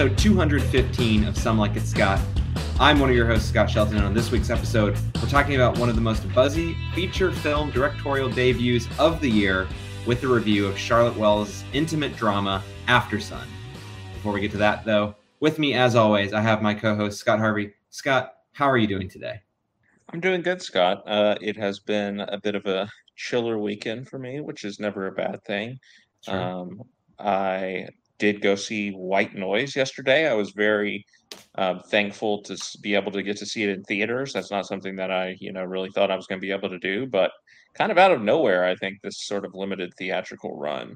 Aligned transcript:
Episode 0.00 0.16
215 0.16 1.24
of 1.24 1.36
Some 1.36 1.58
Like 1.58 1.76
It 1.76 1.82
Scott. 1.82 2.18
I'm 2.78 2.98
one 2.98 3.10
of 3.10 3.14
your 3.14 3.26
hosts, 3.26 3.50
Scott 3.50 3.68
Shelton, 3.68 3.98
and 3.98 4.06
on 4.06 4.14
this 4.14 4.30
week's 4.30 4.48
episode, 4.48 4.98
we're 5.16 5.28
talking 5.28 5.56
about 5.56 5.76
one 5.76 5.90
of 5.90 5.94
the 5.94 6.00
most 6.00 6.26
buzzy 6.32 6.74
feature 6.94 7.30
film 7.30 7.70
directorial 7.70 8.30
debuts 8.30 8.88
of 8.98 9.20
the 9.20 9.28
year 9.28 9.68
with 10.06 10.24
a 10.24 10.26
review 10.26 10.66
of 10.66 10.78
Charlotte 10.78 11.14
Wells' 11.18 11.64
intimate 11.74 12.16
drama, 12.16 12.62
Aftersun. 12.88 13.44
Before 14.14 14.32
we 14.32 14.40
get 14.40 14.52
to 14.52 14.56
that, 14.56 14.86
though, 14.86 15.16
with 15.40 15.58
me, 15.58 15.74
as 15.74 15.94
always, 15.94 16.32
I 16.32 16.40
have 16.40 16.62
my 16.62 16.72
co 16.72 16.96
host, 16.96 17.18
Scott 17.18 17.38
Harvey. 17.38 17.74
Scott, 17.90 18.36
how 18.52 18.70
are 18.70 18.78
you 18.78 18.86
doing 18.86 19.10
today? 19.10 19.42
I'm 20.14 20.20
doing 20.20 20.40
good, 20.40 20.62
Scott. 20.62 21.02
Uh, 21.06 21.36
it 21.42 21.58
has 21.58 21.78
been 21.78 22.20
a 22.20 22.40
bit 22.42 22.54
of 22.54 22.64
a 22.64 22.88
chiller 23.16 23.58
weekend 23.58 24.08
for 24.08 24.18
me, 24.18 24.40
which 24.40 24.64
is 24.64 24.80
never 24.80 25.08
a 25.08 25.12
bad 25.12 25.44
thing. 25.44 25.78
Sure. 26.24 26.40
Um, 26.40 26.84
I 27.18 27.88
did 28.20 28.40
go 28.40 28.54
see 28.54 28.90
White 28.90 29.34
Noise 29.34 29.74
yesterday. 29.74 30.28
I 30.28 30.34
was 30.34 30.52
very 30.52 31.04
um, 31.56 31.80
thankful 31.90 32.42
to 32.42 32.56
be 32.82 32.94
able 32.94 33.10
to 33.12 33.22
get 33.22 33.36
to 33.38 33.46
see 33.46 33.64
it 33.64 33.70
in 33.70 33.82
theaters. 33.82 34.32
That's 34.32 34.50
not 34.50 34.66
something 34.66 34.94
that 34.96 35.10
I, 35.10 35.36
you 35.40 35.52
know, 35.52 35.64
really 35.64 35.90
thought 35.90 36.10
I 36.10 36.16
was 36.16 36.28
going 36.28 36.40
to 36.40 36.46
be 36.46 36.52
able 36.52 36.68
to 36.68 36.78
do, 36.78 37.06
but 37.06 37.32
kind 37.74 37.90
of 37.90 37.98
out 37.98 38.12
of 38.12 38.22
nowhere, 38.22 38.64
I 38.64 38.76
think 38.76 38.98
this 39.02 39.26
sort 39.26 39.44
of 39.44 39.54
limited 39.54 39.92
theatrical 39.98 40.56
run 40.58 40.94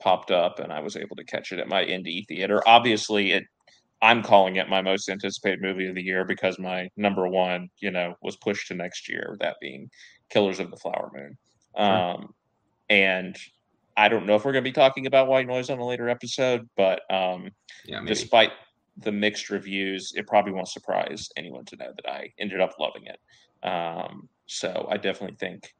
popped 0.00 0.30
up, 0.32 0.58
and 0.58 0.72
I 0.72 0.80
was 0.80 0.96
able 0.96 1.14
to 1.16 1.24
catch 1.24 1.52
it 1.52 1.60
at 1.60 1.68
my 1.68 1.84
indie 1.84 2.26
theater. 2.26 2.60
Obviously, 2.66 3.32
it 3.32 3.44
I'm 4.00 4.22
calling 4.22 4.56
it 4.56 4.68
my 4.68 4.82
most 4.82 5.08
anticipated 5.08 5.62
movie 5.62 5.86
of 5.86 5.94
the 5.94 6.02
year 6.02 6.24
because 6.24 6.58
my 6.58 6.88
number 6.96 7.28
one, 7.28 7.68
you 7.80 7.92
know, 7.92 8.14
was 8.20 8.36
pushed 8.36 8.66
to 8.68 8.74
next 8.74 9.08
year. 9.08 9.36
That 9.38 9.56
being 9.60 9.88
Killers 10.28 10.58
of 10.58 10.70
the 10.70 10.76
Flower 10.76 11.10
Moon. 11.14 11.38
Um, 11.76 12.34
and 12.90 13.36
I 13.96 14.08
don't 14.08 14.26
know 14.26 14.36
if 14.36 14.44
we're 14.44 14.52
going 14.52 14.64
to 14.64 14.68
be 14.68 14.72
talking 14.72 15.06
about 15.06 15.28
White 15.28 15.46
Noise 15.46 15.70
on 15.70 15.78
a 15.78 15.84
later 15.84 16.08
episode, 16.08 16.68
but 16.76 17.02
um, 17.12 17.50
yeah, 17.84 18.02
despite 18.06 18.52
the 18.96 19.12
mixed 19.12 19.50
reviews, 19.50 20.12
it 20.14 20.26
probably 20.26 20.52
won't 20.52 20.68
surprise 20.68 21.28
anyone 21.36 21.64
to 21.66 21.76
know 21.76 21.92
that 21.94 22.10
I 22.10 22.30
ended 22.38 22.60
up 22.60 22.74
loving 22.78 23.04
it. 23.06 23.66
Um, 23.66 24.28
so 24.46 24.86
I 24.90 24.96
definitely 24.96 25.36
think 25.36 25.74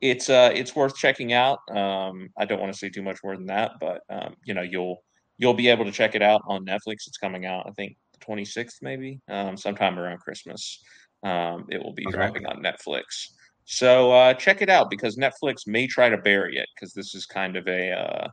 it's 0.00 0.30
uh, 0.30 0.50
it's 0.54 0.76
worth 0.76 0.96
checking 0.96 1.32
out. 1.32 1.58
Um, 1.70 2.30
I 2.36 2.44
don't 2.44 2.60
want 2.60 2.72
to 2.72 2.78
say 2.78 2.88
too 2.88 3.02
much 3.02 3.18
more 3.22 3.36
than 3.36 3.46
that, 3.46 3.72
but 3.80 4.02
um, 4.10 4.36
you 4.44 4.54
know 4.54 4.62
you'll 4.62 5.02
you'll 5.38 5.54
be 5.54 5.68
able 5.68 5.84
to 5.84 5.92
check 5.92 6.14
it 6.14 6.22
out 6.22 6.42
on 6.46 6.64
Netflix. 6.64 7.06
It's 7.06 7.18
coming 7.18 7.46
out, 7.46 7.66
I 7.66 7.70
think, 7.72 7.96
the 8.12 8.24
26th, 8.24 8.82
maybe, 8.82 9.20
um, 9.28 9.56
sometime 9.56 9.98
around 9.98 10.18
Christmas. 10.18 10.82
Um, 11.22 11.66
it 11.70 11.82
will 11.82 11.94
be 11.94 12.06
okay. 12.06 12.16
dropping 12.16 12.46
on 12.46 12.62
Netflix. 12.62 13.28
So 13.70 14.12
uh, 14.12 14.32
check 14.32 14.62
it 14.62 14.70
out 14.70 14.88
because 14.88 15.18
Netflix 15.18 15.66
may 15.66 15.86
try 15.86 16.08
to 16.08 16.16
bury 16.16 16.56
it 16.56 16.70
because 16.74 16.94
this 16.94 17.14
is 17.14 17.26
kind 17.26 17.54
of 17.54 17.68
a 17.68 17.92
uh, 17.92 18.28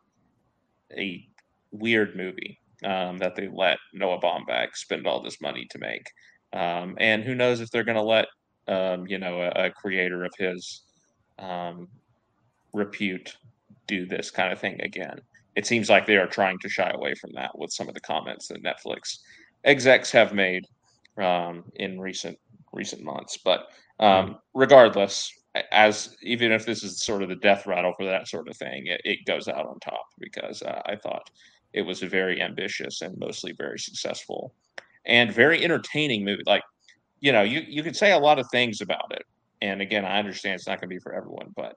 a 0.97 1.28
weird 1.72 2.16
movie 2.16 2.58
um, 2.86 3.17
that 3.17 3.36
they 3.36 3.50
let 3.52 3.78
Noah 3.94 4.22
Baumbach 4.22 4.78
spend 4.78 5.06
all 5.06 5.22
this 5.22 5.41
money 5.41 5.67
to 5.72 5.78
make. 5.78 6.09
Um, 6.53 6.95
and 7.02 7.22
who 7.22 7.36
knows 7.36 7.59
if 7.59 7.69
they're 7.69 7.83
going 7.83 7.97
to 7.97 8.02
let 8.02 8.28
um, 8.69 9.08
you 9.08 9.17
know 9.17 9.41
a, 9.41 9.66
a, 9.66 9.72
creator 9.72 10.23
of 10.23 10.31
his 10.38 10.84
um, 11.38 11.90
repute 12.72 13.35
do 13.88 14.06
this 14.06 14.31
kind 14.31 14.53
of 14.53 14.59
thing 14.59 14.79
again. 14.84 15.19
It 15.57 15.66
seems 15.66 15.90
like 15.90 16.06
they 16.06 16.16
are 16.16 16.28
trying 16.28 16.59
to 16.59 16.69
shy 16.69 16.90
away 16.91 17.13
from 17.13 17.34
that 17.34 17.59
with 17.59 17.73
some 17.73 17.90
of 17.90 17.94
the 17.94 18.00
comments 18.00 18.47
that 18.47 18.63
Netflix 18.63 19.17
execs 19.66 20.12
have 20.12 20.34
made 20.34 20.66
um, 21.17 21.66
in 21.75 22.00
recent 22.00 22.40
recent 22.72 23.03
months. 23.03 23.35
But 23.35 23.67
um, 24.00 24.38
regardless, 24.53 25.31
as 25.72 26.16
even 26.22 26.51
if 26.51 26.66
this 26.66 26.83
is 26.83 27.03
sort 27.03 27.23
of 27.23 27.29
the 27.29 27.35
death 27.35 27.66
rattle 27.66 27.94
for 27.97 28.06
that 28.06 28.28
sort 28.28 28.47
of 28.50 28.57
thing, 28.57 28.88
it, 28.88 29.01
it 29.03 29.25
goes 29.25 29.47
out 29.47 29.66
on 29.66 29.79
top 29.79 30.06
because 30.19 30.61
uh, 30.61 30.81
I 30.85 30.95
thought 30.95 31.29
it 31.73 31.81
was 31.81 32.03
a 32.03 32.07
very 32.07 32.41
ambitious 32.41 33.01
and 33.01 33.17
mostly 33.17 33.53
very 33.57 33.79
successful 33.79 34.53
and 35.05 35.31
very 35.31 35.63
entertaining 35.63 36.25
movie. 36.25 36.44
Like, 36.45 36.63
you 37.19 37.31
know, 37.31 37.44
you 37.44 37.61
you 37.67 37.84
could 37.84 37.95
say 37.95 38.11
a 38.11 38.19
lot 38.19 38.39
of 38.39 38.47
things 38.51 38.81
about 38.81 39.11
it, 39.11 39.23
and 39.61 39.81
again, 39.81 40.05
I 40.05 40.19
understand 40.19 40.55
it's 40.55 40.67
not 40.67 40.79
going 40.81 40.89
to 40.89 40.95
be 40.95 41.00
for 41.00 41.13
everyone, 41.13 41.53
but 41.55 41.75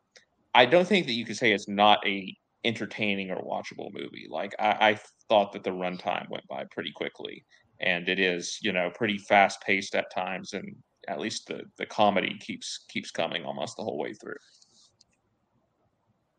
I 0.55 0.67
don't 0.67 0.87
think 0.87 1.07
that 1.07 1.13
you 1.13 1.25
could 1.25 1.37
say 1.37 1.53
it's 1.53 1.69
not 1.69 2.05
a 2.07 2.35
entertaining 2.65 3.31
or 3.31 3.37
watchable 3.37 3.93
movie. 3.93 4.27
Like, 4.29 4.55
I, 4.59 4.91
I 4.91 5.01
thought 5.29 5.53
that 5.53 5.63
the 5.63 5.71
runtime 5.71 6.29
went 6.29 6.47
by 6.49 6.65
pretty 6.73 6.91
quickly, 6.93 7.45
and 7.81 8.09
it 8.09 8.19
is, 8.19 8.59
you 8.61 8.73
know, 8.73 8.91
pretty 8.95 9.19
fast 9.19 9.61
paced 9.63 9.95
at 9.95 10.13
times 10.13 10.53
and 10.53 10.75
at 11.09 11.19
least 11.19 11.47
the 11.47 11.63
the 11.77 11.87
comedy 11.87 12.37
keeps 12.39 12.85
keeps 12.89 13.11
coming 13.11 13.45
almost 13.45 13.77
the 13.77 13.83
whole 13.83 13.99
way 13.99 14.15
through. 14.15 14.37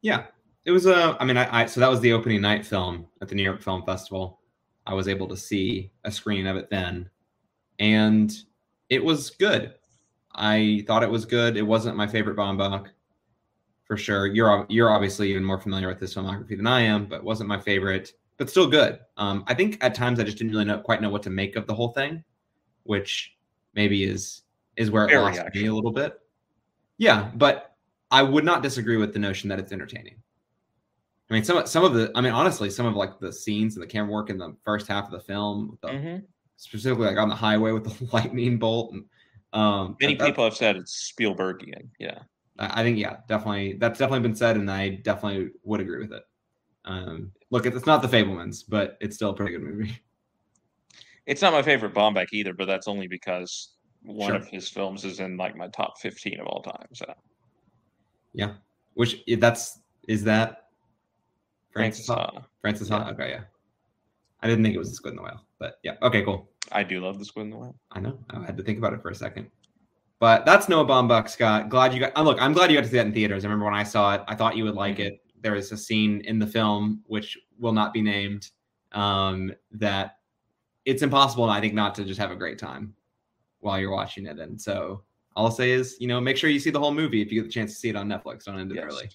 Yeah, 0.02 0.26
it 0.66 0.72
was 0.72 0.86
a. 0.86 1.20
Uh, 1.22 1.26
mean, 1.26 1.38
I, 1.38 1.64
I 1.64 1.66
so 1.66 1.80
that 1.80 1.90
was 1.90 2.00
the 2.00 2.14
opening 2.14 2.42
night 2.42 2.66
film 2.66 3.08
at 3.22 3.28
the 3.28 3.36
New 3.36 3.44
York 3.44 3.62
Film 3.62 3.84
Festival. 3.86 4.40
I 4.86 4.94
was 4.94 5.08
able 5.08 5.28
to 5.28 5.38
see 5.38 5.92
a 6.06 6.12
screening 6.12 6.48
of 6.48 6.56
it 6.56 6.70
then, 6.70 7.10
and 7.80 8.34
it 8.90 9.04
was 9.04 9.32
good. 9.32 9.74
I 10.36 10.84
thought 10.88 11.04
it 11.04 11.10
was 11.10 11.26
good. 11.26 11.58
It 11.58 11.64
wasn't 11.64 11.98
my 11.98 12.08
favorite 12.08 12.38
Baumbach, 12.38 12.88
for 13.86 13.98
sure. 13.98 14.28
You're 14.28 14.66
you're 14.70 14.92
obviously 14.92 15.30
even 15.30 15.44
more 15.44 15.60
familiar 15.60 15.88
with 15.88 16.00
this 16.00 16.14
filmography 16.14 16.56
than 16.56 16.68
I 16.68 16.82
am, 16.82 17.08
but 17.08 17.24
wasn't 17.24 17.50
my 17.50 17.60
favorite. 17.60 18.14
But 18.38 18.50
still 18.50 18.68
good. 18.68 19.00
Um, 19.18 19.44
I 19.48 19.54
think 19.54 19.84
at 19.84 19.94
times 19.94 20.18
I 20.18 20.24
just 20.24 20.38
didn't 20.38 20.54
really 20.54 20.64
know, 20.64 20.80
quite 20.80 21.02
know 21.02 21.10
what 21.10 21.24
to 21.24 21.30
make 21.30 21.58
of 21.58 21.68
the 21.68 21.76
whole 21.76 21.92
thing, 21.92 22.24
which 22.84 23.36
maybe 23.74 24.06
is 24.06 24.44
is 24.80 24.90
where 24.90 25.06
it 25.06 25.10
Very 25.10 25.22
lost 25.22 25.40
actually. 25.40 25.64
me 25.64 25.68
a 25.68 25.74
little 25.74 25.92
bit. 25.92 26.20
Yeah, 26.98 27.30
but 27.36 27.76
I 28.10 28.24
would 28.24 28.46
not 28.46 28.64
disagree 28.64 28.98
with 28.98 29.14
the 29.14 29.20
notion 29.20 29.50
that 29.50 29.60
it's 29.60 29.72
entertaining. 29.72 30.16
I 31.30 31.34
mean, 31.34 31.44
some 31.44 31.68
some 31.68 31.84
of 31.84 31.94
the, 31.94 32.12
I 32.16 32.22
mean, 32.22 32.32
honestly, 32.32 32.70
some 32.70 32.86
of 32.86 32.96
like 32.96 33.20
the 33.20 33.32
scenes 33.32 33.76
and 33.76 33.84
the 33.84 33.88
camera 33.88 34.12
work 34.12 34.30
in 34.30 34.38
the 34.38 34.56
first 34.64 34.88
half 34.88 35.06
of 35.06 35.12
the 35.12 35.20
film, 35.20 35.78
the, 35.82 35.88
mm-hmm. 35.90 36.26
specifically 36.56 37.06
like 37.06 37.18
on 37.18 37.30
the 37.30 37.36
highway 37.36 37.72
with 37.72 37.84
the 37.84 38.10
lightning 38.14 38.58
bolt, 38.58 38.94
and 38.94 39.06
um, 39.54 39.98
many 40.02 40.16
that, 40.16 40.26
people 40.26 40.44
have 40.44 40.56
said 40.56 40.78
it's 40.78 41.14
Spielbergian. 41.14 41.90
Yeah, 42.00 42.20
I 42.58 42.82
think 42.82 42.98
yeah, 42.98 43.18
definitely 43.28 43.74
that's 43.74 44.00
definitely 44.00 44.28
been 44.28 44.36
said, 44.36 44.56
and 44.56 44.72
I 44.72 44.90
definitely 44.90 45.52
would 45.64 45.82
agree 45.82 46.00
with 46.00 46.14
it. 46.14 46.24
Um, 46.86 47.32
look, 47.52 47.66
it's 47.66 47.86
not 47.86 48.02
the 48.02 48.08
Fabelmans, 48.08 48.64
but 48.68 48.98
it's 49.02 49.18
still 49.18 49.32
a 49.32 49.36
pretty 49.36 49.52
good 49.52 49.62
movie. 49.62 50.00
It's 51.26 51.44
not 51.44 51.54
my 51.54 51.62
favorite 51.62 51.94
Baumbach 51.94 52.30
either, 52.32 52.54
but 52.54 52.66
that's 52.66 52.88
only 52.88 53.08
because 53.08 53.74
one 54.04 54.30
sure. 54.30 54.36
of 54.36 54.48
his 54.48 54.70
films 54.70 55.06
is 55.06 55.20
in 55.20 55.38
like 55.38 55.56
my 55.56 55.68
top 55.68 56.00
15 56.00 56.40
of 56.40 56.48
all 56.48 56.62
time. 56.62 56.88
So, 56.94 57.14
yeah, 58.34 58.54
which 58.94 59.24
that's 59.38 59.80
is 60.08 60.24
that 60.24 60.68
Frances 61.72 62.08
Ha? 62.08 62.32
Frances 62.62 62.90
Ha? 62.90 62.98
Yeah. 62.98 63.14
Okay, 63.14 63.30
yeah. 63.32 63.42
I 64.42 64.48
didn't 64.48 64.64
think 64.64 64.76
it 64.76 64.80
was 64.80 64.90
the 64.90 64.96
Squid 64.96 65.12
and 65.14 65.20
the 65.20 65.24
Whale, 65.24 65.46
but 65.60 65.80
yeah. 65.84 65.96
Okay, 66.02 66.24
cool. 66.24 66.50
I 66.72 66.84
do 66.84 67.02
love 67.02 67.20
the 67.20 67.26
Squid 67.26 67.46
and 67.46 67.54
the 67.54 67.58
Whale. 67.58 67.76
I 67.92 68.00
know. 68.00 68.18
I 68.30 68.46
had 68.46 68.58
to 68.58 68.64
think 68.64 68.78
about 68.78 68.94
it 68.94 69.02
for 69.02 69.10
a 69.10 69.16
second. 69.16 69.50
But 70.20 70.46
that's 70.46 70.68
Noah 70.68 70.86
Baumbach, 70.86 71.30
Scott. 71.30 71.70
Glad 71.70 71.94
you 71.94 72.00
got. 72.00 72.12
Oh, 72.16 72.24
look, 72.24 72.42
I'm 72.42 72.54
glad 72.54 72.70
you 72.70 72.78
got 72.78 72.84
to 72.84 72.90
see 72.90 72.98
that 72.98 73.06
in 73.06 73.14
theaters. 73.14 73.44
I 73.44 73.48
remember 73.48 73.66
when 73.66 73.74
I 73.74 73.84
saw 73.84 74.16
it, 74.16 74.22
I 74.28 74.36
thought 74.36 74.58
you 74.58 74.66
would 74.66 74.76
like 74.76 74.96
mm-hmm. 74.96 75.14
it. 75.14 75.22
There 75.42 75.56
is 75.56 75.72
a 75.72 75.78
scene 75.78 76.22
in 76.22 76.40
the 76.40 76.48
film 76.48 77.02
which 77.08 77.38
will 77.58 77.72
not 77.72 77.94
be 77.94 78.02
named 78.02 78.50
um, 78.92 79.54
that 79.72 80.18
it's 80.86 81.02
impossible, 81.02 81.50
I 81.50 81.62
think, 81.62 81.74
not 81.74 81.96
to 81.96 82.04
just 82.04 82.20
have 82.20 82.32
a 82.32 82.36
great 82.36 82.58
time 82.58 82.94
while 83.60 83.80
you're 83.80 83.92
watching 83.92 84.26
it. 84.26 84.40
And 84.40 84.60
so 84.60 85.04
all 85.36 85.46
I'll 85.46 85.52
say 85.52 85.72
is, 85.72 85.98
you 86.00 86.08
know, 86.08 86.20
make 86.20 86.38
sure 86.38 86.50
you 86.50 86.60
see 86.60 86.70
the 86.70 86.80
whole 86.80 86.94
movie 86.94 87.22
if 87.22 87.32
you 87.32 87.42
get 87.42 87.48
the 87.48 87.54
chance 87.54 87.74
to 87.74 87.80
see 87.80 87.90
it 87.90 87.96
on 87.96 88.08
Netflix. 88.08 88.46
Don't 88.46 88.60
end 88.60 88.72
it 88.72 88.76
yes. 88.76 88.86
early, 88.86 89.10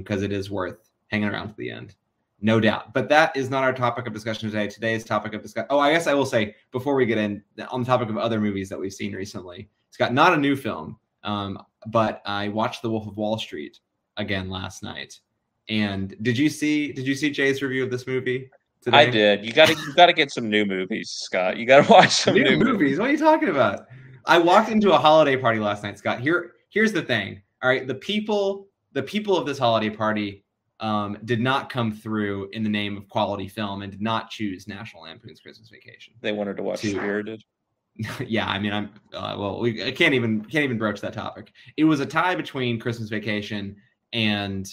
because 0.00 0.18
um, 0.18 0.24
it 0.24 0.32
is 0.32 0.50
worth 0.50 0.90
hanging 1.08 1.28
around 1.28 1.48
to 1.48 1.54
the 1.56 1.70
end, 1.70 1.94
no 2.40 2.60
doubt. 2.60 2.92
But 2.92 3.08
that 3.08 3.36
is 3.36 3.50
not 3.50 3.64
our 3.64 3.72
topic 3.72 4.06
of 4.06 4.12
discussion 4.12 4.50
today. 4.50 4.68
Today's 4.68 5.04
topic 5.04 5.34
of 5.34 5.42
discussion. 5.42 5.68
Oh, 5.70 5.78
I 5.78 5.92
guess 5.92 6.06
I 6.06 6.14
will 6.14 6.26
say 6.26 6.54
before 6.72 6.94
we 6.94 7.06
get 7.06 7.18
in 7.18 7.42
on 7.68 7.80
the 7.80 7.86
topic 7.86 8.08
of 8.08 8.18
other 8.18 8.40
movies 8.40 8.68
that 8.68 8.78
we've 8.78 8.92
seen 8.92 9.12
recently. 9.12 9.68
It's 9.88 9.96
got 9.96 10.12
not 10.12 10.34
a 10.34 10.36
new 10.36 10.56
film, 10.56 10.98
um, 11.22 11.58
but 11.86 12.20
I 12.26 12.48
watched 12.48 12.82
The 12.82 12.90
Wolf 12.90 13.06
of 13.06 13.16
Wall 13.16 13.38
Street 13.38 13.78
again 14.16 14.50
last 14.50 14.82
night. 14.82 15.20
And 15.68 16.14
did 16.22 16.36
you 16.36 16.48
see? 16.48 16.92
Did 16.92 17.06
you 17.06 17.14
see 17.14 17.30
Jay's 17.30 17.62
review 17.62 17.84
of 17.84 17.90
this 17.90 18.06
movie? 18.06 18.50
Today? 18.84 18.98
I 18.98 19.06
did. 19.08 19.46
You 19.46 19.52
got 19.54 19.68
to 19.68 19.74
you 19.74 19.94
got 19.94 20.06
to 20.06 20.12
get 20.12 20.30
some 20.30 20.50
new 20.50 20.66
movies, 20.66 21.08
Scott. 21.08 21.56
You 21.56 21.64
got 21.64 21.86
to 21.86 21.90
watch 21.90 22.10
some 22.10 22.34
new, 22.34 22.44
new 22.44 22.58
movies. 22.58 22.66
movies. 22.66 22.98
What 22.98 23.08
are 23.08 23.12
you 23.12 23.18
talking 23.18 23.48
about? 23.48 23.86
I 24.26 24.36
walked 24.36 24.68
into 24.68 24.92
a 24.92 24.98
holiday 24.98 25.38
party 25.38 25.58
last 25.58 25.82
night, 25.82 25.96
Scott. 25.96 26.20
Here, 26.20 26.52
here's 26.68 26.92
the 26.92 27.00
thing. 27.00 27.40
All 27.62 27.70
right, 27.70 27.86
the 27.86 27.94
people, 27.94 28.68
the 28.92 29.02
people 29.02 29.38
of 29.38 29.46
this 29.46 29.58
holiday 29.58 29.88
party, 29.88 30.44
um, 30.80 31.16
did 31.24 31.40
not 31.40 31.70
come 31.70 31.92
through 31.92 32.50
in 32.52 32.62
the 32.62 32.68
name 32.68 32.98
of 32.98 33.08
quality 33.08 33.48
film 33.48 33.80
and 33.80 33.90
did 33.90 34.02
not 34.02 34.28
choose 34.28 34.68
National 34.68 35.04
Lampoon's 35.04 35.40
Christmas 35.40 35.70
Vacation. 35.70 36.12
They 36.20 36.32
wanted 36.32 36.58
to 36.58 36.62
watch 36.62 36.82
to, 36.82 36.90
Spirited. 36.90 37.42
yeah, 38.26 38.46
I 38.46 38.58
mean, 38.58 38.74
I'm 38.74 38.90
uh, 39.14 39.34
well. 39.38 39.60
We 39.60 39.82
I 39.82 39.92
can't 39.92 40.12
even 40.12 40.44
can't 40.44 40.64
even 40.64 40.76
broach 40.76 41.00
that 41.00 41.14
topic. 41.14 41.52
It 41.78 41.84
was 41.84 42.00
a 42.00 42.06
tie 42.06 42.34
between 42.34 42.78
Christmas 42.78 43.08
Vacation 43.08 43.76
and 44.12 44.68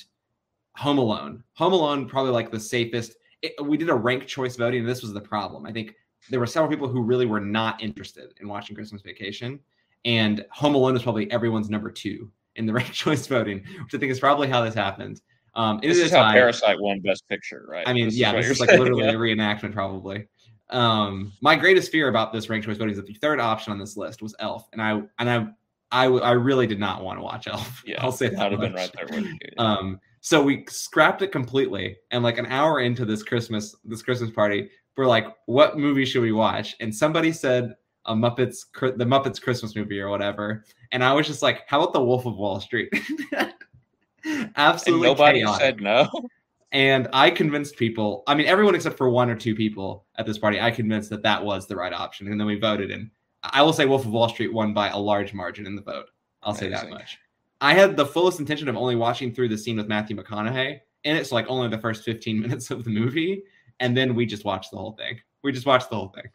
Home 0.75 0.97
Alone. 0.97 1.45
Home 1.53 1.71
Alone 1.71 2.09
probably 2.09 2.33
like 2.33 2.51
the 2.51 2.59
safest 2.59 3.15
it, 3.41 3.53
we 3.63 3.77
did 3.77 3.89
a 3.89 3.95
rank 3.95 4.27
choice 4.27 4.55
voting, 4.55 4.81
and 4.81 4.89
this 4.89 5.01
was 5.01 5.13
the 5.13 5.21
problem. 5.21 5.65
I 5.65 5.71
think 5.71 5.95
there 6.29 6.39
were 6.39 6.47
several 6.47 6.69
people 6.69 6.87
who 6.87 7.01
really 7.01 7.25
were 7.25 7.39
not 7.39 7.81
interested 7.81 8.33
in 8.39 8.47
watching 8.47 8.75
Christmas 8.75 9.01
Vacation, 9.01 9.59
and 10.05 10.45
Home 10.51 10.75
Alone 10.75 10.95
is 10.95 11.03
probably 11.03 11.31
everyone's 11.31 11.69
number 11.69 11.91
two 11.91 12.31
in 12.55 12.65
the 12.65 12.73
rank 12.73 12.91
choice 12.91 13.27
voting, 13.27 13.63
which 13.83 13.93
I 13.93 13.97
think 13.97 14.11
is 14.11 14.19
probably 14.19 14.47
how 14.47 14.63
this 14.63 14.73
happened. 14.73 15.21
Um, 15.53 15.79
it 15.83 15.87
This 15.89 15.97
is 15.97 16.05
is 16.05 16.11
how 16.11 16.23
tie. 16.23 16.33
Parasite 16.33 16.79
won 16.79 17.01
Best 17.01 17.27
Picture, 17.27 17.65
right? 17.67 17.87
I 17.87 17.93
mean, 17.93 18.05
This 18.05 18.17
yeah, 18.17 18.31
what 18.31 18.41
this 18.41 18.51
is 18.51 18.59
like 18.59 18.69
saying, 18.69 18.81
literally 18.81 19.03
yeah. 19.03 19.11
a 19.11 19.15
reenactment, 19.15 19.73
probably. 19.73 20.27
Um, 20.69 21.33
my 21.41 21.57
greatest 21.57 21.91
fear 21.91 22.07
about 22.07 22.31
this 22.31 22.49
ranked 22.49 22.65
choice 22.65 22.77
voting 22.77 22.91
is 22.91 22.97
that 22.97 23.05
the 23.05 23.13
third 23.15 23.41
option 23.41 23.73
on 23.73 23.79
this 23.79 23.97
list 23.97 24.21
was 24.21 24.33
Elf, 24.39 24.69
and 24.71 24.81
I 24.81 25.01
and 25.19 25.29
I 25.29 25.47
I, 25.91 26.05
I 26.05 26.31
really 26.31 26.67
did 26.67 26.79
not 26.79 27.03
want 27.03 27.19
to 27.19 27.23
watch 27.23 27.47
Elf. 27.47 27.83
Yeah, 27.85 28.01
I'll 28.01 28.13
say 28.13 28.29
that. 28.29 28.39
I'd 28.39 28.51
have 28.53 28.61
been 28.61 28.73
right 28.73 28.91
there 28.95 29.07
with 29.09 29.25
you. 29.25 29.37
yeah. 29.41 29.49
Um, 29.61 29.99
so 30.21 30.41
we 30.41 30.65
scrapped 30.69 31.21
it 31.21 31.31
completely, 31.31 31.97
and 32.11 32.23
like 32.23 32.37
an 32.37 32.45
hour 32.45 32.79
into 32.79 33.05
this 33.05 33.23
Christmas 33.23 33.75
this 33.83 34.01
Christmas 34.01 34.31
party, 34.31 34.69
we're 34.95 35.07
like, 35.07 35.25
"What 35.47 35.77
movie 35.77 36.05
should 36.05 36.21
we 36.21 36.31
watch?" 36.31 36.75
And 36.79 36.95
somebody 36.95 37.31
said 37.31 37.75
a 38.05 38.15
Muppets 38.15 38.65
the 38.97 39.05
Muppets 39.05 39.41
Christmas 39.41 39.75
movie 39.75 39.99
or 39.99 40.09
whatever, 40.09 40.63
and 40.91 41.03
I 41.03 41.13
was 41.13 41.27
just 41.27 41.41
like, 41.41 41.63
"How 41.67 41.81
about 41.81 41.93
the 41.93 42.03
Wolf 42.03 42.25
of 42.25 42.37
Wall 42.37 42.59
Street?" 42.59 42.93
and 44.25 44.51
Absolutely 44.55 45.07
nobody 45.07 45.39
chaotic. 45.39 45.61
said 45.61 45.81
no. 45.81 46.07
And 46.73 47.09
I 47.11 47.29
convinced 47.29 47.75
people, 47.75 48.23
I 48.27 48.35
mean, 48.35 48.47
everyone 48.47 48.75
except 48.75 48.97
for 48.97 49.09
one 49.09 49.29
or 49.29 49.35
two 49.35 49.55
people 49.55 50.05
at 50.15 50.25
this 50.25 50.37
party, 50.37 50.61
I 50.61 50.71
convinced 50.71 51.09
that 51.09 51.21
that 51.23 51.43
was 51.43 51.67
the 51.67 51.75
right 51.75 51.91
option. 51.91 52.27
And 52.27 52.39
then 52.39 52.47
we 52.47 52.57
voted. 52.57 52.91
And 52.91 53.11
I 53.43 53.61
will 53.61 53.73
say 53.73 53.85
Wolf 53.85 54.05
of 54.05 54.11
Wall 54.11 54.29
Street 54.29 54.53
won 54.53 54.73
by 54.73 54.89
a 54.89 54.97
large 54.97 55.33
margin 55.33 55.67
in 55.67 55.75
the 55.75 55.81
vote. 55.81 56.05
I'll 56.43 56.55
say 56.55 56.69
that 56.69 56.89
much. 56.89 57.17
I 57.61 57.73
had 57.75 57.95
the 57.95 58.05
fullest 58.05 58.39
intention 58.39 58.67
of 58.67 58.75
only 58.75 58.95
watching 58.95 59.33
through 59.33 59.49
the 59.49 59.57
scene 59.57 59.77
with 59.77 59.87
Matthew 59.87 60.17
McConaughey. 60.17 60.79
And 61.05 61.17
it's 61.17 61.31
like 61.31 61.45
only 61.47 61.67
the 61.69 61.77
first 61.77 62.03
15 62.03 62.39
minutes 62.41 62.71
of 62.71 62.83
the 62.83 62.89
movie. 62.89 63.43
And 63.79 63.95
then 63.95 64.15
we 64.15 64.25
just 64.25 64.45
watched 64.45 64.71
the 64.71 64.77
whole 64.77 64.93
thing. 64.93 65.19
We 65.43 65.51
just 65.51 65.65
watched 65.65 65.89
the 65.89 65.95
whole 65.95 66.09
thing. 66.09 66.25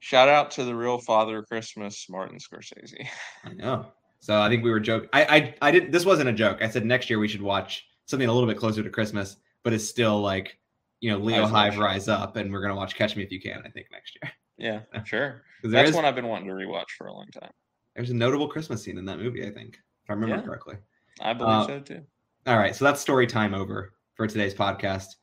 Shout 0.00 0.28
out 0.28 0.50
to 0.52 0.64
the 0.64 0.74
real 0.74 0.98
father 0.98 1.38
of 1.38 1.46
Christmas, 1.46 2.06
Martin 2.08 2.38
Scorsese. 2.38 3.06
I 3.44 3.54
know. 3.54 3.86
So 4.20 4.40
I 4.40 4.48
think 4.48 4.64
we 4.64 4.70
were 4.70 4.80
joking. 4.80 5.08
I, 5.12 5.24
I 5.24 5.54
I 5.62 5.70
did 5.70 5.92
this 5.92 6.04
wasn't 6.04 6.28
a 6.28 6.32
joke. 6.32 6.58
I 6.62 6.68
said 6.68 6.84
next 6.84 7.08
year 7.08 7.18
we 7.18 7.28
should 7.28 7.42
watch 7.42 7.86
something 8.06 8.28
a 8.28 8.32
little 8.32 8.48
bit 8.48 8.58
closer 8.58 8.82
to 8.82 8.90
Christmas, 8.90 9.36
but 9.62 9.72
it's 9.72 9.88
still 9.88 10.20
like, 10.20 10.58
you 11.00 11.10
know, 11.10 11.18
Leo 11.18 11.46
Hive. 11.46 11.78
Rise 11.78 12.08
Up, 12.08 12.36
and 12.36 12.52
we're 12.52 12.60
gonna 12.60 12.76
watch 12.76 12.94
Catch 12.94 13.16
Me 13.16 13.22
If 13.22 13.30
You 13.32 13.40
Can, 13.40 13.62
I 13.64 13.70
think, 13.70 13.86
next 13.92 14.18
year. 14.22 14.32
Yeah, 14.58 14.80
sure. 15.04 15.42
That's 15.62 15.90
is 15.90 15.94
one 15.94 16.06
I've 16.06 16.14
been 16.14 16.28
wanting 16.28 16.48
to 16.48 16.54
rewatch 16.54 16.88
for 16.96 17.08
a 17.08 17.12
long 17.12 17.26
time. 17.26 17.50
there's 17.94 18.08
a 18.08 18.14
notable 18.14 18.48
Christmas 18.48 18.82
scene 18.82 18.96
in 18.96 19.04
that 19.04 19.18
movie, 19.18 19.46
I 19.46 19.50
think, 19.50 19.78
if 20.06 20.10
I 20.10 20.14
remember 20.14 20.36
Yeah. 20.36 20.42
correctly. 20.42 20.76
I 21.20 21.32
believe 21.32 21.50
Uh, 21.52 21.66
so 21.66 21.80
too. 21.80 22.02
All 22.46 22.58
right, 22.58 22.76
so 22.76 22.84
that's 22.84 23.00
story 23.00 23.26
time 23.26 23.54
over 23.54 23.92
for 24.14 24.28
today's 24.28 24.54
podcast. 24.54 25.16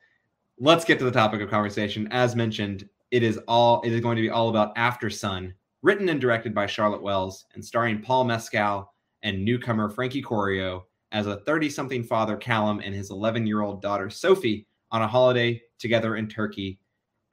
Let's 0.59 0.83
get 0.83 0.99
to 0.99 1.05
the 1.05 1.11
topic 1.11 1.39
of 1.39 1.49
conversation. 1.49 2.07
As 2.11 2.35
mentioned, 2.35 2.89
it 3.11 3.23
is 3.23 3.37
all 3.47 3.81
it 3.83 3.93
is 3.93 4.01
going 4.01 4.17
to 4.17 4.21
be 4.21 4.29
all 4.29 4.49
about 4.49 4.75
Aftersun, 4.75 5.53
written 5.83 6.09
and 6.09 6.19
directed 6.19 6.53
by 6.53 6.65
Charlotte 6.65 7.01
Wells 7.01 7.45
and 7.53 7.63
starring 7.63 8.01
Paul 8.01 8.25
Mescal 8.25 8.91
and 9.21 9.45
newcomer 9.45 9.89
Frankie 9.89 10.21
Corio 10.21 10.85
as 11.13 11.27
a 11.27 11.37
30-something 11.37 12.03
father 12.03 12.35
Callum 12.35 12.81
and 12.83 12.93
his 12.93 13.09
11-year-old 13.09 13.81
daughter 13.81 14.09
Sophie 14.09 14.67
on 14.91 15.01
a 15.01 15.07
holiday 15.07 15.61
together 15.79 16.17
in 16.17 16.27
Turkey. 16.27 16.77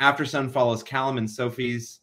Aftersun 0.01 0.51
follows 0.53 0.85
Callum 0.85 1.19
and 1.19 1.29
Sophie's 1.29 2.01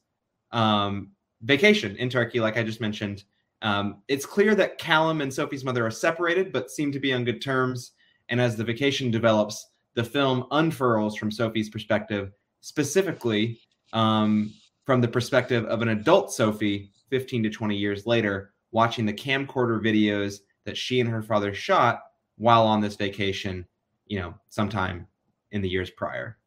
um, 0.52 1.12
vacation 1.42 1.96
in 1.96 2.10
Turkey, 2.10 2.42
like 2.42 2.58
I 2.58 2.64
just 2.64 2.82
mentioned. 2.82 3.24
Um, 3.62 4.04
it's 4.08 4.26
clear 4.26 4.56
that 4.56 4.78
Callum 4.78 5.22
and 5.22 5.34
Sophie's 5.34 5.64
mother 5.64 5.86
are 5.86 5.92
separated, 5.92 6.52
but 6.52 6.72
seem 6.72 6.92
to 6.92 7.00
be 7.00 7.14
on 7.14 7.24
good 7.24 7.42
terms. 7.42 7.92
And 8.30 8.40
as 8.40 8.56
the 8.56 8.64
vacation 8.64 9.10
develops, 9.10 9.72
the 9.96 10.04
film 10.04 10.46
unfurls 10.52 11.18
from 11.18 11.32
Sophie's 11.32 11.70
perspective, 11.70 12.32
specifically 12.62 13.60
um, 13.94 14.54
from 14.86 15.02
the 15.02 15.08
perspective 15.08 15.66
of 15.66 15.82
an 15.82 15.90
adult 15.90 16.32
Sophie 16.32 16.92
15 17.10 17.44
to 17.44 17.50
20 17.50 17.76
years 17.76 18.06
later, 18.06 18.54
watching 18.72 19.06
the 19.06 19.14
camcorder 19.14 19.82
videos 19.82 20.40
that 20.66 20.78
she 20.78 21.00
and 21.00 21.10
her 21.10 21.22
father 21.22 21.54
shot 21.54 22.02
while 22.38 22.68
on 22.68 22.82
this 22.82 22.96
vacation, 22.96 23.66
you 24.06 24.20
know, 24.20 24.36
sometime 24.50 25.08
in 25.52 25.62
the 25.62 25.70
years 25.70 25.90
prior. 25.90 26.38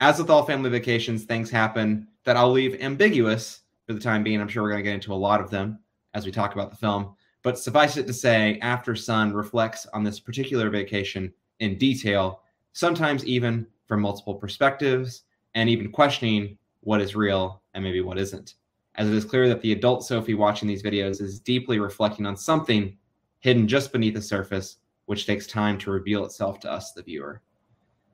As 0.00 0.18
with 0.18 0.30
all 0.30 0.44
family 0.44 0.70
vacations, 0.70 1.24
things 1.24 1.50
happen 1.50 2.08
that 2.24 2.36
I'll 2.36 2.50
leave 2.50 2.80
ambiguous 2.80 3.60
for 3.86 3.92
the 3.92 4.00
time 4.00 4.24
being. 4.24 4.40
I'm 4.40 4.48
sure 4.48 4.62
we're 4.62 4.70
going 4.70 4.82
to 4.82 4.90
get 4.90 4.94
into 4.94 5.12
a 5.12 5.14
lot 5.14 5.40
of 5.40 5.50
them 5.50 5.78
as 6.14 6.24
we 6.24 6.32
talk 6.32 6.54
about 6.54 6.70
the 6.70 6.76
film. 6.76 7.14
But 7.42 7.58
suffice 7.58 7.96
it 7.96 8.06
to 8.06 8.12
say, 8.12 8.58
Aftersun 8.62 9.34
reflects 9.34 9.86
on 9.92 10.02
this 10.02 10.18
particular 10.18 10.70
vacation 10.70 11.32
in 11.60 11.76
detail, 11.76 12.40
sometimes 12.72 13.26
even 13.26 13.66
from 13.86 14.00
multiple 14.00 14.34
perspectives, 14.34 15.24
and 15.54 15.68
even 15.68 15.92
questioning 15.92 16.56
what 16.80 17.00
is 17.00 17.14
real 17.14 17.62
and 17.74 17.84
maybe 17.84 18.00
what 18.00 18.18
isn't. 18.18 18.54
As 18.96 19.08
it 19.08 19.14
is 19.14 19.24
clear 19.24 19.48
that 19.48 19.60
the 19.60 19.72
adult 19.72 20.06
Sophie 20.06 20.34
watching 20.34 20.68
these 20.68 20.82
videos 20.82 21.20
is 21.20 21.40
deeply 21.40 21.78
reflecting 21.78 22.26
on 22.26 22.36
something 22.36 22.96
hidden 23.40 23.68
just 23.68 23.92
beneath 23.92 24.14
the 24.14 24.22
surface, 24.22 24.78
which 25.06 25.26
takes 25.26 25.46
time 25.46 25.76
to 25.78 25.90
reveal 25.90 26.24
itself 26.24 26.60
to 26.60 26.70
us, 26.70 26.92
the 26.92 27.02
viewer. 27.02 27.42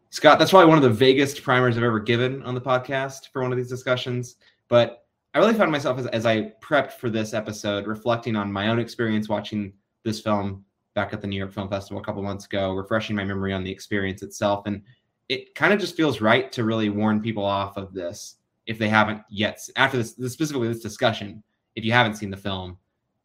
Scott, 0.08 0.40
that's 0.40 0.50
probably 0.50 0.68
one 0.68 0.82
of 0.82 0.82
the 0.82 1.04
vaguest 1.04 1.42
primers 1.44 1.76
I've 1.76 1.84
ever 1.84 2.00
given 2.00 2.42
on 2.42 2.56
the 2.56 2.60
podcast 2.60 3.28
for 3.32 3.42
one 3.42 3.52
of 3.52 3.58
these 3.58 3.68
discussions. 3.68 4.36
But 4.68 5.04
I 5.32 5.38
really 5.38 5.54
found 5.54 5.70
myself 5.70 5.98
as, 5.98 6.06
as 6.08 6.26
I 6.26 6.52
prepped 6.60 6.92
for 6.92 7.08
this 7.08 7.34
episode 7.34 7.86
reflecting 7.86 8.34
on 8.34 8.52
my 8.52 8.68
own 8.68 8.80
experience 8.80 9.28
watching 9.28 9.72
this 10.02 10.20
film 10.20 10.64
back 10.94 11.12
at 11.12 11.20
the 11.20 11.26
New 11.28 11.36
York 11.36 11.52
Film 11.52 11.68
Festival 11.68 12.00
a 12.00 12.04
couple 12.04 12.22
months 12.22 12.46
ago, 12.46 12.72
refreshing 12.72 13.14
my 13.14 13.24
memory 13.24 13.52
on 13.52 13.62
the 13.62 13.70
experience 13.70 14.22
itself. 14.22 14.66
And 14.66 14.82
it 15.28 15.54
kind 15.54 15.72
of 15.72 15.78
just 15.78 15.96
feels 15.96 16.20
right 16.20 16.50
to 16.50 16.64
really 16.64 16.88
warn 16.88 17.20
people 17.20 17.44
off 17.44 17.76
of 17.76 17.94
this 17.94 18.36
if 18.66 18.76
they 18.76 18.88
haven't 18.88 19.22
yet. 19.30 19.60
After 19.76 19.98
this, 19.98 20.14
this 20.14 20.32
specifically 20.32 20.66
this 20.66 20.82
discussion, 20.82 21.44
if 21.76 21.84
you 21.84 21.92
haven't 21.92 22.16
seen 22.16 22.30
the 22.30 22.36
film, 22.36 22.76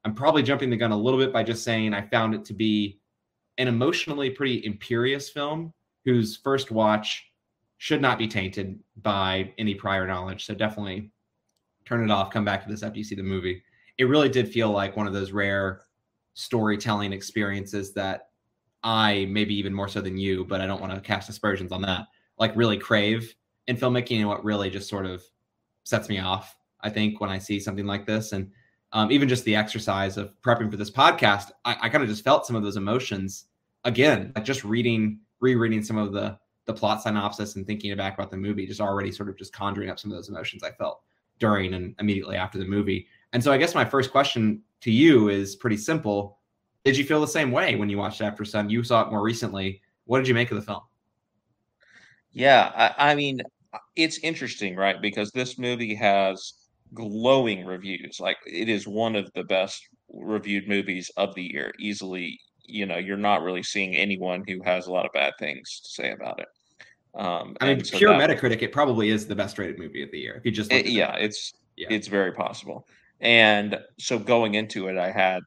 I'm 0.04 0.14
probably 0.14 0.44
jumping 0.44 0.70
the 0.70 0.78
gun 0.78 0.92
a 0.92 0.98
little 0.98 1.20
bit 1.20 1.34
by 1.34 1.42
just 1.42 1.64
saying 1.64 1.96
I 1.96 2.08
found 2.08 2.36
it 2.36 2.46
to 2.46 2.54
be 2.54 3.00
an 3.58 3.68
emotionally 3.68 4.30
pretty 4.30 4.64
imperious 4.64 5.30
film 5.30 5.74
whose 6.04 6.38
first 6.38 6.70
watch 6.70 7.32
should 7.80 8.02
not 8.02 8.20
be 8.20 8.28
tainted 8.28 8.80
by 9.02 9.52
any 9.58 9.74
prior 9.74 10.06
knowledge. 10.06 10.46
So 10.46 10.54
definitely 10.54 11.12
turn 11.86 12.04
it 12.04 12.12
off, 12.12 12.32
come 12.32 12.46
back 12.46 12.64
to 12.64 12.70
this 12.70 12.84
after 12.84 12.98
you 12.98 13.04
see 13.04 13.16
the 13.16 13.24
movie. 13.24 13.62
It 13.98 14.06
really 14.06 14.30
did 14.30 14.52
feel 14.52 14.72
like 14.72 14.98
one 14.98 15.08
of 15.08 15.14
those 15.14 15.32
rare 15.32 15.82
storytelling 16.34 17.14
experiences 17.14 17.94
that 17.94 18.30
I, 18.84 19.26
maybe 19.30 19.56
even 19.56 19.74
more 19.74 19.88
so 19.88 20.02
than 20.02 20.18
you, 20.18 20.46
but 20.46 20.62
I 20.62 20.68
don't 20.68 20.82
want 20.82 20.94
to 20.94 21.02
cast 21.02 21.30
aspersions 21.30 21.72
on 21.72 21.82
that, 21.84 22.08
like 22.38 22.56
really 22.56 22.78
crave 22.78 23.34
in 23.68 23.78
filmmaking 23.78 24.20
and 24.20 24.28
what 24.28 24.44
really 24.44 24.70
just 24.70 24.90
sort 24.90 25.06
of 25.06 25.24
sets 25.84 26.10
me 26.10 26.20
off, 26.20 26.56
I 26.82 26.90
think, 26.90 27.20
when 27.20 27.30
I 27.30 27.40
see 27.40 27.60
something 27.60 27.86
like 27.86 28.06
this. 28.06 28.32
And 28.32 28.52
um, 28.92 29.12
even 29.12 29.28
just 29.28 29.44
the 29.46 29.56
exercise 29.56 30.18
of 30.18 30.34
prepping 30.42 30.70
for 30.70 30.78
this 30.78 30.92
podcast, 30.92 31.52
I, 31.64 31.78
I 31.82 31.90
kind 31.90 32.04
of 32.04 32.10
just 32.10 32.24
felt 32.24 32.46
some 32.46 32.56
of 32.56 32.64
those 32.64 32.78
emotions 32.78 33.46
again, 33.84 34.32
like 34.36 34.46
just 34.46 34.64
reading, 34.64 35.20
rereading 35.40 35.84
some 35.84 35.98
of 35.98 36.12
the 36.12 36.38
the 36.66 36.74
plot 36.74 37.02
synopsis 37.02 37.56
and 37.56 37.68
thinking 37.68 37.96
back 37.96 38.16
about 38.16 38.32
the 38.32 38.38
movie, 38.38 38.66
just 38.66 38.82
already 38.82 39.12
sort 39.12 39.30
of 39.30 39.38
just 39.38 39.54
conjuring 39.54 39.90
up 39.90 40.00
some 40.00 40.10
of 40.12 40.18
those 40.18 40.30
emotions 40.30 40.64
I 40.64 40.72
felt 40.72 41.02
during 41.40 41.74
and 41.74 41.96
immediately 42.00 42.36
after 42.36 42.58
the 42.58 42.66
movie. 42.66 43.08
And 43.34 43.44
so 43.44 43.52
I 43.52 43.58
guess 43.58 43.76
my 43.76 43.86
first 43.86 44.12
question 44.12 44.62
to 44.82 44.92
you 44.92 45.30
is 45.30 45.56
pretty 45.56 45.78
simple. 45.78 46.40
Did 46.84 46.98
you 46.98 47.04
feel 47.04 47.22
the 47.22 47.28
same 47.28 47.52
way 47.52 47.76
when 47.76 47.90
you 47.90 47.98
watched 47.98 48.22
Aftersun? 48.22 48.70
You 48.70 48.84
saw 48.84 49.02
it 49.04 49.12
more 49.12 49.24
recently. 49.24 49.82
What 50.06 50.20
did 50.20 50.28
you 50.28 50.34
make 50.34 50.52
of 50.52 50.58
the 50.58 50.64
film? 50.64 50.82
Yeah, 52.32 52.72
I, 52.76 53.12
I 53.12 53.16
mean, 53.16 53.42
it's 53.96 54.20
interesting, 54.20 54.76
right? 54.76 55.02
Because 55.02 55.32
this 55.32 55.58
movie 55.58 55.96
has 55.96 56.54
glowing 56.94 57.66
reviews. 57.66 58.20
Like 58.20 58.38
it 58.46 58.70
is 58.70 58.88
one 58.88 59.16
of 59.16 59.32
the 59.34 59.44
best 59.44 59.88
reviewed 60.14 60.68
movies 60.68 61.10
of 61.18 61.34
the 61.36 61.44
year, 61.44 61.74
easily. 61.80 62.40
You 62.64 62.86
know, 62.86 62.98
you're 62.98 63.18
not 63.18 63.42
really 63.42 63.64
seeing 63.64 63.96
anyone 63.96 64.44
who 64.48 64.62
has 64.64 64.88
a 64.88 64.92
lot 64.92 65.06
of 65.06 65.12
bad 65.14 65.34
things 65.40 65.82
to 65.84 65.90
say 65.90 66.12
about 66.12 66.40
it. 66.40 66.48
Um, 67.16 67.56
I 67.62 67.74
mean, 67.74 67.84
so 67.84 67.98
pure 67.98 68.18
that- 68.18 68.30
Metacritic, 68.30 68.62
it 68.62 68.72
probably 68.72 69.10
is 69.10 69.28
the 69.28 69.36
best 69.36 69.58
rated 69.58 69.80
movie 69.80 70.04
of 70.04 70.12
the 70.12 70.20
year. 70.20 70.36
If 70.36 70.46
you 70.46 70.52
just 70.52 70.72
it- 70.72 70.88
yeah, 70.88 71.14
that. 71.14 71.22
it's 71.22 71.54
Yeah. 71.78 71.88
it's 71.90 72.08
very 72.08 72.32
possible. 72.34 72.88
And 73.22 73.80
so 73.98 74.20
going 74.20 74.56
into 74.56 74.88
it, 74.88 74.98
I 74.98 75.12
had 75.12 75.42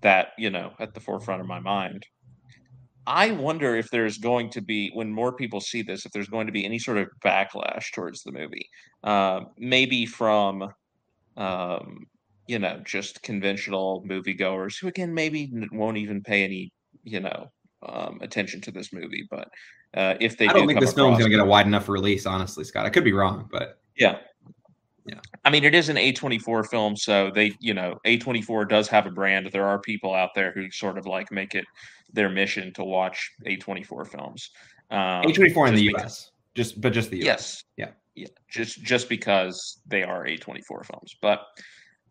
that 0.00 0.28
you 0.38 0.50
know 0.50 0.72
at 0.78 0.94
the 0.94 1.00
forefront 1.00 1.40
of 1.40 1.46
my 1.46 1.60
mind. 1.60 2.06
I 3.04 3.32
wonder 3.32 3.74
if 3.74 3.90
there's 3.90 4.18
going 4.18 4.50
to 4.50 4.60
be 4.60 4.90
when 4.94 5.10
more 5.10 5.32
people 5.32 5.60
see 5.60 5.82
this, 5.82 6.06
if 6.06 6.12
there's 6.12 6.28
going 6.28 6.46
to 6.46 6.52
be 6.52 6.64
any 6.64 6.78
sort 6.78 6.98
of 6.98 7.08
backlash 7.24 7.92
towards 7.92 8.22
the 8.22 8.30
movie, 8.30 8.68
um, 9.02 9.48
maybe 9.58 10.06
from 10.06 10.72
um, 11.36 12.06
you 12.46 12.58
know 12.60 12.80
just 12.84 13.22
conventional 13.22 14.04
moviegoers 14.06 14.78
who 14.80 14.86
again 14.86 15.12
maybe 15.12 15.50
won't 15.72 15.96
even 15.96 16.22
pay 16.22 16.44
any 16.44 16.72
you 17.02 17.18
know 17.20 17.50
um, 17.82 18.18
attention 18.20 18.60
to 18.62 18.70
this 18.70 18.92
movie, 18.92 19.26
but 19.30 19.48
uh, 19.94 20.14
if 20.20 20.36
they 20.38 20.46
I 20.46 20.52
don't 20.52 20.62
do 20.62 20.68
think 20.68 20.80
this 20.80 20.92
film's 20.92 21.18
going 21.18 21.30
to 21.30 21.36
get 21.36 21.42
a 21.42 21.48
wide 21.48 21.66
enough 21.66 21.88
release, 21.88 22.26
honestly, 22.26 22.64
Scott. 22.64 22.86
I 22.86 22.90
could 22.90 23.04
be 23.04 23.12
wrong, 23.12 23.48
but 23.50 23.80
Yeah. 23.96 24.18
Yeah. 25.04 25.18
I 25.44 25.50
mean, 25.50 25.64
it 25.64 25.74
is 25.74 25.88
an 25.88 25.96
A24 25.96 26.68
film, 26.68 26.96
so 26.96 27.30
they, 27.34 27.52
you 27.58 27.74
know, 27.74 27.98
A24 28.06 28.68
does 28.68 28.86
have 28.88 29.06
a 29.06 29.10
brand. 29.10 29.50
There 29.52 29.66
are 29.66 29.80
people 29.80 30.14
out 30.14 30.30
there 30.36 30.52
who 30.52 30.70
sort 30.70 30.96
of 30.96 31.06
like 31.06 31.32
make 31.32 31.56
it 31.56 31.64
their 32.12 32.28
mission 32.28 32.72
to 32.74 32.84
watch 32.84 33.32
A24 33.44 34.06
films. 34.06 34.50
Um, 34.90 35.24
A24 35.24 35.68
in 35.68 35.74
the 35.74 35.88
because- 35.88 36.02
US, 36.02 36.30
just 36.54 36.80
but 36.80 36.92
just 36.92 37.10
the 37.10 37.18
US. 37.20 37.24
Yes. 37.24 37.64
Yeah. 37.76 37.88
Yeah. 38.14 38.28
Just 38.48 38.82
just 38.84 39.08
because 39.08 39.80
they 39.86 40.04
are 40.04 40.24
A24 40.24 40.86
films. 40.86 41.16
But 41.20 41.40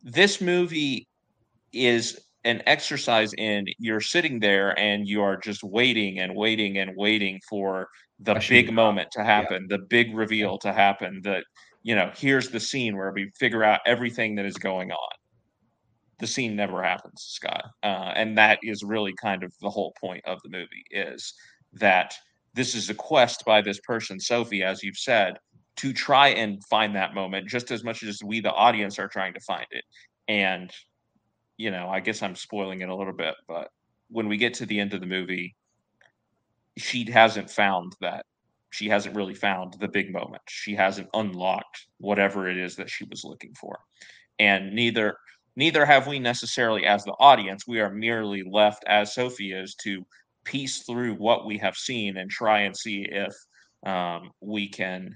this 0.03 0.41
movie 0.41 1.07
is 1.71 2.19
an 2.43 2.61
exercise 2.65 3.33
in 3.37 3.65
you're 3.77 4.01
sitting 4.01 4.39
there 4.39 4.77
and 4.79 5.07
you 5.07 5.21
are 5.21 5.37
just 5.37 5.63
waiting 5.63 6.19
and 6.19 6.35
waiting 6.35 6.77
and 6.77 6.91
waiting 6.95 7.39
for 7.47 7.87
the 8.19 8.43
big 8.49 8.71
moment 8.71 9.09
to 9.11 9.23
happen, 9.23 9.67
yeah. 9.69 9.77
the 9.77 9.83
big 9.89 10.15
reveal 10.15 10.57
to 10.59 10.71
happen, 10.73 11.21
that 11.23 11.43
you 11.83 11.95
know, 11.95 12.11
here's 12.15 12.49
the 12.49 12.59
scene 12.59 12.95
where 12.95 13.11
we 13.11 13.31
figure 13.39 13.63
out 13.63 13.79
everything 13.85 14.35
that 14.35 14.45
is 14.45 14.55
going 14.55 14.91
on. 14.91 15.09
The 16.19 16.27
scene 16.27 16.55
never 16.55 16.83
happens, 16.83 17.23
Scott. 17.27 17.65
Uh, 17.81 18.13
and 18.15 18.37
that 18.37 18.59
is 18.61 18.83
really 18.83 19.13
kind 19.19 19.43
of 19.43 19.51
the 19.61 19.69
whole 19.69 19.93
point 19.99 20.23
of 20.25 20.39
the 20.43 20.49
movie 20.49 20.85
is 20.91 21.33
that 21.73 22.13
this 22.53 22.75
is 22.75 22.89
a 22.89 22.93
quest 22.93 23.43
by 23.45 23.61
this 23.61 23.79
person, 23.79 24.19
Sophie, 24.19 24.63
as 24.63 24.83
you've 24.83 24.97
said, 24.97 25.37
to 25.77 25.93
try 25.93 26.27
and 26.27 26.63
find 26.65 26.95
that 26.95 27.15
moment 27.15 27.47
just 27.47 27.71
as 27.71 27.83
much 27.83 28.03
as 28.03 28.23
we, 28.23 28.39
the 28.39 28.51
audience, 28.51 28.99
are 28.99 29.07
trying 29.07 29.33
to 29.33 29.39
find 29.39 29.65
it. 29.71 29.83
And, 30.27 30.71
you 31.61 31.69
know, 31.69 31.89
I 31.89 31.99
guess 31.99 32.23
I'm 32.23 32.35
spoiling 32.35 32.81
it 32.81 32.89
a 32.89 32.95
little 32.95 33.13
bit, 33.13 33.35
but 33.47 33.69
when 34.09 34.27
we 34.27 34.37
get 34.37 34.55
to 34.55 34.65
the 34.65 34.79
end 34.79 34.95
of 34.95 34.99
the 34.99 35.05
movie, 35.05 35.55
she 36.75 37.09
hasn't 37.11 37.51
found 37.51 37.95
that. 38.01 38.25
She 38.71 38.89
hasn't 38.89 39.15
really 39.15 39.35
found 39.35 39.75
the 39.79 39.87
big 39.87 40.11
moment. 40.11 40.41
She 40.49 40.73
hasn't 40.73 41.09
unlocked 41.13 41.85
whatever 41.99 42.49
it 42.49 42.57
is 42.57 42.75
that 42.77 42.89
she 42.89 43.03
was 43.05 43.23
looking 43.23 43.53
for. 43.53 43.77
And 44.39 44.73
neither 44.73 45.17
neither 45.55 45.85
have 45.85 46.07
we 46.07 46.17
necessarily 46.17 46.85
as 46.85 47.03
the 47.03 47.15
audience. 47.19 47.67
We 47.67 47.79
are 47.79 47.91
merely 47.91 48.41
left 48.41 48.83
as 48.87 49.13
Sophie 49.13 49.51
is 49.51 49.75
to 49.83 50.03
piece 50.45 50.79
through 50.79 51.13
what 51.15 51.45
we 51.45 51.59
have 51.59 51.75
seen 51.75 52.17
and 52.17 52.31
try 52.31 52.61
and 52.61 52.75
see 52.75 53.07
if 53.07 53.35
um, 53.85 54.31
we 54.41 54.67
can 54.67 55.15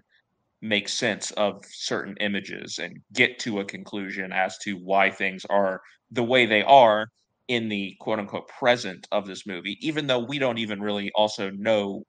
make 0.67 0.89
sense 0.89 1.31
of 1.31 1.63
certain 1.69 2.15
images 2.19 2.79
and 2.79 2.97
get 3.13 3.39
to 3.39 3.59
a 3.59 3.65
conclusion 3.65 4.31
as 4.31 4.57
to 4.59 4.73
why 4.73 5.11
things 5.11 5.45
are 5.49 5.81
the 6.11 6.23
way 6.23 6.45
they 6.45 6.63
are 6.63 7.07
in 7.47 7.69
the 7.69 7.95
quote 7.99 8.19
unquote 8.19 8.47
present 8.47 9.07
of 9.11 9.27
this 9.27 9.45
movie, 9.45 9.77
even 9.81 10.07
though 10.07 10.25
we 10.25 10.39
don't 10.39 10.57
even 10.57 10.81
really 10.81 11.11
also 11.15 11.51
know 11.51 12.03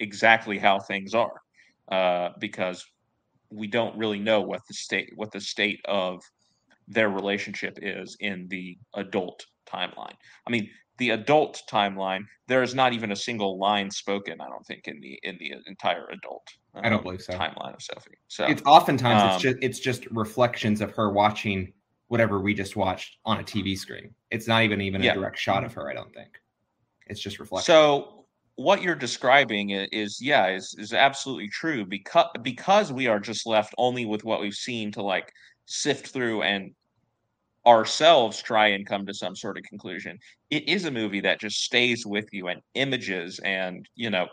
exactly 0.00 0.58
how 0.58 0.78
things 0.80 1.14
are, 1.14 1.40
uh, 1.92 2.30
because 2.40 2.84
we 3.50 3.66
don't 3.66 3.96
really 3.98 4.18
know 4.18 4.40
what 4.40 4.62
the 4.68 4.74
state 4.74 5.10
what 5.16 5.32
the 5.32 5.40
state 5.40 5.80
of 5.86 6.22
their 6.88 7.10
relationship 7.10 7.78
is 7.82 8.16
in 8.20 8.46
the 8.48 8.76
adult 8.94 9.44
timeline. 9.66 10.14
I 10.46 10.50
mean, 10.50 10.68
the 10.98 11.10
adult 11.10 11.62
timeline, 11.70 12.22
there 12.48 12.62
is 12.62 12.74
not 12.74 12.92
even 12.92 13.12
a 13.12 13.16
single 13.16 13.58
line 13.58 13.90
spoken. 13.90 14.40
I 14.40 14.48
don't 14.48 14.66
think 14.66 14.82
in 14.86 15.00
the 15.00 15.18
in 15.22 15.36
the 15.38 15.52
entire 15.66 16.06
adult. 16.10 16.46
I 16.74 16.88
don't 16.88 16.98
um, 16.98 17.02
believe 17.04 17.22
so. 17.22 17.32
Timeline 17.32 17.74
of 17.74 17.82
Sophie. 17.82 18.18
So 18.28 18.46
it's 18.46 18.62
oftentimes 18.64 19.22
um, 19.22 19.30
it's 19.30 19.42
just 19.42 19.56
it's 19.60 19.80
just 19.80 20.06
reflections 20.06 20.80
of 20.80 20.92
her 20.92 21.10
watching 21.10 21.72
whatever 22.08 22.40
we 22.40 22.54
just 22.54 22.76
watched 22.76 23.18
on 23.24 23.40
a 23.40 23.42
TV 23.42 23.76
screen. 23.76 24.14
It's 24.30 24.46
not 24.46 24.62
even 24.62 24.80
even 24.80 25.02
yeah. 25.02 25.12
a 25.12 25.14
direct 25.14 25.38
shot 25.38 25.64
of 25.64 25.72
her. 25.74 25.90
I 25.90 25.94
don't 25.94 26.12
think. 26.14 26.40
It's 27.06 27.20
just 27.20 27.38
reflection. 27.38 27.66
So 27.66 28.24
what 28.56 28.82
you're 28.82 28.94
describing 28.94 29.70
is, 29.70 30.20
yeah 30.20 30.48
is 30.48 30.74
is 30.78 30.92
absolutely 30.92 31.48
true 31.48 31.86
because 31.86 32.26
because 32.42 32.92
we 32.92 33.06
are 33.06 33.18
just 33.18 33.46
left 33.46 33.74
only 33.78 34.04
with 34.04 34.22
what 34.24 34.40
we've 34.40 34.54
seen 34.54 34.92
to 34.92 35.02
like 35.02 35.32
sift 35.66 36.08
through 36.08 36.42
and 36.42 36.72
ourselves 37.66 38.42
try 38.42 38.68
and 38.68 38.86
come 38.86 39.06
to 39.06 39.14
some 39.14 39.36
sort 39.36 39.56
of 39.56 39.64
conclusion. 39.64 40.18
It 40.50 40.68
is 40.68 40.84
a 40.84 40.90
movie 40.90 41.20
that 41.20 41.40
just 41.40 41.62
stays 41.62 42.06
with 42.06 42.26
you 42.32 42.48
and 42.48 42.60
images 42.74 43.40
and 43.44 43.88
you 43.94 44.10
know 44.10 44.28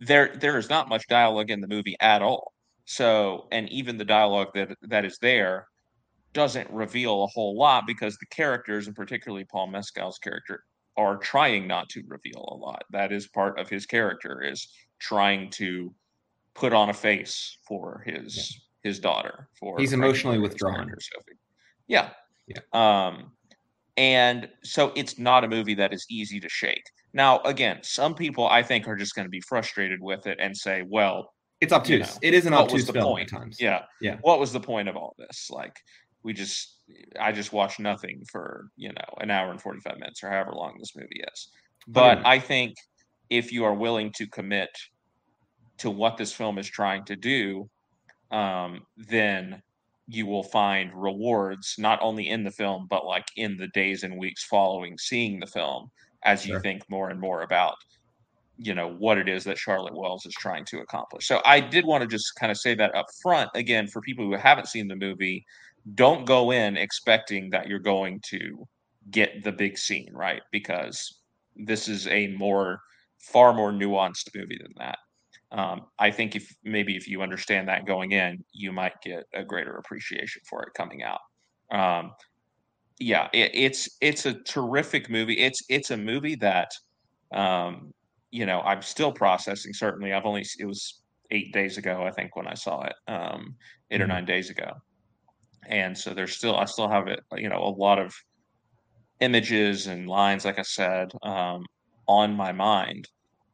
there 0.00 0.36
there 0.36 0.58
is 0.58 0.70
not 0.70 0.88
much 0.88 1.06
dialogue 1.08 1.50
in 1.50 1.60
the 1.60 1.68
movie 1.68 1.96
at 2.00 2.22
all. 2.22 2.52
So 2.84 3.48
and 3.52 3.68
even 3.70 3.98
the 3.98 4.04
dialogue 4.04 4.48
that 4.54 4.70
that 4.82 5.04
is 5.04 5.18
there 5.20 5.66
doesn't 6.32 6.70
reveal 6.70 7.24
a 7.24 7.26
whole 7.26 7.56
lot 7.56 7.86
because 7.86 8.16
the 8.16 8.26
characters 8.26 8.86
and 8.86 8.94
particularly 8.94 9.44
Paul 9.44 9.68
Mescal's 9.68 10.18
character 10.18 10.62
are 10.96 11.16
trying 11.16 11.66
not 11.66 11.88
to 11.90 12.02
reveal 12.06 12.48
a 12.52 12.56
lot. 12.56 12.82
That 12.90 13.12
is 13.12 13.28
part 13.28 13.58
of 13.58 13.68
his 13.68 13.86
character 13.86 14.42
is 14.42 14.68
trying 14.98 15.50
to 15.50 15.94
put 16.54 16.72
on 16.72 16.90
a 16.90 16.94
face 16.94 17.58
for 17.66 18.02
his 18.04 18.36
yeah. 18.82 18.88
his 18.88 19.00
daughter 19.00 19.48
for 19.58 19.78
He's 19.78 19.92
emotionally 19.92 20.38
withdrawn. 20.38 20.88
Sophie. 20.88 21.38
Yeah, 21.86 22.10
yeah. 22.46 22.60
Um, 22.72 23.32
and 23.96 24.48
so 24.62 24.92
it's 24.94 25.18
not 25.18 25.44
a 25.44 25.48
movie 25.48 25.74
that 25.74 25.92
is 25.92 26.06
easy 26.10 26.40
to 26.40 26.48
shake. 26.48 26.84
Now, 27.12 27.40
again, 27.40 27.78
some 27.82 28.14
people 28.14 28.46
I 28.46 28.62
think 28.62 28.86
are 28.86 28.96
just 28.96 29.14
going 29.14 29.26
to 29.26 29.30
be 29.30 29.40
frustrated 29.40 30.00
with 30.00 30.26
it 30.26 30.38
and 30.40 30.56
say, 30.56 30.84
"Well, 30.86 31.32
it's 31.60 31.72
obtuse. 31.72 32.14
Know, 32.14 32.18
it 32.22 32.34
is 32.34 32.46
an 32.46 32.54
obtuse 32.54 32.88
film 32.90 33.04
point? 33.04 33.28
times." 33.28 33.58
Yeah, 33.60 33.82
yeah. 34.00 34.16
What 34.20 34.40
was 34.40 34.52
the 34.52 34.60
point 34.60 34.88
of 34.88 34.96
all 34.96 35.14
this? 35.18 35.48
Like, 35.50 35.76
we 36.22 36.32
just, 36.32 36.76
I 37.18 37.32
just 37.32 37.52
watched 37.52 37.80
nothing 37.80 38.22
for 38.30 38.68
you 38.76 38.90
know 38.90 39.14
an 39.20 39.30
hour 39.30 39.50
and 39.50 39.60
forty 39.60 39.80
five 39.80 39.98
minutes 39.98 40.22
or 40.22 40.30
however 40.30 40.52
long 40.52 40.76
this 40.78 40.94
movie 40.96 41.22
is. 41.32 41.48
But 41.86 42.24
I 42.26 42.38
think 42.38 42.74
if 43.30 43.52
you 43.52 43.64
are 43.64 43.74
willing 43.74 44.12
to 44.16 44.26
commit 44.26 44.70
to 45.78 45.90
what 45.90 46.16
this 46.16 46.32
film 46.32 46.58
is 46.58 46.68
trying 46.68 47.04
to 47.06 47.16
do, 47.16 47.68
um, 48.30 48.82
then 48.96 49.62
you 50.08 50.26
will 50.26 50.42
find 50.42 50.90
rewards 50.94 51.74
not 51.78 51.98
only 52.02 52.28
in 52.28 52.42
the 52.42 52.50
film 52.50 52.86
but 52.88 53.04
like 53.04 53.26
in 53.36 53.56
the 53.56 53.68
days 53.68 54.02
and 54.02 54.16
weeks 54.16 54.42
following 54.44 54.96
seeing 54.98 55.38
the 55.38 55.46
film 55.46 55.90
as 56.24 56.42
sure. 56.42 56.56
you 56.56 56.60
think 56.60 56.82
more 56.88 57.10
and 57.10 57.20
more 57.20 57.42
about 57.42 57.74
you 58.56 58.74
know 58.74 58.90
what 58.98 59.18
it 59.18 59.28
is 59.28 59.44
that 59.44 59.58
Charlotte 59.58 59.94
Wells 59.94 60.26
is 60.26 60.34
trying 60.34 60.64
to 60.66 60.80
accomplish. 60.80 61.28
So 61.28 61.40
I 61.44 61.60
did 61.60 61.84
want 61.86 62.02
to 62.02 62.08
just 62.08 62.34
kind 62.36 62.50
of 62.50 62.58
say 62.58 62.74
that 62.74 62.94
up 62.94 63.06
front 63.22 63.50
again 63.54 63.86
for 63.86 64.00
people 64.00 64.24
who 64.24 64.34
haven't 64.34 64.66
seen 64.66 64.88
the 64.88 64.96
movie, 64.96 65.44
don't 65.94 66.24
go 66.26 66.50
in 66.50 66.76
expecting 66.76 67.50
that 67.50 67.68
you're 67.68 67.78
going 67.78 68.20
to 68.30 68.66
get 69.10 69.44
the 69.44 69.52
big 69.52 69.78
scene, 69.78 70.12
right? 70.12 70.42
Because 70.50 71.20
this 71.56 71.88
is 71.88 72.08
a 72.08 72.28
more 72.36 72.80
far 73.18 73.54
more 73.54 73.72
nuanced 73.72 74.28
movie 74.34 74.58
than 74.60 74.72
that 74.78 74.98
um, 75.50 75.86
I 75.98 76.10
think 76.10 76.36
if 76.36 76.54
maybe 76.62 76.96
if 76.96 77.08
you 77.08 77.22
understand 77.22 77.68
that 77.68 77.86
going 77.86 78.12
in, 78.12 78.44
you 78.52 78.72
might 78.72 79.00
get 79.02 79.24
a 79.34 79.42
greater 79.42 79.76
appreciation 79.76 80.42
for 80.48 80.62
it 80.62 80.74
coming 80.76 81.02
out. 81.02 81.20
Um, 81.72 82.12
yeah, 83.00 83.28
it, 83.32 83.50
it's 83.54 83.88
it's 84.00 84.26
a 84.26 84.34
terrific 84.34 85.10
movie. 85.10 85.38
It's 85.38 85.60
it's 85.68 85.90
a 85.90 85.96
movie 85.96 86.36
that 86.36 86.70
um, 87.32 87.92
you 88.30 88.46
know 88.46 88.60
I'm 88.60 88.82
still 88.82 89.12
processing. 89.12 89.72
Certainly, 89.72 90.12
I've 90.12 90.26
only 90.26 90.44
it 90.58 90.66
was 90.66 91.02
eight 91.30 91.52
days 91.52 91.76
ago 91.76 92.04
I 92.04 92.10
think 92.10 92.36
when 92.36 92.46
I 92.46 92.54
saw 92.54 92.82
it, 92.82 92.94
um, 93.06 93.54
8 93.90 93.96
mm-hmm. 93.96 94.02
or 94.02 94.06
nine 94.06 94.24
days 94.24 94.50
ago, 94.50 94.72
and 95.66 95.96
so 95.96 96.14
there's 96.14 96.36
still 96.36 96.56
I 96.56 96.64
still 96.64 96.88
have 96.88 97.08
it. 97.08 97.20
You 97.36 97.48
know, 97.48 97.62
a 97.62 97.74
lot 97.76 97.98
of 97.98 98.14
images 99.20 99.86
and 99.86 100.08
lines, 100.08 100.44
like 100.44 100.58
I 100.58 100.62
said, 100.62 101.10
um, 101.22 101.64
on 102.06 102.34
my 102.34 102.52
mind 102.52 103.08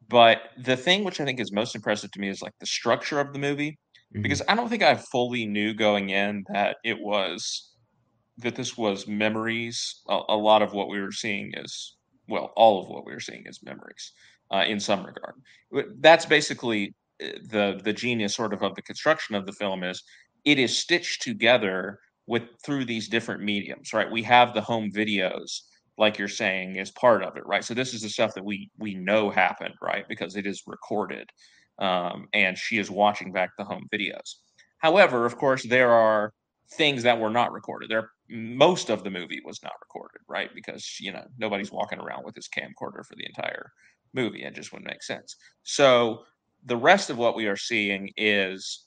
but 0.08 0.50
the 0.58 0.76
thing 0.76 1.04
which 1.04 1.20
I 1.20 1.24
think 1.24 1.40
is 1.40 1.52
most 1.52 1.74
impressive 1.74 2.10
to 2.12 2.20
me 2.20 2.28
is 2.28 2.42
like 2.42 2.52
the 2.60 2.66
structure 2.66 3.20
of 3.20 3.32
the 3.32 3.38
movie, 3.38 3.70
mm-hmm. 3.70 4.22
because 4.22 4.42
I 4.48 4.54
don't 4.54 4.68
think 4.68 4.82
I 4.82 4.96
fully 4.96 5.46
knew 5.46 5.74
going 5.74 6.10
in 6.10 6.44
that 6.52 6.76
it 6.84 7.00
was 7.00 7.73
that 8.38 8.56
this 8.56 8.76
was 8.76 9.06
memories. 9.06 10.02
A, 10.08 10.20
a 10.28 10.36
lot 10.36 10.62
of 10.62 10.72
what 10.72 10.88
we 10.88 11.00
were 11.00 11.12
seeing 11.12 11.52
is 11.56 11.96
well, 12.28 12.52
all 12.56 12.82
of 12.82 12.88
what 12.88 13.04
we 13.04 13.12
were 13.12 13.20
seeing 13.20 13.44
is 13.46 13.60
memories 13.62 14.12
uh, 14.52 14.64
in 14.66 14.80
some 14.80 15.04
regard. 15.04 15.34
That's 16.00 16.26
basically 16.26 16.94
uh, 17.22 17.28
the 17.50 17.80
the 17.84 17.92
genius 17.92 18.34
sort 18.34 18.52
of 18.52 18.62
of 18.62 18.74
the 18.74 18.82
construction 18.82 19.34
of 19.34 19.46
the 19.46 19.52
film 19.52 19.82
is 19.82 20.02
it 20.44 20.58
is 20.58 20.78
stitched 20.78 21.22
together 21.22 21.98
with 22.26 22.44
through 22.64 22.86
these 22.86 23.08
different 23.08 23.42
mediums, 23.42 23.92
right? 23.92 24.10
We 24.10 24.22
have 24.22 24.54
the 24.54 24.60
home 24.60 24.90
videos 24.90 25.60
like 25.96 26.18
you're 26.18 26.28
saying, 26.28 26.76
is 26.76 26.90
part 26.90 27.22
of 27.22 27.36
it, 27.36 27.46
right? 27.46 27.64
So 27.64 27.74
this 27.74 27.94
is 27.94 28.02
the 28.02 28.08
stuff 28.08 28.34
that 28.34 28.44
we 28.44 28.70
we 28.78 28.94
know 28.94 29.30
happened, 29.30 29.74
right? 29.82 30.04
Because 30.08 30.36
it 30.36 30.46
is 30.46 30.62
recorded, 30.66 31.28
um, 31.78 32.26
and 32.32 32.58
she 32.58 32.78
is 32.78 32.90
watching 32.90 33.32
back 33.32 33.50
the 33.58 33.64
home 33.64 33.86
videos. 33.92 34.36
However, 34.78 35.24
of 35.24 35.36
course, 35.36 35.62
there 35.62 35.92
are 35.92 36.32
things 36.76 37.02
that 37.04 37.20
were 37.20 37.30
not 37.30 37.52
recorded. 37.52 37.90
There, 37.90 38.10
most 38.28 38.90
of 38.90 39.04
the 39.04 39.10
movie 39.10 39.40
was 39.44 39.62
not 39.62 39.72
recorded, 39.80 40.20
right? 40.28 40.50
Because 40.54 40.98
you 41.00 41.12
know 41.12 41.24
nobody's 41.38 41.72
walking 41.72 42.00
around 42.00 42.24
with 42.24 42.34
his 42.34 42.48
camcorder 42.48 43.04
for 43.06 43.14
the 43.16 43.26
entire 43.26 43.70
movie. 44.12 44.42
It 44.44 44.54
just 44.54 44.72
wouldn't 44.72 44.90
make 44.90 45.02
sense. 45.02 45.36
So 45.62 46.24
the 46.64 46.76
rest 46.76 47.10
of 47.10 47.18
what 47.18 47.36
we 47.36 47.46
are 47.46 47.56
seeing 47.56 48.10
is 48.16 48.86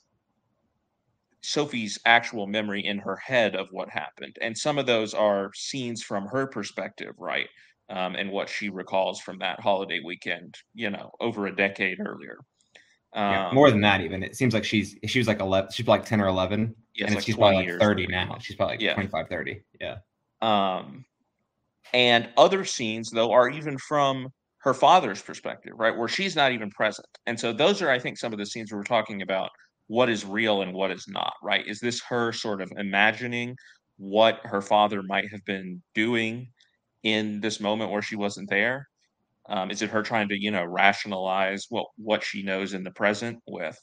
Sophie's 1.40 1.98
actual 2.04 2.46
memory 2.46 2.84
in 2.84 2.98
her 2.98 3.16
head 3.16 3.54
of 3.54 3.68
what 3.70 3.88
happened. 3.88 4.36
And 4.40 4.56
some 4.56 4.78
of 4.78 4.86
those 4.86 5.14
are 5.14 5.50
scenes 5.54 6.02
from 6.02 6.26
her 6.26 6.46
perspective, 6.46 7.14
right? 7.18 7.48
Um, 7.90 8.16
and 8.16 8.30
what 8.30 8.48
she 8.48 8.68
recalls 8.68 9.20
from 9.20 9.38
that 9.38 9.60
holiday 9.60 10.00
weekend, 10.04 10.56
you 10.74 10.90
know, 10.90 11.10
over 11.20 11.46
a 11.46 11.56
decade 11.56 12.00
earlier. 12.00 12.38
Um, 13.14 13.32
yeah, 13.32 13.50
more 13.52 13.70
than 13.70 13.80
that, 13.82 14.00
even. 14.00 14.22
It 14.22 14.36
seems 14.36 14.54
like 14.54 14.64
she's 14.64 14.96
she 15.06 15.18
was 15.18 15.28
like 15.28 15.40
11, 15.40 15.70
she's 15.72 15.86
like 15.88 16.04
10 16.04 16.20
or 16.20 16.26
11. 16.26 16.74
Yeah, 16.94 17.06
and 17.06 17.14
like 17.14 17.24
she's 17.24 17.36
probably 17.36 17.70
like 17.70 17.80
30 17.80 18.06
now. 18.08 18.36
She's 18.40 18.56
probably 18.56 18.74
like 18.74 18.82
yeah. 18.82 18.94
25, 18.94 19.28
30. 19.28 19.62
Yeah. 19.80 19.96
Um, 20.42 21.04
and 21.92 22.28
other 22.36 22.64
scenes, 22.64 23.10
though, 23.10 23.32
are 23.32 23.48
even 23.48 23.78
from 23.78 24.28
her 24.58 24.74
father's 24.74 25.22
perspective, 25.22 25.72
right? 25.76 25.96
Where 25.96 26.08
she's 26.08 26.36
not 26.36 26.52
even 26.52 26.70
present. 26.70 27.06
And 27.26 27.38
so 27.38 27.52
those 27.52 27.80
are, 27.80 27.90
I 27.90 27.98
think, 27.98 28.18
some 28.18 28.32
of 28.32 28.38
the 28.38 28.46
scenes 28.46 28.72
we 28.72 28.76
we're 28.76 28.84
talking 28.84 29.22
about 29.22 29.50
what 29.86 30.10
is 30.10 30.24
real 30.24 30.62
and 30.62 30.72
what 30.72 30.90
is 30.90 31.06
not, 31.08 31.32
right? 31.42 31.66
Is 31.66 31.80
this 31.80 32.02
her 32.08 32.32
sort 32.32 32.60
of 32.60 32.70
imagining 32.76 33.56
what 33.96 34.40
her 34.44 34.60
father 34.60 35.02
might 35.02 35.30
have 35.30 35.44
been 35.44 35.82
doing 35.94 36.50
in 37.04 37.40
this 37.40 37.60
moment 37.60 37.90
where 37.90 38.02
she 38.02 38.16
wasn't 38.16 38.50
there? 38.50 38.87
Um, 39.48 39.70
is 39.70 39.82
it 39.82 39.90
her 39.90 40.02
trying 40.02 40.28
to, 40.28 40.40
you 40.40 40.50
know, 40.50 40.64
rationalize 40.64 41.66
what 41.70 41.86
what 41.96 42.22
she 42.22 42.42
knows 42.42 42.74
in 42.74 42.84
the 42.84 42.90
present 42.90 43.40
with 43.46 43.78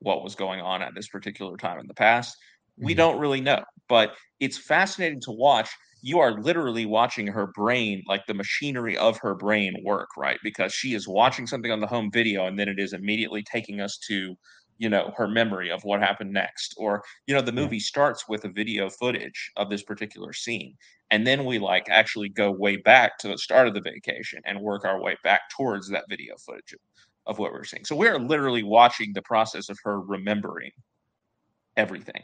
what 0.00 0.22
was 0.22 0.34
going 0.34 0.60
on 0.60 0.82
at 0.82 0.94
this 0.94 1.08
particular 1.08 1.56
time 1.56 1.80
in 1.80 1.86
the 1.86 1.94
past? 1.94 2.36
We 2.76 2.94
Mhm. 2.94 2.96
don't 2.96 3.18
really 3.18 3.40
know, 3.40 3.64
but 3.88 4.14
it's 4.40 4.58
fascinating 4.58 5.20
to 5.22 5.32
watch. 5.32 5.70
You 6.02 6.20
are 6.20 6.40
literally 6.40 6.86
watching 6.86 7.26
her 7.26 7.48
brain, 7.54 8.02
like 8.06 8.26
the 8.26 8.34
machinery 8.34 8.96
of 8.96 9.18
her 9.18 9.34
brain 9.34 9.74
work, 9.84 10.08
right? 10.16 10.38
Because 10.44 10.72
she 10.72 10.94
is 10.94 11.08
watching 11.08 11.46
something 11.46 11.72
on 11.72 11.80
the 11.80 11.88
home 11.88 12.10
video 12.12 12.46
and 12.46 12.58
then 12.58 12.68
it 12.68 12.78
is 12.78 12.92
immediately 12.92 13.42
taking 13.42 13.80
us 13.80 13.98
to, 14.08 14.36
you 14.78 14.88
know, 14.88 15.12
her 15.16 15.28
memory 15.28 15.70
of 15.70 15.82
what 15.84 16.00
happened 16.00 16.32
next. 16.32 16.74
Or, 16.78 17.02
you 17.26 17.34
know, 17.34 17.40
the 17.42 17.52
Yeah. 17.54 17.62
movie 17.62 17.80
starts 17.80 18.28
with 18.28 18.44
a 18.44 18.48
video 18.48 18.88
footage 18.90 19.50
of 19.56 19.70
this 19.70 19.82
particular 19.82 20.32
scene. 20.32 20.76
And 21.10 21.26
then 21.26 21.44
we 21.44 21.58
like 21.58 21.88
actually 21.90 22.28
go 22.28 22.50
way 22.50 22.76
back 22.76 23.18
to 23.18 23.28
the 23.28 23.38
start 23.38 23.68
of 23.68 23.74
the 23.74 23.80
vacation 23.80 24.40
and 24.44 24.60
work 24.60 24.84
our 24.84 25.00
way 25.00 25.16
back 25.24 25.42
towards 25.56 25.88
that 25.90 26.04
video 26.08 26.36
footage 26.44 26.72
of, 26.72 26.80
of 27.26 27.38
what 27.38 27.52
we're 27.52 27.64
seeing. 27.64 27.84
So 27.84 27.96
we're 27.96 28.18
literally 28.18 28.62
watching 28.62 29.12
the 29.12 29.22
process 29.22 29.68
of 29.68 29.78
her 29.84 30.00
remembering 30.00 30.70
everything. 31.76 32.22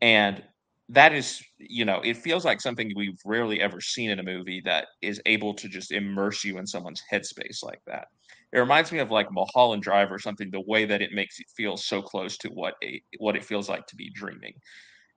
And 0.00 0.42
that 0.88 1.12
is, 1.14 1.42
you 1.58 1.84
know, 1.84 2.00
it 2.02 2.16
feels 2.16 2.44
like 2.44 2.60
something 2.60 2.92
we've 2.96 3.20
rarely 3.24 3.60
ever 3.60 3.80
seen 3.80 4.10
in 4.10 4.18
a 4.18 4.24
movie 4.24 4.60
that 4.64 4.88
is 5.02 5.20
able 5.26 5.54
to 5.54 5.68
just 5.68 5.92
immerse 5.92 6.44
you 6.44 6.58
in 6.58 6.66
someone's 6.66 7.02
headspace 7.12 7.62
like 7.62 7.80
that. 7.86 8.08
It 8.52 8.58
reminds 8.58 8.90
me 8.90 8.98
of 8.98 9.10
like 9.10 9.30
Mulholland 9.30 9.82
Drive 9.82 10.10
or 10.10 10.18
something, 10.18 10.50
the 10.50 10.60
way 10.66 10.84
that 10.84 11.02
it 11.02 11.12
makes 11.12 11.38
it 11.38 11.46
feel 11.56 11.76
so 11.76 12.02
close 12.02 12.36
to 12.38 12.48
what 12.48 12.74
a 12.82 13.00
what 13.18 13.36
it 13.36 13.44
feels 13.44 13.68
like 13.68 13.86
to 13.86 13.96
be 13.96 14.10
dreaming. 14.10 14.54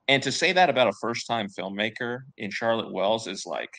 And 0.06 0.22
to 0.22 0.32
say 0.32 0.52
that 0.52 0.70
about 0.70 0.88
a 0.88 0.92
first 1.00 1.26
time 1.26 1.48
filmmaker 1.48 2.20
in 2.36 2.50
Charlotte 2.50 2.92
Wells 2.92 3.26
is 3.26 3.44
like, 3.46 3.74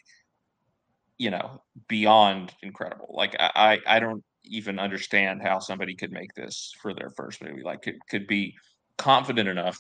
you 1.18 1.30
know, 1.30 1.62
beyond 1.88 2.54
incredible. 2.64 3.14
Like 3.14 3.36
I, 3.40 3.80
I 3.88 3.96
I 3.96 4.00
don't 4.00 4.24
even 4.44 4.80
understand 4.80 5.42
how 5.42 5.60
somebody 5.60 5.96
could 5.96 6.12
make 6.12 6.34
this 6.36 6.74
for 6.82 6.94
their 6.94 7.10
first 7.12 7.44
movie. 7.44 7.64
Like 7.64 7.82
could 7.82 7.98
could 8.10 8.28
be 8.28 8.56
confident 8.98 9.48
enough 9.48 9.80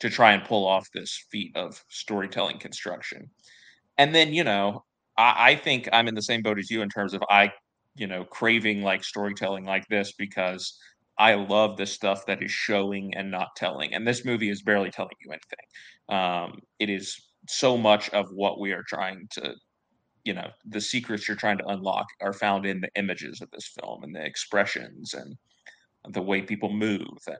to 0.00 0.10
try 0.10 0.32
and 0.32 0.44
pull 0.44 0.66
off 0.66 0.88
this 0.92 1.24
feat 1.30 1.56
of 1.56 1.82
storytelling 1.88 2.58
construction. 2.58 3.30
And 3.98 4.14
then, 4.14 4.32
you 4.32 4.44
know, 4.44 4.84
I, 5.16 5.50
I 5.50 5.56
think 5.56 5.88
I'm 5.92 6.08
in 6.08 6.14
the 6.14 6.22
same 6.22 6.42
boat 6.42 6.58
as 6.58 6.70
you 6.70 6.82
in 6.82 6.88
terms 6.88 7.14
of 7.14 7.22
I, 7.28 7.52
you 7.94 8.06
know, 8.06 8.24
craving 8.24 8.82
like 8.82 9.04
storytelling 9.04 9.64
like 9.64 9.86
this 9.88 10.12
because 10.12 10.78
I 11.18 11.34
love 11.34 11.76
the 11.76 11.86
stuff 11.86 12.26
that 12.26 12.42
is 12.42 12.50
showing 12.50 13.14
and 13.14 13.30
not 13.30 13.54
telling. 13.56 13.94
And 13.94 14.06
this 14.06 14.24
movie 14.24 14.48
is 14.48 14.62
barely 14.62 14.90
telling 14.90 15.16
you 15.24 15.32
anything. 15.32 16.18
Um, 16.18 16.60
it 16.78 16.88
is 16.88 17.20
so 17.48 17.76
much 17.76 18.08
of 18.10 18.30
what 18.32 18.60
we 18.60 18.72
are 18.72 18.84
trying 18.86 19.28
to, 19.32 19.54
you 20.24 20.34
know, 20.34 20.48
the 20.64 20.80
secrets 20.80 21.28
you're 21.28 21.36
trying 21.36 21.58
to 21.58 21.66
unlock 21.66 22.06
are 22.20 22.32
found 22.32 22.64
in 22.64 22.80
the 22.80 22.88
images 22.96 23.40
of 23.40 23.50
this 23.50 23.66
film 23.78 24.04
and 24.04 24.14
the 24.14 24.24
expressions 24.24 25.14
and 25.14 25.36
the 26.14 26.22
way 26.22 26.40
people 26.42 26.72
move 26.72 27.18
and 27.26 27.36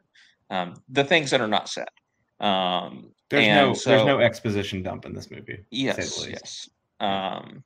um, 0.50 0.74
the 0.88 1.04
things 1.04 1.30
that 1.30 1.40
are 1.40 1.48
not 1.48 1.68
said. 1.68 1.88
Um, 2.40 3.12
There's 3.30 3.46
no 3.48 3.72
so, 3.72 3.90
there's 3.90 4.04
no 4.04 4.18
exposition 4.18 4.82
dump 4.82 5.06
in 5.06 5.14
this 5.14 5.30
movie. 5.30 5.64
to 5.70 6.02
say 6.02 6.26
the 6.26 6.28
yes, 6.28 6.28
yes. 6.28 6.68
Um, 7.00 7.62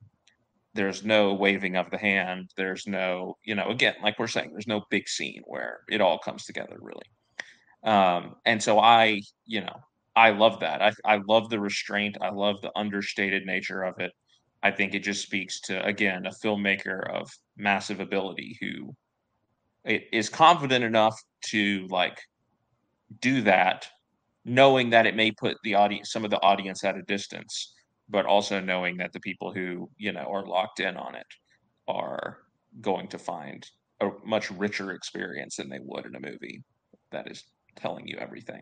there's 0.77 1.03
no 1.03 1.33
waving 1.33 1.75
of 1.75 1.89
the 1.89 1.97
hand. 1.97 2.51
There's 2.55 2.85
no, 2.85 3.37
you 3.43 3.55
know, 3.55 3.67
again, 3.69 3.95
like 4.03 4.19
we're 4.19 4.27
saying, 4.27 4.51
there's 4.51 4.67
no 4.67 4.83
big 4.91 5.09
scene 5.09 5.41
where 5.45 5.79
it 5.89 6.01
all 6.01 6.19
comes 6.19 6.45
together 6.45 6.77
really. 6.79 7.09
Um, 7.83 8.35
and 8.45 8.61
so 8.61 8.79
I, 8.79 9.21
you 9.45 9.61
know, 9.61 9.75
I 10.15 10.29
love 10.29 10.59
that. 10.59 10.81
I, 10.81 10.91
I 11.03 11.19
love 11.27 11.49
the 11.49 11.59
restraint. 11.59 12.17
I 12.21 12.29
love 12.29 12.61
the 12.61 12.71
understated 12.75 13.43
nature 13.45 13.83
of 13.83 13.99
it. 13.99 14.11
I 14.61 14.69
think 14.71 14.93
it 14.93 14.99
just 14.99 15.23
speaks 15.23 15.59
to, 15.61 15.83
again, 15.83 16.27
a 16.27 16.45
filmmaker 16.45 17.11
of 17.11 17.29
massive 17.57 17.99
ability 17.99 18.57
who 18.61 18.95
is 19.85 20.29
confident 20.29 20.83
enough 20.83 21.19
to 21.47 21.87
like 21.89 22.19
do 23.19 23.41
that, 23.41 23.87
knowing 24.45 24.91
that 24.91 25.07
it 25.07 25.15
may 25.15 25.31
put 25.31 25.57
the 25.63 25.73
audience, 25.73 26.11
some 26.11 26.23
of 26.23 26.29
the 26.29 26.41
audience 26.41 26.83
at 26.83 26.97
a 26.97 27.01
distance, 27.03 27.73
but 28.09 28.25
also 28.25 28.59
knowing 28.59 28.97
that 28.97 29.13
the 29.13 29.19
people 29.19 29.53
who, 29.53 29.89
you 29.97 30.11
know, 30.11 30.27
are 30.31 30.45
locked 30.45 30.79
in 30.79 30.95
on 30.97 31.15
it 31.15 31.27
are 31.87 32.37
going 32.81 33.07
to 33.07 33.17
find 33.17 33.65
a 34.01 34.09
much 34.25 34.51
richer 34.51 34.91
experience 34.91 35.57
than 35.57 35.69
they 35.69 35.79
would 35.81 36.05
in 36.05 36.15
a 36.15 36.19
movie 36.19 36.63
that 37.11 37.29
is 37.29 37.43
telling 37.75 38.07
you 38.07 38.17
everything. 38.17 38.61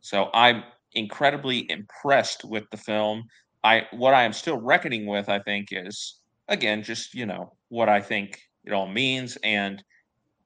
So 0.00 0.30
I'm 0.32 0.64
incredibly 0.92 1.70
impressed 1.70 2.44
with 2.44 2.64
the 2.70 2.76
film. 2.76 3.24
I 3.62 3.86
what 3.92 4.14
I 4.14 4.24
am 4.24 4.32
still 4.32 4.58
reckoning 4.58 5.06
with, 5.06 5.28
I 5.28 5.38
think, 5.40 5.68
is 5.70 6.20
again 6.48 6.82
just 6.82 7.14
you 7.14 7.26
know 7.26 7.52
what 7.68 7.88
I 7.88 8.00
think 8.00 8.40
it 8.64 8.72
all 8.72 8.88
means 8.88 9.36
and 9.42 9.82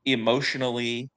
emotionally 0.05 1.11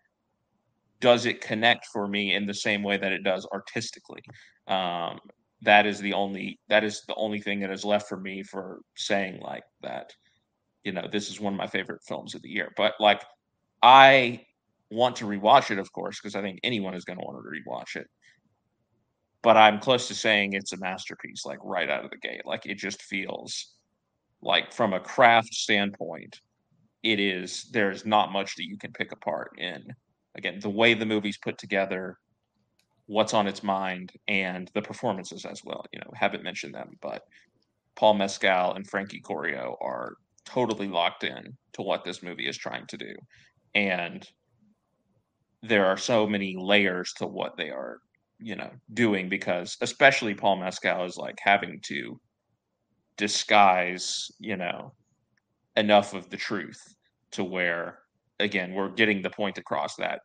does 1.00 1.26
it 1.26 1.42
connect 1.42 1.88
for 1.88 2.08
me 2.08 2.36
in 2.36 2.46
the 2.46 2.54
same 2.54 2.84
way 2.84 2.98
that 2.98 3.12
it 3.12 3.24
does 3.24 3.48
artistically 3.52 4.22
um 4.68 5.20
that 5.62 5.86
is 5.86 6.00
the 6.00 6.14
only 6.14 6.60
that 6.70 6.84
is 6.84 7.04
the 7.08 7.16
only 7.16 7.40
thing 7.40 7.60
that 7.60 7.72
is 7.72 7.86
left 7.86 8.10
for 8.10 8.18
me 8.18 8.44
for 8.44 8.82
saying 8.96 9.40
like 9.42 9.64
that 9.82 10.12
you 10.84 10.92
know 10.92 11.08
this 11.12 11.30
is 11.30 11.40
one 11.40 11.54
of 11.54 11.58
my 11.58 11.68
favorite 11.68 12.02
films 12.08 12.36
of 12.36 12.42
the 12.42 12.50
year. 12.50 12.72
But 12.76 12.94
like 13.00 13.24
i 13.84 14.46
want 14.90 15.16
to 15.16 15.26
rewatch 15.26 15.72
it 15.72 15.80
of 15.80 15.92
course 15.94 16.20
because 16.20 16.36
i 16.36 16.42
think 16.42 16.60
anyone 16.64 16.94
is 16.94 17.06
going 17.06 17.18
to 17.18 17.26
want 17.26 17.38
to 17.38 17.50
rewatch 17.50 17.96
it. 17.96 18.08
But 19.44 19.58
i'm 19.58 19.80
close 19.80 20.08
to 20.08 20.16
saying 20.16 20.54
it's 20.54 20.74
a 20.74 20.78
masterpiece 20.78 21.46
like 21.46 21.60
right 21.64 21.90
out 21.90 22.06
of 22.06 22.12
the 22.12 22.18
gate. 22.18 22.42
Like 22.46 22.66
it 22.66 22.76
just 22.76 23.02
feels 23.04 23.76
like 24.42 24.74
from 24.74 24.94
a 24.94 25.00
craft 25.00 25.54
standpoint 25.54 26.40
it 27.04 27.20
is 27.20 27.66
there's 27.72 28.06
not 28.06 28.32
much 28.32 28.56
that 28.56 28.68
you 28.68 28.78
can 28.78 28.92
pick 28.92 29.12
apart 29.12 29.52
in 29.58 29.84
again 30.36 30.60
the 30.60 30.70
way 30.70 30.94
the 30.94 31.06
movie's 31.06 31.38
put 31.38 31.58
together 31.58 32.18
what's 33.12 33.34
on 33.34 33.48
its 33.48 33.64
mind 33.64 34.12
and 34.28 34.72
the 34.74 34.82
performances 34.82 35.46
as 35.46 35.64
well 35.64 35.84
you 35.92 36.00
know 36.00 36.12
haven't 36.14 36.44
mentioned 36.44 36.74
them 36.74 36.92
but 37.02 37.24
paul 37.96 38.14
mescal 38.14 38.74
and 38.74 38.88
frankie 38.88 39.20
corio 39.20 39.76
are 39.82 40.14
totally 40.46 40.88
locked 40.88 41.24
in 41.24 41.58
to 41.74 41.82
what 41.82 42.04
this 42.04 42.24
movie 42.24 42.48
is 42.48 42.58
trying 42.58 42.86
to 42.88 42.98
do. 42.98 43.16
And 43.76 44.28
there 45.64 45.86
are 45.86 45.98
so 45.98 46.28
many 46.28 46.56
layers 46.58 47.14
to 47.14 47.28
what 47.28 47.56
they 47.58 47.70
are 47.70 48.00
you 48.44 48.56
know 48.56 48.72
doing 48.96 49.30
because 49.30 49.78
especially 49.82 50.34
paul 50.34 50.56
mescal 50.56 51.06
is 51.06 51.16
like 51.16 51.38
having 51.40 51.80
to 51.84 52.20
disguise 53.16 54.32
you 54.40 54.58
know 54.58 54.92
enough 55.76 56.16
of 56.16 56.28
the 56.32 56.38
truth 56.38 56.82
to 57.30 57.44
where 57.44 58.00
again 58.40 58.74
we're 58.74 58.90
getting 58.90 59.22
the 59.22 59.30
point 59.30 59.60
across 59.60 59.96
that 59.96 60.22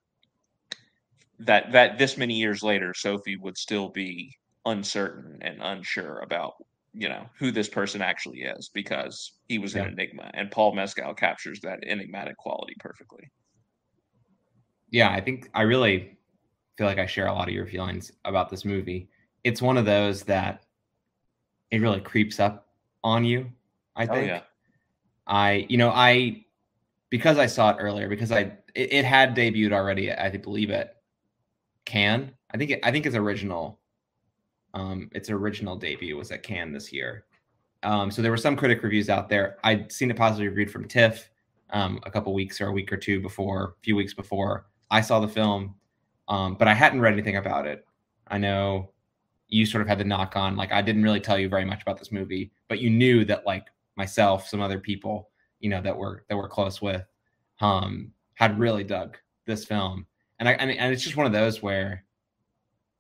that 1.41 1.73
that 1.73 1.99
this 1.99 2.17
many 2.17 2.35
years 2.35 2.63
later 2.63 2.95
sophie 2.95 3.37
would 3.37 3.57
still 3.59 3.89
be 3.91 4.31
uncertain 4.67 5.39
and 5.43 5.63
unsure 5.63 6.21
about 6.21 6.55
you 6.95 7.09
know 7.09 7.27
who 7.39 7.51
this 7.51 7.69
person 7.69 8.03
actually 8.03 8.41
is 8.41 8.71
because 8.75 9.33
he 9.49 9.59
was 9.59 9.75
Yeah. 9.75 9.85
an 9.85 9.93
enigma 9.93 10.31
and 10.35 10.51
paul 10.51 10.75
mescal 10.75 11.15
captures 11.15 11.61
that 11.61 11.79
enigmatic 11.87 12.37
quality 12.39 12.75
perfectly 12.81 13.31
yeah, 14.91 15.11
I 15.11 15.21
think 15.21 15.51
I 15.55 15.63
really 15.63 16.17
feel 16.79 16.87
like 16.87 16.99
I 16.99 17.07
share 17.07 17.27
a 17.27 17.33
lot 17.33 17.49
of 17.49 17.55
your 17.55 17.67
feelings 17.67 18.13
about 18.25 18.51
this 18.51 18.65
movie. 18.65 19.09
It's 19.45 19.63
one 19.63 19.77
of 19.77 19.85
those 19.85 20.23
that 20.25 20.65
it 21.71 21.81
really 21.81 22.01
creeps 22.01 22.41
up 22.41 22.69
on 23.05 23.25
you. 23.25 23.51
I 23.97 24.07
oh 24.09 24.15
think. 24.15 24.29
yeah 24.29 24.43
I, 25.27 25.67
you 25.69 25.77
know, 25.79 25.91
I 25.91 26.45
because 27.11 27.39
I 27.39 27.47
saw 27.47 27.71
it 27.71 27.77
earlier 27.81 28.09
because 28.09 28.33
I 28.33 28.41
it, 28.75 28.93
it 28.93 29.05
had 29.05 29.37
debuted 29.37 29.73
already. 29.73 30.13
I 30.13 30.31
believe 30.31 30.71
it 30.71 30.96
can. 31.87 32.33
I 32.53 32.59
think 32.59 32.75
I 32.83 32.91
think 32.91 33.07
its 33.07 33.17
original, 33.17 33.81
um, 34.75 35.09
its 35.13 35.31
original 35.31 35.77
debut 35.77 36.17
was 36.17 36.31
at 36.31 36.43
Cannes 36.43 36.73
this 36.73 36.93
year. 36.93 37.25
Um, 37.83 38.11
so 38.11 38.21
there 38.21 38.31
were 38.31 38.37
some 38.37 38.57
critic 38.57 38.83
reviews 38.83 39.09
out 39.09 39.29
there. 39.29 39.57
I'd 39.65 39.91
seen 39.91 40.11
it 40.11 40.17
positively 40.17 40.49
reviewed 40.49 40.71
from 40.71 40.89
TIFF 40.89 41.31
um, 41.71 42.01
a 42.05 42.11
couple 42.11 42.35
weeks 42.35 42.61
or 42.61 42.69
a 42.69 42.73
week 42.73 42.93
or 42.93 42.97
two 42.97 43.21
before, 43.21 43.75
a 43.79 43.83
few 43.83 43.97
weeks 43.97 44.15
before 44.15 44.67
I 44.91 45.01
saw 45.01 45.21
the 45.21 45.29
film, 45.29 45.75
um, 46.29 46.55
but 46.55 46.69
I 46.69 46.75
hadn't 46.75 47.01
read 47.01 47.13
anything 47.13 47.37
about 47.37 47.67
it. 47.67 47.85
I 48.29 48.39
know 48.39 48.91
you 49.49 49.67
sort 49.67 49.83
of 49.83 49.89
had 49.89 49.99
the 49.99 50.05
knock 50.05 50.37
on, 50.37 50.57
like 50.57 50.73
I 50.73 50.83
didn't 50.83 51.03
really 51.03 51.21
tell 51.21 51.39
you 51.39 51.49
very 51.49 51.65
much 51.65 51.83
about 51.83 51.99
this 51.99 52.13
movie, 52.13 52.51
but 52.69 52.81
you 52.81 52.91
knew 52.91 53.25
that 53.25 53.47
like 53.47 53.67
myself, 53.97 54.49
some 54.49 54.61
other 54.61 54.79
people, 54.79 55.31
you 55.61 55.71
know, 55.71 55.81
that 55.81 55.97
were 55.97 56.25
that 56.29 56.37
we're 56.37 56.49
close 56.49 56.83
with, 56.83 57.05
um, 57.61 58.13
had 58.35 58.59
really 58.59 58.85
dug 58.85 59.17
this 59.47 59.65
film, 59.65 60.07
and 60.39 60.49
I 60.49 60.53
and, 60.53 60.71
and 60.71 60.93
it's 60.93 61.03
just 61.03 61.17
one 61.17 61.27
of 61.27 61.33
those 61.33 61.63
where 61.63 62.05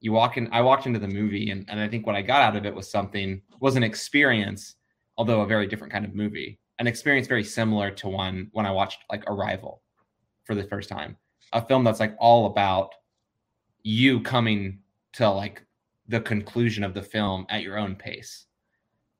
you 0.00 0.12
walk 0.12 0.36
in. 0.36 0.48
I 0.52 0.62
walked 0.62 0.86
into 0.86 0.98
the 0.98 1.08
movie, 1.08 1.50
and 1.50 1.64
and 1.68 1.80
I 1.80 1.88
think 1.88 2.06
what 2.06 2.16
I 2.16 2.22
got 2.22 2.42
out 2.42 2.56
of 2.56 2.66
it 2.66 2.74
was 2.74 2.90
something 2.90 3.42
was 3.60 3.76
an 3.76 3.82
experience, 3.82 4.76
although 5.16 5.42
a 5.42 5.46
very 5.46 5.66
different 5.66 5.92
kind 5.92 6.04
of 6.04 6.14
movie, 6.14 6.58
an 6.78 6.86
experience 6.86 7.26
very 7.26 7.44
similar 7.44 7.90
to 7.92 8.08
one 8.08 8.48
when 8.52 8.66
I 8.66 8.70
watched 8.70 9.00
like 9.10 9.24
Arrival 9.26 9.82
for 10.44 10.54
the 10.54 10.64
first 10.64 10.88
time, 10.88 11.16
a 11.52 11.64
film 11.64 11.84
that's 11.84 12.00
like 12.00 12.14
all 12.18 12.46
about 12.46 12.94
you 13.82 14.20
coming 14.20 14.80
to 15.14 15.28
like 15.30 15.62
the 16.08 16.20
conclusion 16.20 16.84
of 16.84 16.94
the 16.94 17.02
film 17.02 17.46
at 17.48 17.62
your 17.62 17.78
own 17.78 17.96
pace 17.96 18.46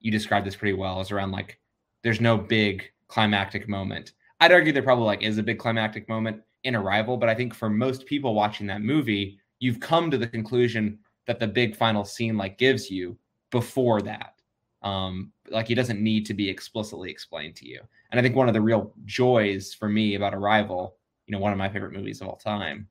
you 0.07 0.13
described 0.13 0.47
this 0.47 0.55
pretty 0.55 0.73
well 0.73 1.01
is 1.01 1.11
around 1.11 1.33
like 1.33 1.59
there's 2.03 2.21
no 2.21 2.39
big 2.39 2.85
climactic 3.09 3.69
moment. 3.69 4.13
I'd 4.39 4.53
argue 4.53 4.73
there 4.73 4.83
probably 4.83 5.07
like 5.07 5.23
is 5.23 5.39
a 5.39 5.43
big 5.43 5.59
climactic 5.59 6.09
moment 6.09 6.43
in 6.67 6.75
Arrival, 6.75 7.17
but 7.17 7.29
I 7.29 7.35
think 7.35 7.55
for 7.55 7.71
most 7.71 8.07
people 8.07 8.35
watching 8.35 8.67
that 8.67 8.83
movie, 8.83 9.39
you've 9.61 9.81
come 9.81 10.11
to 10.11 10.19
the 10.19 10.27
conclusion 10.27 10.99
that 11.27 11.41
the 11.41 11.47
big 11.47 11.77
final 11.77 12.05
scene 12.05 12.37
like 12.37 12.59
gives 12.59 12.91
you 12.91 13.17
before 13.51 14.03
that. 14.03 14.35
Um, 14.83 15.33
like 15.49 15.71
it 15.71 15.77
doesn't 15.77 16.03
need 16.03 16.27
to 16.27 16.35
be 16.35 16.49
explicitly 16.49 17.11
explained 17.11 17.57
to 17.57 17.69
you. 17.69 17.81
And 18.11 18.19
I 18.19 18.23
think 18.23 18.37
one 18.37 18.49
of 18.49 18.55
the 18.55 18.61
real 18.61 18.93
joys 19.05 19.73
for 19.73 19.89
me 19.89 20.15
about 20.15 20.35
Arrival, 20.35 20.97
you 21.27 21.33
know, 21.33 21.39
one 21.39 21.53
of 21.53 21.59
my 21.59 21.69
favorite 21.69 21.93
movies 21.93 22.21
of 22.21 22.29
all 22.29 22.37
time, 22.37 22.89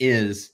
is 0.00 0.52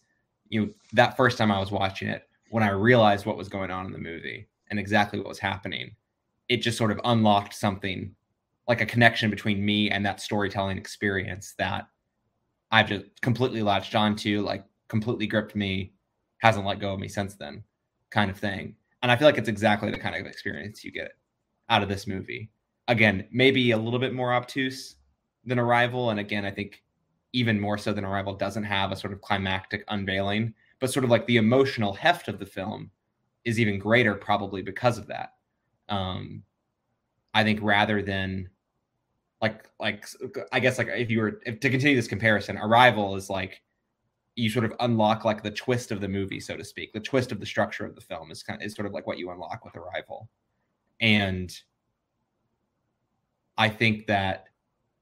you 0.49 0.61
know 0.61 0.73
that 0.93 1.17
first 1.17 1.39
time 1.39 1.51
I 1.51 1.59
was 1.59 1.71
watching 1.71 2.09
it 2.09 2.29
when 2.51 2.63
I 2.63 2.71
realized 2.71 3.27
what 3.27 3.37
was 3.37 3.49
going 3.49 3.71
on 3.71 3.87
in 3.87 3.93
the 3.93 3.99
movie 3.99 4.47
and 4.71 4.79
exactly 4.79 5.19
what 5.19 5.29
was 5.29 5.39
happening, 5.39 5.95
it 6.49 6.59
just 6.59 6.79
sort 6.79 6.91
of 6.91 7.01
unlocked 7.05 7.55
something 7.55 8.15
like 8.69 8.81
a 8.81 8.87
connection 8.87 9.31
between 9.31 9.65
me 9.65 9.91
and 9.91 10.05
that 10.07 10.21
storytelling 10.21 10.79
experience 10.79 11.55
that 11.59 11.89
I've 12.75 12.89
just 12.89 13.05
completely 13.21 13.63
latched 13.63 13.95
onto, 13.95 14.41
like 14.41 14.65
completely 14.89 15.29
gripped 15.29 15.55
me, 15.55 15.93
hasn't 16.39 16.67
let 16.67 16.81
go 16.81 16.93
of 16.93 16.99
me 16.99 17.07
since 17.07 17.37
then, 17.37 17.63
kind 18.11 18.29
of 18.33 18.37
thing. 18.37 18.75
And 19.01 19.13
I 19.13 19.17
feel 19.17 19.29
like 19.29 19.39
it's 19.39 19.49
exactly 19.49 19.93
the 19.93 19.99
kind 19.99 20.17
of 20.17 20.27
experience 20.27 20.83
you 20.83 20.91
get 20.91 21.13
out 21.69 21.85
of 21.85 21.89
this 21.89 22.09
movie. 22.09 22.51
Again, 22.89 23.29
maybe 23.31 23.71
a 23.71 23.79
little 23.79 24.01
bit 24.01 24.13
more 24.13 24.33
obtuse 24.33 24.97
than 25.45 25.61
Arrival. 25.61 26.11
And 26.11 26.19
again, 26.19 26.45
I 26.45 26.51
think 26.51 26.83
even 27.33 27.61
more 27.61 27.79
so 27.79 27.93
than 27.93 28.05
Arrival 28.05 28.35
doesn't 28.35 28.65
have 28.65 28.91
a 28.91 28.97
sort 28.97 29.13
of 29.13 29.21
climactic 29.21 29.85
unveiling, 29.87 30.53
but 30.81 30.93
sort 30.93 31.05
of 31.05 31.13
like 31.13 31.29
the 31.29 31.37
emotional 31.37 31.93
heft 31.93 32.27
of 32.27 32.41
the 32.41 32.47
film 32.47 32.91
is 33.45 33.61
even 33.61 33.79
greater, 33.79 34.17
probably 34.17 34.63
because 34.63 34.99
of 34.99 35.07
that. 35.07 35.35
Um, 35.89 36.43
I 37.35 37.45
think 37.45 37.61
rather 37.63 38.03
than 38.03 38.51
like 39.45 39.69
like 39.79 40.07
I 40.53 40.59
guess 40.59 40.79
like 40.79 40.89
if 40.89 41.11
you 41.11 41.21
were 41.21 41.41
if, 41.45 41.61
to 41.61 41.69
continue 41.69 41.95
this 41.95 42.09
comparison, 42.09 42.57
Arrival 42.57 43.15
is 43.15 43.29
like 43.29 43.61
you 44.37 44.49
sort 44.49 44.65
of 44.65 44.73
unlock 44.81 45.27
like 45.27 45.43
the 45.43 45.51
twist 45.51 45.93
of 45.93 46.01
the 46.01 46.09
movie, 46.09 46.41
so 46.41 46.57
to 46.57 46.65
speak. 46.65 46.95
The 46.95 47.01
twist 47.01 47.31
of 47.31 47.41
the 47.41 47.47
structure 47.47 47.85
of 47.85 47.95
the 47.95 48.01
film 48.01 48.31
is 48.31 48.43
kind 48.43 48.59
of 48.59 48.67
is 48.67 48.75
sort 48.75 48.87
of 48.87 48.95
like 48.95 49.07
what 49.07 49.19
you 49.19 49.31
unlock 49.31 49.63
with 49.63 49.77
Arrival, 49.77 50.31
and 50.99 51.55
I 53.59 53.69
think 53.69 54.07
that 54.07 54.47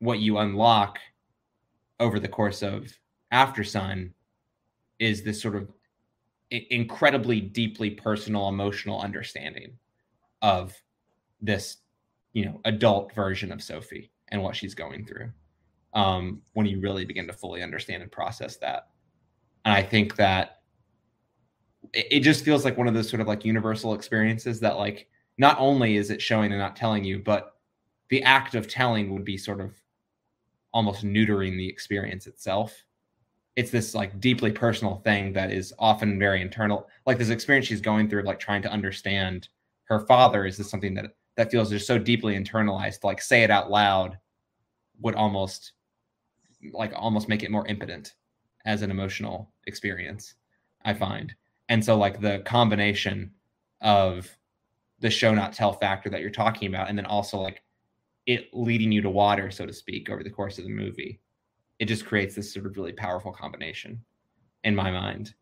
what 0.01 0.19
you 0.19 0.39
unlock 0.39 0.99
over 2.01 2.19
the 2.19 2.27
course 2.27 2.63
of 2.63 2.93
Aftersun 3.33 4.11
is 4.99 5.23
this 5.23 5.41
sort 5.41 5.55
of 5.55 5.69
incredibly 6.51 7.41
deeply 7.41 7.91
personal 7.91 8.49
emotional 8.49 9.01
understanding 9.01 9.79
of 10.43 10.75
this 11.41 11.77
you 12.33 12.45
know 12.45 12.61
adult 12.65 13.15
version 13.15 13.53
of 13.53 13.63
sophie 13.63 14.11
and 14.33 14.43
what 14.43 14.57
she's 14.57 14.75
going 14.75 15.07
through 15.07 15.31
um, 15.95 16.43
when 16.55 16.67
you 16.67 16.81
really 16.81 17.05
begin 17.05 17.29
to 17.29 17.33
fully 17.33 17.63
understand 17.63 18.03
and 18.03 18.11
process 18.11 18.57
that. 18.57 18.89
And 19.65 19.73
i 19.73 19.83
think 19.83 20.17
that 20.17 20.63
it, 21.93 22.07
it 22.11 22.21
just 22.21 22.45
feels 22.45 22.65
like 22.65 22.77
one 22.77 22.89
of 22.89 22.95
those 22.95 23.09
sort 23.09 23.21
of 23.21 23.29
like 23.29 23.45
universal 23.45 23.95
experiences 23.95 24.59
that 24.61 24.77
like 24.77 25.09
not 25.39 25.57
only 25.61 25.97
is 25.97 26.11
it 26.11 26.21
showing 26.21 26.51
and 26.51 26.61
not 26.61 26.75
telling 26.75 27.05
you 27.05 27.21
but 27.21 27.53
the 28.09 28.23
act 28.25 28.57
of 28.57 28.67
telling 28.67 29.13
would 29.13 29.25
be 29.25 29.39
sort 29.39 29.61
of 29.61 29.73
almost 30.73 31.05
neutering 31.05 31.57
the 31.57 31.69
experience 31.69 32.27
itself. 32.27 32.85
It's 33.57 33.71
this 33.71 33.95
like 33.95 34.21
deeply 34.21 34.51
personal 34.51 34.97
thing 34.97 35.33
that 35.35 35.53
is 35.53 35.73
often 35.79 36.19
very 36.19 36.41
internal. 36.41 36.89
Like 37.07 37.19
this 37.19 37.29
experience 37.29 37.67
she's 37.67 37.81
going 37.81 38.09
through 38.09 38.23
like 38.23 38.41
trying 38.41 38.63
to 38.63 38.73
understand 38.73 39.49
her 39.85 40.01
father 40.01 40.47
is 40.47 40.57
this 40.57 40.71
something 40.71 40.95
that 40.95 41.07
that 41.37 41.51
feels 41.51 41.71
just 41.71 41.87
so 41.87 41.99
deeply 41.99 42.39
internalized 42.39 43.05
like 43.05 43.21
say 43.21 43.43
it 43.43 43.51
out 43.51 43.71
loud 43.71 44.19
would 45.03 45.15
almost 45.15 45.73
like 46.73 46.93
almost 46.95 47.29
make 47.29 47.43
it 47.43 47.51
more 47.51 47.67
impotent 47.67 48.15
as 48.65 48.83
an 48.83 48.91
emotional 48.91 49.53
experience 49.67 50.35
i 50.85 50.95
find 50.95 51.35
and 51.69 51.85
so 51.85 51.97
like 51.97 52.21
the 52.21 52.41
combination 52.47 53.31
of 53.81 54.29
the 55.01 55.11
show 55.11 55.35
not 55.35 55.53
tell 55.53 55.73
factor 55.73 56.09
that 56.09 56.21
you're 56.21 56.31
talking 56.31 56.69
about 56.69 56.89
and 56.89 56.97
then 56.97 57.07
also 57.07 57.39
like 57.39 57.63
it 58.27 58.49
leading 58.53 58.93
you 58.93 59.03
to 59.03 59.11
water 59.11 59.51
so 59.51 59.67
to 59.67 59.73
speak 59.73 60.09
over 60.09 60.23
the 60.23 60.31
course 60.31 60.59
of 60.59 60.65
the 60.65 60.71
movie 60.71 61.21
it 61.83 61.87
just 61.87 62.07
creates 62.07 62.37
this 62.37 62.55
sort 62.55 62.65
of 62.65 62.77
really 62.77 62.93
powerful 62.93 63.33
combination 63.33 64.01
in 64.63 64.75
my 64.75 64.91
mind. 64.91 65.35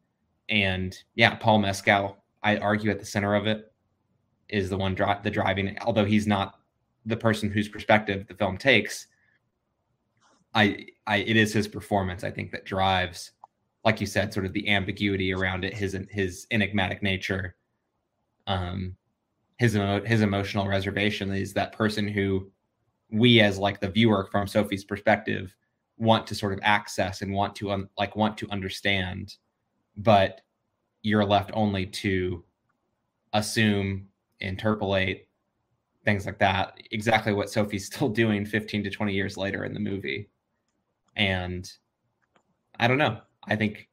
And 0.49 0.97
yeah, 1.15 1.35
Paul 1.35 1.59
Mescal, 1.59 2.17
I 2.43 2.57
argue 2.57 2.91
at 2.91 2.99
the 2.99 3.05
center 3.05 3.35
of 3.35 3.47
it 3.47 3.71
is 4.49 4.71
the 4.71 4.79
one 4.79 4.95
dri- 4.95 5.21
the 5.23 5.31
driving. 5.31 5.77
Although 5.83 6.07
he's 6.07 6.27
not 6.27 6.61
the 7.07 7.17
person 7.17 7.51
whose 7.51 7.69
perspective 7.69 8.27
the 8.27 8.35
film 8.35 8.57
takes, 8.57 9.07
I, 10.55 10.87
I 11.07 11.19
it 11.19 11.37
is 11.37 11.53
his 11.53 11.69
performance 11.69 12.25
I 12.25 12.31
think 12.31 12.51
that 12.53 12.65
drives, 12.65 13.33
like 13.85 14.01
you 14.01 14.07
said, 14.07 14.33
sort 14.33 14.47
of 14.47 14.53
the 14.53 14.69
ambiguity 14.69 15.33
around 15.33 15.65
it, 15.65 15.75
his 15.75 15.97
his 16.11 16.47
enigmatic 16.51 17.03
nature, 17.03 17.57
um, 18.47 18.97
his 19.59 19.79
his 20.07 20.23
emotional 20.23 20.67
reservation 20.67 21.33
is 21.33 21.53
that 21.55 21.73
person 21.73 22.09
who 22.09 22.51
we 23.11 23.41
as 23.41 23.59
like 23.59 23.81
the 23.81 23.91
viewer 23.91 24.29
from 24.31 24.47
Sophie's 24.47 24.85
perspective 24.85 25.55
want 25.99 26.27
to 26.27 26.35
sort 26.35 26.53
of 26.53 26.61
access 26.63 27.23
and 27.23 27.33
want 27.33 27.55
to 27.57 27.71
un- 27.71 27.89
like 27.99 28.17
want 28.17 28.39
to 28.39 28.49
understand 28.51 29.37
but 29.97 30.41
you're 31.03 31.25
left 31.25 31.51
only 31.55 31.87
to 31.87 32.45
assume 33.33 34.07
interpolate 34.41 35.29
things 36.05 36.27
like 36.27 36.39
that. 36.39 36.79
Exactly 36.91 37.33
what 37.33 37.51
sophie's 37.51 37.87
still 37.95 38.09
doing 38.09 38.45
15 38.45 38.85
to 38.85 38.91
20 38.91 39.13
years 39.13 39.37
later 39.37 39.65
in 39.65 39.75
the 39.75 39.81
movie 39.81 40.29
and 41.17 41.73
i 42.79 42.87
don't 42.87 42.99
know 42.99 43.19
i 43.49 43.57
think 43.57 43.89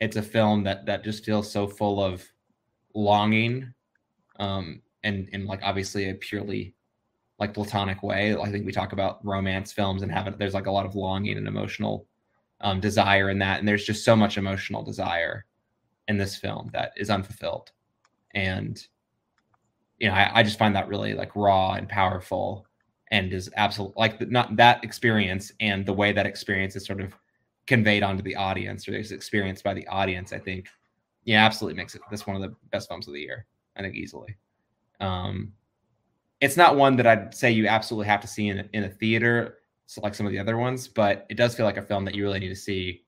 it's 0.00 0.16
a 0.16 0.22
film 0.22 0.62
that 0.62 0.86
that 0.86 1.04
just 1.04 1.24
feels 1.24 1.50
so 1.50 1.66
full 1.66 2.02
of 2.02 2.24
longing 2.94 3.72
um 4.38 4.80
and 5.04 5.28
and 5.32 5.46
like 5.46 5.60
obviously 5.62 6.10
a 6.10 6.14
purely 6.14 6.74
like 7.38 7.54
platonic 7.54 8.02
way. 8.02 8.36
I 8.36 8.50
think 8.50 8.64
we 8.64 8.72
talk 8.72 8.92
about 8.92 9.24
romance 9.24 9.72
films 9.72 10.02
and 10.02 10.10
have 10.10 10.26
it. 10.26 10.38
There's 10.38 10.54
like 10.54 10.66
a 10.66 10.70
lot 10.70 10.86
of 10.86 10.94
longing 10.94 11.36
and 11.36 11.46
emotional 11.46 12.06
um, 12.60 12.80
desire 12.80 13.30
in 13.30 13.38
that, 13.40 13.58
and 13.58 13.68
there's 13.68 13.84
just 13.84 14.04
so 14.04 14.16
much 14.16 14.38
emotional 14.38 14.82
desire 14.82 15.44
in 16.08 16.16
this 16.16 16.36
film 16.36 16.70
that 16.72 16.92
is 16.96 17.10
unfulfilled, 17.10 17.72
and 18.34 18.86
you 19.98 20.08
know 20.08 20.14
I, 20.14 20.40
I 20.40 20.42
just 20.42 20.58
find 20.58 20.74
that 20.74 20.88
really 20.88 21.14
like 21.14 21.36
raw 21.36 21.74
and 21.74 21.88
powerful, 21.88 22.66
and 23.10 23.32
is 23.32 23.50
absolutely 23.56 23.94
like 23.96 24.30
not 24.30 24.56
that 24.56 24.82
experience 24.82 25.52
and 25.60 25.86
the 25.86 25.92
way 25.92 26.12
that 26.12 26.26
experience 26.26 26.74
is 26.76 26.84
sort 26.84 27.00
of 27.00 27.14
conveyed 27.66 28.02
onto 28.02 28.22
the 28.22 28.36
audience 28.36 28.88
or 28.88 28.94
is 28.94 29.12
experienced 29.12 29.64
by 29.64 29.74
the 29.74 29.86
audience. 29.88 30.32
I 30.32 30.38
think 30.38 30.68
yeah, 31.24 31.44
absolutely 31.44 31.76
makes 31.76 31.94
it 31.94 32.02
That's 32.10 32.26
one 32.26 32.36
of 32.36 32.42
the 32.42 32.54
best 32.70 32.88
films 32.88 33.08
of 33.08 33.14
the 33.14 33.20
year. 33.20 33.46
I 33.76 33.82
think 33.82 33.94
easily. 33.94 34.36
Um, 35.00 35.52
it's 36.40 36.56
not 36.56 36.76
one 36.76 36.96
that 36.96 37.06
I'd 37.06 37.34
say 37.34 37.50
you 37.50 37.66
absolutely 37.66 38.06
have 38.06 38.20
to 38.20 38.28
see 38.28 38.48
in, 38.48 38.68
in 38.72 38.84
a 38.84 38.88
theater, 38.88 39.58
so 39.86 40.00
like 40.00 40.14
some 40.14 40.26
of 40.26 40.32
the 40.32 40.38
other 40.38 40.56
ones, 40.56 40.88
but 40.88 41.26
it 41.28 41.36
does 41.36 41.54
feel 41.54 41.66
like 41.66 41.76
a 41.76 41.82
film 41.82 42.04
that 42.04 42.14
you 42.14 42.22
really 42.22 42.38
need 42.38 42.48
to 42.48 42.56
see 42.56 43.04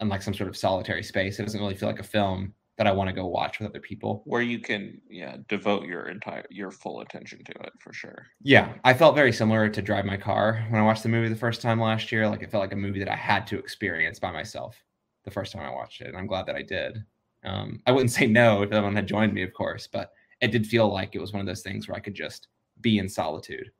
in 0.00 0.08
like 0.08 0.22
some 0.22 0.34
sort 0.34 0.48
of 0.48 0.56
solitary 0.56 1.02
space. 1.02 1.38
It 1.38 1.44
doesn't 1.44 1.60
really 1.60 1.74
feel 1.74 1.88
like 1.88 2.00
a 2.00 2.04
film 2.04 2.54
that 2.80 2.86
I 2.86 2.92
want 2.92 3.08
to 3.08 3.12
go 3.14 3.26
watch 3.26 3.60
with 3.60 3.68
other 3.68 3.78
people. 3.78 4.22
Where 4.24 4.40
you 4.40 4.58
can, 4.58 5.02
yeah, 5.10 5.36
devote 5.48 5.84
your 5.84 6.08
entire 6.08 6.46
your 6.48 6.70
full 6.70 7.02
attention 7.02 7.44
to 7.44 7.52
it 7.52 7.74
for 7.78 7.92
sure. 7.92 8.28
Yeah, 8.40 8.72
I 8.84 8.94
felt 8.94 9.14
very 9.14 9.34
similar 9.34 9.68
to 9.68 9.82
Drive 9.82 10.06
My 10.06 10.16
Car 10.16 10.64
when 10.70 10.80
I 10.80 10.84
watched 10.86 11.02
the 11.02 11.10
movie 11.10 11.28
the 11.28 11.36
first 11.36 11.60
time 11.60 11.78
last 11.78 12.10
year. 12.10 12.26
Like 12.26 12.42
it 12.42 12.50
felt 12.50 12.62
like 12.62 12.72
a 12.72 12.76
movie 12.76 12.98
that 13.00 13.12
I 13.12 13.16
had 13.16 13.46
to 13.48 13.58
experience 13.58 14.18
by 14.18 14.32
myself 14.32 14.82
the 15.26 15.30
first 15.30 15.52
time 15.52 15.62
I 15.62 15.70
watched 15.70 16.00
it, 16.00 16.06
and 16.06 16.16
I'm 16.16 16.26
glad 16.26 16.46
that 16.46 16.56
I 16.56 16.62
did. 16.62 17.04
Um, 17.44 17.80
I 17.86 17.92
wouldn't 17.92 18.12
say 18.18 18.26
no 18.26 18.62
if 18.62 18.72
anyone 18.72 18.96
had 18.96 19.06
joined 19.06 19.34
me, 19.34 19.42
of 19.42 19.52
course, 19.52 19.86
but 19.86 20.12
it 20.40 20.50
did 20.50 20.66
feel 20.66 20.90
like 20.90 21.14
it 21.14 21.20
was 21.20 21.34
one 21.34 21.40
of 21.40 21.46
those 21.46 21.60
things 21.60 21.86
where 21.86 21.98
I 21.98 22.00
could 22.00 22.14
just 22.14 22.48
be 22.80 22.96
in 22.96 23.10
solitude 23.10 23.70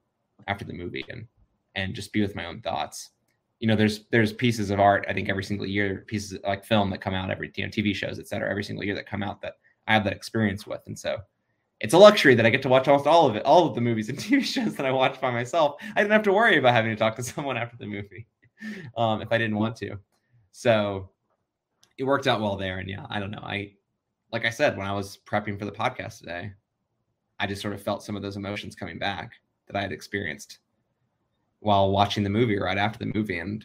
after 0.47 0.67
the 0.67 0.75
movie 0.75 1.07
and 1.09 1.27
and 1.75 1.95
just 1.95 2.13
be 2.13 2.21
with 2.21 2.37
my 2.37 2.45
own 2.45 2.61
thoughts. 2.61 3.13
You 3.61 3.69
know, 3.69 3.77
there's 3.77 4.07
there's 4.11 4.33
pieces 4.33 4.71
of 4.71 4.81
art 4.81 5.05
I 5.09 5.13
think 5.13 5.29
every 5.29 5.45
single 5.45 5.67
year, 5.67 6.05
pieces 6.07 6.39
like 6.45 6.65
film 6.65 6.91
that 6.91 7.01
come 7.01 7.15
out 7.15 7.31
every 7.31 7.53
you 7.55 7.65
know 7.65 7.71
TV 7.71 7.95
shows, 7.95 8.19
et 8.19 8.27
cetera, 8.27 8.51
every 8.51 8.65
single 8.65 8.85
year 8.85 8.95
that 8.95 9.07
come 9.07 9.23
out 9.23 9.41
that 9.43 9.55
I 9.87 9.95
have 9.95 10.05
that 10.05 10.15
experience 10.15 10.67
with, 10.67 10.81
and 10.87 10.99
so 10.99 11.19
it's 11.81 11.95
a 11.95 11.99
luxury 11.99 12.35
that 12.35 12.45
I 12.45 12.51
get 12.51 12.63
to 12.63 12.69
watch 12.69 12.89
almost 12.89 13.07
all 13.07 13.27
of 13.27 13.37
it, 13.37 13.45
all 13.45 13.67
of 13.67 13.75
the 13.75 13.81
movies 13.81 14.09
and 14.09 14.19
TV 14.19 14.45
shows 14.45 14.75
that 14.77 14.87
I 14.87 14.93
watch 14.93 15.21
by 15.21 15.31
myself. 15.31 15.77
I 15.97 16.01
didn't 16.01 16.13
have 16.13 16.23
to 16.25 16.33
worry 16.33 16.59
about 16.59 16.75
having 16.75 16.91
to 16.91 16.97
talk 16.97 17.17
to 17.17 17.23
someone 17.23 17.57
after 17.57 17.77
the 17.77 17.87
movie 17.87 18.27
um, 18.97 19.23
if 19.23 19.33
I 19.33 19.39
didn't 19.39 19.57
want 19.57 19.77
to. 19.77 19.99
So 20.53 21.11
it 21.99 22.05
worked 22.05 22.27
out 22.27 22.41
well 22.41 22.57
there. 22.57 22.79
And 22.79 22.89
yeah, 22.89 23.07
I 23.09 23.19
don't 23.21 23.31
know. 23.31 23.43
I 23.43 23.73
like 24.33 24.45
I 24.45 24.51
said, 24.51 24.77
when 24.77 24.87
I 24.87 24.93
was 24.93 25.19
prepping 25.27 25.59
for 25.59 25.65
the 25.65 25.73
podcast 25.73 26.19
today, 26.19 26.53
I 27.41 27.47
just 27.47 27.63
sort 27.63 27.75
of 27.75 27.83
felt 27.83 28.03
some 28.03 28.15
of 28.15 28.23
those 28.23 28.37
emotions 28.37 28.77
coming 28.77 28.99
back 28.99 29.33
that 29.67 29.77
I 29.77 29.83
had 29.83 29.93
experienced 29.93 30.59
while 31.61 31.91
watching 31.91 32.25
the 32.25 32.31
movie 32.31 32.59
right 32.59 32.79
after 32.79 32.99
the 32.99 33.13
movie. 33.15 33.39
And 33.39 33.65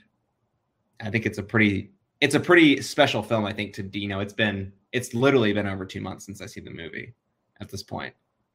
I 1.01 1.09
think 1.09 1.25
it's 1.25 1.37
a 1.37 1.43
pretty 1.43 1.91
it's 2.21 2.35
a 2.35 2.39
pretty 2.39 2.81
special 2.81 3.21
film, 3.21 3.45
I 3.45 3.53
think, 3.53 3.73
to 3.73 3.83
dino 3.83 4.19
it's 4.19 4.33
been 4.33 4.71
it's 4.91 5.13
literally 5.13 5.51
been 5.53 5.67
over 5.67 5.85
two 5.85 6.01
months 6.01 6.25
since 6.25 6.41
I 6.41 6.45
see 6.45 6.61
the 6.61 6.71
movie 6.71 7.13
at 7.59 7.69
this 7.69 7.83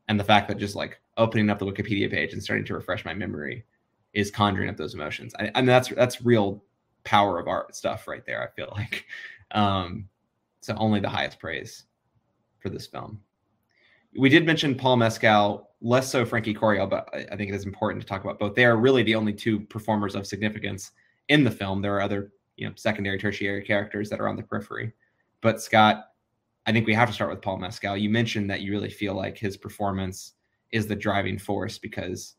and 0.09 0.19
the 0.19 0.25
fact 0.25 0.49
that 0.49 0.59
just 0.59 0.75
like 0.75 1.01
opening 1.17 1.51
up 1.51 1.59
the 1.59 1.67
Wikipedia 1.67 2.11
page 2.11 2.33
and 2.33 2.43
starting 2.43 2.65
to 2.67 2.75
refresh 2.75 3.05
my 3.05 3.15
memory 3.15 3.65
is 4.13 4.31
conjuring 4.31 4.69
up 4.69 4.77
those 4.77 4.95
emotions. 4.95 5.33
I, 5.39 5.53
I 5.55 5.61
mean, 5.61 5.67
that's 5.67 5.89
that's 5.91 6.25
real 6.25 6.65
power 7.05 7.39
of 7.39 7.47
art 7.47 7.77
stuff 7.77 8.09
right 8.09 8.25
there. 8.27 8.43
I 8.43 8.49
feel 8.55 8.73
like, 8.77 9.07
um, 9.53 10.09
so 10.61 10.75
only 10.77 11.01
the 11.01 11.09
highest 11.09 11.39
praise 11.39 11.85
for 12.59 12.71
this 12.71 12.87
film. 12.87 13.21
We 14.19 14.29
did 14.29 14.45
mention 14.45 14.75
Paul 14.75 14.97
Mescal, 14.97 15.70
less 15.83 16.11
so 16.11 16.25
Frankie 16.25 16.55
Corio, 16.55 16.87
but 16.87 17.09
I, 17.15 17.37
think 17.37 17.51
it 17.51 17.55
is 17.55 17.65
important 17.65 18.03
to 18.03 18.09
talk 18.09 18.23
about 18.23 18.39
both. 18.39 18.55
They 18.55 18.65
are 18.65 18.77
really 18.77 19.03
the 19.03 19.15
only 19.15 19.33
two 19.33 19.61
performers 19.61 20.15
of 20.15 20.27
significance 20.27 20.93
in 21.29 21.45
the 21.45 21.51
film. 21.51 21.81
There 21.81 21.95
are 21.97 22.03
other, 22.03 22.33
you 22.57 22.67
know, 22.67 22.75
secondary, 22.77 23.19
tertiary 23.19 23.63
characters 23.63 24.11
that 24.11 24.21
are 24.21 24.29
on 24.29 24.37
the 24.37 24.43
periphery, 24.43 24.93
but 25.41 25.61
Scott, 25.61 26.07
I 26.67 26.73
think 26.73 26.87
we 26.87 26.95
have 26.95 27.09
to 27.09 27.15
start 27.15 27.31
with 27.31 27.41
Paul 27.41 27.57
Mescal. 27.57 27.97
You 27.97 28.11
mentioned 28.11 28.51
that 28.51 28.61
you 28.61 28.71
really 28.73 28.91
feel 28.91 29.15
like 29.15 29.39
his 29.39 29.57
performance 29.57 30.35
is 30.73 30.87
the 30.87 30.97
driving 30.97 31.39
force 31.39 31.79
because 31.79 32.35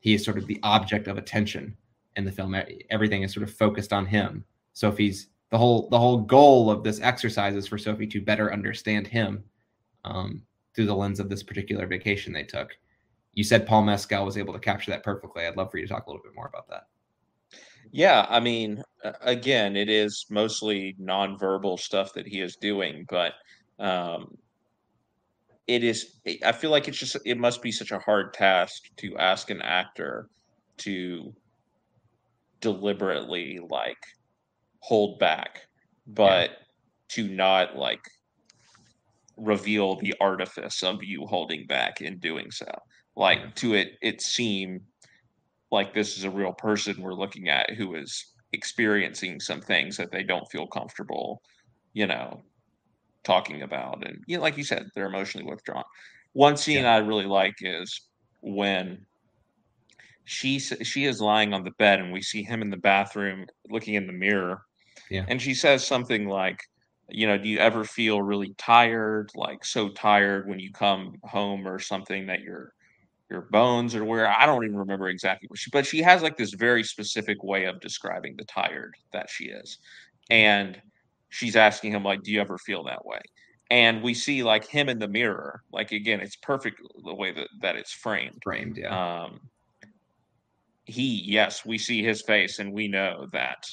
he 0.00 0.14
is 0.14 0.24
sort 0.24 0.38
of 0.38 0.46
the 0.46 0.60
object 0.62 1.08
of 1.08 1.18
attention 1.18 1.76
in 2.16 2.24
the 2.24 2.32
film. 2.32 2.54
Everything 2.90 3.22
is 3.22 3.32
sort 3.32 3.48
of 3.48 3.54
focused 3.54 3.92
on 3.92 4.06
him. 4.06 4.44
Sophie's 4.74 5.28
the 5.50 5.58
whole 5.58 5.88
the 5.88 5.98
whole 5.98 6.18
goal 6.18 6.70
of 6.70 6.82
this 6.82 7.00
exercise 7.00 7.54
is 7.54 7.66
for 7.66 7.78
Sophie 7.78 8.06
to 8.08 8.20
better 8.20 8.52
understand 8.52 9.06
him 9.06 9.42
um, 10.04 10.42
through 10.76 10.86
the 10.86 10.94
lens 10.94 11.18
of 11.18 11.28
this 11.28 11.42
particular 11.42 11.86
vacation 11.86 12.32
they 12.32 12.44
took. 12.44 12.76
You 13.32 13.42
said 13.42 13.66
Paul 13.66 13.82
Mescal 13.82 14.24
was 14.24 14.38
able 14.38 14.52
to 14.52 14.60
capture 14.60 14.90
that 14.92 15.02
perfectly. 15.02 15.46
I'd 15.46 15.56
love 15.56 15.70
for 15.70 15.78
you 15.78 15.86
to 15.86 15.92
talk 15.92 16.06
a 16.06 16.10
little 16.10 16.22
bit 16.22 16.34
more 16.34 16.46
about 16.46 16.68
that. 16.68 16.86
Yeah, 17.92 18.26
I 18.28 18.40
mean, 18.40 18.82
again, 19.22 19.76
it 19.76 19.88
is 19.88 20.26
mostly 20.30 20.96
nonverbal 21.00 21.78
stuff 21.78 22.12
that 22.14 22.26
he 22.26 22.40
is 22.40 22.56
doing, 22.56 23.06
but 23.08 23.34
um, 23.78 24.36
it 25.66 25.84
is. 25.84 26.20
I 26.44 26.52
feel 26.52 26.70
like 26.70 26.88
it's 26.88 26.98
just 26.98 27.16
it 27.24 27.38
must 27.38 27.62
be 27.62 27.72
such 27.72 27.92
a 27.92 27.98
hard 27.98 28.34
task 28.34 28.84
to 28.96 29.16
ask 29.16 29.50
an 29.50 29.62
actor 29.62 30.28
to 30.78 31.34
deliberately 32.60 33.60
like 33.70 34.02
hold 34.80 35.18
back, 35.18 35.60
but 36.06 36.50
yeah. 36.50 36.56
to 37.08 37.28
not 37.28 37.76
like 37.76 38.02
reveal 39.36 39.96
the 39.96 40.14
artifice 40.20 40.82
of 40.82 41.02
you 41.02 41.26
holding 41.26 41.66
back 41.66 42.00
in 42.00 42.18
doing 42.18 42.50
so. 42.50 42.66
Like 43.16 43.54
to 43.56 43.74
it, 43.74 43.92
it 44.02 44.20
seem 44.20 44.80
like 45.70 45.94
this 45.94 46.16
is 46.16 46.24
a 46.24 46.30
real 46.30 46.52
person 46.52 47.00
we're 47.00 47.14
looking 47.14 47.48
at 47.48 47.70
who 47.70 47.94
is 47.94 48.32
experiencing 48.52 49.40
some 49.40 49.60
things 49.60 49.96
that 49.96 50.12
they 50.12 50.22
don't 50.22 50.48
feel 50.50 50.66
comfortable, 50.66 51.42
you 51.92 52.06
know, 52.06 52.40
talking 53.24 53.62
about. 53.62 54.06
And 54.06 54.22
you 54.26 54.36
know, 54.36 54.42
like 54.42 54.56
you 54.56 54.64
said, 54.64 54.88
they're 54.94 55.06
emotionally 55.06 55.48
withdrawn. 55.48 55.84
One 56.32 56.56
scene 56.56 56.82
yeah. 56.82 56.94
I 56.94 56.98
really 56.98 57.26
like 57.26 57.56
is 57.60 58.00
when 58.40 59.04
she 60.24 60.58
she 60.58 61.06
is 61.06 61.20
lying 61.20 61.54
on 61.54 61.64
the 61.64 61.70
bed 61.72 62.00
and 62.00 62.12
we 62.12 62.22
see 62.22 62.42
him 62.42 62.62
in 62.62 62.70
the 62.70 62.76
bathroom 62.76 63.46
looking 63.70 63.94
in 63.94 64.06
the 64.06 64.12
mirror. 64.12 64.62
Yeah. 65.10 65.24
And 65.28 65.40
she 65.40 65.54
says 65.54 65.86
something 65.86 66.28
like, 66.28 66.60
you 67.08 67.26
know, 67.26 67.38
do 67.38 67.48
you 67.48 67.58
ever 67.58 67.84
feel 67.84 68.22
really 68.22 68.54
tired, 68.58 69.30
like 69.36 69.64
so 69.64 69.88
tired 69.90 70.48
when 70.48 70.58
you 70.58 70.72
come 70.72 71.14
home 71.24 71.66
or 71.66 71.78
something 71.78 72.26
that 72.26 72.40
your 72.40 72.72
your 73.30 73.42
bones 73.50 73.94
are 73.94 74.04
where 74.04 74.28
I 74.28 74.46
don't 74.46 74.64
even 74.64 74.76
remember 74.76 75.08
exactly 75.08 75.48
what 75.48 75.58
she 75.58 75.70
but 75.70 75.86
she 75.86 76.02
has 76.02 76.22
like 76.22 76.36
this 76.36 76.54
very 76.54 76.84
specific 76.84 77.42
way 77.42 77.64
of 77.66 77.80
describing 77.80 78.36
the 78.36 78.44
tired 78.44 78.94
that 79.12 79.28
she 79.30 79.46
is. 79.46 79.78
And 80.30 80.80
she's 81.30 81.56
asking 81.56 81.92
him 81.92 82.04
like, 82.04 82.22
"Do 82.22 82.32
you 82.32 82.40
ever 82.40 82.58
feel 82.58 82.84
that 82.84 83.04
way?" 83.04 83.20
And 83.70 84.02
we 84.02 84.14
see 84.14 84.42
like 84.42 84.66
him 84.66 84.88
in 84.88 84.98
the 84.98 85.08
mirror. 85.08 85.62
Like 85.72 85.92
again, 85.92 86.20
it's 86.20 86.36
perfect 86.36 86.80
the 87.04 87.14
way 87.14 87.32
that 87.32 87.48
that 87.62 87.76
it's 87.76 87.92
framed. 87.92 88.40
Framed, 88.44 88.78
yeah. 88.78 89.24
Um, 89.24 89.40
he 90.84 91.22
yes 91.26 91.64
we 91.64 91.78
see 91.78 92.02
his 92.02 92.22
face 92.22 92.58
and 92.58 92.72
we 92.72 92.86
know 92.88 93.26
that 93.32 93.68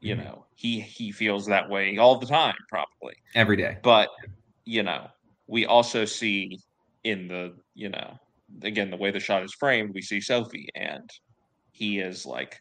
you 0.00 0.14
mm-hmm. 0.14 0.24
know 0.24 0.46
he 0.54 0.80
he 0.80 1.12
feels 1.12 1.46
that 1.46 1.68
way 1.68 1.96
all 1.98 2.18
the 2.18 2.26
time 2.26 2.54
probably 2.68 3.14
every 3.34 3.56
day 3.56 3.78
but 3.82 4.08
you 4.64 4.82
know 4.82 5.06
we 5.46 5.66
also 5.66 6.04
see 6.04 6.58
in 7.04 7.28
the 7.28 7.54
you 7.74 7.88
know 7.88 8.18
again 8.62 8.90
the 8.90 8.96
way 8.96 9.10
the 9.10 9.20
shot 9.20 9.42
is 9.42 9.54
framed 9.54 9.92
we 9.94 10.02
see 10.02 10.20
sophie 10.20 10.68
and 10.74 11.10
he 11.72 12.00
is 12.00 12.26
like 12.26 12.60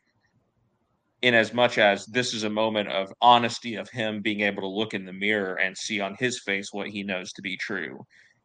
in 1.21 1.34
as 1.34 1.54
much 1.54 1.78
as 1.78 2.06
this 2.06 2.34
is 2.34 2.45
a 2.45 2.49
moment 2.49 2.88
of 2.89 3.12
honesty 3.21 3.75
of 3.75 3.89
him 3.89 4.21
being 4.21 4.41
able 4.41 4.62
to 4.62 4.67
look 4.67 4.93
in 4.93 5.06
the 5.06 5.12
mirror 5.12 5.56
and 5.56 5.78
see 5.78 5.99
on 5.99 6.15
his 6.17 6.39
face 6.39 6.71
what 6.71 6.88
he 6.88 7.04
knows 7.04 7.34
to 7.34 7.41
be 7.41 7.58
true 7.58 7.99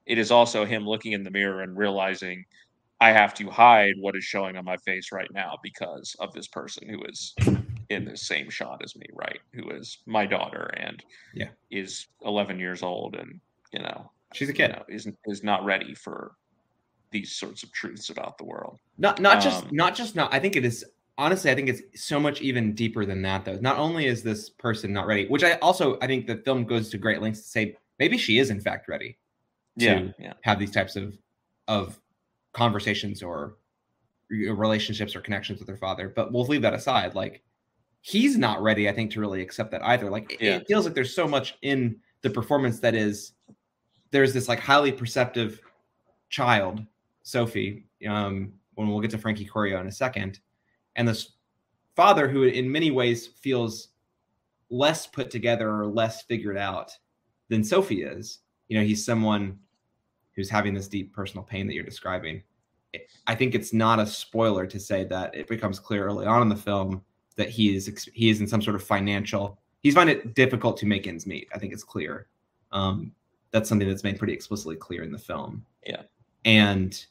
it 0.07 0.19
is 0.19 0.31
also 0.31 0.65
him 0.65 0.87
looking 0.87 1.13
in 1.13 1.23
the 1.23 1.31
mirror 1.31 1.63
and 1.63 1.77
realizing 1.77 2.45
I 3.01 3.13
have 3.13 3.35
to 3.35 3.51
hide 3.51 3.95
what 4.01 4.17
is 4.17 4.25
showing 4.25 4.57
on 4.57 4.65
my 4.65 4.77
face 4.79 5.13
right 5.13 5.29
now 5.33 5.59
because 5.63 6.15
of 6.21 6.33
this 6.33 6.49
person 6.49 6.89
who 6.89 7.05
is 7.05 7.35
in 7.91 8.05
the 8.05 8.17
same 8.17 8.51
shot 8.51 8.83
as 8.83 8.97
me, 8.97 9.07
right? 9.13 9.41
Who 9.53 9.71
is 9.71 9.99
my 10.07 10.27
daughter 10.27 10.71
and 10.77 11.03
yeah, 11.35 11.49
is 11.71 12.07
11 12.25 12.59
years 12.59 12.83
old 12.83 13.17
and 13.17 13.41
you 13.73 13.81
know 13.81 14.11
she's 14.35 14.49
a 14.49 14.53
kid. 14.53 14.71
You 14.71 14.77
know, 14.77 14.85
is 14.89 15.09
is 15.27 15.43
not 15.43 15.65
ready 15.65 15.95
for 15.95 16.33
these 17.11 17.33
sorts 17.33 17.63
of 17.63 17.73
truths 17.73 18.11
about 18.11 18.39
the 18.39 18.45
world. 18.45 18.79
Not 18.99 19.21
not 19.21 19.37
um, 19.37 19.43
just 19.43 19.73
not 19.73 19.95
just 19.95 20.17
not. 20.17 20.33
I 20.35 20.39
think 20.39 20.57
it 20.57 20.65
is 20.65 20.85
honestly. 21.17 21.51
I 21.51 21.55
think 21.55 21.69
it's 21.69 22.05
so 22.05 22.21
much 22.21 22.43
even 22.43 22.75
deeper 22.75 23.07
than 23.07 23.23
that 23.23 23.45
though. 23.45 23.59
Not 23.61 23.79
only 23.79 24.07
is 24.07 24.23
this 24.23 24.51
person 24.51 24.93
not 24.93 25.07
ready, 25.07 25.27
which 25.29 25.45
I 25.45 25.53
also 25.55 25.99
I 26.03 26.07
think 26.07 26.27
the 26.27 26.37
film 26.37 26.65
goes 26.65 26.91
to 26.91 26.99
great 26.99 27.23
lengths 27.23 27.43
to 27.43 27.49
say 27.49 27.77
maybe 27.99 28.19
she 28.19 28.39
is 28.39 28.51
in 28.51 28.61
fact 28.61 28.89
ready. 28.89 29.19
To 29.79 29.85
yeah, 29.85 30.03
yeah. 30.19 30.33
have 30.43 30.59
these 30.59 30.71
types 30.71 30.97
of 30.97 31.17
of 31.69 31.99
conversations 32.53 33.23
or 33.23 33.57
relationships 34.31 35.15
or 35.15 35.21
connections 35.21 35.59
with 35.59 35.69
her 35.69 35.77
father. 35.77 36.13
But 36.15 36.33
we'll 36.33 36.47
leave 36.47 36.63
that 36.63 36.75
aside. 36.75 37.15
Like 37.15 37.43
he's 38.07 38.37
not 38.37 38.63
ready, 38.63 38.87
I 38.87 38.93
think, 38.93 39.11
to 39.13 39.21
really 39.21 39.41
accept 39.41 39.71
that 39.71 39.83
either. 39.83 40.11
Like 40.11 40.37
yeah. 40.39 40.57
it 40.57 40.67
feels 40.69 40.85
like 40.85 40.93
there's 40.95 41.15
so 41.15 41.27
much 41.27 41.57
in 41.63 41.97
the 42.21 42.29
performance 42.29 42.79
that 42.81 42.95
is 42.95 43.33
there's 44.11 44.35
this 44.35 44.47
like 44.47 44.61
highly 44.61 44.93
perceptive 44.93 45.59
child, 46.29 46.85
Sophie. 47.23 47.87
Um, 48.07 48.53
when 48.75 48.89
we'll 48.89 49.01
get 49.01 49.11
to 49.13 49.19
Frankie 49.19 49.47
Corio 49.47 49.81
in 49.81 49.87
a 49.87 49.93
second, 49.93 50.41
and 50.97 51.09
this 51.09 51.33
father 51.97 52.29
who 52.29 52.43
in 52.43 52.71
many 52.71 52.91
ways 52.91 53.27
feels 53.27 53.89
less 54.69 55.07
put 55.07 55.31
together 55.31 55.71
or 55.71 55.87
less 55.87 56.23
figured 56.25 56.59
out 56.59 56.93
than 57.49 57.65
Sophie 57.65 58.03
is. 58.03 58.41
You 58.69 58.79
know, 58.79 58.85
he's 58.85 59.03
someone 59.05 59.59
who's 60.37 60.51
having 60.51 60.75
this 60.75 60.89
deep 60.89 61.15
personal 61.15 61.43
pain 61.45 61.67
that 61.67 61.75
you're 61.75 61.85
describing. 61.85 62.43
I 63.27 63.35
think 63.35 63.55
it's 63.55 63.73
not 63.73 63.99
a 63.99 64.07
spoiler 64.07 64.67
to 64.67 64.79
say 64.79 65.05
that 65.05 65.35
it 65.35 65.49
becomes 65.49 65.79
clear 65.79 66.05
early 66.05 66.27
on 66.27 66.43
in 66.43 66.51
the 66.51 66.57
film 66.57 67.03
that 67.37 67.49
he 67.49 67.75
is 67.75 68.09
he 68.13 68.31
is 68.31 68.41
in 68.41 68.47
some 68.47 68.63
sort 68.63 68.77
of 68.77 68.83
financial. 68.83 69.59
He's 69.81 69.95
find 69.95 70.09
it 70.09 70.35
difficult 70.35 70.77
to 70.79 70.87
make 70.87 71.07
ends 71.07 71.27
meet. 71.27 71.49
I 71.55 71.59
think 71.59 71.73
it's 71.73 71.85
clear. 71.85 72.29
Um, 72.73 73.13
that's 73.51 73.69
something 73.69 73.87
that's 73.89 74.03
made 74.03 74.19
pretty 74.19 74.33
explicitly 74.33 74.77
clear 74.77 75.03
in 75.03 75.13
the 75.13 75.19
film. 75.19 75.65
Yeah. 75.87 76.03
And, 76.45 77.05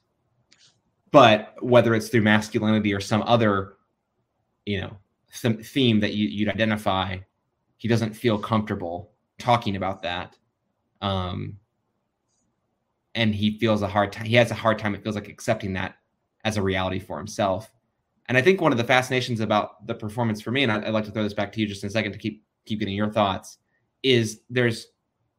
but 1.11 1.55
whether 1.61 1.93
it's 1.95 2.09
through 2.09 2.21
masculinity 2.21 2.93
or 2.93 2.99
some 2.99 3.23
other, 3.23 3.75
you 4.65 4.81
know, 4.81 4.97
th- 5.41 5.65
theme 5.65 5.99
that 5.99 6.13
you, 6.13 6.27
you'd 6.27 6.49
identify, 6.49 7.17
he 7.77 7.87
doesn't 7.87 8.13
feel 8.13 8.37
comfortable 8.37 9.11
talking 9.37 9.75
about 9.75 10.01
that. 10.01 10.37
Um, 11.01 11.59
and 13.15 13.33
he 13.35 13.57
feels 13.59 13.81
a 13.81 13.87
hard 13.87 14.11
time. 14.11 14.25
He 14.25 14.35
has 14.35 14.51
a 14.51 14.55
hard 14.55 14.79
time. 14.79 14.95
It 14.95 15.03
feels 15.03 15.15
like 15.15 15.29
accepting 15.29 15.73
that 15.73 15.95
as 16.43 16.57
a 16.57 16.61
reality 16.61 16.99
for 16.99 17.17
himself. 17.17 17.71
And 18.27 18.37
I 18.37 18.41
think 18.41 18.61
one 18.61 18.71
of 18.71 18.77
the 18.77 18.83
fascinations 18.83 19.41
about 19.41 19.85
the 19.85 19.93
performance 19.93 20.41
for 20.41 20.51
me, 20.51 20.63
and 20.63 20.71
I'd, 20.71 20.89
like 20.89 21.05
to 21.05 21.11
throw 21.11 21.23
this 21.23 21.33
back 21.33 21.51
to 21.53 21.59
you 21.59 21.67
just 21.67 21.83
in 21.83 21.87
a 21.87 21.91
second 21.91 22.13
to 22.13 22.17
keep 22.17 22.43
keep 22.65 22.79
getting 22.79 22.95
your 22.95 23.11
thoughts, 23.11 23.57
is 24.01 24.41
there's 24.49 24.87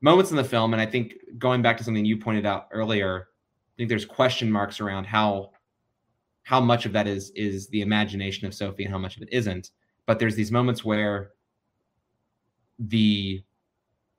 moments 0.02 0.30
in 0.30 0.36
the 0.36 0.44
film, 0.44 0.74
and 0.74 0.82
I 0.82 0.86
think 0.86 1.14
going 1.38 1.62
back 1.62 1.78
to 1.78 1.84
something 1.84 2.04
you 2.04 2.18
pointed 2.18 2.44
out 2.44 2.68
earlier, 2.72 3.28
I 3.28 3.74
think 3.76 3.88
there's 3.88 4.04
question 4.04 4.50
marks 4.50 4.80
around 4.80 5.04
how 5.04 5.52
how 6.42 6.60
much 6.60 6.84
of 6.84 6.92
that 6.92 7.06
is 7.06 7.30
is 7.30 7.68
the 7.68 7.80
imagination 7.80 8.46
of 8.46 8.54
Sophie 8.54 8.84
and 8.84 8.92
how 8.92 8.98
much 8.98 9.16
of 9.16 9.22
it 9.22 9.30
isn't. 9.32 9.70
But 10.06 10.18
there's 10.18 10.36
these 10.36 10.52
moments 10.52 10.84
where 10.84 11.30
the 12.78 13.42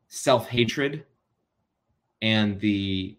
self 0.08 0.48
hatred 0.48 1.06
and 2.22 2.60
the 2.60 3.18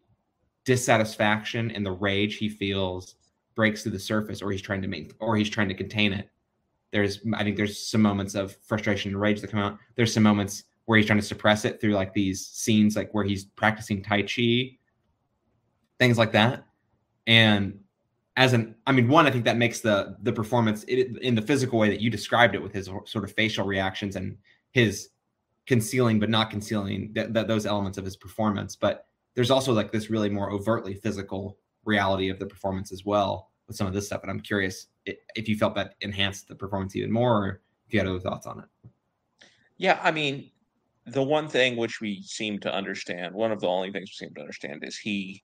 dissatisfaction 0.64 1.70
and 1.70 1.87
the 1.87 1.92
rage 1.92 2.37
he 2.37 2.48
feels 2.48 3.14
breaks 3.57 3.83
through 3.83 3.92
the 3.92 3.99
surface 3.99 4.40
or 4.40 4.53
he's 4.53 4.62
trying 4.62 4.83
to 4.83 4.88
make 4.88 5.12
or 5.19 5.37
he's 5.37 5.51
trying 5.51 5.69
to 5.69 5.75
contain 5.75 6.12
it. 6.12 6.31
There's 6.92 7.19
i 7.35 7.42
think 7.42 7.57
there's 7.57 7.88
some 7.88 8.01
moments 8.01 8.37
of 8.37 8.57
frustration 8.62 9.11
and 9.11 9.21
rage 9.21 9.40
that 9.40 9.51
come 9.51 9.61
out. 9.61 9.79
There's 9.97 10.14
some 10.14 10.23
moments 10.23 10.64
where 10.85 10.99
he's 10.99 11.07
trying 11.07 11.19
to 11.19 11.27
suppress 11.27 11.64
it 11.64 11.81
through 11.81 11.95
like 11.95 12.14
these 12.14 12.47
scenes 12.47 12.95
like 12.95 13.12
where 13.12 13.25
he's 13.25 13.45
practicing 13.45 14.03
tai 14.03 14.23
chi 14.23 14.79
things 15.99 16.19
like 16.19 16.33
that. 16.33 16.64
And 17.27 17.81
as 18.37 18.53
an 18.53 18.75
i 18.87 18.92
mean 18.92 19.09
one 19.09 19.27
i 19.27 19.31
think 19.31 19.47
that 19.47 19.57
makes 19.57 19.81
the 19.81 20.14
the 20.23 20.33
performance 20.33 20.85
it, 20.87 21.16
in 21.23 21.35
the 21.35 21.40
physical 21.40 21.79
way 21.79 21.88
that 21.88 22.01
you 22.03 22.11
described 22.11 22.55
it 22.55 22.62
with 22.62 22.71
his 22.71 22.85
sort 23.07 23.25
of 23.25 23.33
facial 23.33 23.64
reactions 23.64 24.14
and 24.14 24.37
his 24.73 25.09
concealing 25.66 26.19
but 26.19 26.31
not 26.31 26.51
concealing 26.51 27.11
that, 27.14 27.35
that 27.35 27.49
those 27.49 27.66
elements 27.66 27.99
of 27.99 28.05
his 28.05 28.16
performance. 28.16 28.77
But 28.77 29.07
there's 29.35 29.51
also 29.51 29.73
like 29.73 29.92
this 29.92 30.11
really 30.11 30.31
more 30.31 30.51
overtly 30.51 30.95
physical 30.95 31.59
reality 31.87 32.29
of 32.29 32.38
the 32.38 32.46
performance 32.46 32.92
as 32.92 33.05
well 33.05 33.51
with 33.66 33.77
some 33.77 33.87
of 33.87 33.94
this 33.94 34.07
stuff. 34.07 34.22
And 34.22 34.31
I'm 34.31 34.40
curious 34.40 34.88
if 35.07 35.49
you 35.49 35.57
felt 35.57 35.75
that 35.77 35.94
enhanced 36.01 36.49
the 36.49 36.55
performance 36.55 36.94
even 36.96 37.11
more, 37.11 37.44
or 37.44 37.61
if 37.87 37.94
you 37.94 38.01
had 38.01 38.09
other 38.09 38.20
thoughts 38.20 38.46
on 38.46 38.59
it. 38.59 38.90
Yeah, 39.79 39.99
I 40.03 40.11
mean, 40.11 40.51
the 41.07 41.22
one 41.22 41.49
thing 41.49 41.77
which 41.77 42.01
we 42.01 42.22
seem 42.22 42.59
to 42.61 42.75
understand, 42.75 43.35
one 43.35 43.53
of 43.53 43.61
the 43.61 43.68
only 43.68 43.92
things 43.92 44.11
we 44.11 44.27
seem 44.27 44.35
to 44.35 44.40
understand 44.40 44.83
is 44.85 44.99
he 44.99 45.42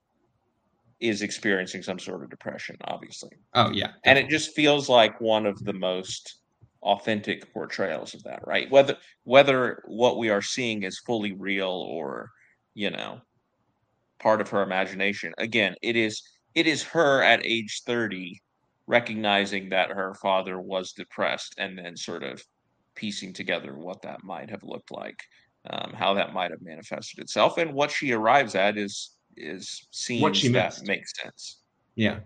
is 0.99 1.21
experiencing 1.21 1.83
some 1.83 1.99
sort 1.99 2.23
of 2.23 2.29
depression, 2.29 2.77
obviously. 2.85 3.31
Oh 3.53 3.71
yeah. 3.71 3.87
Definitely. 3.87 4.01
And 4.05 4.19
it 4.19 4.29
just 4.29 4.55
feels 4.55 4.89
like 4.89 5.19
one 5.19 5.45
of 5.45 5.63
the 5.63 5.73
most 5.73 6.37
authentic 6.81 7.53
portrayals 7.53 8.13
of 8.13 8.23
that, 8.23 8.45
right? 8.45 8.69
Whether 8.71 8.97
whether 9.23 9.83
what 9.85 10.17
we 10.17 10.29
are 10.29 10.41
seeing 10.41 10.83
is 10.83 10.99
fully 10.99 11.33
real 11.33 11.69
or, 11.69 12.29
you 12.73 12.89
know, 12.89 13.21
part 14.19 14.41
of 14.41 14.49
her 14.49 14.63
imagination. 14.63 15.33
Again, 15.37 15.75
it 15.81 15.95
is 15.95 16.21
it 16.55 16.67
is 16.67 16.83
her 16.83 17.21
at 17.23 17.45
age 17.45 17.81
30 17.85 18.41
recognizing 18.87 19.69
that 19.69 19.89
her 19.89 20.13
father 20.15 20.59
was 20.59 20.91
depressed 20.91 21.55
and 21.57 21.77
then 21.77 21.95
sort 21.95 22.23
of 22.23 22.43
piecing 22.95 23.33
together 23.33 23.75
what 23.75 24.01
that 24.01 24.23
might 24.23 24.49
have 24.49 24.63
looked 24.63 24.91
like, 24.91 25.17
um, 25.69 25.93
how 25.93 26.13
that 26.13 26.33
might 26.33 26.51
have 26.51 26.61
manifested 26.61 27.19
itself, 27.19 27.57
and 27.57 27.73
what 27.73 27.91
she 27.91 28.11
arrives 28.11 28.55
at 28.55 28.77
is 28.77 29.11
is 29.35 29.87
scenes 29.91 30.43
that 30.51 30.79
make 30.83 31.07
sense. 31.07 31.61
Yeah, 31.95 32.19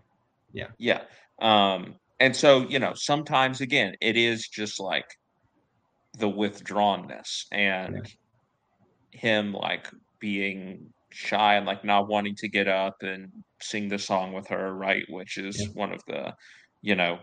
yeah, 0.51 0.67
yeah. 0.77 1.03
Um, 1.39 1.95
and 2.19 2.35
so 2.35 2.67
you 2.67 2.79
know, 2.79 2.93
sometimes 2.95 3.61
again, 3.61 3.95
it 4.01 4.17
is 4.17 4.47
just 4.47 4.79
like 4.79 5.07
the 6.17 6.29
withdrawnness 6.29 7.45
and 7.51 8.01
yeah. 9.13 9.19
him 9.19 9.53
like 9.53 9.87
being 10.19 10.91
shy 11.09 11.55
and 11.55 11.65
like 11.65 11.83
not 11.83 12.07
wanting 12.07 12.35
to 12.35 12.47
get 12.47 12.67
up 12.67 12.97
and 13.01 13.31
sing 13.61 13.87
the 13.87 13.99
song 13.99 14.33
with 14.33 14.47
her, 14.47 14.73
right? 14.73 15.03
Which 15.09 15.37
is 15.37 15.61
yeah. 15.61 15.67
one 15.73 15.93
of 15.93 16.01
the, 16.07 16.33
you 16.81 16.95
know, 16.95 17.19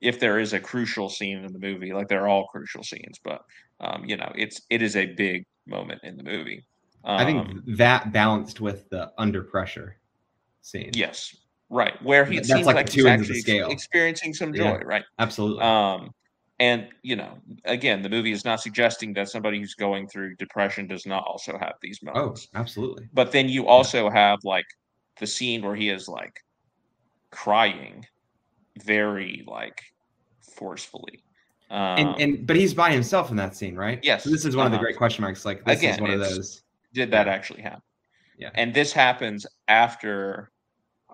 if 0.00 0.20
there 0.20 0.38
is 0.38 0.52
a 0.52 0.60
crucial 0.60 1.08
scene 1.08 1.38
in 1.38 1.52
the 1.52 1.58
movie, 1.58 1.92
like 1.92 2.08
they're 2.08 2.28
all 2.28 2.46
crucial 2.46 2.84
scenes, 2.84 3.18
but 3.22 3.42
um, 3.80 4.04
you 4.04 4.16
know, 4.16 4.30
it's 4.34 4.62
it 4.70 4.82
is 4.82 4.96
a 4.96 5.06
big 5.06 5.44
moment 5.66 6.00
in 6.04 6.16
the 6.16 6.22
movie. 6.22 6.64
Um, 7.04 7.18
I 7.18 7.24
think 7.24 7.38
um, 7.38 7.62
that 7.66 8.12
balanced 8.12 8.60
with 8.60 8.88
the 8.90 9.10
under 9.18 9.42
pressure 9.42 9.96
scene. 10.62 10.90
Yes, 10.94 11.34
right. 11.70 12.00
Where 12.02 12.24
he 12.24 12.36
That's 12.36 12.48
seems 12.48 12.66
like, 12.66 12.76
like 12.76 12.90
he's 12.90 13.06
actually 13.06 13.42
experiencing 13.72 14.34
some 14.34 14.52
joy, 14.52 14.64
yeah, 14.64 14.82
right? 14.84 15.04
Absolutely. 15.18 15.62
Um, 15.62 16.10
and 16.60 16.88
you 17.02 17.16
know, 17.16 17.38
again, 17.64 18.02
the 18.02 18.08
movie 18.08 18.32
is 18.32 18.44
not 18.44 18.60
suggesting 18.60 19.12
that 19.14 19.28
somebody 19.28 19.58
who's 19.58 19.74
going 19.74 20.08
through 20.08 20.36
depression 20.36 20.86
does 20.86 21.06
not 21.06 21.24
also 21.24 21.56
have 21.58 21.74
these 21.80 22.00
oh, 22.02 22.12
moments. 22.12 22.48
Oh, 22.54 22.58
absolutely. 22.58 23.08
But 23.12 23.32
then 23.32 23.48
you 23.48 23.66
also 23.66 24.06
yeah. 24.06 24.14
have 24.14 24.40
like 24.44 24.66
the 25.18 25.26
scene 25.26 25.62
where 25.62 25.76
he 25.76 25.88
is 25.88 26.08
like 26.08 26.40
crying 27.30 28.04
very 28.82 29.44
like 29.46 29.82
forcefully. 30.40 31.22
Um, 31.70 31.98
and, 31.98 32.20
and 32.20 32.46
but 32.46 32.56
he's 32.56 32.74
by 32.74 32.90
himself 32.90 33.30
in 33.30 33.36
that 33.36 33.54
scene, 33.54 33.76
right? 33.76 34.00
Yes. 34.02 34.24
So 34.24 34.30
this 34.30 34.44
is 34.44 34.56
one 34.56 34.66
uh-huh. 34.66 34.66
of 34.66 34.72
the 34.72 34.76
uh-huh. 34.76 34.84
great 34.84 34.96
question 34.96 35.22
marks. 35.22 35.44
Like 35.44 35.64
this 35.64 35.78
Again, 35.78 35.94
is 35.94 36.00
one 36.00 36.10
of 36.10 36.20
those. 36.20 36.62
Did 36.94 37.10
that 37.10 37.28
actually 37.28 37.62
happen? 37.62 37.82
Yeah. 38.38 38.50
And 38.54 38.72
this 38.72 38.92
happens 38.92 39.46
after 39.68 40.50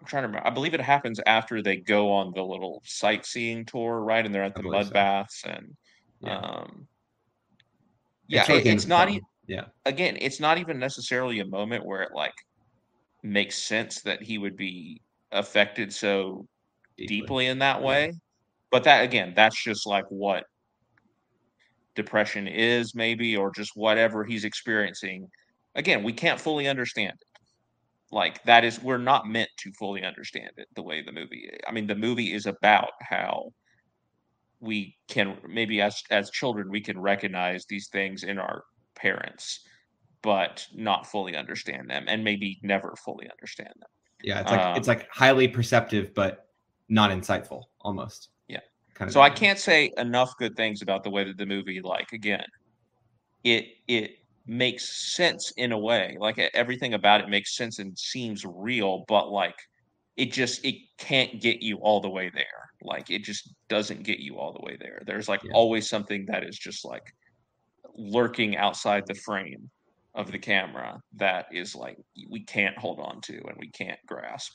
I'm 0.04 0.08
trying 0.08 0.24
to 0.24 0.28
remember. 0.28 0.46
I 0.46 0.50
believe 0.50 0.74
it 0.74 0.82
happens 0.82 1.18
after 1.24 1.62
they 1.62 1.76
go 1.76 2.12
on 2.12 2.32
the 2.34 2.42
little 2.42 2.82
sightseeing 2.84 3.64
tour, 3.64 4.00
right? 4.00 4.24
And 4.24 4.34
they're 4.34 4.44
at 4.44 4.54
the 4.54 4.62
mud 4.62 4.86
so. 4.86 4.92
baths 4.92 5.42
and 5.46 5.74
yeah. 6.20 6.38
um 6.38 6.86
yeah, 8.28 8.44
it's, 8.48 8.66
it's 8.66 8.86
not 8.86 9.08
even 9.08 9.22
yeah. 9.46 9.64
Again, 9.86 10.18
it's 10.20 10.40
not 10.40 10.58
even 10.58 10.78
necessarily 10.78 11.40
a 11.40 11.46
moment 11.46 11.86
where 11.86 12.02
it 12.02 12.12
like 12.14 12.34
makes 13.22 13.56
sense 13.56 14.02
that 14.02 14.22
he 14.22 14.36
would 14.36 14.56
be 14.56 15.00
affected 15.32 15.90
so 15.90 16.46
deeply, 16.98 17.20
deeply 17.20 17.46
in 17.46 17.58
that 17.60 17.82
way. 17.82 18.06
Yeah. 18.06 18.12
But 18.70 18.84
that 18.84 19.04
again, 19.04 19.32
that's 19.34 19.62
just 19.62 19.86
like 19.86 20.04
what 20.10 20.44
depression 21.94 22.46
is, 22.46 22.94
maybe, 22.94 23.38
or 23.38 23.50
just 23.50 23.72
whatever 23.74 24.22
he's 24.22 24.44
experiencing. 24.44 25.28
Again, 25.76 26.02
we 26.02 26.12
can't 26.12 26.38
fully 26.38 26.68
understand 26.68 27.14
it. 27.18 27.33
Like 28.14 28.44
that 28.44 28.64
is 28.64 28.80
we're 28.80 28.96
not 28.96 29.28
meant 29.28 29.50
to 29.58 29.72
fully 29.72 30.04
understand 30.04 30.52
it 30.56 30.68
the 30.76 30.82
way 30.82 31.02
the 31.02 31.10
movie 31.10 31.50
I 31.66 31.72
mean, 31.72 31.88
the 31.88 31.96
movie 31.96 32.32
is 32.32 32.46
about 32.46 32.90
how 33.00 33.50
we 34.60 34.96
can 35.08 35.36
maybe 35.48 35.80
as 35.80 36.00
as 36.10 36.30
children 36.30 36.70
we 36.70 36.80
can 36.80 36.98
recognize 36.98 37.66
these 37.68 37.88
things 37.88 38.22
in 38.22 38.38
our 38.38 38.62
parents 38.94 39.66
but 40.22 40.64
not 40.72 41.06
fully 41.06 41.36
understand 41.36 41.90
them 41.90 42.04
and 42.06 42.22
maybe 42.22 42.58
never 42.62 42.94
fully 43.04 43.28
understand 43.28 43.74
them. 43.80 43.90
Yeah 44.22 44.40
it's 44.42 44.50
like 44.50 44.60
um, 44.60 44.76
it's 44.76 44.88
like 44.88 45.08
highly 45.10 45.48
perceptive 45.48 46.14
but 46.14 46.46
not 46.88 47.10
insightful 47.10 47.64
almost 47.80 48.28
yeah. 48.46 48.60
kind 48.94 49.08
of 49.08 49.12
so 49.12 49.22
i 49.22 49.28
can't 49.28 49.58
say 49.58 49.90
enough 49.98 50.32
good 50.38 50.54
things 50.54 50.82
about 50.82 51.02
the 51.02 51.10
way 51.10 51.24
that 51.24 51.36
the 51.36 51.46
movie 51.46 51.80
like 51.82 52.12
again 52.12 52.46
it 53.42 53.66
it 53.88 54.18
makes 54.46 55.14
sense 55.14 55.52
in 55.56 55.72
a 55.72 55.78
way 55.78 56.16
like 56.20 56.38
everything 56.54 56.94
about 56.94 57.20
it 57.20 57.28
makes 57.28 57.56
sense 57.56 57.78
and 57.78 57.98
seems 57.98 58.44
real 58.44 59.04
but 59.08 59.30
like 59.30 59.56
it 60.16 60.32
just 60.32 60.64
it 60.64 60.74
can't 60.98 61.40
get 61.40 61.62
you 61.62 61.78
all 61.78 62.00
the 62.00 62.10
way 62.10 62.30
there 62.34 62.70
like 62.82 63.10
it 63.10 63.24
just 63.24 63.54
doesn't 63.68 64.02
get 64.02 64.18
you 64.18 64.36
all 64.36 64.52
the 64.52 64.64
way 64.64 64.76
there 64.78 65.02
there's 65.06 65.28
like 65.28 65.42
yeah. 65.44 65.52
always 65.54 65.88
something 65.88 66.26
that 66.26 66.44
is 66.44 66.58
just 66.58 66.84
like 66.84 67.14
lurking 67.96 68.56
outside 68.56 69.06
the 69.06 69.14
frame 69.14 69.70
of 70.14 70.30
the 70.30 70.38
camera 70.38 71.00
that 71.16 71.46
is 71.52 71.74
like 71.74 71.98
we 72.30 72.40
can't 72.40 72.76
hold 72.78 73.00
on 73.00 73.20
to 73.22 73.34
and 73.34 73.56
we 73.58 73.68
can't 73.68 73.98
grasp. 74.06 74.52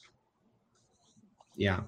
Yeah. 1.56 1.82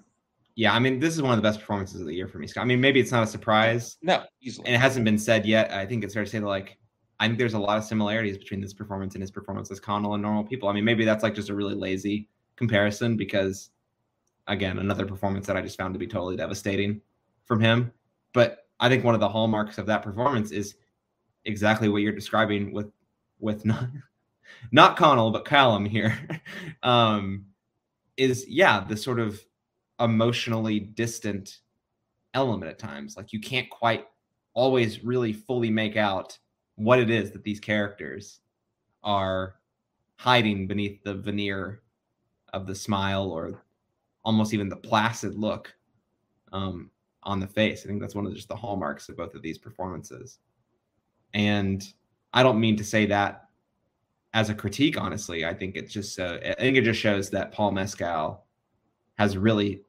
Yeah, 0.55 0.73
I 0.73 0.79
mean, 0.79 0.99
this 0.99 1.15
is 1.15 1.21
one 1.21 1.31
of 1.31 1.37
the 1.37 1.41
best 1.41 1.61
performances 1.61 2.01
of 2.01 2.07
the 2.07 2.13
year 2.13 2.27
for 2.27 2.37
me, 2.37 2.45
Scott. 2.45 2.63
I 2.63 2.65
mean, 2.65 2.81
maybe 2.81 2.99
it's 2.99 3.11
not 3.11 3.23
a 3.23 3.27
surprise. 3.27 3.97
No, 4.01 4.23
easily. 4.41 4.67
And 4.67 4.75
it 4.75 4.79
hasn't 4.79 5.05
been 5.05 5.17
said 5.17 5.45
yet. 5.45 5.71
I 5.71 5.85
think 5.85 6.03
it's 6.03 6.13
fair 6.13 6.25
to 6.25 6.29
say 6.29 6.39
that, 6.39 6.45
like, 6.45 6.77
I 7.21 7.27
think 7.27 7.37
there's 7.37 7.53
a 7.53 7.59
lot 7.59 7.77
of 7.77 7.83
similarities 7.83 8.35
between 8.35 8.61
this 8.61 8.73
performance 8.73 9.13
and 9.13 9.21
his 9.21 9.29
performance 9.29 9.69
as 9.69 9.79
Connell 9.79 10.15
and 10.15 10.23
normal 10.23 10.43
people. 10.43 10.67
I 10.67 10.73
mean, 10.73 10.83
maybe 10.83 11.05
that's 11.05 11.21
like 11.21 11.35
just 11.35 11.49
a 11.49 11.55
really 11.55 11.75
lazy 11.75 12.27
comparison 12.55 13.15
because, 13.15 13.69
again, 14.47 14.79
another 14.79 15.05
performance 15.05 15.45
that 15.45 15.55
I 15.55 15.61
just 15.61 15.77
found 15.77 15.93
to 15.93 15.99
be 15.99 16.07
totally 16.07 16.35
devastating 16.35 16.99
from 17.45 17.59
him. 17.59 17.91
But 18.33 18.65
I 18.79 18.89
think 18.89 19.03
one 19.03 19.13
of 19.13 19.19
the 19.19 19.29
hallmarks 19.29 19.77
of 19.77 19.85
that 19.85 20.01
performance 20.01 20.49
is 20.49 20.73
exactly 21.45 21.89
what 21.89 22.01
you're 22.01 22.11
describing 22.11 22.73
with 22.73 22.91
with 23.39 23.65
not 23.65 23.87
not 24.71 24.97
Connell 24.97 25.29
but 25.29 25.45
Callum 25.45 25.85
here 25.85 26.17
um, 26.83 27.45
is 28.17 28.47
yeah 28.47 28.83
the 28.83 28.97
sort 28.97 29.19
of 29.19 29.39
emotionally 29.99 30.79
distant 30.79 31.59
element 32.33 32.71
at 32.71 32.79
times. 32.79 33.15
Like 33.15 33.31
you 33.31 33.39
can't 33.39 33.69
quite 33.69 34.07
always 34.55 35.03
really 35.03 35.33
fully 35.33 35.69
make 35.69 35.97
out 35.97 36.39
what 36.75 36.99
it 36.99 37.09
is 37.09 37.31
that 37.31 37.43
these 37.43 37.59
characters 37.59 38.39
are 39.03 39.55
hiding 40.15 40.67
beneath 40.67 41.03
the 41.03 41.15
veneer 41.15 41.81
of 42.53 42.67
the 42.67 42.75
smile 42.75 43.31
or 43.31 43.63
almost 44.23 44.53
even 44.53 44.69
the 44.69 44.75
placid 44.75 45.35
look 45.35 45.73
um, 46.51 46.89
on 47.23 47.39
the 47.39 47.47
face. 47.47 47.83
I 47.83 47.87
think 47.87 48.01
that's 48.01 48.15
one 48.15 48.25
of 48.25 48.33
just 48.33 48.47
the 48.47 48.55
hallmarks 48.55 49.09
of 49.09 49.17
both 49.17 49.33
of 49.33 49.41
these 49.41 49.57
performances. 49.57 50.39
And 51.33 51.83
I 52.33 52.43
don't 52.43 52.59
mean 52.59 52.75
to 52.77 52.83
say 52.83 53.05
that 53.07 53.49
as 54.33 54.49
a 54.49 54.55
critique, 54.55 54.99
honestly. 54.99 55.45
I 55.45 55.53
think 55.53 55.75
it's 55.75 55.91
just 55.91 56.19
uh, 56.19 56.37
I 56.43 56.53
think 56.53 56.77
it 56.77 56.83
just 56.83 56.99
shows 56.99 57.29
that 57.31 57.51
Paul 57.51 57.71
Mescal 57.71 58.45
has 59.17 59.37
really 59.37 59.81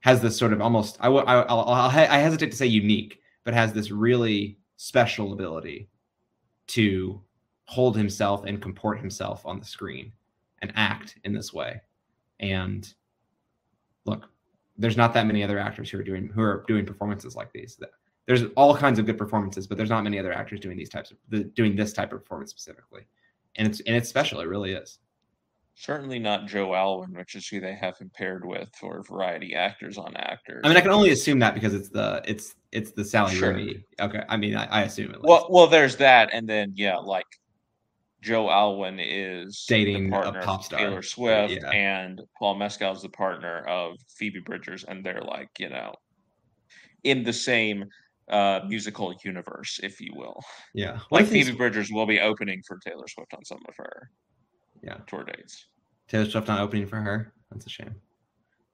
has 0.00 0.20
this 0.20 0.36
sort 0.36 0.52
of 0.52 0.60
almost 0.60 0.96
I, 1.00 1.08
I, 1.08 1.42
I'll, 1.42 1.60
I'll, 1.60 1.90
I 1.90 2.18
hesitate 2.18 2.50
to 2.50 2.56
say 2.56 2.66
unique, 2.66 3.20
but 3.44 3.54
has 3.54 3.72
this 3.72 3.90
really 3.90 4.58
special 4.76 5.32
ability 5.32 5.89
to 6.72 7.20
hold 7.64 7.96
himself 7.96 8.44
and 8.44 8.60
comport 8.60 8.98
himself 8.98 9.46
on 9.46 9.58
the 9.58 9.64
screen 9.64 10.12
and 10.62 10.72
act 10.74 11.18
in 11.24 11.32
this 11.32 11.52
way. 11.52 11.80
And 12.40 12.92
look, 14.04 14.28
there's 14.76 14.96
not 14.96 15.14
that 15.14 15.26
many 15.26 15.44
other 15.44 15.58
actors 15.58 15.90
who 15.90 15.98
are 15.98 16.02
doing 16.02 16.28
who 16.28 16.42
are 16.42 16.64
doing 16.66 16.86
performances 16.86 17.36
like 17.36 17.52
these. 17.52 17.78
There's 18.26 18.44
all 18.56 18.76
kinds 18.76 18.98
of 18.98 19.06
good 19.06 19.18
performances, 19.18 19.66
but 19.66 19.76
there's 19.76 19.90
not 19.90 20.04
many 20.04 20.18
other 20.18 20.32
actors 20.32 20.60
doing 20.60 20.76
these 20.76 20.88
types 20.88 21.12
of 21.12 21.54
doing 21.54 21.76
this 21.76 21.92
type 21.92 22.12
of 22.12 22.20
performance 22.20 22.50
specifically 22.50 23.06
and 23.56 23.68
it's 23.68 23.80
and 23.80 23.96
it's 23.96 24.08
special. 24.08 24.40
It 24.40 24.48
really 24.48 24.72
is. 24.72 24.98
Certainly 25.80 26.18
not 26.18 26.46
Joe 26.46 26.74
Alwyn, 26.74 27.14
which 27.14 27.34
is 27.34 27.48
who 27.48 27.58
they 27.58 27.74
have 27.74 27.96
him 27.96 28.10
paired 28.14 28.44
with 28.44 28.68
for 28.78 29.02
variety 29.02 29.54
actors 29.54 29.96
on 29.96 30.14
actors. 30.14 30.60
I 30.62 30.68
mean, 30.68 30.76
I 30.76 30.82
can 30.82 30.90
only 30.90 31.08
assume 31.08 31.38
that 31.38 31.54
because 31.54 31.72
it's 31.72 31.88
the 31.88 32.20
it's 32.26 32.54
it's 32.70 32.92
the 32.92 33.02
Sally 33.02 33.34
sure. 33.34 33.54
Rooney. 33.54 33.82
Okay, 33.98 34.22
I 34.28 34.36
mean, 34.36 34.56
I, 34.56 34.66
I 34.66 34.82
assume 34.82 35.12
it. 35.12 35.22
Well, 35.22 35.46
well, 35.48 35.66
there's 35.66 35.96
that, 35.96 36.28
and 36.34 36.46
then 36.46 36.74
yeah, 36.76 36.98
like 36.98 37.24
Joe 38.20 38.50
Alwyn 38.50 38.98
is 39.00 39.64
dating 39.66 40.12
a 40.12 40.32
pop 40.42 40.64
star, 40.64 40.80
Taylor 40.80 41.00
Swift, 41.00 41.54
yeah. 41.54 41.70
and 41.70 42.20
Paul 42.38 42.56
Mescal 42.56 42.92
is 42.92 43.00
the 43.00 43.08
partner 43.08 43.66
of 43.66 43.96
Phoebe 44.18 44.40
Bridgers, 44.40 44.84
and 44.84 45.02
they're 45.02 45.22
like 45.22 45.48
you 45.58 45.70
know 45.70 45.94
in 47.04 47.22
the 47.22 47.32
same 47.32 47.86
uh, 48.28 48.60
musical 48.68 49.14
universe, 49.24 49.80
if 49.82 49.98
you 49.98 50.12
will. 50.14 50.42
Yeah, 50.74 50.98
like 51.10 51.24
Phoebe 51.24 51.52
Bridgers 51.52 51.90
will 51.90 52.06
be 52.06 52.20
opening 52.20 52.60
for 52.68 52.78
Taylor 52.86 53.08
Swift 53.08 53.32
on 53.32 53.46
some 53.46 53.60
of 53.66 53.74
her 53.78 54.10
Yeah. 54.82 54.96
tour 55.06 55.24
dates. 55.24 55.66
Taylor 56.08 56.28
Swift 56.28 56.48
not 56.48 56.60
opening 56.60 56.86
for 56.86 56.96
her. 56.96 57.32
That's 57.50 57.66
a 57.66 57.70
shame. 57.70 57.94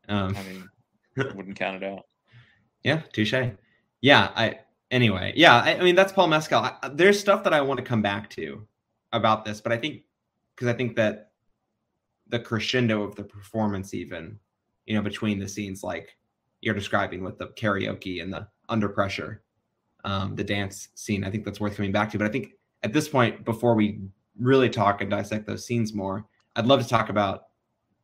Um, 0.09 0.37
I 0.37 0.43
mean, 0.43 0.69
wouldn't 1.35 1.57
count 1.57 1.83
it 1.83 1.87
out. 1.87 2.07
Yeah, 2.83 3.03
touche. 3.13 3.35
Yeah, 4.01 4.31
I 4.37 4.61
anyway. 4.91 5.33
Yeah, 5.37 5.57
I, 5.57 5.77
I 5.77 5.83
mean 5.83 5.95
that's 5.95 6.13
Paul 6.13 6.29
Mescal. 6.29 6.61
I, 6.61 6.91
there's 6.93 7.19
stuff 7.19 7.43
that 7.45 7.53
I 7.53 7.61
want 7.61 7.79
to 7.79 7.85
come 7.85 8.03
back 8.03 8.31
to 8.31 8.67
about 9.13 9.45
this, 9.45 9.61
but 9.61 9.73
I 9.73 9.77
think 9.77 10.03
because 10.55 10.69
I 10.69 10.73
think 10.73 10.97
that 10.97 11.33
the 12.29 12.39
crescendo 12.39 13.03
of 13.03 13.15
the 13.15 13.25
performance, 13.25 13.95
even 13.95 14.39
you 14.87 14.95
know, 14.95 15.03
between 15.03 15.39
the 15.39 15.49
scenes, 15.49 15.83
like 15.83 16.17
you're 16.61 16.75
describing 16.75 17.23
with 17.23 17.39
the 17.39 17.49
karaoke 17.49 18.23
and 18.23 18.33
the 18.33 18.47
under 18.69 18.89
pressure, 18.89 19.43
um, 20.05 20.35
the 20.37 20.45
dance 20.45 20.89
scene, 20.95 21.25
I 21.25 21.31
think 21.31 21.45
that's 21.45 21.61
worth 21.61 21.77
coming 21.77 21.93
back 21.93 22.11
to. 22.13 22.19
But 22.19 22.29
I 22.29 22.31
think 22.31 22.53
at 22.83 22.93
this 22.93 23.09
point, 23.09 23.45
before 23.45 23.75
we 23.75 24.01
really 24.39 24.69
talk 24.69 25.01
and 25.01 25.11
dissect 25.11 25.47
those 25.47 25.65
scenes 25.65 25.95
more, 25.95 26.27
I'd 26.57 26.67
love 26.67 26.83
to 26.83 26.89
talk 26.89 27.09
about 27.09 27.45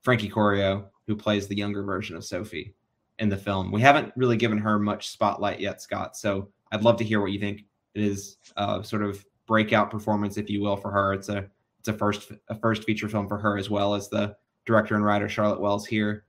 Frankie 0.02 0.28
Corio, 0.28 0.90
who 1.06 1.16
plays 1.16 1.46
the 1.46 1.56
younger 1.56 1.82
version 1.82 2.16
of 2.16 2.24
Sophie 2.24 2.74
in 3.18 3.28
the 3.28 3.36
film. 3.36 3.70
We 3.70 3.80
haven't 3.80 4.12
really 4.16 4.36
given 4.36 4.58
her 4.58 4.78
much 4.78 5.08
spotlight 5.08 5.60
yet, 5.60 5.80
Scott. 5.80 6.16
So 6.16 6.48
I'd 6.72 6.82
love 6.82 6.96
to 6.98 7.04
hear 7.04 7.20
what 7.20 7.32
you 7.32 7.38
think. 7.38 7.64
It 7.94 8.02
is 8.02 8.38
a 8.56 8.82
sort 8.82 9.02
of 9.02 9.24
breakout 9.46 9.90
performance, 9.90 10.36
if 10.36 10.48
you 10.48 10.60
will, 10.60 10.76
for 10.76 10.90
her. 10.90 11.12
It's 11.12 11.28
a 11.28 11.48
it's 11.78 11.88
a 11.88 11.92
first 11.92 12.32
a 12.48 12.54
first 12.54 12.84
feature 12.84 13.08
film 13.08 13.28
for 13.28 13.38
her 13.38 13.58
as 13.58 13.68
well 13.68 13.94
as 13.94 14.08
the 14.08 14.36
director 14.64 14.94
and 14.94 15.04
writer 15.04 15.28
Charlotte 15.28 15.60
Wells 15.60 15.86
here. 15.86 16.24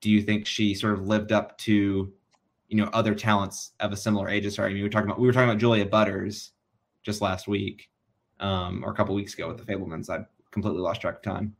Do 0.00 0.10
you 0.10 0.22
think 0.22 0.46
she 0.46 0.74
sort 0.74 0.94
of 0.94 1.06
lived 1.06 1.32
up 1.32 1.58
to, 1.58 2.12
you 2.68 2.76
know, 2.76 2.88
other 2.92 3.14
talents 3.14 3.72
of 3.80 3.92
a 3.92 3.96
similar 3.96 4.28
age 4.28 4.56
her? 4.56 4.64
I 4.64 4.68
mean, 4.68 4.76
we 4.76 4.82
were 4.82 4.88
talking 4.88 5.08
about 5.08 5.20
we 5.20 5.26
were 5.26 5.32
talking 5.32 5.48
about 5.48 5.60
Julia 5.60 5.86
Butters 5.86 6.52
just 7.02 7.20
last 7.20 7.46
week, 7.46 7.90
um, 8.42 8.84
or 8.84 8.90
a 8.90 8.94
couple 8.94 9.14
weeks 9.14 9.32
ago 9.32 9.48
with 9.48 9.56
the 9.56 9.64
Fabelmans. 9.64 10.10
I 10.10 10.26
completely 10.50 10.80
lost 10.80 11.00
track 11.00 11.16
of 11.16 11.22
time. 11.22 11.56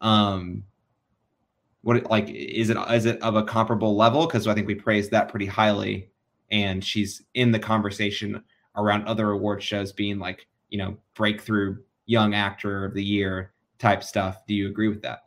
Um, 0.00 0.64
what 1.82 2.10
like 2.10 2.28
is 2.28 2.70
it 2.70 2.76
is 2.90 3.06
it 3.06 3.22
of 3.22 3.36
a 3.36 3.44
comparable 3.44 3.96
level? 3.96 4.26
Because 4.26 4.46
I 4.46 4.54
think 4.54 4.66
we 4.66 4.74
praised 4.74 5.10
that 5.12 5.28
pretty 5.28 5.46
highly, 5.46 6.10
and 6.50 6.84
she's 6.84 7.22
in 7.34 7.52
the 7.52 7.58
conversation 7.58 8.42
around 8.76 9.06
other 9.06 9.30
award 9.30 9.62
shows 9.62 9.92
being 9.92 10.18
like 10.18 10.46
you 10.68 10.78
know 10.78 10.96
breakthrough 11.14 11.76
young 12.06 12.34
actor 12.34 12.84
of 12.84 12.94
the 12.94 13.04
year 13.04 13.52
type 13.78 14.02
stuff. 14.02 14.46
Do 14.46 14.54
you 14.54 14.68
agree 14.68 14.88
with 14.88 15.02
that? 15.02 15.20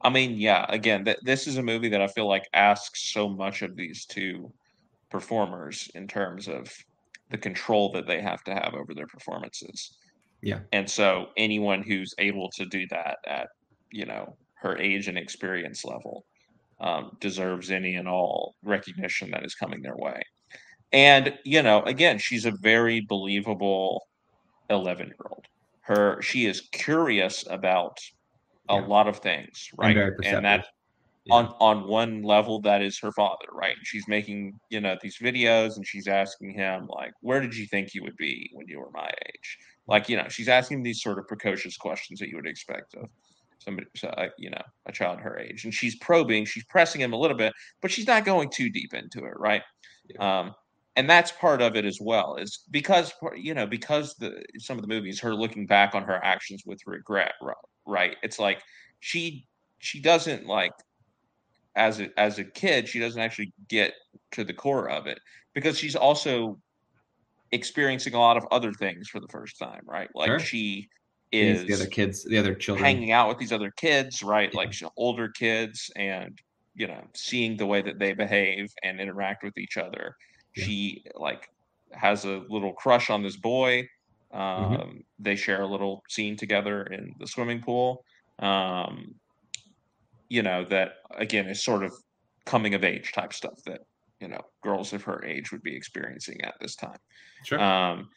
I 0.00 0.10
mean, 0.10 0.36
yeah. 0.36 0.66
Again, 0.68 1.04
th- 1.04 1.20
this 1.22 1.46
is 1.46 1.58
a 1.58 1.62
movie 1.62 1.88
that 1.88 2.02
I 2.02 2.08
feel 2.08 2.28
like 2.28 2.48
asks 2.54 3.12
so 3.12 3.28
much 3.28 3.62
of 3.62 3.76
these 3.76 4.04
two 4.04 4.52
performers 5.10 5.90
in 5.94 6.08
terms 6.08 6.48
of 6.48 6.72
the 7.32 7.38
control 7.38 7.92
that 7.92 8.06
they 8.08 8.22
have 8.22 8.44
to 8.44 8.54
have 8.54 8.74
over 8.74 8.94
their 8.94 9.08
performances. 9.08 9.98
Yeah. 10.42 10.62
And 10.72 10.90
so 10.90 11.28
anyone 11.36 11.82
who's 11.82 12.14
able 12.18 12.50
to 12.56 12.66
do 12.66 12.86
that 12.90 13.18
at, 13.26 13.48
you 13.92 14.06
know, 14.06 14.38
her 14.56 14.78
age 14.78 15.08
and 15.08 15.18
experience 15.18 15.84
level 15.84 16.24
um, 16.80 17.12
deserves 17.20 17.70
any 17.70 17.94
and 17.96 18.08
all 18.08 18.54
recognition 18.64 19.30
that 19.32 19.44
is 19.44 19.54
coming 19.54 19.82
their 19.82 19.96
way. 19.96 20.22
And, 20.92 21.38
you 21.44 21.62
know, 21.62 21.82
again, 21.84 22.18
she's 22.18 22.44
a 22.46 22.52
very 22.62 23.02
believable 23.08 24.02
11 24.70 25.08
year 25.08 25.28
old. 25.30 25.46
Her, 25.82 26.22
she 26.22 26.46
is 26.46 26.68
curious 26.72 27.44
about 27.50 27.98
a 28.68 28.76
Yeah. 28.76 28.80
lot 28.80 29.08
of 29.08 29.18
things, 29.18 29.68
right? 29.78 29.94
very 29.94 30.16
And, 30.22 30.44
that 30.44 30.66
Yeah. 31.24 31.36
on 31.36 31.46
on 31.60 31.86
one 31.88 32.22
level 32.22 32.60
that 32.62 32.82
is 32.82 32.98
her 33.00 33.12
father 33.12 33.46
right? 33.52 33.76
She's 33.84 34.08
making 34.08 34.58
you 34.70 34.80
know 34.80 34.96
these 35.00 35.18
videos 35.18 35.76
and 35.76 35.86
she's 35.86 36.08
asking 36.08 36.54
him 36.54 36.86
like 36.88 37.12
where 37.20 37.40
did 37.40 37.54
you 37.56 37.66
think 37.66 37.94
you 37.94 38.02
would 38.02 38.16
be 38.16 38.50
when 38.54 38.66
you 38.68 38.80
were 38.80 38.90
my 38.92 39.08
age? 39.26 39.58
Like 39.86 40.08
you 40.08 40.16
know 40.16 40.28
she's 40.28 40.48
asking 40.48 40.82
these 40.82 41.00
sort 41.02 41.18
of 41.18 41.26
precocious 41.28 41.76
questions 41.76 42.18
that 42.20 42.28
you 42.28 42.36
would 42.36 42.46
expect 42.46 42.94
of 42.94 43.08
somebody 43.58 43.86
so, 43.96 44.08
uh, 44.08 44.28
you 44.38 44.50
know 44.50 44.62
a 44.86 44.92
child 44.92 45.20
her 45.20 45.38
age. 45.38 45.64
And 45.64 45.72
she's 45.72 45.96
probing 45.98 46.44
she's 46.44 46.64
pressing 46.64 47.00
him 47.00 47.12
a 47.12 47.18
little 47.18 47.36
bit 47.36 47.52
but 47.80 47.90
she's 47.90 48.06
not 48.06 48.24
going 48.24 48.50
too 48.50 48.68
deep 48.70 48.92
into 48.94 49.20
it 49.24 49.34
right? 49.38 49.62
Um 50.18 50.54
and 50.96 51.08
that's 51.08 51.32
part 51.32 51.62
of 51.62 51.74
it 51.76 51.84
as 51.86 51.98
well 52.00 52.36
is 52.36 52.64
because 52.70 53.12
you 53.36 53.54
know 53.54 53.66
because 53.66 54.14
the 54.16 54.44
some 54.58 54.76
of 54.76 54.82
the 54.82 54.88
movies 54.88 55.20
her 55.20 55.34
looking 55.34 55.66
back 55.66 55.94
on 55.94 56.02
her 56.04 56.22
actions 56.24 56.62
with 56.66 56.80
regret 56.86 57.32
ri- 57.40 57.54
right? 57.86 58.16
It's 58.22 58.38
like 58.38 58.62
she 59.00 59.46
she 59.78 60.00
doesn't 60.00 60.46
like 60.46 60.72
as 61.76 62.00
a 62.00 62.08
as 62.20 62.38
a 62.38 62.44
kid 62.44 62.88
she 62.88 62.98
doesn't 62.98 63.20
actually 63.20 63.52
get 63.68 63.94
to 64.30 64.44
the 64.44 64.52
core 64.52 64.90
of 64.90 65.06
it 65.06 65.18
because 65.54 65.78
she's 65.78 65.96
also 65.96 66.58
experiencing 67.52 68.14
a 68.14 68.18
lot 68.18 68.36
of 68.36 68.46
other 68.50 68.72
things 68.72 69.08
for 69.08 69.20
the 69.20 69.28
first 69.28 69.58
time 69.58 69.82
right 69.86 70.08
like 70.14 70.28
Sure. 70.28 70.38
she 70.38 70.88
is 71.30 71.64
the 71.66 71.72
other 71.74 71.86
kids, 71.86 72.24
the 72.24 72.36
other 72.36 72.54
children. 72.54 72.84
hanging 72.84 73.10
out 73.12 73.28
with 73.28 73.38
these 73.38 73.52
other 73.52 73.70
kids 73.70 74.22
right 74.22 74.50
Yeah. 74.52 74.58
like 74.58 74.74
older 74.96 75.28
kids 75.28 75.90
and 75.96 76.38
you 76.74 76.86
know 76.86 77.02
seeing 77.14 77.56
the 77.56 77.66
way 77.66 77.82
that 77.82 77.98
they 77.98 78.12
behave 78.12 78.70
and 78.82 79.00
interact 79.00 79.42
with 79.42 79.56
each 79.58 79.76
other 79.76 80.16
Yeah. 80.56 80.64
she 80.64 81.04
like 81.14 81.48
has 81.92 82.24
a 82.24 82.42
little 82.48 82.72
crush 82.72 83.10
on 83.10 83.22
this 83.22 83.36
boy 83.36 83.80
um 84.32 84.40
Mm-hmm. 84.40 84.98
they 85.18 85.36
share 85.36 85.60
a 85.62 85.66
little 85.66 86.02
scene 86.08 86.36
together 86.36 86.84
in 86.84 87.14
the 87.18 87.26
swimming 87.26 87.60
pool 87.62 88.04
um 88.38 89.14
you 90.34 90.42
know 90.42 90.64
that 90.64 90.88
again 91.26 91.46
is 91.46 91.62
sort 91.62 91.82
of 91.84 91.92
coming 92.44 92.74
of 92.74 92.84
age 92.84 93.12
type 93.12 93.32
stuff 93.32 93.58
that 93.66 93.80
you 94.20 94.28
know 94.28 94.40
girls 94.62 94.92
of 94.92 95.02
her 95.02 95.24
age 95.24 95.52
would 95.52 95.62
be 95.62 95.76
experiencing 95.76 96.38
at 96.42 96.54
this 96.60 96.74
time 96.76 97.00
Sure. 97.44 97.60
um, 97.60 98.08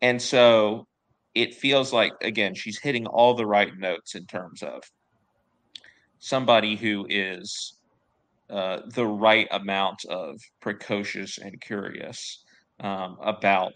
and 0.00 0.20
so 0.20 0.86
it 1.34 1.54
feels 1.54 1.92
like, 1.92 2.12
again, 2.22 2.54
she's 2.54 2.78
hitting 2.78 3.06
all 3.06 3.34
the 3.34 3.46
right 3.46 3.76
notes 3.78 4.14
in 4.14 4.26
terms 4.26 4.62
of 4.62 4.82
somebody 6.18 6.76
who 6.76 7.06
is 7.08 7.78
uh, 8.50 8.80
the 8.94 9.06
right 9.06 9.46
amount 9.52 10.04
of 10.06 10.40
precocious 10.60 11.38
and 11.38 11.60
curious 11.60 12.44
um, 12.80 13.16
about 13.22 13.74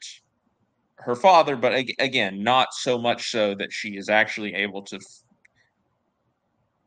her 0.97 1.15
father, 1.15 1.57
but 1.57 1.75
ag- 1.75 1.95
again, 1.99 2.43
not 2.43 2.69
so 2.73 2.99
much 2.99 3.31
so 3.31 3.55
that 3.55 3.73
she 3.73 3.97
is 3.97 4.09
actually 4.09 4.55
able 4.55 4.83
to 4.83 4.97
f- 4.97 5.03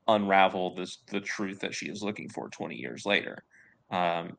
unravel 0.07 0.75
this 0.75 1.03
the 1.11 1.21
truth 1.21 1.59
that 1.61 1.73
she 1.75 1.87
is 1.87 2.01
looking 2.03 2.29
for 2.29 2.49
20 2.49 2.75
years 2.75 3.05
later. 3.05 3.37
Um, 3.91 4.37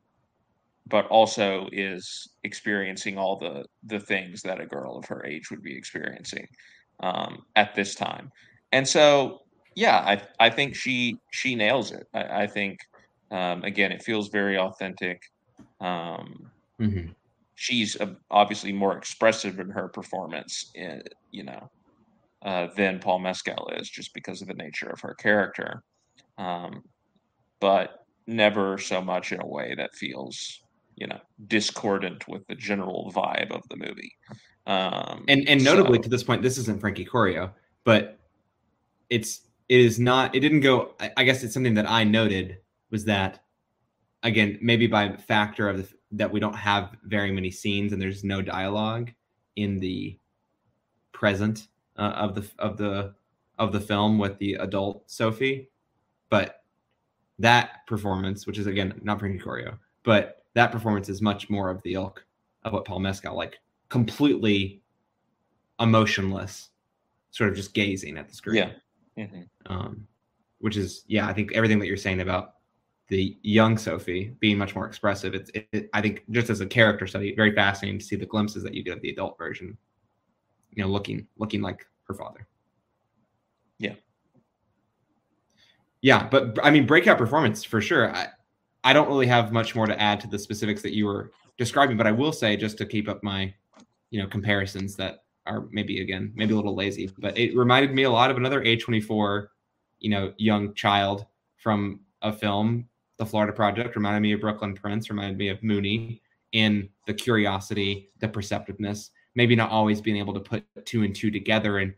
but 0.86 1.06
also 1.08 1.68
is 1.72 2.28
experiencing 2.44 3.18
all 3.18 3.38
the 3.38 3.64
the 3.82 4.00
things 4.00 4.42
that 4.42 4.60
a 4.60 4.66
girl 4.66 4.96
of 4.96 5.06
her 5.06 5.24
age 5.24 5.50
would 5.50 5.62
be 5.62 5.76
experiencing 5.76 6.46
um, 7.02 7.42
at 7.56 7.74
this 7.74 7.94
time. 7.94 8.30
And 8.72 8.88
so, 8.88 9.40
yeah, 9.74 9.98
I 9.98 10.26
I 10.46 10.50
think 10.50 10.74
she 10.74 11.20
she 11.32 11.54
nails 11.54 11.92
it. 11.92 12.06
I, 12.14 12.42
I 12.44 12.46
think 12.46 12.78
um, 13.30 13.64
again, 13.64 13.92
it 13.92 14.02
feels 14.02 14.28
very 14.30 14.56
authentic. 14.58 15.20
Um, 15.80 16.52
Mhm. 16.78 17.14
she's 17.54 18.00
uh, 18.00 18.14
obviously 18.30 18.72
more 18.72 18.96
expressive 18.96 19.58
in 19.58 19.70
her 19.70 19.88
performance, 19.88 20.70
in, 20.74 21.02
you 21.30 21.44
know, 21.44 21.68
uh, 22.42 22.68
than 22.76 22.98
Paul 22.98 23.18
Mescal 23.18 23.70
is, 23.76 23.88
just 23.88 24.14
because 24.14 24.42
of 24.42 24.48
the 24.48 24.54
nature 24.54 24.88
of 24.88 25.00
her 25.00 25.14
character. 25.14 25.82
Um, 26.36 26.82
but 27.60 28.04
never 28.26 28.78
so 28.78 29.00
much 29.00 29.32
in 29.32 29.40
a 29.40 29.46
way 29.46 29.74
that 29.76 29.94
feels, 29.94 30.60
you 30.96 31.06
know, 31.06 31.18
discordant 31.48 32.28
with 32.28 32.46
the 32.46 32.54
general 32.54 33.12
vibe 33.14 33.50
of 33.50 33.62
the 33.68 33.76
movie. 33.76 34.12
Um, 34.66 35.24
And 35.28 35.48
and 35.48 35.64
notably 35.64 35.98
so- 35.98 36.02
to 36.02 36.08
this 36.08 36.22
point, 36.22 36.42
this 36.42 36.58
isn't 36.58 36.80
Frankie 36.80 37.04
Corio, 37.04 37.52
but 37.84 38.18
it's 39.10 39.42
it 39.68 39.80
is 39.80 39.98
not. 39.98 40.34
It 40.34 40.40
didn't 40.40 40.60
go. 40.60 40.94
I, 41.00 41.10
I 41.16 41.24
guess 41.24 41.42
it's 41.42 41.52
something 41.54 41.74
that 41.74 41.90
I 41.90 42.04
noted 42.04 42.58
was 42.90 43.04
that 43.06 43.42
again 44.22 44.58
maybe 44.60 44.86
by 44.86 45.14
factor 45.16 45.68
of 45.68 45.78
the, 45.78 45.88
that 46.12 46.30
we 46.30 46.40
don't 46.40 46.56
have 46.56 46.96
very 47.04 47.30
many 47.30 47.50
scenes 47.50 47.92
and 47.92 48.00
there's 48.00 48.24
no 48.24 48.42
dialogue 48.42 49.10
in 49.56 49.78
the 49.78 50.18
present 51.12 51.68
uh, 51.98 52.12
of 52.16 52.34
the 52.34 52.48
of 52.58 52.76
the 52.76 53.14
of 53.58 53.72
the 53.72 53.80
film 53.80 54.18
with 54.18 54.38
the 54.38 54.54
adult 54.54 55.02
Sophie, 55.10 55.68
but 56.30 56.62
that 57.38 57.86
performance, 57.86 58.46
which 58.46 58.58
is 58.58 58.66
again 58.66 58.98
not 59.02 59.18
Frankie 59.18 59.38
Corio, 59.38 59.78
but 60.04 60.44
that 60.54 60.72
performance 60.72 61.08
is 61.08 61.20
much 61.20 61.50
more 61.50 61.70
of 61.70 61.82
the 61.82 61.94
ilk 61.94 62.24
of 62.64 62.72
what 62.72 62.84
Paul 62.84 63.00
Mescal 63.00 63.36
like 63.36 63.58
completely 63.88 64.82
emotionless, 65.80 66.70
sort 67.30 67.50
of 67.50 67.56
just 67.56 67.74
gazing 67.74 68.18
at 68.18 68.28
the 68.28 68.34
screen. 68.34 68.56
Yeah. 68.56 69.24
Mhm. 69.24 69.48
Um, 69.66 70.06
which 70.60 70.76
is 70.76 71.04
yeah, 71.06 71.28
I 71.28 71.32
think 71.32 71.52
everything 71.52 71.78
that 71.78 71.86
you're 71.86 71.96
saying 71.96 72.20
about 72.20 72.54
the 73.08 73.36
young 73.42 73.78
Sophie 73.78 74.34
being 74.38 74.58
much 74.58 74.74
more 74.74 74.86
expressive. 74.86 75.34
It's 75.34 75.50
it, 75.54 75.68
it, 75.72 75.90
I 75.94 76.00
think 76.00 76.24
just 76.30 76.50
as 76.50 76.60
a 76.60 76.66
character 76.66 77.06
study, 77.06 77.34
very 77.34 77.54
fascinating 77.54 77.98
to 77.98 78.04
see 78.04 78.16
the 78.16 78.26
glimpses 78.26 78.62
that 78.62 78.74
you 78.74 78.82
get 78.82 78.96
of 78.96 79.02
the 79.02 79.10
adult 79.10 79.38
version. 79.38 79.76
You 80.74 80.84
know, 80.84 80.88
looking 80.88 81.26
looking 81.36 81.62
like 81.62 81.86
her 82.04 82.14
father. 82.14 82.46
Yeah. 83.78 83.94
Yeah, 86.00 86.28
but 86.28 86.58
I 86.62 86.70
mean, 86.70 86.86
breakout 86.86 87.18
performance 87.18 87.64
for 87.64 87.80
sure. 87.80 88.14
I, 88.14 88.28
I 88.84 88.92
don't 88.92 89.08
really 89.08 89.26
have 89.26 89.52
much 89.52 89.74
more 89.74 89.86
to 89.86 90.00
add 90.00 90.20
to 90.20 90.28
the 90.28 90.38
specifics 90.38 90.82
that 90.82 90.94
you 90.94 91.06
were 91.06 91.32
describing, 91.56 91.96
but 91.96 92.06
I 92.06 92.12
will 92.12 92.32
say 92.32 92.56
just 92.56 92.78
to 92.78 92.86
keep 92.86 93.08
up 93.08 93.22
my, 93.22 93.52
you 94.10 94.22
know, 94.22 94.28
comparisons 94.28 94.94
that 94.96 95.24
are 95.46 95.66
maybe 95.70 96.00
again, 96.00 96.32
maybe 96.36 96.52
a 96.52 96.56
little 96.56 96.76
lazy, 96.76 97.10
but 97.18 97.36
it 97.36 97.56
reminded 97.56 97.92
me 97.94 98.04
a 98.04 98.10
lot 98.10 98.30
of 98.30 98.36
another 98.36 98.62
A24, 98.62 99.48
you 99.98 100.10
know, 100.10 100.32
young 100.38 100.74
child 100.74 101.26
from 101.56 102.00
a 102.22 102.32
film. 102.32 102.88
The 103.16 103.26
Florida 103.26 103.52
Project 103.52 103.96
reminded 103.96 104.20
me 104.20 104.32
of 104.32 104.40
Brooklyn 104.40 104.74
Prince, 104.74 105.10
reminded 105.10 105.36
me 105.36 105.48
of 105.48 105.60
Moonee 105.60 106.20
in 106.52 106.88
the 107.06 107.14
curiosity, 107.14 108.10
the 108.20 108.28
perceptiveness, 108.28 109.10
maybe 109.34 109.56
not 109.56 109.70
always 109.70 110.00
being 110.00 110.16
able 110.16 110.34
to 110.34 110.40
put 110.40 110.64
two 110.84 111.02
and 111.02 111.14
two 111.14 111.30
together. 111.30 111.78
And 111.78 111.94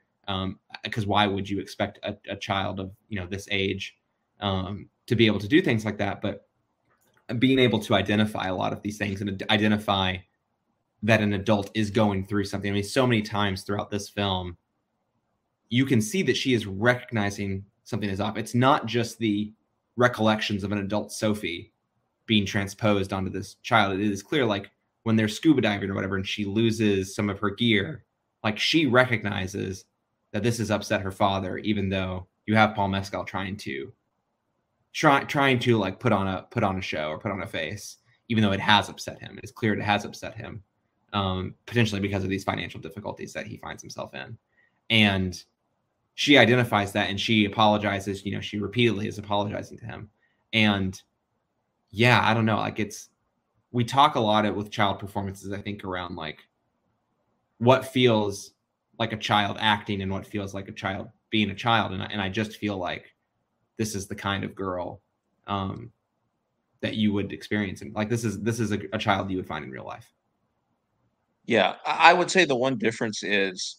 because 0.84 1.04
um, 1.04 1.10
why 1.10 1.26
would 1.26 1.48
you 1.48 1.60
expect 1.60 1.98
a, 2.02 2.16
a, 2.28 2.36
child 2.36 2.78
of 2.78 2.92
you 3.08 3.18
know 3.18 3.26
this 3.26 3.48
age 3.50 3.96
um, 4.40 4.88
to 5.06 5.16
be 5.16 5.26
able 5.26 5.40
to 5.40 5.48
do 5.48 5.62
things 5.62 5.84
like 5.84 5.98
that? 5.98 6.20
But 6.20 6.46
being 7.38 7.58
able 7.58 7.78
to 7.80 7.94
identify 7.94 8.48
a 8.48 8.54
lot 8.54 8.72
of 8.72 8.82
these 8.82 8.98
things 8.98 9.20
and 9.20 9.42
identify 9.50 10.16
that 11.02 11.20
an 11.20 11.32
adult 11.32 11.70
is 11.74 11.90
going 11.90 12.26
through 12.26 12.44
something. 12.44 12.70
I 12.70 12.74
mean, 12.74 12.84
so 12.84 13.06
many 13.06 13.22
times 13.22 13.62
throughout 13.62 13.90
this 13.90 14.08
film, 14.08 14.56
you 15.68 15.86
can 15.86 16.00
see 16.00 16.22
that 16.24 16.36
she 16.36 16.52
is 16.52 16.66
recognizing 16.66 17.64
something 17.84 18.10
is 18.10 18.20
off. 18.20 18.36
It's 18.36 18.54
not 18.54 18.86
just 18.86 19.18
the 19.18 19.52
recollections 19.96 20.64
of 20.64 20.72
an 20.72 20.78
adult 20.78 21.12
Sophie 21.12 21.72
being 22.26 22.44
transposed 22.44 23.12
onto 23.12 23.30
this 23.30 23.54
child. 23.62 23.98
It 23.98 24.00
is 24.00 24.22
clear, 24.22 24.44
like 24.44 24.70
when 25.02 25.16
they're 25.16 25.28
scuba 25.28 25.60
diving 25.60 25.90
or 25.90 25.94
whatever, 25.94 26.16
and 26.16 26.26
she 26.26 26.44
loses 26.44 27.14
some 27.14 27.30
of 27.30 27.38
her 27.38 27.50
gear, 27.50 28.04
like 28.44 28.58
she 28.58 28.86
recognizes 28.86 29.84
that 30.32 30.42
this 30.42 30.58
has 30.58 30.70
upset 30.70 31.00
her 31.00 31.10
father, 31.10 31.58
even 31.58 31.88
though 31.88 32.26
you 32.46 32.54
have 32.54 32.74
Paul 32.74 32.88
Mescal 32.88 33.24
trying 33.24 33.56
to 33.58 33.92
try, 34.92 35.24
trying 35.24 35.58
to 35.60 35.78
like 35.78 36.00
put 36.00 36.12
on 36.12 36.28
a 36.28 36.46
put 36.50 36.62
on 36.62 36.78
a 36.78 36.82
show 36.82 37.08
or 37.08 37.18
put 37.18 37.32
on 37.32 37.42
a 37.42 37.46
face, 37.46 37.98
even 38.28 38.42
though 38.42 38.52
it 38.52 38.60
has 38.60 38.88
upset 38.88 39.20
him. 39.20 39.38
It's 39.42 39.52
clear 39.52 39.74
it 39.74 39.82
has 39.82 40.04
upset 40.04 40.36
him, 40.36 40.62
um, 41.12 41.54
potentially 41.66 42.00
because 42.00 42.24
of 42.24 42.30
these 42.30 42.44
financial 42.44 42.80
difficulties 42.80 43.32
that 43.32 43.46
he 43.46 43.56
finds 43.56 43.82
himself 43.82 44.14
in, 44.14 44.36
and 44.90 45.42
she 46.14 46.36
identifies 46.36 46.92
that 46.92 47.08
and 47.08 47.18
she 47.18 47.46
apologizes. 47.46 48.24
You 48.24 48.32
know, 48.32 48.40
she 48.40 48.58
repeatedly 48.58 49.08
is 49.08 49.18
apologizing 49.18 49.78
to 49.78 49.86
him, 49.86 50.10
and 50.52 51.00
yeah, 51.90 52.20
I 52.22 52.34
don't 52.34 52.46
know, 52.46 52.58
like 52.58 52.78
it's 52.78 53.08
we 53.72 53.84
talk 53.84 54.14
a 54.14 54.20
lot 54.20 54.44
of, 54.44 54.54
with 54.54 54.70
child 54.70 54.98
performances. 54.98 55.52
I 55.52 55.60
think 55.60 55.84
around 55.84 56.16
like 56.16 56.40
what 57.58 57.84
feels 57.84 58.52
like 58.98 59.12
a 59.12 59.16
child 59.16 59.56
acting 59.60 60.02
and 60.02 60.10
what 60.10 60.26
feels 60.26 60.54
like 60.54 60.68
a 60.68 60.72
child 60.72 61.08
being 61.30 61.50
a 61.50 61.54
child, 61.54 61.92
and 61.92 62.02
I, 62.02 62.06
and 62.06 62.20
I 62.20 62.28
just 62.28 62.56
feel 62.56 62.76
like 62.76 63.14
this 63.76 63.94
is 63.94 64.06
the 64.06 64.14
kind 64.14 64.44
of 64.44 64.54
girl 64.54 65.00
um, 65.46 65.90
that 66.80 66.96
you 66.96 67.12
would 67.12 67.32
experience. 67.32 67.82
And 67.82 67.94
like 67.94 68.08
this 68.08 68.24
is 68.24 68.40
this 68.42 68.60
is 68.60 68.72
a, 68.72 68.80
a 68.92 68.98
child 68.98 69.30
you 69.30 69.36
would 69.36 69.46
find 69.46 69.64
in 69.64 69.70
real 69.70 69.84
life. 69.84 70.12
Yeah. 71.46 71.76
I 71.86 72.12
would 72.12 72.30
say 72.30 72.44
the 72.44 72.56
one 72.56 72.76
difference 72.76 73.22
is 73.22 73.76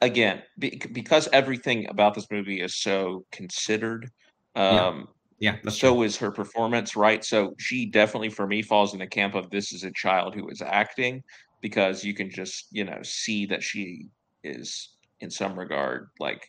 again 0.00 0.42
be, 0.58 0.82
because 0.92 1.28
everything 1.32 1.88
about 1.88 2.14
this 2.14 2.26
movie 2.30 2.60
is 2.60 2.76
so 2.76 3.24
considered 3.30 4.10
um 4.56 4.74
yeah, 4.74 5.02
yeah 5.42 5.56
so 5.68 5.94
true. 5.94 6.02
is 6.02 6.16
her 6.16 6.30
performance 6.30 6.96
right 6.96 7.24
so 7.24 7.54
she 7.58 7.86
definitely 7.86 8.30
for 8.30 8.46
me 8.46 8.62
falls 8.62 8.94
in 8.94 9.00
the 9.00 9.06
camp 9.06 9.34
of 9.34 9.50
this 9.50 9.72
is 9.72 9.84
a 9.84 9.92
child 9.92 10.34
who 10.34 10.48
is 10.48 10.62
acting 10.62 11.22
because 11.60 12.04
you 12.04 12.14
can 12.14 12.30
just 12.30 12.66
you 12.70 12.84
know 12.84 12.98
see 13.02 13.44
that 13.46 13.62
she 13.62 14.06
is 14.42 14.90
in 15.20 15.30
some 15.30 15.58
regard 15.58 16.08
like 16.18 16.48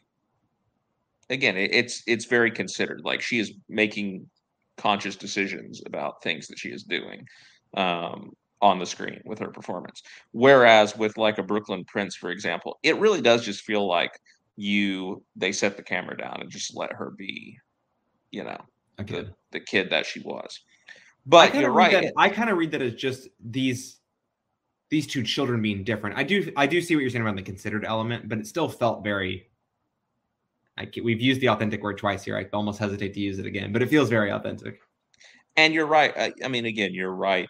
again, 1.29 1.57
it's 1.57 2.03
it's 2.07 2.25
very 2.25 2.51
considered. 2.51 3.01
Like 3.03 3.21
she 3.21 3.39
is 3.39 3.53
making 3.69 4.29
conscious 4.77 5.15
decisions 5.15 5.81
about 5.85 6.23
things 6.23 6.47
that 6.47 6.59
she 6.59 6.69
is 6.69 6.83
doing 6.83 7.25
um, 7.75 8.31
on 8.61 8.79
the 8.79 8.85
screen 8.85 9.21
with 9.25 9.39
her 9.39 9.49
performance. 9.49 10.01
Whereas 10.31 10.97
with 10.97 11.17
like 11.17 11.37
a 11.37 11.43
Brooklyn 11.43 11.85
Prince, 11.85 12.15
for 12.15 12.29
example, 12.29 12.79
it 12.83 12.97
really 12.97 13.21
does 13.21 13.45
just 13.45 13.63
feel 13.63 13.87
like 13.87 14.11
you 14.55 15.23
they 15.35 15.51
set 15.51 15.77
the 15.77 15.83
camera 15.83 16.17
down 16.17 16.37
and 16.39 16.49
just 16.49 16.75
let 16.75 16.93
her 16.93 17.11
be, 17.17 17.57
you 18.31 18.43
know, 18.43 18.59
kid. 19.01 19.27
The, 19.51 19.59
the 19.59 19.59
kid 19.59 19.89
that 19.89 20.05
she 20.05 20.19
was. 20.19 20.59
But 21.25 21.55
you're 21.55 21.71
right. 21.71 21.93
That, 21.93 22.13
I 22.17 22.29
kind 22.29 22.49
of 22.49 22.57
read 22.57 22.71
that 22.71 22.81
as 22.81 22.95
just 22.95 23.29
these 23.43 23.99
these 24.89 25.07
two 25.07 25.23
children 25.23 25.61
being 25.61 25.83
different. 25.83 26.17
I 26.17 26.23
do 26.23 26.51
I 26.55 26.67
do 26.67 26.81
see 26.81 26.95
what 26.95 27.01
you're 27.01 27.09
saying 27.09 27.23
about 27.23 27.35
the 27.35 27.41
considered 27.41 27.85
element, 27.85 28.29
but 28.29 28.37
it 28.37 28.47
still 28.47 28.67
felt 28.67 29.03
very 29.03 29.49
I 30.77 30.87
we've 31.03 31.21
used 31.21 31.41
the 31.41 31.49
authentic 31.49 31.81
word 31.81 31.97
twice 31.97 32.23
here. 32.23 32.37
I 32.37 32.45
almost 32.53 32.79
hesitate 32.79 33.13
to 33.13 33.19
use 33.19 33.39
it 33.39 33.45
again, 33.45 33.71
but 33.71 33.81
it 33.81 33.89
feels 33.89 34.09
very 34.09 34.31
authentic. 34.31 34.79
And 35.55 35.73
you're 35.73 35.85
right. 35.85 36.13
I, 36.17 36.33
I 36.43 36.47
mean, 36.47 36.65
again, 36.65 36.93
you're 36.93 37.13
right 37.13 37.49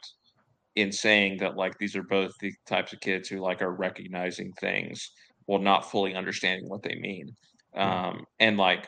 in 0.76 0.92
saying 0.92 1.38
that 1.38 1.56
like 1.56 1.78
these 1.78 1.96
are 1.96 2.04
both 2.04 2.32
the 2.40 2.52
types 2.66 2.94
of 2.94 3.00
kids 3.00 3.30
who 3.30 3.40
like 3.40 3.62
are 3.62 3.72
recognizing 3.72 4.52
things 4.54 5.12
while 5.46 5.60
not 5.60 5.90
fully 5.90 6.16
understanding 6.16 6.68
what 6.68 6.84
they 6.84 6.96
mean. 6.96 7.34
Um, 7.76 8.26
and 8.40 8.58
like, 8.58 8.88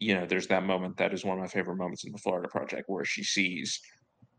you 0.00 0.14
know, 0.14 0.26
there's 0.26 0.48
that 0.48 0.64
moment 0.64 0.96
that 0.96 1.14
is 1.14 1.24
one 1.24 1.38
of 1.38 1.42
my 1.42 1.48
favorite 1.48 1.76
moments 1.76 2.04
in 2.04 2.12
the 2.12 2.18
Florida 2.18 2.48
Project 2.48 2.84
where 2.88 3.04
she 3.04 3.22
sees 3.22 3.80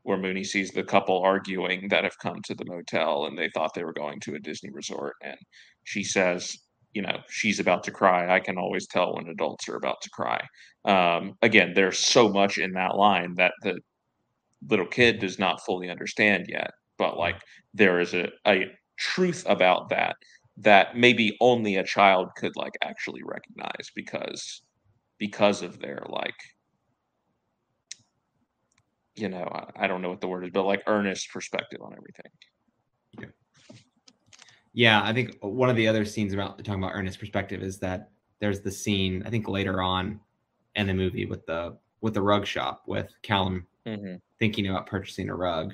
where 0.03 0.17
Moonee 0.17 0.45
sees 0.45 0.71
the 0.71 0.83
couple 0.83 1.21
arguing 1.21 1.87
that 1.89 2.03
have 2.03 2.17
come 2.17 2.41
to 2.43 2.55
the 2.55 2.65
motel 2.65 3.25
and 3.27 3.37
they 3.37 3.49
thought 3.53 3.73
they 3.75 3.83
were 3.83 3.93
going 3.93 4.19
to 4.19 4.33
a 4.33 4.39
Disney 4.39 4.71
resort. 4.71 5.13
And 5.21 5.37
she 5.83 6.03
says, 6.03 6.57
you 6.93 7.01
know 7.01 7.17
she's 7.29 7.59
about 7.59 7.83
to 7.83 7.91
cry 7.91 8.33
i 8.33 8.39
can 8.39 8.57
always 8.57 8.87
tell 8.87 9.15
when 9.15 9.27
adults 9.27 9.67
are 9.69 9.75
about 9.75 10.01
to 10.01 10.09
cry 10.09 10.41
um, 10.85 11.33
again 11.41 11.73
there's 11.75 11.99
so 11.99 12.29
much 12.29 12.57
in 12.57 12.71
that 12.73 12.95
line 12.95 13.33
that 13.35 13.53
the 13.63 13.79
little 14.69 14.85
kid 14.85 15.19
does 15.19 15.39
not 15.39 15.63
fully 15.65 15.89
understand 15.89 16.45
yet 16.47 16.71
but 16.97 17.17
like 17.17 17.41
there 17.73 17.99
is 17.99 18.13
a, 18.13 18.27
a 18.47 18.65
truth 18.97 19.43
about 19.47 19.89
that 19.89 20.15
that 20.57 20.95
maybe 20.95 21.35
only 21.39 21.77
a 21.77 21.83
child 21.83 22.27
could 22.35 22.55
like 22.55 22.73
actually 22.83 23.21
recognize 23.23 23.89
because 23.95 24.61
because 25.21 25.61
of 25.61 25.79
their 25.79 26.03
like 26.09 26.35
you 29.15 29.29
know 29.29 29.43
I, 29.43 29.85
I 29.85 29.87
don't 29.87 30.01
know 30.01 30.09
what 30.09 30.19
the 30.19 30.27
word 30.27 30.43
is 30.43 30.51
but 30.51 30.65
like 30.65 30.83
earnest 30.87 31.31
perspective 31.31 31.79
on 31.81 31.93
everything 31.93 32.31
yeah, 34.73 35.01
I 35.03 35.13
think 35.13 35.37
one 35.41 35.69
of 35.69 35.75
the 35.75 35.87
other 35.87 36.05
scenes 36.05 36.33
about 36.33 36.63
talking 36.63 36.81
about 36.81 36.93
earnest 36.93 37.19
perspective 37.19 37.61
is 37.61 37.77
that 37.79 38.09
there's 38.39 38.61
the 38.61 38.71
scene 38.71 39.23
I 39.25 39.29
think 39.29 39.47
later 39.47 39.81
on 39.81 40.19
in 40.75 40.87
the 40.87 40.93
movie 40.93 41.25
with 41.25 41.45
the 41.45 41.77
with 41.99 42.13
the 42.13 42.21
rug 42.21 42.45
shop 42.45 42.83
with 42.87 43.13
Callum 43.21 43.67
mm-hmm. 43.85 44.15
thinking 44.39 44.67
about 44.67 44.87
purchasing 44.87 45.29
a 45.29 45.35
rug, 45.35 45.73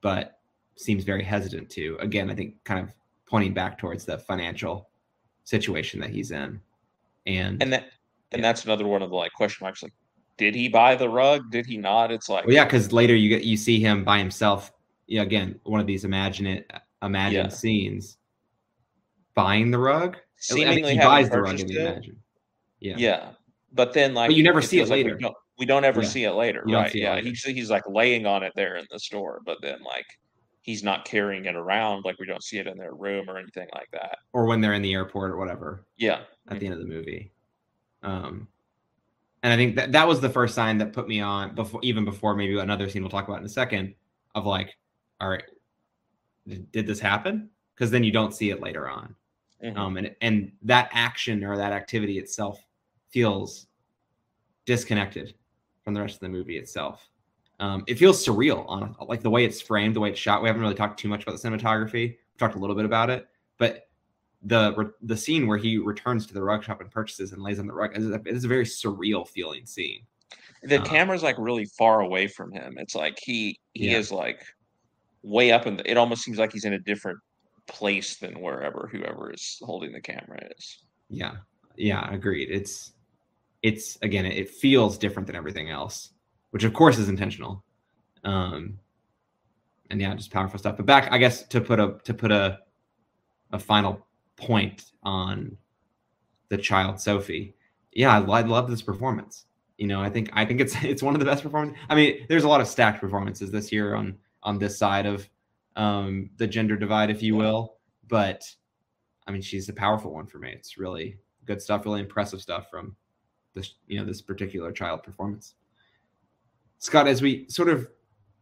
but 0.00 0.38
seems 0.76 1.04
very 1.04 1.24
hesitant 1.24 1.70
to. 1.70 1.96
Again, 2.00 2.30
I 2.30 2.34
think 2.34 2.62
kind 2.64 2.80
of 2.80 2.94
pointing 3.26 3.52
back 3.52 3.78
towards 3.78 4.04
the 4.04 4.18
financial 4.18 4.88
situation 5.42 6.00
that 6.00 6.10
he's 6.10 6.30
in, 6.30 6.60
and 7.26 7.60
and 7.62 7.72
that 7.72 7.88
and 8.34 8.42
yeah. 8.42 8.48
that's 8.48 8.64
another 8.64 8.86
one 8.86 9.00
of 9.00 9.10
the 9.10 9.16
like 9.16 9.32
question 9.32 9.64
marks. 9.64 9.82
Like, 9.82 9.92
did 10.36 10.54
he 10.54 10.68
buy 10.68 10.96
the 10.96 11.08
rug? 11.08 11.50
Did 11.50 11.64
he 11.64 11.76
not? 11.76 12.10
It's 12.10 12.28
like, 12.28 12.44
well, 12.44 12.54
yeah, 12.54 12.64
because 12.64 12.92
later 12.92 13.14
you 13.14 13.28
get 13.28 13.44
you 13.44 13.56
see 13.56 13.80
him 13.80 14.04
by 14.04 14.18
himself. 14.18 14.72
Yeah, 15.06 15.22
again, 15.22 15.60
one 15.62 15.80
of 15.80 15.86
these 15.86 16.04
imagine 16.04 16.46
it 16.46 16.70
imagine 17.02 17.46
yeah. 17.46 17.48
scenes 17.48 18.18
buying 19.34 19.70
the 19.70 19.78
rug. 19.78 20.16
Seemingly 20.36 20.94
he 20.94 20.98
buys 20.98 21.30
the 21.30 21.40
rug 21.40 21.60
in 21.60 21.66
the 21.66 21.80
imagine. 21.80 22.16
Yeah. 22.80 22.94
Yeah. 22.98 23.30
But 23.72 23.92
then 23.92 24.14
like 24.14 24.30
but 24.30 24.36
you 24.36 24.42
never 24.42 24.62
see 24.62 24.80
it 24.80 24.88
later. 24.88 25.10
Like 25.10 25.18
we, 25.18 25.22
don't, 25.22 25.36
we, 25.58 25.66
don't, 25.66 25.84
ever 25.84 26.02
yeah. 26.02 26.08
see 26.08 26.24
it 26.24 26.32
later, 26.32 26.64
you 26.66 26.76
right? 26.76 26.94
Yeah. 26.94 27.14
Later. 27.14 27.28
He's 27.28 27.42
he's 27.42 27.70
like 27.70 27.84
laying 27.88 28.26
on 28.26 28.42
it 28.42 28.52
there 28.56 28.76
in 28.76 28.86
the 28.90 28.98
store, 28.98 29.40
but 29.44 29.58
then 29.62 29.78
like 29.84 30.06
he's 30.64 30.82
not 30.82 31.04
carrying 31.04 31.44
it 31.44 31.56
around 31.56 32.04
like 32.04 32.18
we 32.18 32.26
don't 32.26 32.42
see 32.42 32.58
it 32.58 32.66
in 32.66 32.78
their 32.78 32.94
room 32.94 33.28
or 33.28 33.38
anything 33.38 33.68
like 33.74 33.88
that. 33.92 34.16
Or 34.32 34.46
when 34.46 34.60
they're 34.60 34.72
in 34.72 34.82
the 34.82 34.94
airport 34.94 35.30
or 35.30 35.36
whatever. 35.36 35.86
Yeah. 35.98 36.20
At 36.48 36.58
the 36.58 36.66
end 36.66 36.74
of 36.74 36.80
the 36.80 36.86
movie. 36.86 37.32
Um 38.04 38.48
and 39.42 39.52
I 39.52 39.56
think 39.56 39.76
that 39.76 39.92
that 39.92 40.08
was 40.08 40.20
the 40.20 40.30
first 40.30 40.54
sign 40.54 40.78
that 40.78 40.92
put 40.92 41.06
me 41.06 41.20
on 41.20 41.54
before 41.54 41.80
even 41.82 42.04
before 42.04 42.34
maybe 42.34 42.58
another 42.58 42.88
scene 42.88 43.02
we'll 43.02 43.10
talk 43.10 43.28
about 43.28 43.40
in 43.40 43.46
a 43.46 43.48
second 43.48 43.94
of 44.34 44.46
like, 44.46 44.76
all 45.20 45.28
right, 45.28 45.44
did 46.72 46.86
this 46.86 47.00
happen? 47.00 47.50
Because 47.74 47.90
then 47.90 48.04
you 48.04 48.12
don't 48.12 48.34
see 48.34 48.50
it 48.50 48.60
later 48.60 48.88
on. 48.88 49.14
Mm-hmm. 49.62 49.78
Um, 49.78 49.96
and 49.96 50.14
and 50.20 50.52
that 50.62 50.88
action 50.92 51.44
or 51.44 51.56
that 51.56 51.72
activity 51.72 52.18
itself 52.18 52.64
feels 53.10 53.66
disconnected 54.66 55.34
from 55.82 55.94
the 55.94 56.00
rest 56.00 56.14
of 56.14 56.20
the 56.20 56.28
movie 56.28 56.56
itself. 56.56 57.08
Um, 57.60 57.84
it 57.86 57.98
feels 57.98 58.24
surreal 58.24 58.64
on 58.68 58.96
like 59.06 59.22
the 59.22 59.30
way 59.30 59.44
it's 59.44 59.60
framed, 59.60 59.94
the 59.94 60.00
way 60.00 60.10
it's 60.10 60.18
shot. 60.18 60.42
We 60.42 60.48
haven't 60.48 60.62
really 60.62 60.74
talked 60.74 60.98
too 60.98 61.08
much 61.08 61.22
about 61.22 61.40
the 61.40 61.48
cinematography. 61.48 61.92
We 61.92 62.18
talked 62.38 62.56
a 62.56 62.58
little 62.58 62.74
bit 62.74 62.84
about 62.84 63.10
it, 63.10 63.28
but 63.58 63.88
the 64.44 64.92
the 65.02 65.16
scene 65.16 65.46
where 65.46 65.58
he 65.58 65.78
returns 65.78 66.26
to 66.26 66.34
the 66.34 66.42
rug 66.42 66.62
shop 66.62 66.80
and 66.80 66.90
purchases 66.90 67.32
and 67.32 67.42
lays 67.42 67.58
on 67.58 67.66
the 67.66 67.72
rug 67.72 67.96
is 67.96 68.08
a, 68.10 68.14
it 68.14 68.28
is 68.28 68.44
a 68.44 68.48
very 68.48 68.64
surreal 68.64 69.26
feeling 69.26 69.64
scene. 69.64 70.00
The 70.62 70.78
um, 70.78 70.84
camera's 70.84 71.22
like 71.22 71.36
really 71.38 71.64
far 71.64 72.00
away 72.00 72.26
from 72.26 72.52
him. 72.52 72.76
It's 72.78 72.94
like 72.94 73.18
he 73.20 73.58
he 73.72 73.90
yeah. 73.90 73.98
is 73.98 74.12
like 74.12 74.44
way 75.22 75.52
up 75.52 75.66
in 75.66 75.76
the, 75.76 75.90
it 75.90 75.96
almost 75.96 76.22
seems 76.22 76.38
like 76.38 76.52
he's 76.52 76.66
in 76.66 76.74
a 76.74 76.78
different 76.78 77.18
place 77.66 78.16
than 78.16 78.40
wherever 78.40 78.88
whoever 78.92 79.32
is 79.32 79.58
holding 79.62 79.92
the 79.92 80.00
camera 80.00 80.38
is. 80.56 80.84
Yeah. 81.08 81.36
Yeah, 81.76 82.12
agreed. 82.12 82.50
It's 82.50 82.92
it's 83.62 83.98
again 84.02 84.26
it 84.26 84.50
feels 84.50 84.98
different 84.98 85.26
than 85.26 85.36
everything 85.36 85.70
else, 85.70 86.10
which 86.50 86.64
of 86.64 86.74
course 86.74 86.98
is 86.98 87.08
intentional. 87.08 87.64
Um 88.24 88.78
and 89.90 90.00
yeah, 90.00 90.14
just 90.14 90.30
powerful 90.30 90.58
stuff. 90.58 90.76
But 90.76 90.86
back 90.86 91.10
I 91.10 91.18
guess 91.18 91.42
to 91.48 91.60
put 91.60 91.80
a 91.80 91.96
to 92.04 92.12
put 92.12 92.30
a 92.30 92.60
a 93.52 93.58
final 93.58 94.06
point 94.36 94.92
on 95.02 95.56
the 96.48 96.58
child 96.58 97.00
Sophie. 97.00 97.54
Yeah, 97.92 98.18
I, 98.18 98.38
I 98.38 98.40
love 98.42 98.68
this 98.68 98.82
performance. 98.82 99.46
You 99.78 99.86
know, 99.86 100.00
I 100.00 100.08
think 100.10 100.30
I 100.32 100.44
think 100.44 100.60
it's 100.60 100.74
it's 100.82 101.02
one 101.02 101.14
of 101.14 101.20
the 101.20 101.26
best 101.26 101.42
performances. 101.42 101.82
I 101.88 101.94
mean, 101.94 102.26
there's 102.28 102.44
a 102.44 102.48
lot 102.48 102.60
of 102.60 102.68
stacked 102.68 103.00
performances 103.00 103.50
this 103.50 103.72
year 103.72 103.94
on 103.94 104.16
on 104.42 104.58
this 104.58 104.78
side 104.78 105.06
of 105.06 105.28
um, 105.76 106.30
the 106.36 106.46
gender 106.46 106.76
divide, 106.76 107.10
if 107.10 107.22
you 107.22 107.36
will. 107.36 107.76
But 108.08 108.44
I 109.26 109.32
mean, 109.32 109.42
she's 109.42 109.68
a 109.68 109.72
powerful 109.72 110.12
one 110.12 110.26
for 110.26 110.38
me. 110.38 110.50
It's 110.50 110.78
really 110.78 111.18
good 111.44 111.60
stuff, 111.60 111.84
really 111.84 112.00
impressive 112.00 112.40
stuff 112.40 112.70
from 112.70 112.96
this, 113.54 113.74
you 113.86 113.98
know, 113.98 114.04
this 114.04 114.20
particular 114.20 114.72
child 114.72 115.02
performance. 115.02 115.54
Scott, 116.78 117.08
as 117.08 117.22
we 117.22 117.46
sort 117.48 117.68
of 117.68 117.88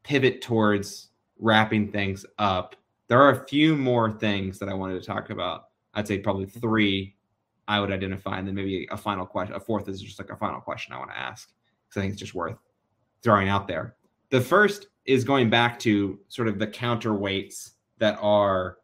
pivot 0.03 0.43
towards 0.43 1.11
wrapping 1.39 1.93
things 1.93 2.27
up, 2.39 2.77
there 3.09 3.21
are 3.21 3.31
a 3.31 3.47
few 3.47 3.77
more 3.77 4.11
things 4.11 4.59
that 4.59 4.69
I 4.69 4.75
wanted 4.75 5.01
to 5.01 5.07
talk 5.07 5.31
about. 5.31 5.69
I'd 5.95 6.09
say 6.09 6.19
probably 6.19 6.47
mm-hmm. 6.47 6.61
three 6.61 7.17
I 7.69 7.81
would 7.81 7.93
identify, 7.93 8.39
and 8.39 8.47
then 8.47 8.55
maybe 8.55 8.89
a 8.91 8.97
final 8.97 9.25
question. 9.25 9.55
A 9.55 9.61
fourth 9.61 9.89
is 9.89 10.03
just 10.03 10.19
like 10.19 10.31
a 10.31 10.37
final 10.37 10.61
question 10.61 10.93
I 10.93 10.99
want 10.99 11.11
to 11.11 11.19
ask 11.19 11.51
because 11.89 12.01
I 12.01 12.03
think 12.03 12.13
it's 12.13 12.21
just 12.21 12.35
worth 12.35 12.59
throwing 13.23 13.49
out 13.49 13.69
there. 13.69 13.95
The 14.31 14.41
first 14.41 14.89
is 15.05 15.25
going 15.25 15.51
back 15.51 15.79
to 15.81 16.19
sort 16.29 16.49
of 16.49 16.59
the 16.59 16.67
counterweights 16.67 17.73
that 17.99 18.19
are 18.21 18.79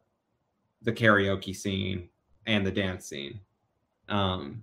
the 0.83 0.93
karaoke 0.93 1.55
scene 1.55 2.09
and 2.47 2.67
the 2.67 2.71
dance 2.71 3.07
scene. 3.07 3.41
Um, 4.09 4.63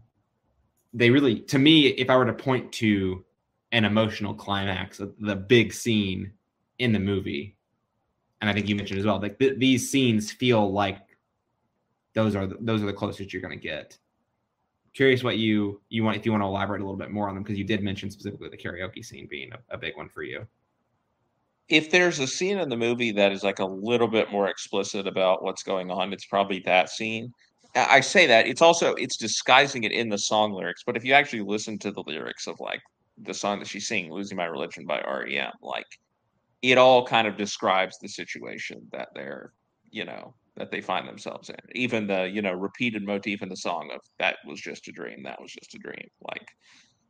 they 0.94 1.10
really, 1.10 1.42
to 1.42 1.60
me, 1.60 1.88
if 1.88 2.10
I 2.10 2.16
were 2.16 2.26
to 2.26 2.34
point 2.34 2.72
to 2.74 3.24
an 3.72 3.84
emotional 3.84 4.34
climax, 4.34 5.02
the 5.20 5.36
big 5.36 5.74
scene 5.74 6.32
in 6.80 6.94
the 6.94 7.00
movie, 7.00 7.58
and 8.40 8.50
I 8.50 8.54
think 8.54 8.70
you 8.70 8.76
mentioned 8.76 9.00
as 9.00 9.06
well, 9.06 9.20
like 9.20 9.38
th- 9.40 9.60
these 9.60 9.90
scenes 9.90 10.32
feel 10.32 10.72
like 10.72 11.00
those 12.16 12.36
are 12.36 12.48
the, 12.48 12.58
those 12.60 12.82
are 12.82 12.88
the 12.88 12.94
closest 12.94 13.32
you're 13.32 13.42
going 13.42 13.58
to 13.58 13.68
get. 13.68 13.98
Curious 14.94 15.24
what 15.24 15.38
you 15.38 15.82
you 15.90 16.04
want 16.04 16.18
if 16.18 16.26
you 16.26 16.32
want 16.32 16.42
to 16.42 16.48
elaborate 16.48 16.82
a 16.82 16.84
little 16.84 16.98
bit 16.98 17.12
more 17.12 17.30
on 17.30 17.36
them 17.36 17.44
because 17.44 17.58
you 17.58 17.66
did 17.66 17.84
mention 17.84 18.10
specifically 18.10 18.50
the 18.50 18.58
karaoke 18.58 19.06
scene 19.06 19.28
being 19.30 19.52
a, 19.52 19.76
a 19.76 19.78
big 19.78 19.96
one 19.96 20.10
for 20.10 20.24
you 20.24 20.48
if 21.68 21.90
there's 21.90 22.20
a 22.20 22.28
scene 22.28 22.60
in 22.60 22.70
the 22.70 22.78
movie 22.78 23.12
that 23.12 23.32
is 23.32 23.44
like 23.44 23.60
a 23.60 23.66
little 23.66 24.08
bit 24.08 24.32
more 24.32 24.48
explicit 24.48 25.08
about 25.08 25.44
what's 25.44 25.64
going 25.64 25.90
on, 25.90 26.14
it's 26.14 26.26
probably 26.26 26.60
that 26.66 26.90
scene. 26.90 27.32
I 27.76 28.00
say 28.00 28.26
that 28.28 28.48
it's 28.48 28.62
also 28.62 28.94
it's 28.94 29.18
disguising 29.18 29.84
it 29.84 29.92
in 29.92 30.10
the 30.10 30.18
song 30.18 30.54
lyrics, 30.54 30.84
but 30.86 30.96
if 30.96 31.04
you 31.04 31.14
actually 31.14 31.42
listen 31.42 31.78
to 31.80 31.92
the 31.92 32.04
lyrics 32.06 32.48
of 32.48 32.60
like 32.60 32.82
the 33.18 33.34
song 33.34 33.60
that 33.60 33.68
she's 33.68 33.88
singing, 33.88 34.12
"Losing 34.12 34.38
My 34.38 34.46
Religion" 34.46 34.86
by 34.86 35.02
REM, 35.02 35.52
like 35.62 35.86
it 36.62 36.78
all 36.78 37.06
kind 37.06 37.28
of 37.28 37.36
describes 37.36 37.98
the 38.00 38.08
situation 38.08 38.88
that 38.92 39.10
they're, 39.14 39.52
you 39.90 40.06
know, 40.06 40.36
that 40.58 40.72
they 40.72 40.82
find 40.82 41.08
themselves 41.08 41.50
in. 41.50 41.56
Even 41.74 42.08
the, 42.08 42.30
you 42.30 42.42
know, 42.42 42.54
repeated 42.54 43.04
motif 43.04 43.42
in 43.42 43.50
the 43.50 43.58
song 43.58 43.90
of 43.94 44.02
"That 44.20 44.38
was 44.46 44.60
just 44.62 44.88
a 44.88 44.92
dream, 44.92 45.24
that 45.24 45.42
was 45.42 45.52
just 45.52 45.76
a 45.76 45.80
dream," 45.80 46.08
like, 46.22 46.48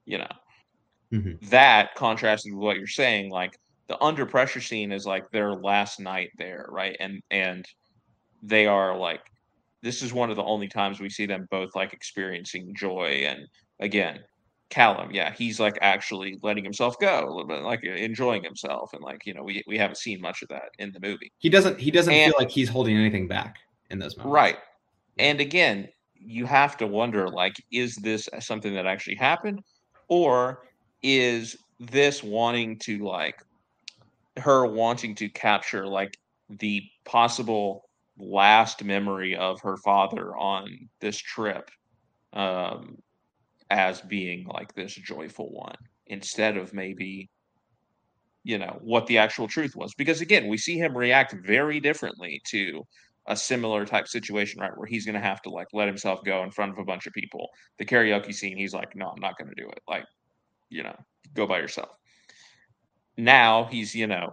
you 0.06 0.18
know, 0.18 0.32
mm-hmm. 1.14 1.46
that 1.50 1.96
contrasted 1.96 2.54
with 2.54 2.64
what 2.64 2.78
you're 2.78 2.88
saying, 2.88 3.30
like 3.30 3.58
the 3.88 4.02
under 4.02 4.26
pressure 4.26 4.62
scene 4.62 4.92
is 4.92 5.06
like 5.06 5.30
their 5.32 5.54
last 5.54 6.00
night 6.00 6.32
there, 6.38 6.66
right? 6.70 6.96
And 7.00 7.22
and 7.32 7.66
they 8.42 8.68
are 8.68 8.98
like 8.98 9.22
this 9.82 10.02
is 10.02 10.12
one 10.12 10.32
of 10.32 10.36
the 10.36 10.44
only 10.44 10.68
times 10.68 11.00
we 11.00 11.10
see 11.10 11.28
them 11.28 11.48
both 11.52 11.76
like 11.76 11.94
experiencing 11.94 12.74
joy 12.76 13.24
and 13.26 13.48
again 13.80 14.20
Callum, 14.70 15.12
yeah, 15.12 15.32
he's 15.32 15.60
like 15.60 15.78
actually 15.82 16.40
letting 16.42 16.64
himself 16.64 16.98
go 17.00 17.20
a 17.20 17.30
little 17.30 17.48
bit, 17.48 17.62
like 17.62 17.84
enjoying 17.84 18.44
himself, 18.44 18.94
and 18.94 19.04
like 19.04 19.26
you 19.26 19.34
know, 19.34 19.44
we 19.44 19.64
we 19.68 19.78
haven't 19.78 19.98
seen 19.98 20.20
much 20.20 20.42
of 20.42 20.50
that 20.50 20.70
in 20.80 20.92
the 20.92 21.00
movie. 21.00 21.32
He 21.38 21.50
doesn't 21.50 21.80
he 21.80 21.92
doesn't 21.92 22.14
and, 22.14 22.32
feel 22.32 22.40
like 22.40 22.52
he's 22.52 22.70
holding 22.70 22.98
anything 22.98 23.28
back 23.28 23.58
in 23.92 24.00
those 24.00 24.18
moments, 24.18 24.34
right? 24.34 24.58
And 25.20 25.40
again, 25.40 25.88
you 26.16 26.46
have 26.46 26.78
to 26.78 26.88
wonder, 26.88 27.30
like, 27.30 27.54
is 27.72 27.96
this 27.98 28.28
something 28.40 28.74
that 28.74 28.88
actually 28.88 29.16
happened, 29.16 29.60
or 30.08 30.64
is 31.04 31.56
this 31.80 32.24
wanting 32.24 32.80
to 32.80 33.06
like 33.06 33.36
her 34.38 34.66
wanting 34.66 35.16
to 35.16 35.30
capture 35.30 35.88
like 35.88 36.18
the 36.50 36.82
possible 37.06 37.90
last 38.18 38.84
memory 38.84 39.36
of 39.36 39.62
her 39.62 39.78
father 39.78 40.36
on 40.38 40.90
this 41.02 41.18
trip 41.18 41.70
um, 42.34 42.98
as 43.70 44.02
being 44.02 44.48
like 44.48 44.74
this 44.74 44.94
joyful 44.94 45.52
one 45.52 45.78
instead 46.08 46.58
of 46.58 46.74
maybe 46.74 47.30
you 48.44 48.60
know 48.60 48.78
what 48.82 49.08
the 49.08 49.18
actual 49.18 49.48
truth 49.48 49.76
was 49.76 49.94
because 49.96 50.22
again 50.22 50.48
we 50.48 50.58
see 50.58 50.78
him 50.78 50.96
react 50.96 51.34
very 51.46 51.80
differently 51.80 52.42
to 52.46 52.86
a 53.28 53.36
similar 53.36 53.86
type 53.86 54.08
situation 54.08 54.62
right 54.62 54.78
where 54.78 54.86
he's 54.86 55.06
going 55.06 55.16
to 55.16 55.20
have 55.20 55.42
to 55.42 55.50
like 55.50 55.68
let 55.74 55.88
himself 55.88 56.24
go 56.24 56.44
in 56.44 56.52
front 56.52 56.72
of 56.72 56.78
a 56.78 56.86
bunch 56.86 57.08
of 57.08 57.14
people. 57.14 57.50
The 57.80 57.86
karaoke 57.86 58.34
scene 58.34 58.58
he's 58.58 58.74
like 58.74 58.96
no 58.96 59.08
i'm 59.08 59.20
not 59.20 59.38
going 59.38 59.50
to 59.50 59.62
do 59.62 59.68
it 59.70 59.82
like 59.88 60.06
you 60.70 60.84
know 60.84 60.96
go 61.34 61.48
by 61.48 61.60
yourself. 61.60 61.90
Now 63.18 63.66
he's 63.66 63.96
you 63.96 64.08
know 64.08 64.32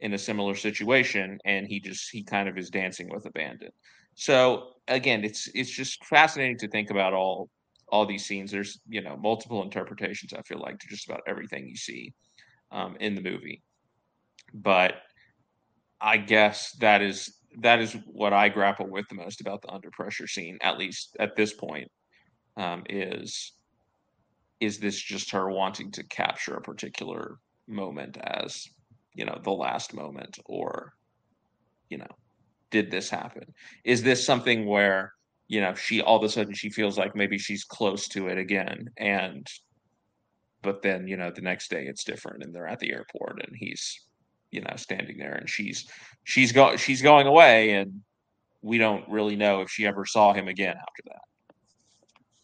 in 0.00 0.12
a 0.12 0.18
similar 0.18 0.54
situation 0.54 1.38
and 1.44 1.66
he 1.66 1.80
just 1.80 2.10
he 2.10 2.22
kind 2.22 2.48
of 2.48 2.58
is 2.58 2.70
dancing 2.70 3.08
with 3.10 3.26
abandon 3.26 3.70
so 4.14 4.74
again 4.86 5.24
it's 5.24 5.48
it's 5.54 5.70
just 5.70 6.04
fascinating 6.04 6.56
to 6.56 6.68
think 6.68 6.90
about 6.90 7.14
all 7.14 7.48
all 7.90 8.06
these 8.06 8.26
scenes 8.26 8.50
there's 8.50 8.80
you 8.88 9.00
know 9.00 9.16
multiple 9.16 9.62
interpretations 9.62 10.32
i 10.32 10.42
feel 10.42 10.60
like 10.60 10.78
to 10.78 10.88
just 10.88 11.08
about 11.08 11.22
everything 11.26 11.66
you 11.66 11.76
see 11.76 12.12
um, 12.70 12.96
in 13.00 13.14
the 13.14 13.22
movie. 13.22 13.62
But 14.54 14.94
i 16.00 16.16
guess 16.16 16.72
that 16.80 17.02
is 17.02 17.34
that 17.60 17.80
is 17.80 17.96
what 18.06 18.32
i 18.32 18.48
grapple 18.48 18.86
with 18.86 19.08
the 19.08 19.14
most 19.14 19.40
about 19.40 19.62
the 19.62 19.70
under 19.70 19.90
pressure 19.90 20.26
scene 20.26 20.58
at 20.62 20.78
least 20.78 21.16
at 21.18 21.34
this 21.34 21.52
point 21.52 21.90
um, 22.56 22.84
is 22.88 23.52
is 24.60 24.78
this 24.78 25.00
just 25.00 25.30
her 25.30 25.50
wanting 25.50 25.90
to 25.90 26.04
capture 26.04 26.54
a 26.54 26.60
particular 26.60 27.38
moment 27.66 28.16
as 28.18 28.66
you 29.14 29.24
know 29.24 29.38
the 29.42 29.50
last 29.50 29.92
moment 29.92 30.38
or 30.46 30.92
you 31.90 31.98
know 31.98 32.06
did 32.70 32.90
this 32.90 33.10
happen? 33.10 33.54
Is 33.84 34.02
this 34.02 34.24
something 34.24 34.66
where 34.66 35.12
you 35.48 35.60
know 35.60 35.74
she 35.74 36.00
all 36.00 36.16
of 36.16 36.22
a 36.22 36.28
sudden 36.28 36.54
she 36.54 36.70
feels 36.70 36.98
like 36.98 37.16
maybe 37.16 37.38
she's 37.38 37.64
close 37.64 38.06
to 38.08 38.28
it 38.28 38.38
again 38.38 38.88
and 38.96 39.46
but 40.62 40.82
then 40.82 41.08
you 41.08 41.16
know 41.16 41.30
the 41.30 41.40
next 41.40 41.70
day 41.70 41.86
it's 41.86 42.04
different 42.04 42.42
and 42.42 42.54
they're 42.54 42.68
at 42.68 42.78
the 42.78 42.92
airport 42.92 43.42
and 43.46 43.56
he's 43.56 44.06
you 44.50 44.60
know 44.60 44.72
standing 44.76 45.18
there 45.18 45.34
and 45.34 45.48
she's 45.48 45.88
she's 46.24 46.52
go 46.52 46.76
she's 46.76 47.02
going 47.02 47.26
away 47.26 47.72
and 47.72 48.00
we 48.62 48.78
don't 48.78 49.08
really 49.08 49.36
know 49.36 49.60
if 49.60 49.70
she 49.70 49.86
ever 49.86 50.04
saw 50.04 50.32
him 50.32 50.48
again 50.48 50.76
after 50.76 51.02
that 51.06 51.54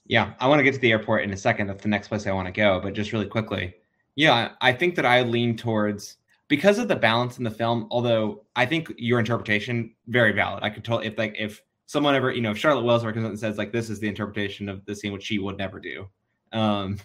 yeah 0.06 0.32
i 0.40 0.48
want 0.48 0.58
to 0.58 0.64
get 0.64 0.74
to 0.74 0.80
the 0.80 0.92
airport 0.92 1.22
in 1.22 1.32
a 1.32 1.36
second 1.36 1.66
that's 1.66 1.82
the 1.82 1.88
next 1.88 2.08
place 2.08 2.26
i 2.26 2.32
want 2.32 2.46
to 2.46 2.52
go 2.52 2.80
but 2.80 2.94
just 2.94 3.12
really 3.12 3.26
quickly 3.26 3.74
yeah 4.16 4.50
i 4.60 4.72
think 4.72 4.94
that 4.94 5.06
i 5.06 5.22
lean 5.22 5.56
towards 5.56 6.16
because 6.48 6.78
of 6.78 6.88
the 6.88 6.96
balance 6.96 7.38
in 7.38 7.44
the 7.44 7.50
film. 7.50 7.86
Although 7.90 8.44
I 8.54 8.66
think 8.66 8.92
your 8.96 9.18
interpretation 9.18 9.94
very 10.08 10.32
valid. 10.32 10.62
I 10.62 10.70
could 10.70 10.84
totally 10.84 11.06
if 11.06 11.18
like 11.18 11.36
if 11.38 11.62
someone 11.86 12.14
ever 12.14 12.32
you 12.32 12.40
know 12.40 12.50
if 12.50 12.58
Charlotte 12.58 12.84
Wells 12.84 13.02
comes 13.02 13.16
and 13.16 13.38
says 13.38 13.58
like 13.58 13.72
this 13.72 13.90
is 13.90 14.00
the 14.00 14.08
interpretation 14.08 14.68
of 14.68 14.84
the 14.86 14.94
scene 14.94 15.12
which 15.12 15.24
she 15.24 15.38
would 15.38 15.58
never 15.58 15.80
do, 15.80 16.08
um, 16.52 16.98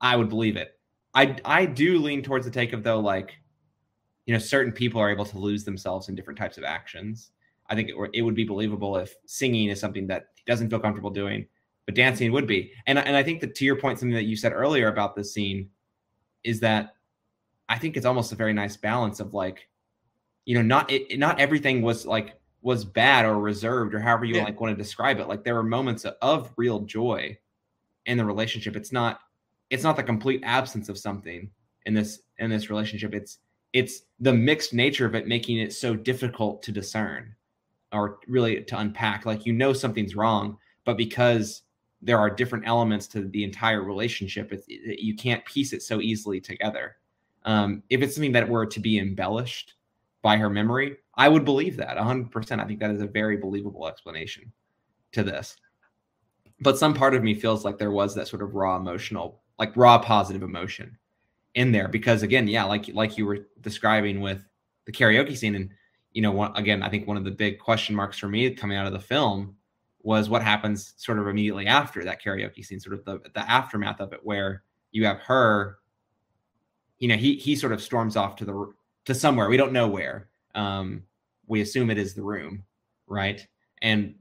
I 0.00 0.16
would 0.16 0.28
believe 0.28 0.56
it. 0.56 0.78
I 1.14 1.36
I 1.44 1.66
do 1.66 1.98
lean 1.98 2.22
towards 2.22 2.46
the 2.46 2.52
take 2.52 2.72
of 2.72 2.82
though 2.82 3.00
like 3.00 3.36
you 4.26 4.32
know 4.32 4.38
certain 4.38 4.72
people 4.72 5.00
are 5.00 5.10
able 5.10 5.24
to 5.26 5.38
lose 5.38 5.64
themselves 5.64 6.08
in 6.08 6.14
different 6.14 6.38
types 6.38 6.58
of 6.58 6.64
actions. 6.64 7.32
I 7.68 7.74
think 7.74 7.88
it, 7.90 8.10
it 8.14 8.22
would 8.22 8.34
be 8.34 8.44
believable 8.44 8.96
if 8.96 9.14
singing 9.26 9.68
is 9.68 9.80
something 9.80 10.06
that 10.08 10.26
he 10.34 10.42
doesn't 10.46 10.70
feel 10.70 10.80
comfortable 10.80 11.10
doing, 11.10 11.46
but 11.86 11.94
dancing 11.94 12.32
would 12.32 12.46
be. 12.46 12.72
And 12.86 12.98
and 12.98 13.16
I 13.16 13.22
think 13.22 13.40
that 13.40 13.54
to 13.56 13.64
your 13.64 13.76
point, 13.76 13.98
something 13.98 14.14
that 14.14 14.24
you 14.24 14.36
said 14.36 14.52
earlier 14.52 14.88
about 14.88 15.14
this 15.14 15.32
scene 15.32 15.70
is 16.42 16.60
that 16.60 16.94
I 17.68 17.78
think 17.78 17.96
it's 17.96 18.06
almost 18.06 18.32
a 18.32 18.36
very 18.36 18.52
nice 18.52 18.76
balance 18.76 19.20
of 19.20 19.34
like, 19.34 19.68
you 20.44 20.56
know, 20.56 20.62
not 20.62 20.90
it, 20.90 21.18
not 21.18 21.38
everything 21.38 21.82
was 21.82 22.04
like 22.04 22.39
was 22.62 22.84
bad 22.84 23.24
or 23.24 23.38
reserved 23.38 23.94
or 23.94 24.00
however 24.00 24.24
you 24.24 24.36
yeah. 24.36 24.44
like 24.44 24.60
want 24.60 24.76
to 24.76 24.82
describe 24.82 25.18
it. 25.18 25.28
Like 25.28 25.44
there 25.44 25.54
were 25.54 25.62
moments 25.62 26.04
of, 26.04 26.14
of 26.20 26.52
real 26.56 26.80
joy 26.80 27.36
in 28.06 28.18
the 28.18 28.24
relationship. 28.24 28.76
It's 28.76 28.92
not 28.92 29.20
it's 29.70 29.84
not 29.84 29.96
the 29.96 30.02
complete 30.02 30.42
absence 30.44 30.88
of 30.88 30.98
something 30.98 31.50
in 31.86 31.94
this 31.94 32.20
in 32.38 32.50
this 32.50 32.70
relationship. 32.70 33.14
It's 33.14 33.38
it's 33.72 34.02
the 34.18 34.32
mixed 34.32 34.74
nature 34.74 35.06
of 35.06 35.14
it 35.14 35.28
making 35.28 35.58
it 35.58 35.72
so 35.72 35.94
difficult 35.94 36.62
to 36.64 36.72
discern 36.72 37.34
or 37.92 38.18
really 38.26 38.62
to 38.62 38.78
unpack. 38.78 39.26
Like 39.26 39.46
you 39.46 39.52
know 39.52 39.72
something's 39.72 40.16
wrong, 40.16 40.58
but 40.84 40.96
because 40.96 41.62
there 42.02 42.18
are 42.18 42.30
different 42.30 42.66
elements 42.66 43.06
to 43.08 43.28
the 43.28 43.44
entire 43.44 43.82
relationship, 43.82 44.52
it, 44.52 44.64
you 44.68 45.14
can't 45.14 45.44
piece 45.44 45.72
it 45.72 45.82
so 45.82 46.00
easily 46.00 46.40
together. 46.40 46.96
Um, 47.44 47.82
if 47.90 48.02
it's 48.02 48.14
something 48.14 48.32
that 48.32 48.48
were 48.48 48.66
to 48.66 48.80
be 48.80 48.98
embellished 48.98 49.74
by 50.22 50.36
her 50.36 50.50
memory, 50.50 50.96
I 51.20 51.28
would 51.28 51.44
believe 51.44 51.76
that 51.76 51.98
100%. 51.98 52.60
I 52.60 52.64
think 52.64 52.80
that 52.80 52.90
is 52.92 53.02
a 53.02 53.06
very 53.06 53.36
believable 53.36 53.86
explanation 53.86 54.50
to 55.12 55.22
this. 55.22 55.54
But 56.62 56.78
some 56.78 56.94
part 56.94 57.14
of 57.14 57.22
me 57.22 57.34
feels 57.34 57.62
like 57.62 57.76
there 57.76 57.90
was 57.90 58.14
that 58.14 58.26
sort 58.26 58.40
of 58.40 58.54
raw 58.54 58.76
emotional, 58.78 59.42
like 59.58 59.76
raw 59.76 59.98
positive 59.98 60.42
emotion 60.42 60.96
in 61.56 61.72
there 61.72 61.88
because 61.88 62.22
again, 62.22 62.48
yeah, 62.48 62.64
like 62.64 62.88
like 62.94 63.18
you 63.18 63.26
were 63.26 63.48
describing 63.60 64.22
with 64.22 64.42
the 64.86 64.92
karaoke 64.92 65.36
scene 65.36 65.56
and 65.56 65.68
you 66.14 66.22
know, 66.22 66.32
one, 66.32 66.56
again, 66.56 66.82
I 66.82 66.88
think 66.88 67.06
one 67.06 67.18
of 67.18 67.24
the 67.24 67.30
big 67.30 67.58
question 67.58 67.94
marks 67.94 68.16
for 68.16 68.28
me 68.28 68.48
coming 68.54 68.78
out 68.78 68.86
of 68.86 68.94
the 68.94 68.98
film 68.98 69.56
was 70.02 70.30
what 70.30 70.42
happens 70.42 70.94
sort 70.96 71.18
of 71.18 71.28
immediately 71.28 71.66
after 71.66 72.02
that 72.02 72.22
karaoke 72.22 72.64
scene, 72.64 72.80
sort 72.80 72.94
of 72.94 73.04
the 73.04 73.20
the 73.34 73.50
aftermath 73.50 74.00
of 74.00 74.14
it, 74.14 74.20
where 74.22 74.62
you 74.90 75.04
have 75.04 75.18
her. 75.18 75.80
You 76.98 77.08
know, 77.08 77.16
he 77.16 77.34
he 77.34 77.56
sort 77.56 77.74
of 77.74 77.82
storms 77.82 78.16
off 78.16 78.36
to 78.36 78.46
the 78.46 78.72
to 79.04 79.14
somewhere 79.14 79.50
we 79.50 79.58
don't 79.58 79.74
know 79.74 79.86
where. 79.86 80.30
Um, 80.54 81.02
we 81.50 81.60
assume 81.62 81.90
it 81.90 81.98
is 81.98 82.14
the 82.14 82.22
room, 82.22 82.62
right? 83.08 83.44
And 83.82 84.14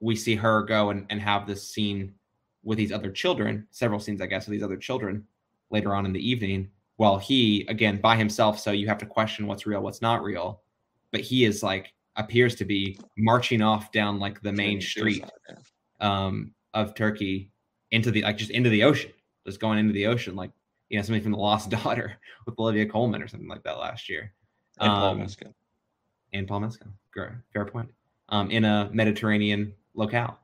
we 0.00 0.16
see 0.16 0.34
her 0.34 0.64
go 0.64 0.90
and, 0.90 1.06
and 1.10 1.20
have 1.20 1.46
this 1.46 1.68
scene 1.68 2.12
with 2.64 2.76
these 2.76 2.90
other 2.90 3.10
children, 3.10 3.68
several 3.70 4.00
scenes, 4.00 4.20
I 4.20 4.26
guess, 4.26 4.46
with 4.46 4.52
these 4.52 4.64
other 4.64 4.76
children 4.76 5.24
later 5.70 5.94
on 5.94 6.04
in 6.06 6.12
the 6.12 6.28
evening, 6.28 6.68
while 6.96 7.18
he, 7.18 7.64
again, 7.68 8.00
by 8.00 8.16
himself. 8.16 8.58
So 8.58 8.72
you 8.72 8.88
have 8.88 8.98
to 8.98 9.06
question 9.06 9.46
what's 9.46 9.64
real, 9.64 9.80
what's 9.80 10.02
not 10.02 10.24
real. 10.24 10.62
But 11.12 11.20
he 11.20 11.44
is 11.44 11.62
like, 11.62 11.92
appears 12.16 12.56
to 12.56 12.64
be 12.64 12.98
marching 13.16 13.62
off 13.62 13.92
down 13.92 14.18
like 14.18 14.42
the 14.42 14.52
main 14.52 14.80
street 14.80 15.24
um, 16.00 16.52
of 16.74 16.96
Turkey 16.96 17.52
into 17.92 18.10
the, 18.10 18.22
like, 18.22 18.38
just 18.38 18.50
into 18.50 18.70
the 18.70 18.82
ocean, 18.82 19.12
just 19.46 19.60
going 19.60 19.78
into 19.78 19.92
the 19.92 20.08
ocean, 20.08 20.34
like, 20.34 20.50
you 20.88 20.98
know, 20.98 21.02
something 21.04 21.22
from 21.22 21.32
The 21.32 21.38
Lost 21.38 21.70
Daughter 21.84 22.18
with 22.44 22.58
Olivia 22.58 22.86
Colman 22.86 23.22
or 23.22 23.28
something 23.28 23.48
like 23.48 23.62
that 23.62 23.78
last 23.78 24.08
year. 24.08 24.32
And 24.80 24.90
um, 24.90 24.98
Paul 24.98 25.14
Mescal. 25.14 25.54
And 26.32 26.48
Paul 26.48 26.60
Mescal. 26.60 26.88
Fair 27.52 27.64
point. 27.66 27.90
Um, 28.28 28.50
in 28.50 28.64
a 28.64 28.88
Mediterranean 28.92 29.74
locale. 29.94 30.38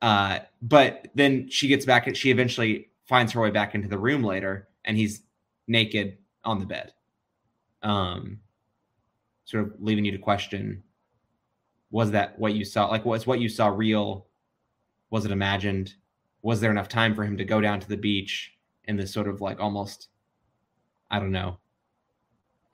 Uh, 0.00 0.40
but 0.60 1.08
then 1.14 1.48
she 1.48 1.68
gets 1.68 1.84
back. 1.84 2.14
She 2.16 2.30
eventually 2.30 2.90
finds 3.04 3.32
her 3.32 3.40
way 3.40 3.50
back 3.50 3.74
into 3.74 3.88
the 3.88 3.98
room 3.98 4.24
later, 4.24 4.68
and 4.84 4.96
he's 4.96 5.22
naked 5.68 6.18
on 6.44 6.58
the 6.58 6.66
bed. 6.66 6.92
Um, 7.82 8.40
sort 9.44 9.64
of 9.64 9.74
leaving 9.78 10.04
you 10.04 10.10
to 10.10 10.18
question: 10.18 10.82
Was 11.92 12.10
that 12.10 12.36
what 12.38 12.54
you 12.54 12.64
saw? 12.64 12.86
Like, 12.86 13.04
was 13.04 13.26
what 13.26 13.40
you 13.40 13.48
saw 13.48 13.68
real? 13.68 14.26
Was 15.10 15.24
it 15.24 15.30
imagined? 15.30 15.94
Was 16.42 16.60
there 16.60 16.72
enough 16.72 16.88
time 16.88 17.14
for 17.14 17.22
him 17.22 17.36
to 17.36 17.44
go 17.44 17.60
down 17.60 17.78
to 17.78 17.88
the 17.88 17.96
beach 17.96 18.54
in 18.86 18.96
this 18.96 19.12
sort 19.12 19.28
of 19.28 19.40
like 19.40 19.60
almost, 19.60 20.08
I 21.08 21.20
don't 21.20 21.30
know, 21.30 21.58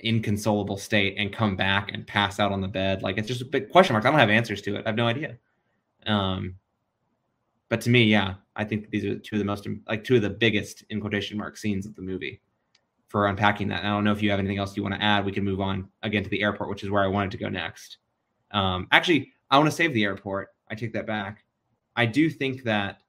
inconsolable 0.01 0.77
state 0.77 1.17
and 1.19 1.33
come 1.33 1.57
back 1.57 1.91
and 1.93 2.07
pass 2.07 2.39
out 2.41 2.53
on 2.53 2.61
the 2.61 2.69
bed? 2.69 3.03
Like, 3.03 3.19
it's 3.19 3.29
just 3.29 3.43
a 3.43 3.47
big 3.47 3.71
question 3.71 3.95
mark. 3.95 4.05
I 4.05 4.11
don't 4.11 4.19
have 4.19 4.31
answers 4.31 4.63
to 4.63 4.77
it. 4.77 4.87
I 4.87 4.89
have 4.89 4.97
no 4.97 5.09
idea. 5.09 5.39
Um, 6.07 6.55
but 7.69 7.81
to 7.83 7.91
me, 7.91 8.05
yeah, 8.05 8.35
I 8.57 8.65
think 8.65 8.91
these 8.91 9.05
are 9.05 9.19
two 9.19 9.37
of 9.37 9.41
the 9.41 9.45
most 9.45 9.67
like 9.87 10.05
two 10.05 10.17
of 10.17 10.23
the 10.23 10.31
biggest 10.31 10.85
in 10.91 11.01
quotation 11.01 11.37
mark 11.37 11.57
scenes 11.57 11.87
of 11.87 11.95
the 11.95 12.03
movie 12.03 12.41
for 13.09 13.27
unpacking 13.27 13.69
that. 13.69 13.81
And 13.81 13.89
I 13.89 13.91
don't 13.91 14.05
know 14.05 14.13
if 14.13 14.23
you 14.23 14.31
have 14.31 14.39
anything 14.39 14.59
else 14.59 14.77
you 14.77 14.83
want 14.83 14.95
to 14.95 15.03
add. 15.03 15.25
We 15.25 15.33
can 15.33 15.45
move 15.45 15.61
on 15.61 15.89
again 16.03 16.23
to 16.23 16.31
the 16.31 16.43
airport, 16.43 16.71
which 16.71 16.85
is 16.85 16.91
where 16.91 17.03
I 17.03 17.09
wanted 17.09 17.31
to 17.33 17.39
go 17.39 17.49
next. 17.49 17.99
Um, 18.51 18.87
actually, 18.93 19.33
I 19.51 19.59
want 19.59 19.71
to 19.71 19.77
save 19.77 19.93
the 19.93 20.05
airport. 20.05 20.49
I 20.71 20.75
take 20.75 20.93
that 20.93 21.07
back. 21.07 21.45
I 21.97 22.07
do 22.07 22.31
think 22.31 22.63
that 22.65 23.01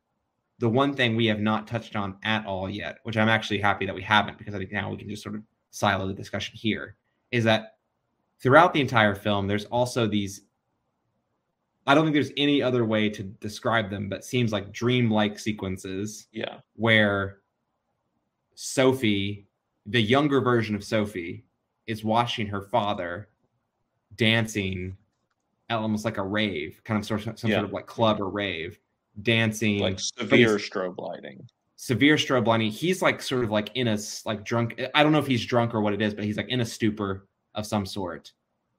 the 0.59 0.69
one 0.69 0.93
thing 0.93 1.15
we 1.15 1.27
have 1.27 1.39
not 1.39 1.67
touched 1.67 1.95
on 1.95 2.17
at 2.23 2.45
all 2.45 2.69
yet, 2.69 2.97
which 3.03 3.17
I'm 3.17 3.29
actually 3.29 3.59
happy 3.59 3.85
that 3.85 3.95
we 3.95 4.01
haven't, 4.01 4.37
because 4.37 4.53
I 4.53 4.57
think 4.57 4.71
now 4.71 4.89
we 4.89 4.97
can 4.97 5.09
just 5.09 5.23
sort 5.23 5.35
of 5.35 5.41
silo 5.71 6.07
the 6.07 6.13
discussion 6.13 6.55
here, 6.57 6.95
is 7.31 7.43
that 7.43 7.77
throughout 8.39 8.73
the 8.73 8.81
entire 8.81 9.15
film, 9.15 9.47
there's 9.47 9.65
also 9.65 10.07
these 10.07 10.41
I 11.89 11.95
don't 11.95 12.03
think 12.03 12.13
there's 12.13 12.31
any 12.37 12.61
other 12.61 12.85
way 12.85 13.09
to 13.09 13.23
describe 13.23 13.89
them, 13.89 14.09
but 14.09 14.23
seems 14.23 14.51
like 14.51 14.71
dreamlike 14.71 15.39
sequences. 15.39 16.27
Yeah. 16.31 16.57
Where 16.75 17.39
Sophie, 18.53 19.47
the 19.87 19.99
younger 19.99 20.39
version 20.39 20.75
of 20.75 20.83
Sophie, 20.83 21.45
is 21.87 22.03
watching 22.03 22.45
her 22.45 22.61
father 22.61 23.29
dancing 24.17 24.97
at 25.69 25.79
almost 25.79 26.05
like 26.05 26.17
a 26.17 26.23
rave, 26.23 26.79
kind 26.83 26.99
of 26.99 27.07
sort 27.07 27.25
of 27.25 27.39
some 27.39 27.49
yeah. 27.49 27.57
sort 27.57 27.65
of 27.65 27.73
like 27.73 27.87
club 27.87 28.21
or 28.21 28.29
rave, 28.29 28.77
dancing 29.23 29.79
like 29.79 29.99
severe 29.99 30.57
strobe 30.57 30.99
lighting. 30.99 31.47
Severe 31.81 32.17
strobe 32.17 32.45
lighting. 32.45 32.71
He's 32.71 33.01
like 33.01 33.21
sort 33.21 33.45
of 33.45 33.51
like 33.51 33.71
in 33.75 33.87
a 33.87 33.97
like 34.25 34.43
drunk. 34.43 34.81
I 34.93 35.01
don't 35.01 35.13
know 35.13 35.19
if 35.19 35.27
he's 35.27 35.45
drunk 35.45 35.73
or 35.73 35.79
what 35.79 35.93
it 35.93 36.01
is, 36.01 36.13
but 36.13 36.25
he's 36.25 36.35
like 36.35 36.49
in 36.49 36.59
a 36.59 36.65
stupor 36.65 37.25
of 37.55 37.65
some 37.65 37.85
sort. 37.85 38.33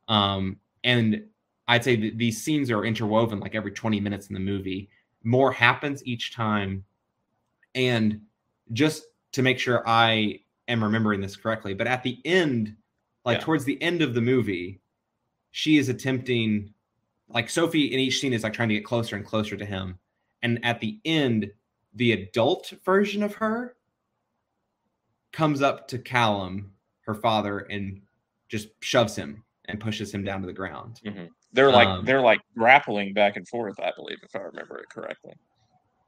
Um, 0.06 0.58
and 0.84 1.24
I'd 1.66 1.82
say 1.82 1.96
th- 1.96 2.18
these 2.18 2.42
scenes 2.42 2.70
are 2.70 2.84
interwoven 2.84 3.40
like 3.40 3.54
every 3.54 3.72
20 3.72 4.00
minutes 4.00 4.26
in 4.26 4.34
the 4.34 4.40
movie. 4.40 4.90
More 5.24 5.50
happens 5.50 6.04
each 6.04 6.34
time. 6.34 6.84
And 7.74 8.20
just 8.74 9.04
to 9.32 9.40
make 9.40 9.58
sure 9.58 9.82
I 9.88 10.40
am 10.68 10.84
remembering 10.84 11.22
this 11.22 11.36
correctly, 11.36 11.72
but 11.72 11.86
at 11.86 12.02
the 12.02 12.18
end, 12.26 12.76
like 13.24 13.38
yeah. 13.38 13.44
towards 13.44 13.64
the 13.64 13.80
end 13.80 14.02
of 14.02 14.12
the 14.12 14.20
movie, 14.20 14.82
she 15.52 15.78
is 15.78 15.88
attempting, 15.88 16.74
like 17.30 17.48
Sophie 17.48 17.94
in 17.94 17.98
each 17.98 18.20
scene 18.20 18.34
is 18.34 18.42
like 18.42 18.52
trying 18.52 18.68
to 18.68 18.74
get 18.74 18.84
closer 18.84 19.16
and 19.16 19.24
closer 19.24 19.56
to 19.56 19.64
him. 19.64 19.98
And 20.42 20.62
at 20.66 20.80
the 20.80 21.00
end, 21.06 21.50
the 21.94 22.12
adult 22.12 22.72
version 22.84 23.22
of 23.22 23.34
her 23.34 23.76
comes 25.32 25.62
up 25.62 25.88
to 25.88 25.98
Callum, 25.98 26.72
her 27.02 27.14
father, 27.14 27.60
and 27.60 28.00
just 28.48 28.68
shoves 28.80 29.16
him 29.16 29.44
and 29.66 29.80
pushes 29.80 30.12
him 30.12 30.24
down 30.24 30.40
to 30.40 30.46
the 30.46 30.52
ground. 30.52 31.00
Mm-hmm. 31.04 31.26
They're 31.52 31.70
like 31.70 31.88
um, 31.88 32.04
they're 32.04 32.20
like 32.20 32.40
grappling 32.56 33.12
back 33.12 33.36
and 33.36 33.46
forth, 33.48 33.78
I 33.80 33.92
believe, 33.96 34.18
if 34.22 34.34
I 34.36 34.40
remember 34.40 34.78
it 34.78 34.88
correctly. 34.88 35.34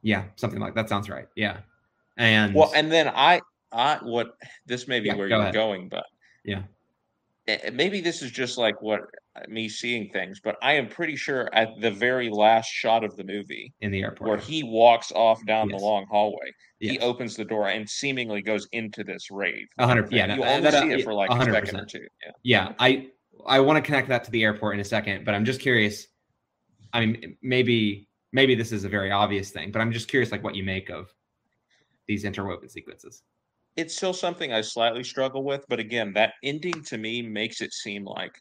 Yeah, 0.02 0.24
something 0.36 0.60
like 0.60 0.74
that 0.74 0.88
sounds 0.88 1.08
right. 1.08 1.26
Yeah. 1.36 1.58
And 2.16 2.54
well, 2.54 2.72
and 2.74 2.90
then 2.92 3.08
I 3.08 3.40
I 3.72 3.98
what 4.02 4.36
this 4.66 4.86
may 4.86 5.00
be 5.00 5.08
yeah, 5.08 5.14
where 5.14 5.28
go 5.28 5.36
you're 5.36 5.42
ahead. 5.42 5.54
going, 5.54 5.88
but 5.88 6.04
yeah. 6.44 6.62
Maybe 7.72 8.00
this 8.00 8.22
is 8.22 8.30
just 8.30 8.56
like 8.56 8.80
what 8.82 9.00
uh, 9.34 9.40
me 9.48 9.68
seeing 9.68 10.10
things, 10.10 10.40
but 10.42 10.56
I 10.62 10.74
am 10.74 10.88
pretty 10.88 11.16
sure 11.16 11.52
at 11.52 11.70
the 11.80 11.90
very 11.90 12.30
last 12.30 12.68
shot 12.68 13.02
of 13.02 13.16
the 13.16 13.24
movie 13.24 13.72
in 13.80 13.90
the 13.90 14.02
airport 14.02 14.28
where 14.28 14.38
he 14.38 14.62
walks 14.62 15.10
off 15.10 15.44
down 15.44 15.68
yes. 15.68 15.80
the 15.80 15.84
long 15.84 16.06
hallway, 16.08 16.52
yes. 16.78 16.92
he 16.92 16.98
opens 17.00 17.34
the 17.34 17.44
door 17.44 17.68
and 17.68 17.88
seemingly 17.88 18.42
goes 18.42 18.68
into 18.70 19.02
this 19.02 19.28
rave. 19.30 19.66
hundred, 19.80 20.12
yeah, 20.12 20.36
you 20.36 20.44
only 20.44 20.70
that, 20.70 20.82
see 20.82 20.90
it 20.92 21.02
for 21.02 21.14
like 21.14 21.30
100%. 21.30 21.40
a 21.40 21.52
second 21.52 21.80
or 21.80 21.86
two. 21.86 22.06
Yeah, 22.24 22.30
yeah. 22.44 22.72
I 22.78 23.08
I 23.44 23.58
want 23.58 23.76
to 23.76 23.82
connect 23.82 24.08
that 24.08 24.22
to 24.24 24.30
the 24.30 24.44
airport 24.44 24.74
in 24.74 24.80
a 24.80 24.84
second, 24.84 25.24
but 25.24 25.34
I'm 25.34 25.44
just 25.44 25.60
curious. 25.60 26.06
I 26.92 27.06
mean, 27.06 27.36
maybe 27.42 28.08
maybe 28.32 28.54
this 28.54 28.70
is 28.70 28.84
a 28.84 28.88
very 28.88 29.10
obvious 29.10 29.50
thing, 29.50 29.72
but 29.72 29.80
I'm 29.80 29.90
just 29.90 30.06
curious, 30.06 30.30
like 30.30 30.44
what 30.44 30.54
you 30.54 30.62
make 30.62 30.90
of 30.90 31.12
these 32.06 32.24
interwoven 32.24 32.68
sequences. 32.68 33.22
It's 33.76 33.96
still 33.96 34.12
something 34.12 34.52
I 34.52 34.60
slightly 34.60 35.02
struggle 35.02 35.44
with, 35.44 35.64
but 35.68 35.80
again, 35.80 36.12
that 36.14 36.34
ending 36.42 36.82
to 36.84 36.98
me 36.98 37.22
makes 37.22 37.60
it 37.60 37.72
seem 37.72 38.04
like 38.04 38.34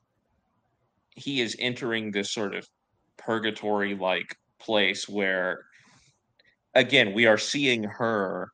he 1.15 1.41
is 1.41 1.55
entering 1.59 2.11
this 2.11 2.31
sort 2.31 2.55
of 2.55 2.67
purgatory 3.17 3.95
like 3.95 4.35
place 4.59 5.07
where 5.07 5.65
again 6.75 7.13
we 7.13 7.25
are 7.25 7.37
seeing 7.37 7.83
her 7.83 8.51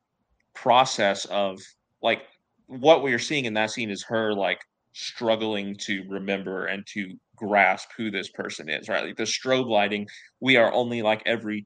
process 0.54 1.26
of 1.26 1.60
like 2.02 2.24
what 2.66 3.04
we 3.04 3.14
are 3.14 3.20
seeing 3.20 3.46
in 3.46 3.54
that 3.54 3.72
scene 3.72 3.90
is 3.90 4.04
her 4.04 4.34
like 4.34 4.60
struggling 4.94 5.76
to 5.76 6.04
remember 6.10 6.66
and 6.66 6.86
to 6.88 7.14
grasp 7.36 7.90
who 7.96 8.10
this 8.10 8.30
person 8.30 8.68
is, 8.68 8.90
right? 8.90 9.06
Like 9.06 9.16
the 9.16 9.24
strobe 9.24 9.70
lighting, 9.70 10.08
we 10.40 10.58
are 10.58 10.74
only 10.74 11.02
like 11.02 11.22
every 11.26 11.66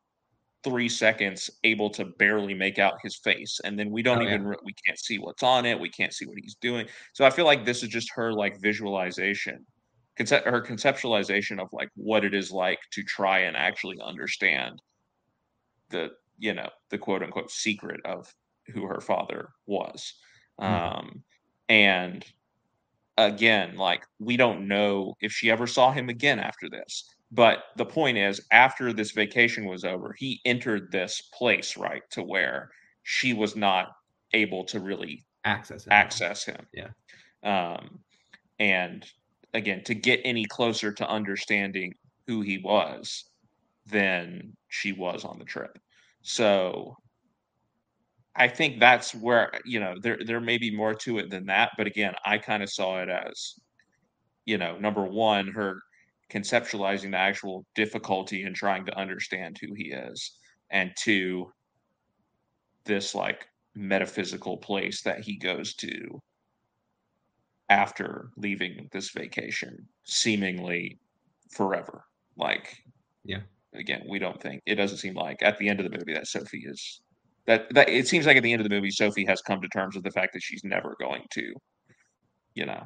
three 0.63 0.89
seconds 0.89 1.49
able 1.63 1.89
to 1.89 2.05
barely 2.05 2.53
make 2.53 2.79
out 2.79 2.93
his 3.01 3.15
face 3.17 3.59
and 3.63 3.77
then 3.77 3.89
we 3.89 4.01
don't 4.01 4.19
oh, 4.19 4.23
even 4.23 4.45
yeah. 4.45 4.53
we 4.63 4.73
can't 4.85 4.99
see 4.99 5.17
what's 5.17 5.43
on 5.43 5.65
it 5.65 5.79
we 5.79 5.89
can't 5.89 6.13
see 6.13 6.25
what 6.25 6.37
he's 6.37 6.55
doing 6.55 6.85
so 7.13 7.25
i 7.25 7.29
feel 7.29 7.45
like 7.45 7.65
this 7.65 7.83
is 7.83 7.89
just 7.89 8.11
her 8.13 8.31
like 8.31 8.59
visualization 8.61 9.65
concept 10.17 10.47
her 10.47 10.61
conceptualization 10.61 11.59
of 11.59 11.67
like 11.71 11.89
what 11.95 12.23
it 12.23 12.33
is 12.33 12.51
like 12.51 12.79
to 12.91 13.03
try 13.03 13.39
and 13.39 13.57
actually 13.57 13.97
understand 14.03 14.81
the 15.89 16.09
you 16.37 16.53
know 16.53 16.69
the 16.89 16.97
quote 16.97 17.23
unquote 17.23 17.49
secret 17.49 17.99
of 18.05 18.33
who 18.67 18.85
her 18.85 19.01
father 19.01 19.49
was 19.65 20.13
mm-hmm. 20.59 20.97
um 20.97 21.23
and 21.69 22.25
again, 23.17 23.75
like 23.75 24.05
we 24.19 24.37
don't 24.37 24.67
know 24.67 25.15
if 25.21 25.31
she 25.31 25.51
ever 25.51 25.67
saw 25.67 25.91
him 25.91 26.09
again 26.09 26.39
after 26.39 26.69
this. 26.69 27.15
But 27.31 27.63
the 27.77 27.85
point 27.85 28.17
is, 28.17 28.41
after 28.51 28.91
this 28.91 29.11
vacation 29.11 29.65
was 29.65 29.85
over, 29.85 30.13
he 30.17 30.41
entered 30.45 30.91
this 30.91 31.21
place, 31.33 31.77
right, 31.77 32.03
to 32.11 32.23
where 32.23 32.69
she 33.03 33.33
was 33.33 33.55
not 33.55 33.87
able 34.33 34.65
to 34.65 34.79
really 34.79 35.23
access 35.45 35.85
him. 35.85 35.91
access 35.91 36.43
him. 36.43 36.67
Yeah. 36.73 36.89
Um, 37.43 37.99
and 38.59 39.05
again, 39.53 39.83
to 39.85 39.95
get 39.95 40.19
any 40.25 40.45
closer 40.45 40.91
to 40.91 41.09
understanding 41.09 41.93
who 42.27 42.41
he 42.41 42.57
was 42.59 43.25
than 43.87 44.55
she 44.67 44.91
was 44.91 45.25
on 45.25 45.39
the 45.39 45.45
trip. 45.45 45.79
So 46.21 46.95
I 48.35 48.47
think 48.47 48.79
that's 48.79 49.15
where 49.15 49.51
you 49.65 49.79
know 49.79 49.95
there 50.01 50.19
there 50.25 50.39
may 50.39 50.57
be 50.57 50.75
more 50.75 50.93
to 50.95 51.17
it 51.17 51.29
than 51.29 51.45
that, 51.47 51.71
but 51.77 51.87
again, 51.87 52.13
I 52.25 52.37
kind 52.37 52.61
of 52.61 52.69
saw 52.69 53.01
it 53.01 53.09
as 53.09 53.55
you 54.45 54.57
know, 54.57 54.77
number 54.77 55.03
one, 55.05 55.47
her 55.49 55.81
conceptualizing 56.31 57.11
the 57.11 57.17
actual 57.17 57.65
difficulty 57.75 58.43
in 58.43 58.53
trying 58.53 58.85
to 58.85 58.97
understand 58.97 59.57
who 59.59 59.73
he 59.75 59.91
is, 59.91 60.37
and 60.71 60.91
to 61.03 61.51
this 62.85 63.13
like 63.13 63.45
metaphysical 63.75 64.57
place 64.57 65.01
that 65.03 65.19
he 65.21 65.37
goes 65.37 65.75
to 65.75 66.21
after 67.69 68.29
leaving 68.37 68.89
this 68.91 69.11
vacation, 69.11 69.87
seemingly 70.03 70.99
forever. 71.51 72.03
Like, 72.37 72.77
yeah, 73.23 73.41
again, 73.73 74.03
we 74.09 74.19
don't 74.19 74.41
think 74.41 74.61
it 74.65 74.75
doesn't 74.75 74.97
seem 74.97 75.15
like 75.15 75.41
at 75.41 75.57
the 75.57 75.69
end 75.69 75.79
of 75.79 75.89
the 75.89 75.97
movie 75.97 76.13
that 76.13 76.27
Sophie 76.27 76.65
is 76.65 77.01
that 77.45 77.73
that 77.73 77.89
it 77.89 78.07
seems 78.07 78.25
like 78.25 78.37
at 78.37 78.43
the 78.43 78.53
end 78.53 78.61
of 78.61 78.69
the 78.69 78.75
movie 78.75 78.91
Sophie 78.91 79.25
has 79.25 79.41
come 79.41 79.61
to 79.61 79.67
terms 79.69 79.95
with 79.95 80.03
the 80.03 80.11
fact 80.11 80.33
that 80.33 80.43
she's 80.43 80.63
never 80.63 80.95
going 80.99 81.23
to, 81.31 81.53
you 82.55 82.65
know, 82.65 82.83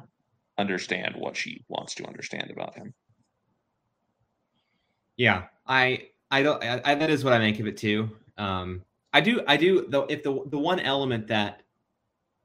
understand 0.58 1.14
what 1.16 1.36
she 1.36 1.62
wants 1.68 1.94
to 1.94 2.06
understand 2.06 2.50
about 2.50 2.74
him. 2.74 2.92
Yeah, 5.16 5.44
I 5.66 6.08
I 6.30 6.42
don't 6.42 6.62
I, 6.62 6.80
I, 6.84 6.94
that 6.94 7.10
is 7.10 7.24
what 7.24 7.32
I 7.32 7.38
make 7.38 7.58
of 7.60 7.66
it 7.66 7.76
too. 7.76 8.10
Um, 8.38 8.82
I 9.12 9.20
do 9.20 9.42
I 9.46 9.56
do 9.56 9.86
though 9.88 10.04
if 10.04 10.22
the 10.22 10.42
the 10.46 10.58
one 10.58 10.80
element 10.80 11.26
that 11.28 11.62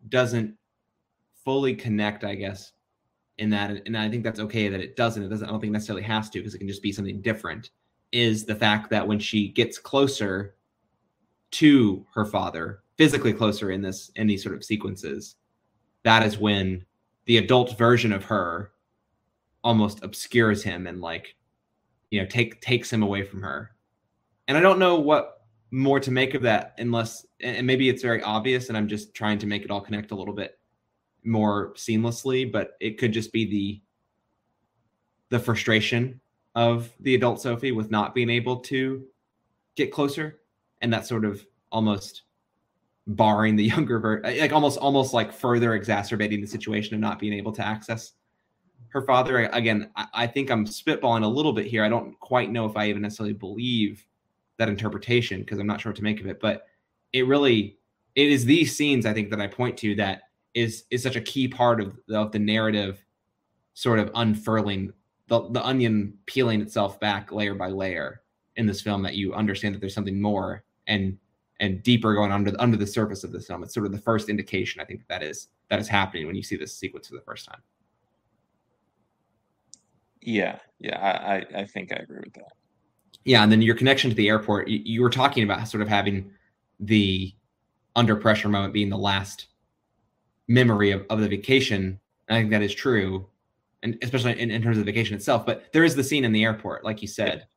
doesn't 0.10 0.56
fully 1.44 1.76
connect, 1.76 2.24
I 2.24 2.36
guess, 2.36 2.74
in 3.38 3.50
that, 3.50 3.82
and 3.86 3.98
I 3.98 4.10
think 4.10 4.24
that's 4.24 4.40
okay 4.40 4.68
that 4.70 4.80
it 4.80 4.96
doesn't. 4.96 5.24
It 5.24 5.30
doesn't. 5.30 5.48
I 5.48 5.52
don't 5.52 5.60
think 5.60 5.74
necessarily 5.74 6.04
has 6.04 6.30
to 6.30 6.40
because 6.40 6.56
it 6.56 6.60
can 6.60 6.68
just 6.68 6.84
be 6.84 6.92
something 6.92 7.22
different. 7.22 7.72
Is 8.12 8.46
the 8.46 8.56
fact 8.56 8.90
that 8.90 9.08
when 9.08 9.20
she 9.20 9.48
gets 9.50 9.78
closer 9.78 10.56
to 11.52 12.06
her 12.14 12.26
father, 12.26 12.84
physically 12.98 13.34
closer 13.34 13.72
in 13.72 13.82
this 13.82 14.12
in 14.16 14.28
these 14.28 14.44
sort 14.44 14.56
of 14.56 14.64
sequences, 14.64 15.36
that 16.04 16.24
is 16.24 16.38
when 16.38 16.86
the 17.26 17.38
adult 17.38 17.78
version 17.78 18.12
of 18.12 18.24
her 18.26 18.72
almost 19.64 20.04
obscures 20.04 20.64
him 20.64 20.88
and 20.88 21.02
like 21.02 21.36
you 22.12 22.22
know 22.22 22.28
take 22.28 22.62
takes 22.62 22.94
him 22.94 23.02
away 23.02 23.24
from 23.24 23.42
her. 23.42 23.72
And 24.48 24.58
i 24.58 24.62
don't 24.62 24.80
know 24.80 25.00
what 25.00 25.42
more 25.72 26.00
to 26.02 26.12
make 26.12 26.34
of 26.34 26.42
that 26.42 26.76
unless 26.78 27.26
and 27.40 27.66
maybe 27.66 27.88
it's 27.88 28.02
very 28.02 28.22
obvious 28.22 28.68
and 28.68 28.78
i'm 28.78 28.88
just 28.90 29.14
trying 29.14 29.40
to 29.40 29.48
make 29.48 29.64
it 29.64 29.72
all 29.72 29.80
connect 29.80 30.12
a 30.12 30.16
little 30.16 30.34
bit 30.34 30.60
more 31.24 31.74
seamlessly 31.76 32.52
but 32.52 32.72
it 32.82 32.98
could 32.98 33.14
just 33.14 33.32
be 33.32 33.46
the 33.46 33.82
the 35.30 35.40
frustration 35.40 36.20
of 36.56 36.92
the 37.00 37.16
adult 37.16 37.42
sophie 37.42 37.72
with 37.72 37.90
not 37.90 38.14
being 38.14 38.30
able 38.30 38.58
to 38.58 39.06
get 39.76 39.94
closer 39.94 40.42
and 40.82 40.92
that 40.92 41.08
sort 41.08 41.24
of 41.24 41.46
almost 41.72 42.24
barring 43.08 43.56
the 43.56 43.64
younger 43.76 44.00
ver- 44.00 44.22
like 44.24 44.52
almost 44.52 44.78
almost 44.80 45.14
like 45.14 45.32
further 45.32 45.76
exacerbating 45.76 46.42
the 46.42 46.48
situation 46.48 46.94
of 46.94 47.00
not 47.00 47.20
being 47.20 47.34
able 47.34 47.54
to 47.54 47.66
access 47.66 48.12
her 48.92 49.02
father 49.02 49.50
again 49.54 49.90
I, 49.96 50.28
think 50.28 50.50
i'm 50.50 50.66
spitballing 50.66 51.24
a 51.24 51.28
little 51.28 51.54
bit 51.54 51.66
here 51.66 51.84
i 51.84 51.90
don't 51.90 52.20
quite 52.20 52.52
know 52.52 52.66
if 52.66 52.76
i 52.76 52.88
even 52.88 53.02
necessarily 53.02 53.34
believe 53.34 54.06
that 54.58 54.70
interpretation 54.70 55.40
because 55.40 55.60
i'm 55.60 55.68
not 55.68 55.82
sure 55.82 55.92
what 55.92 55.98
to 55.98 56.04
make 56.04 56.20
of 56.20 56.28
it 56.28 56.40
but 56.40 56.68
it 57.14 57.26
really 57.28 57.78
it 58.16 58.30
is 58.30 58.46
these 58.46 58.76
scenes 58.76 59.06
i 59.06 59.14
think 59.14 59.30
that 59.30 59.42
i 59.42 59.48
point 59.48 59.78
to 59.78 59.96
that 59.96 60.24
is 60.54 60.84
is 60.92 61.02
such 61.02 61.16
a 61.16 61.22
key 61.22 61.48
part 61.48 61.80
of 61.80 61.98
the, 62.08 62.20
of 62.20 62.32
the 62.32 62.40
narrative 62.40 63.04
sort 63.74 64.00
of 64.00 64.12
unfurling 64.16 64.92
the, 65.28 65.50
the 65.52 65.66
onion 65.66 66.14
peeling 66.26 66.62
itself 66.62 67.00
back 67.00 67.32
layer 67.32 67.56
by 67.56 67.70
layer 67.70 68.22
in 68.58 68.66
this 68.66 68.82
film 68.82 69.02
that 69.02 69.16
you 69.16 69.34
understand 69.34 69.74
that 69.74 69.80
there's 69.80 69.94
something 69.94 70.22
more 70.22 70.64
and 70.88 71.18
and 71.62 71.84
deeper 71.84 72.14
going 72.14 72.32
under 72.32 72.52
under 72.60 72.76
the 72.76 72.88
surface 72.88 73.24
of 73.24 73.32
the 73.32 73.40
film. 73.40 73.64
It's 73.64 73.74
sort 73.74 73.86
of 73.86 73.92
the 73.92 74.00
first 74.00 74.30
indication 74.30 74.82
I 74.82 74.86
think 74.86 75.08
that 75.08 75.24
is 75.24 75.48
that 75.70 75.80
is 75.80 75.88
happening 75.88 76.28
when 76.28 76.36
you 76.36 76.44
see 76.44 76.58
this 76.58 76.76
sequence 76.76 77.08
for 77.08 77.16
the 77.16 77.22
first 77.22 77.46
time. 77.46 77.62
Yeah, 80.22 80.60
yeah, 80.80 81.00
I 81.00 81.62
I 81.62 81.66
think 81.66 81.92
I 81.92 81.98
agree 81.98 82.20
with 82.24 82.34
that. 82.34 82.54
Yeah, 83.26 83.44
and 83.44 83.52
then 83.52 83.62
your 83.62 83.76
connection 83.76 84.10
to 84.10 84.16
the 84.16 84.30
airport, 84.30 84.68
you, 84.68 84.82
you 84.84 85.02
were 85.02 85.10
talking 85.10 85.44
about 85.44 85.68
sort 85.68 85.82
of 85.82 85.88
having 85.88 86.32
the 86.80 87.34
under 87.96 88.16
pressure 88.16 88.50
moment 88.50 88.74
being 88.74 88.90
the 88.90 88.98
last 88.98 89.48
memory 90.48 90.92
of, 90.92 91.06
of 91.10 91.20
the 91.20 91.28
vacation. 91.28 92.00
I 92.30 92.36
think 92.36 92.52
that 92.52 92.62
is 92.62 92.74
true, 92.74 93.28
and 93.84 93.98
especially 94.02 94.40
in, 94.40 94.52
in 94.52 94.62
terms 94.62 94.78
of 94.78 94.86
the 94.86 94.92
vacation 94.92 95.16
itself. 95.16 95.46
But 95.46 95.72
there 95.74 95.84
is 95.84 95.96
the 95.96 96.04
scene 96.04 96.26
in 96.26 96.32
the 96.32 96.44
airport, 96.44 96.84
like 96.84 97.02
you 97.02 97.08
said. 97.08 97.48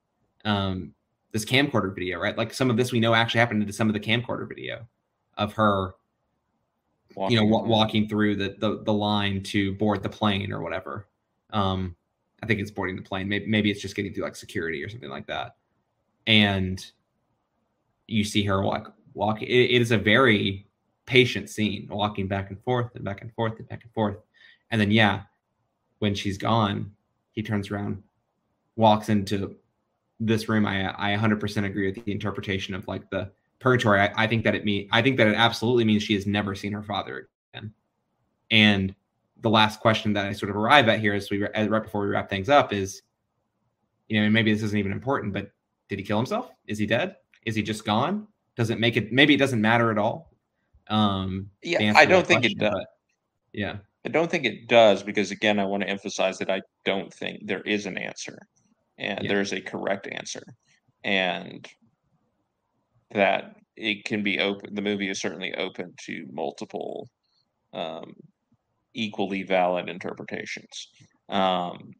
Um, 0.44 0.92
this 1.32 1.44
camcorder 1.44 1.92
video, 1.94 2.18
right? 2.20 2.38
Like 2.38 2.54
some 2.54 2.70
of 2.70 2.76
this 2.76 2.92
we 2.92 3.00
know 3.00 3.12
actually 3.14 3.40
happened 3.40 3.60
into 3.60 3.72
some 3.72 3.88
of 3.88 3.94
the 3.94 4.00
camcorder 4.00 4.48
video 4.48 4.86
of 5.36 5.52
her, 5.54 5.94
walking 7.16 7.36
you 7.36 7.42
know, 7.42 7.50
w- 7.50 7.68
walking 7.68 8.08
through 8.08 8.36
the, 8.36 8.54
the 8.58 8.82
the 8.84 8.92
line 8.92 9.42
to 9.44 9.74
board 9.74 10.02
the 10.02 10.08
plane 10.08 10.52
or 10.52 10.62
whatever. 10.62 11.08
Um, 11.50 11.96
I 12.44 12.46
think 12.46 12.60
it's 12.60 12.70
boarding 12.70 12.96
the 12.96 13.02
plane. 13.02 13.26
Maybe 13.26 13.46
maybe 13.46 13.70
it's 13.70 13.80
just 13.80 13.96
getting 13.96 14.12
through 14.12 14.24
like 14.24 14.36
security 14.36 14.84
or 14.84 14.90
something 14.90 15.08
like 15.08 15.26
that. 15.28 15.56
And 16.26 16.84
you 18.06 18.22
see 18.22 18.44
her 18.44 18.60
walk 18.60 18.94
walk. 19.14 19.40
it, 19.40 19.46
it 19.46 19.80
is 19.80 19.92
a 19.92 19.98
very 19.98 20.66
patient 21.06 21.48
scene, 21.48 21.88
walking 21.90 22.28
back 22.28 22.50
and 22.50 22.62
forth 22.62 22.94
and 22.94 23.02
back 23.02 23.22
and 23.22 23.32
forth 23.32 23.58
and 23.58 23.66
back 23.66 23.82
and 23.82 23.92
forth. 23.94 24.18
And 24.70 24.78
then 24.78 24.90
yeah, 24.90 25.22
when 26.00 26.14
she's 26.14 26.36
gone, 26.36 26.92
he 27.32 27.42
turns 27.42 27.70
around, 27.70 28.02
walks 28.76 29.08
into 29.08 29.56
this 30.20 30.46
room, 30.46 30.66
I 30.66 30.92
I 30.98 31.16
100% 31.16 31.64
agree 31.64 31.86
with 31.90 32.04
the 32.04 32.12
interpretation 32.12 32.74
of 32.74 32.86
like 32.86 33.08
the 33.08 33.30
purgatory. 33.58 34.00
I, 34.00 34.24
I 34.24 34.26
think 34.26 34.44
that 34.44 34.54
it 34.54 34.66
mean 34.66 34.86
I 34.92 35.00
think 35.00 35.16
that 35.16 35.28
it 35.28 35.34
absolutely 35.34 35.84
means 35.84 36.02
she 36.02 36.14
has 36.14 36.26
never 36.26 36.54
seen 36.54 36.74
her 36.74 36.82
father 36.82 37.30
again. 37.54 37.72
And 38.50 38.94
the 39.44 39.50
last 39.50 39.78
question 39.78 40.12
that 40.14 40.24
I 40.26 40.32
sort 40.32 40.50
of 40.50 40.56
arrive 40.56 40.88
at 40.88 40.98
here, 40.98 41.14
as 41.14 41.30
we 41.30 41.46
as, 41.54 41.68
right 41.68 41.82
before 41.82 42.00
we 42.00 42.08
wrap 42.08 42.28
things 42.28 42.48
up, 42.48 42.72
is, 42.72 43.02
you 44.08 44.20
know, 44.20 44.28
maybe 44.30 44.52
this 44.52 44.62
isn't 44.62 44.78
even 44.78 44.90
important, 44.90 45.32
but 45.32 45.50
did 45.88 45.98
he 45.98 46.04
kill 46.04 46.16
himself? 46.16 46.50
Is 46.66 46.78
he 46.78 46.86
dead? 46.86 47.16
Is 47.44 47.54
he 47.54 47.62
just 47.62 47.84
gone? 47.84 48.26
Does 48.56 48.70
it 48.70 48.80
make 48.80 48.96
it? 48.96 49.12
Maybe 49.12 49.34
it 49.34 49.36
doesn't 49.36 49.60
matter 49.60 49.90
at 49.90 49.98
all. 49.98 50.32
Um, 50.88 51.50
yeah, 51.62 51.92
I 51.94 52.06
don't 52.06 52.26
think 52.26 52.40
question, 52.40 52.58
it 52.58 52.70
does. 52.70 52.86
Yeah, 53.52 53.76
I 54.04 54.08
don't 54.08 54.30
think 54.30 54.46
it 54.46 54.66
does 54.66 55.02
because 55.02 55.30
again, 55.30 55.60
I 55.60 55.66
want 55.66 55.82
to 55.82 55.88
emphasize 55.88 56.38
that 56.38 56.50
I 56.50 56.62
don't 56.86 57.12
think 57.12 57.46
there 57.46 57.62
is 57.62 57.84
an 57.84 57.98
answer 57.98 58.38
and 58.98 59.20
yeah. 59.22 59.28
there's 59.28 59.52
a 59.52 59.60
correct 59.60 60.08
answer 60.10 60.42
and 61.04 61.68
that 63.12 63.56
it 63.76 64.04
can 64.04 64.22
be 64.22 64.38
open 64.38 64.74
the 64.74 64.82
movie 64.82 65.10
is 65.10 65.20
certainly 65.20 65.54
open 65.56 65.92
to 66.06 66.26
multiple 66.32 67.08
um, 67.72 68.14
equally 68.94 69.42
valid 69.42 69.88
interpretations 69.88 70.88
um, 71.28 71.92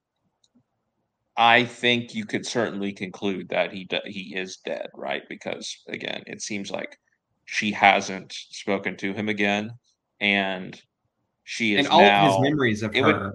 i 1.36 1.64
think 1.64 2.14
you 2.14 2.24
could 2.24 2.46
certainly 2.46 2.92
conclude 2.92 3.48
that 3.48 3.72
he 3.72 3.88
he 4.06 4.34
is 4.36 4.58
dead 4.64 4.88
right 4.94 5.22
because 5.28 5.76
again 5.88 6.22
it 6.26 6.40
seems 6.40 6.70
like 6.70 6.96
she 7.46 7.70
hasn't 7.70 8.32
spoken 8.32 8.96
to 8.96 9.12
him 9.12 9.28
again 9.28 9.70
and 10.20 10.80
she 11.42 11.74
is 11.74 11.80
and 11.80 11.88
all 11.88 12.00
now, 12.00 12.26
of 12.26 12.32
his 12.32 12.50
memories 12.50 12.82
of 12.82 12.94
her 12.94 13.02
would, 13.02 13.32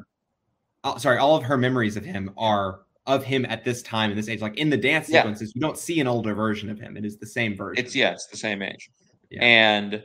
oh, 0.83 0.97
sorry 0.97 1.17
all 1.17 1.35
of 1.35 1.43
her 1.43 1.57
memories 1.57 1.95
of 1.95 2.03
him 2.03 2.31
are 2.37 2.81
of 3.09 3.23
him 3.23 3.45
at 3.49 3.65
this 3.65 3.81
time 3.81 4.11
in 4.11 4.17
this 4.17 4.29
age. 4.29 4.39
Like 4.39 4.57
in 4.57 4.69
the 4.69 4.77
dance 4.77 5.09
yeah. 5.09 5.21
sequences, 5.21 5.51
you 5.55 5.61
don't 5.61 5.77
see 5.77 5.99
an 5.99 6.07
older 6.07 6.35
version 6.35 6.69
of 6.69 6.79
him. 6.79 6.95
It 6.95 7.03
is 7.03 7.17
the 7.17 7.25
same 7.25 7.57
version. 7.57 7.83
It's 7.83 7.95
yeah, 7.95 8.11
it's 8.11 8.27
the 8.27 8.37
same 8.37 8.61
age. 8.61 8.89
Yeah. 9.31 9.43
And 9.43 10.03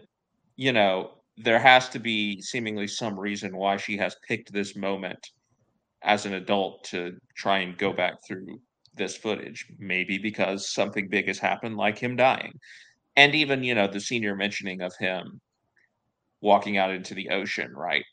you 0.57 0.73
know, 0.73 1.11
there 1.37 1.59
has 1.59 1.89
to 1.91 1.99
be 1.99 2.41
seemingly 2.41 2.87
some 2.87 3.19
reason 3.19 3.57
why 3.57 3.77
she 3.77 3.97
has 3.97 4.17
picked 4.27 4.53
this 4.53 4.77
moment 4.77 5.31
as 6.03 6.27
an 6.27 6.35
adult 6.35 6.85
to 6.85 7.17
try 7.37 7.59
and 7.59 7.79
go 7.79 7.93
back 7.93 8.15
through 8.27 8.61
this 8.95 9.17
footage. 9.17 9.67
Maybe 9.79 10.19
because 10.19 10.73
something 10.73 11.09
big 11.09 11.27
has 11.27 11.39
happened, 11.39 11.77
like 11.77 11.99
him 11.99 12.17
dying. 12.17 12.53
And 13.17 13.35
even, 13.35 13.65
you 13.65 13.75
know, 13.75 13.87
the 13.87 14.01
senior 14.01 14.37
mentioning 14.37 14.81
of 14.81 14.93
him 14.99 15.41
walking 16.41 16.77
out 16.77 16.91
into 16.91 17.15
the 17.15 17.31
ocean, 17.31 17.73
right? 17.75 18.05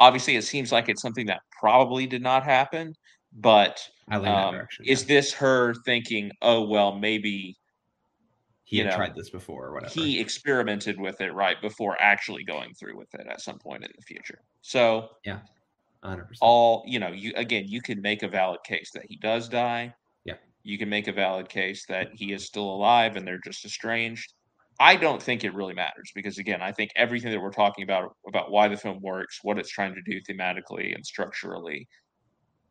Obviously, 0.00 0.36
it 0.36 0.42
seems 0.42 0.72
like 0.72 0.88
it's 0.88 1.02
something 1.02 1.26
that 1.26 1.42
probably 1.60 2.06
did 2.06 2.22
not 2.22 2.44
happen, 2.44 2.94
but 3.32 3.80
um, 4.10 4.60
is 4.84 5.02
yeah. 5.02 5.08
this 5.08 5.32
her 5.34 5.74
thinking, 5.84 6.30
oh 6.42 6.66
well, 6.66 6.98
maybe 6.98 7.56
he 8.74 8.80
you 8.80 8.86
know, 8.86 8.96
tried 8.96 9.14
this 9.14 9.30
before 9.30 9.66
or 9.66 9.74
whatever. 9.74 9.92
He 9.92 10.18
experimented 10.18 10.98
with 10.98 11.20
it 11.20 11.32
right 11.32 11.60
before 11.62 11.96
actually 12.00 12.42
going 12.42 12.74
through 12.74 12.98
with 12.98 13.14
it 13.14 13.24
at 13.30 13.40
some 13.40 13.56
point 13.56 13.84
in 13.84 13.90
the 13.96 14.02
future. 14.02 14.40
So 14.62 15.10
yeah, 15.24 15.38
100%. 16.04 16.24
All 16.40 16.82
you 16.84 16.98
know, 16.98 17.12
you 17.12 17.32
again, 17.36 17.66
you 17.68 17.80
can 17.80 18.02
make 18.02 18.24
a 18.24 18.28
valid 18.28 18.64
case 18.64 18.90
that 18.94 19.04
he 19.08 19.16
does 19.16 19.48
die. 19.48 19.94
Yeah, 20.24 20.34
you 20.64 20.76
can 20.76 20.88
make 20.88 21.06
a 21.06 21.12
valid 21.12 21.48
case 21.48 21.86
that 21.86 22.08
he 22.14 22.32
is 22.32 22.44
still 22.44 22.68
alive 22.68 23.14
and 23.14 23.24
they're 23.24 23.40
just 23.44 23.64
estranged. 23.64 24.34
I 24.80 24.96
don't 24.96 25.22
think 25.22 25.44
it 25.44 25.54
really 25.54 25.74
matters 25.74 26.10
because 26.12 26.38
again, 26.38 26.60
I 26.60 26.72
think 26.72 26.90
everything 26.96 27.30
that 27.30 27.40
we're 27.40 27.52
talking 27.52 27.84
about 27.84 28.16
about 28.26 28.50
why 28.50 28.66
the 28.66 28.76
film 28.76 29.00
works, 29.02 29.38
what 29.42 29.56
it's 29.56 29.70
trying 29.70 29.94
to 29.94 30.02
do 30.02 30.20
thematically 30.28 30.96
and 30.96 31.06
structurally, 31.06 31.86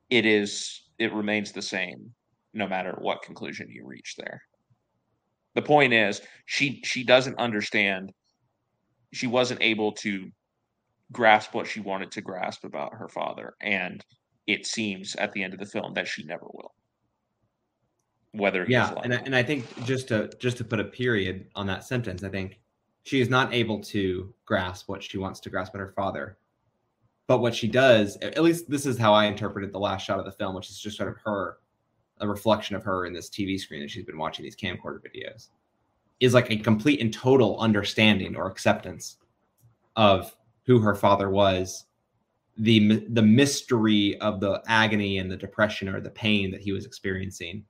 it 0.09 0.25
is 0.25 0.81
it 0.99 1.13
remains 1.13 1.53
the 1.53 1.61
same 1.61 2.11
no 2.53 2.67
matter 2.67 2.97
what 2.99 3.21
conclusion 3.21 3.69
you 3.69 3.85
reach 3.85 4.15
there. 4.17 4.41
The 5.55 5.61
point 5.61 5.93
is 5.93 6.21
she 6.45 6.81
she 6.83 7.03
doesn't 7.03 7.37
understand. 7.37 8.11
She 9.11 9.27
wasn't 9.27 9.61
able 9.61 9.91
to 9.93 10.31
grasp 11.11 11.53
what 11.53 11.67
she 11.67 11.79
wanted 11.79 12.11
to 12.11 12.21
grasp 12.21 12.63
about 12.63 12.93
her 12.93 13.07
father 13.07 13.53
and 13.61 14.03
it 14.47 14.65
seems 14.65 15.15
at 15.15 15.31
the 15.31 15.43
end 15.43 15.53
of 15.53 15.59
the 15.59 15.65
film 15.65 15.93
that 15.93 16.07
she 16.07 16.23
never 16.23 16.45
will. 16.51 16.73
Whether 18.31 18.65
yeah 18.67 18.95
and 19.03 19.13
I, 19.13 19.17
and 19.17 19.35
I 19.35 19.43
think 19.43 19.85
just 19.85 20.07
to 20.07 20.29
just 20.39 20.57
to 20.57 20.63
put 20.63 20.79
a 20.79 20.85
period 20.85 21.47
on 21.55 21.67
that 21.67 21.83
sentence 21.83 22.23
i 22.23 22.29
think 22.29 22.59
she 23.03 23.19
is 23.19 23.29
not 23.29 23.53
able 23.53 23.79
to 23.81 24.33
grasp 24.45 24.87
what 24.87 25.03
she 25.03 25.17
wants 25.17 25.39
to 25.41 25.49
grasp 25.49 25.75
about 25.75 25.83
her 25.83 25.93
father. 25.95 26.37
But 27.27 27.39
what 27.39 27.55
she 27.55 27.67
does, 27.67 28.17
at 28.17 28.41
least 28.41 28.69
this 28.69 28.85
is 28.85 28.97
how 28.97 29.13
I 29.13 29.25
interpreted 29.25 29.71
the 29.71 29.79
last 29.79 30.05
shot 30.05 30.19
of 30.19 30.25
the 30.25 30.31
film, 30.31 30.55
which 30.55 30.69
is 30.69 30.79
just 30.79 30.97
sort 30.97 31.09
of 31.09 31.17
her 31.23 31.57
a 32.19 32.27
reflection 32.27 32.75
of 32.75 32.83
her 32.83 33.05
in 33.05 33.13
this 33.13 33.29
TV 33.29 33.59
screen 33.59 33.81
that 33.81 33.91
she's 33.91 34.05
been 34.05 34.17
watching 34.17 34.43
these 34.43 34.55
camcorder 34.55 34.99
videos, 34.99 35.49
is 36.19 36.33
like 36.33 36.51
a 36.51 36.57
complete 36.57 37.01
and 37.01 37.13
total 37.13 37.59
understanding 37.59 38.35
or 38.35 38.47
acceptance 38.47 39.17
of 39.95 40.35
who 40.65 40.79
her 40.79 40.95
father 40.95 41.29
was, 41.29 41.85
the 42.57 43.05
the 43.09 43.21
mystery 43.21 44.19
of 44.21 44.39
the 44.39 44.61
agony 44.67 45.17
and 45.17 45.29
the 45.29 45.37
depression 45.37 45.89
or 45.89 45.99
the 45.99 46.09
pain 46.09 46.51
that 46.51 46.61
he 46.61 46.71
was 46.71 46.85
experiencing, 46.85 47.65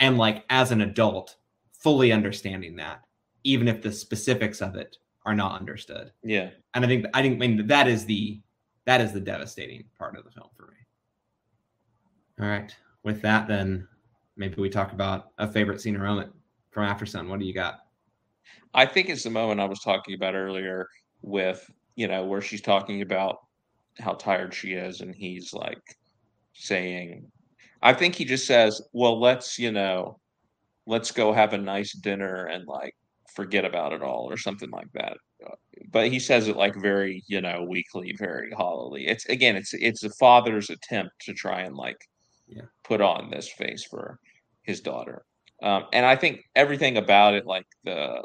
and 0.00 0.16
like 0.16 0.44
as 0.48 0.70
an 0.70 0.82
adult, 0.82 1.36
fully 1.72 2.12
understanding 2.12 2.76
that, 2.76 3.02
even 3.44 3.68
if 3.68 3.82
the 3.82 3.92
specifics 3.92 4.62
of 4.62 4.76
it 4.76 4.96
are 5.26 5.34
not 5.34 5.60
understood. 5.60 6.12
Yeah, 6.22 6.50
and 6.74 6.84
I 6.84 6.88
think 6.88 7.06
I 7.14 7.22
think 7.22 7.34
I 7.34 7.46
mean 7.46 7.66
that 7.66 7.88
is 7.88 8.06
the 8.06 8.40
that 8.84 9.00
is 9.00 9.12
the 9.12 9.20
devastating 9.20 9.84
part 9.98 10.16
of 10.16 10.24
the 10.24 10.30
film 10.30 10.48
for 10.56 10.68
me. 10.68 10.76
All 12.40 12.48
right, 12.48 12.74
with 13.04 13.22
that, 13.22 13.48
then 13.48 13.86
maybe 14.36 14.60
we 14.60 14.68
talk 14.68 14.92
about 14.92 15.30
a 15.38 15.50
favorite 15.50 15.80
scene 15.80 15.96
or 15.96 16.04
moment 16.04 16.32
from 16.70 16.88
Aftersun. 16.88 17.28
What 17.28 17.38
do 17.38 17.44
you 17.44 17.54
got? 17.54 17.80
I 18.74 18.86
think 18.86 19.08
it's 19.08 19.24
the 19.24 19.30
moment 19.30 19.60
I 19.60 19.64
was 19.64 19.80
talking 19.80 20.14
about 20.14 20.34
earlier 20.34 20.88
with 21.22 21.68
you 21.96 22.06
know 22.06 22.24
where 22.24 22.40
she's 22.40 22.60
talking 22.60 23.02
about 23.02 23.38
how 23.98 24.14
tired 24.14 24.54
she 24.54 24.72
is, 24.72 25.00
and 25.00 25.14
he's 25.14 25.52
like 25.52 25.82
saying, 26.54 27.30
I 27.82 27.92
think 27.94 28.14
he 28.14 28.24
just 28.24 28.46
says, 28.46 28.80
"Well, 28.92 29.20
let's 29.20 29.58
you 29.58 29.72
know, 29.72 30.18
let's 30.86 31.10
go 31.10 31.32
have 31.32 31.52
a 31.52 31.58
nice 31.58 31.92
dinner 31.92 32.46
and 32.46 32.66
like 32.66 32.94
forget 33.34 33.64
about 33.64 33.92
it 33.92 34.02
all," 34.02 34.30
or 34.30 34.36
something 34.36 34.70
like 34.70 34.92
that. 34.94 35.16
But 35.90 36.08
he 36.08 36.18
says 36.20 36.48
it 36.48 36.56
like 36.56 36.76
very 36.76 37.22
you 37.26 37.40
know 37.40 37.64
weakly, 37.68 38.14
very 38.18 38.52
hollowly. 38.52 39.06
It's 39.06 39.26
again, 39.26 39.56
it's 39.56 39.74
it's 39.74 40.04
a 40.04 40.10
father's 40.10 40.70
attempt 40.70 41.12
to 41.22 41.34
try 41.34 41.62
and 41.62 41.76
like 41.76 41.98
yeah. 42.48 42.62
put 42.84 43.00
on 43.00 43.30
this 43.30 43.48
face 43.48 43.84
for 43.84 44.18
his 44.62 44.80
daughter. 44.80 45.24
Um, 45.62 45.84
and 45.92 46.06
I 46.06 46.16
think 46.16 46.44
everything 46.54 46.96
about 46.96 47.34
it, 47.34 47.46
like 47.46 47.66
the 47.84 48.22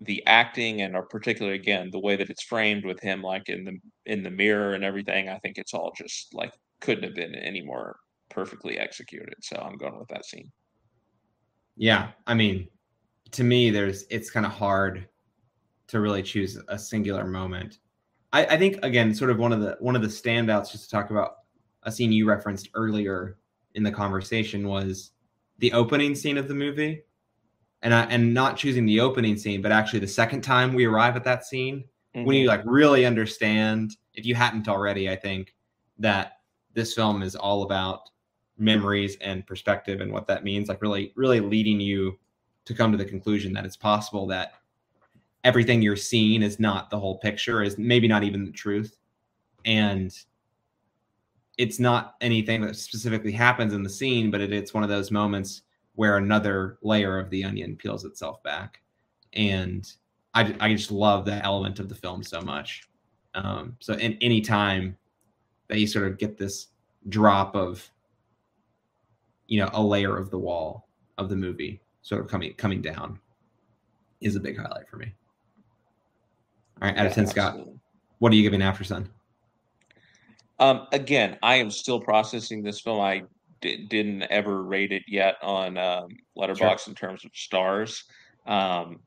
the 0.00 0.22
acting 0.26 0.82
and 0.82 0.94
or 0.94 1.02
particularly 1.02 1.58
again 1.58 1.88
the 1.90 1.98
way 1.98 2.16
that 2.16 2.28
it's 2.28 2.42
framed 2.42 2.84
with 2.84 3.00
him 3.00 3.22
like 3.22 3.48
in 3.48 3.64
the 3.64 3.78
in 4.04 4.22
the 4.22 4.30
mirror 4.30 4.74
and 4.74 4.84
everything 4.84 5.28
i 5.28 5.38
think 5.38 5.56
it's 5.56 5.72
all 5.72 5.92
just 5.96 6.34
like 6.34 6.52
couldn't 6.80 7.04
have 7.04 7.14
been 7.14 7.34
any 7.34 7.62
more 7.62 7.96
perfectly 8.28 8.78
executed 8.78 9.34
so 9.40 9.56
i'm 9.56 9.78
going 9.78 9.98
with 9.98 10.08
that 10.08 10.24
scene 10.24 10.50
yeah 11.76 12.08
i 12.26 12.34
mean 12.34 12.68
to 13.30 13.42
me 13.42 13.70
there's 13.70 14.04
it's 14.10 14.30
kind 14.30 14.44
of 14.44 14.52
hard 14.52 15.08
to 15.88 16.00
really 16.00 16.22
choose 16.22 16.58
a 16.68 16.78
singular 16.78 17.24
moment 17.24 17.78
I, 18.32 18.44
I 18.46 18.58
think 18.58 18.78
again 18.82 19.14
sort 19.14 19.30
of 19.30 19.38
one 19.38 19.52
of 19.52 19.60
the 19.60 19.76
one 19.80 19.96
of 19.96 20.02
the 20.02 20.08
standouts 20.08 20.72
just 20.72 20.84
to 20.84 20.90
talk 20.90 21.10
about 21.10 21.36
a 21.84 21.92
scene 21.92 22.12
you 22.12 22.28
referenced 22.28 22.68
earlier 22.74 23.38
in 23.76 23.82
the 23.82 23.92
conversation 23.92 24.66
was 24.66 25.12
the 25.58 25.72
opening 25.72 26.14
scene 26.14 26.38
of 26.38 26.48
the 26.48 26.54
movie 26.54 27.02
and 27.82 27.94
I, 27.94 28.04
and 28.06 28.34
not 28.34 28.56
choosing 28.56 28.86
the 28.86 29.00
opening 29.00 29.36
scene, 29.36 29.62
but 29.62 29.70
actually 29.70 30.00
the 30.00 30.08
second 30.08 30.40
time 30.40 30.74
we 30.74 30.86
arrive 30.86 31.14
at 31.14 31.24
that 31.24 31.44
scene, 31.44 31.84
mm-hmm. 32.14 32.26
when 32.26 32.36
you 32.36 32.48
mm-hmm. 32.48 32.58
like 32.58 32.62
really 32.66 33.06
understand, 33.06 33.96
if 34.14 34.26
you 34.26 34.34
hadn't 34.34 34.66
already, 34.66 35.08
I 35.08 35.16
think 35.16 35.54
that 35.98 36.38
this 36.74 36.94
film 36.94 37.22
is 37.22 37.36
all 37.36 37.62
about 37.62 38.10
memories 38.58 39.16
and 39.20 39.46
perspective 39.46 40.00
and 40.00 40.10
what 40.12 40.26
that 40.26 40.42
means, 40.42 40.68
like 40.68 40.82
really, 40.82 41.12
really 41.16 41.40
leading 41.40 41.80
you 41.80 42.18
to 42.64 42.74
come 42.74 42.90
to 42.90 42.98
the 42.98 43.04
conclusion 43.04 43.52
that 43.52 43.64
it's 43.64 43.76
possible 43.76 44.26
that 44.26 44.54
everything 45.44 45.82
you're 45.82 45.96
seeing 45.96 46.42
is 46.42 46.58
not 46.58 46.90
the 46.90 46.98
whole 46.98 47.18
picture, 47.18 47.62
is 47.62 47.78
maybe 47.78 48.08
not 48.08 48.24
even 48.24 48.44
the 48.44 48.50
truth. 48.50 48.96
And 49.64 50.12
it's 51.58 51.78
not 51.78 52.16
anything 52.20 52.60
that 52.62 52.76
specifically 52.76 53.32
happens 53.32 53.72
in 53.72 53.82
the 53.82 53.90
scene, 53.90 54.30
but 54.30 54.40
it, 54.40 54.52
it's 54.52 54.74
one 54.74 54.82
of 54.82 54.88
those 54.88 55.10
moments 55.10 55.62
where 55.94 56.18
another 56.18 56.78
layer 56.82 57.18
of 57.18 57.30
the 57.30 57.44
onion 57.44 57.76
peels 57.76 58.04
itself 58.04 58.42
back. 58.42 58.80
And 59.32 59.90
I, 60.34 60.54
I 60.60 60.74
just 60.74 60.90
love 60.90 61.24
that 61.24 61.44
element 61.44 61.80
of 61.80 61.88
the 61.88 61.94
film 61.94 62.22
so 62.22 62.40
much. 62.42 62.82
Um, 63.34 63.76
so 63.80 63.94
in 63.94 64.18
any 64.20 64.40
time 64.40 64.96
that 65.68 65.78
you 65.78 65.86
sort 65.86 66.06
of 66.06 66.18
get 66.18 66.36
this 66.36 66.68
drop 67.08 67.56
of, 67.56 67.88
you 69.46 69.60
know, 69.60 69.70
a 69.72 69.82
layer 69.82 70.16
of 70.16 70.30
the 70.30 70.38
wall 70.38 70.88
of 71.18 71.28
the 71.28 71.36
movie 71.36 71.80
sort 72.02 72.20
of 72.20 72.28
coming 72.28 72.52
coming 72.54 72.82
down 72.82 73.18
is 74.20 74.36
a 74.36 74.40
big 74.40 74.58
highlight 74.58 74.88
for 74.88 74.96
me. 74.96 75.12
All 76.80 76.88
right, 76.88 76.96
out 76.98 77.06
of 77.06 77.14
10, 77.14 77.26
Scott, 77.26 77.58
what 78.18 78.32
are 78.32 78.36
you 78.36 78.42
giving 78.42 78.60
Aftersun? 78.60 79.08
Um, 80.58 80.86
again, 80.92 81.38
I 81.42 81.56
am 81.56 81.70
still 81.70 82.00
processing 82.00 82.62
this 82.62 82.80
film. 82.80 83.00
I 83.00 83.22
didn't 83.60 84.22
ever 84.24 84.62
rate 84.62 84.92
it 84.92 85.02
yet 85.08 85.36
on 85.42 85.76
um, 85.76 86.08
Letterboxd 86.36 86.58
sure. 86.58 86.78
in 86.88 86.94
terms 86.94 87.24
of 87.24 87.30
stars. 87.34 88.04
Um, 88.46 89.00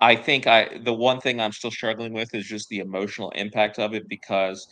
I 0.00 0.16
think 0.16 0.46
I 0.46 0.78
the 0.82 0.92
one 0.92 1.20
thing 1.20 1.40
I'm 1.40 1.52
still 1.52 1.70
struggling 1.70 2.12
with 2.12 2.34
is 2.34 2.46
just 2.46 2.68
the 2.68 2.80
emotional 2.80 3.30
impact 3.30 3.78
of 3.78 3.94
it 3.94 4.08
because 4.08 4.66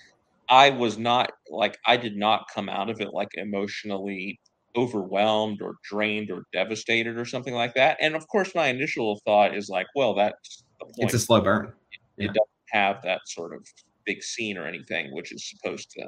I 0.49 0.71
was 0.71 0.99
not 0.99 1.31
like 1.49 1.79
I 1.87 1.97
did 1.97 2.17
not 2.17 2.47
come 2.53 2.69
out 2.69 2.91
of 2.91 3.01
it 3.01 3.15
like 3.15 3.29
emotionally 3.35 4.41
overwhelmed 4.77 5.63
or 5.63 5.77
drained 5.89 6.31
or 6.31 6.45
devastated 6.53 7.17
or 7.17 7.25
something 7.25 7.55
like 7.55 7.75
that. 7.75 7.97
And 8.01 8.15
of 8.15 8.27
course, 8.29 8.55
my 8.55 8.67
initial 8.67 9.21
thought 9.25 9.57
is 9.57 9.69
like, 9.69 9.87
well, 9.95 10.15
that's. 10.15 10.65
It's 10.97 11.15
a 11.15 11.19
slow 11.19 11.41
burn. 11.41 11.67
It, 11.67 12.01
yeah. 12.17 12.25
it 12.25 12.29
doesn't 12.29 12.71
have 12.71 13.03
that 13.03 13.21
sort 13.27 13.55
of 13.55 13.65
big 14.11 14.23
scene 14.23 14.57
or 14.59 14.67
anything, 14.67 15.05
which 15.15 15.33
is 15.33 15.43
supposed 15.51 15.91
to 15.93 16.03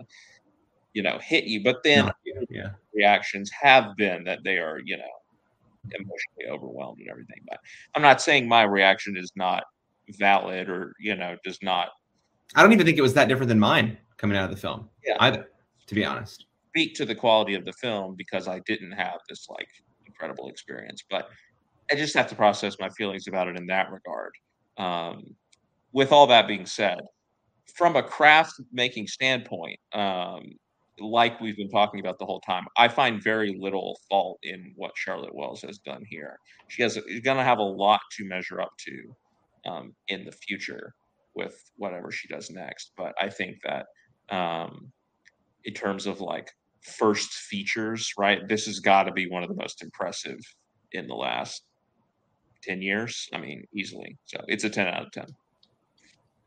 you 0.94 1.02
know 1.02 1.18
hit 1.22 1.44
you 1.44 1.62
but 1.62 1.82
then 1.82 2.06
no, 2.06 2.12
yeah. 2.50 2.70
reactions 2.94 3.50
have 3.50 3.96
been 3.96 4.24
that 4.24 4.40
they 4.44 4.58
are 4.58 4.80
you 4.84 4.96
know 4.96 5.04
emotionally 5.90 6.48
overwhelmed 6.50 6.98
and 7.00 7.08
everything 7.10 7.40
but 7.48 7.58
i'm 7.94 8.02
not 8.02 8.20
saying 8.20 8.46
my 8.46 8.62
reaction 8.62 9.16
is 9.16 9.32
not 9.36 9.64
valid 10.18 10.68
or 10.68 10.94
you 11.00 11.14
know 11.16 11.36
does 11.44 11.58
not 11.62 11.88
i 12.54 12.62
don't 12.62 12.72
even 12.72 12.86
think 12.86 12.98
it 12.98 13.02
was 13.02 13.14
that 13.14 13.28
different 13.28 13.48
than 13.48 13.58
mine 13.58 13.96
coming 14.16 14.36
out 14.36 14.44
of 14.44 14.50
the 14.50 14.56
film 14.56 14.88
yeah. 15.04 15.16
either 15.20 15.46
to 15.86 15.94
be 15.94 16.04
honest 16.04 16.46
speak 16.68 16.94
to 16.94 17.04
the 17.04 17.14
quality 17.14 17.54
of 17.54 17.64
the 17.64 17.72
film 17.72 18.14
because 18.16 18.46
i 18.46 18.60
didn't 18.60 18.92
have 18.92 19.18
this 19.28 19.46
like 19.48 19.68
incredible 20.06 20.48
experience 20.48 21.02
but 21.10 21.28
i 21.90 21.94
just 21.94 22.14
have 22.14 22.28
to 22.28 22.34
process 22.34 22.76
my 22.78 22.88
feelings 22.90 23.26
about 23.26 23.48
it 23.48 23.56
in 23.56 23.66
that 23.66 23.90
regard 23.90 24.32
um, 24.78 25.34
with 25.92 26.12
all 26.12 26.26
that 26.26 26.46
being 26.46 26.64
said 26.64 27.00
from 27.74 27.96
a 27.96 28.02
craft 28.02 28.54
making 28.72 29.06
standpoint 29.06 29.78
um, 29.94 30.42
like 31.00 31.40
we've 31.40 31.56
been 31.56 31.70
talking 31.70 32.00
about 32.00 32.18
the 32.18 32.24
whole 32.24 32.40
time, 32.40 32.66
I 32.76 32.88
find 32.88 33.22
very 33.22 33.56
little 33.58 33.98
fault 34.08 34.38
in 34.42 34.72
what 34.76 34.92
Charlotte 34.94 35.34
Wells 35.34 35.62
has 35.62 35.78
done 35.78 36.04
here. 36.08 36.38
She 36.68 36.82
has 36.82 36.96
is 36.96 37.20
going 37.20 37.38
to 37.38 37.44
have 37.44 37.58
a 37.58 37.62
lot 37.62 38.00
to 38.18 38.24
measure 38.24 38.60
up 38.60 38.72
to 38.78 39.70
um, 39.70 39.94
in 40.08 40.24
the 40.24 40.32
future 40.32 40.94
with 41.34 41.54
whatever 41.76 42.10
she 42.10 42.28
does 42.28 42.50
next. 42.50 42.92
But 42.96 43.14
I 43.20 43.28
think 43.30 43.56
that 43.64 43.86
um, 44.34 44.92
in 45.64 45.74
terms 45.74 46.06
of 46.06 46.20
like 46.20 46.50
first 46.82 47.32
features, 47.32 48.12
right, 48.18 48.46
this 48.48 48.66
has 48.66 48.80
got 48.80 49.04
to 49.04 49.12
be 49.12 49.28
one 49.28 49.42
of 49.42 49.48
the 49.48 49.56
most 49.56 49.82
impressive 49.82 50.38
in 50.92 51.06
the 51.06 51.14
last 51.14 51.62
10 52.64 52.82
years. 52.82 53.28
I 53.32 53.38
mean, 53.38 53.64
easily. 53.74 54.18
So 54.26 54.38
it's 54.46 54.64
a 54.64 54.70
10 54.70 54.86
out 54.88 55.06
of 55.06 55.12
10. 55.12 55.26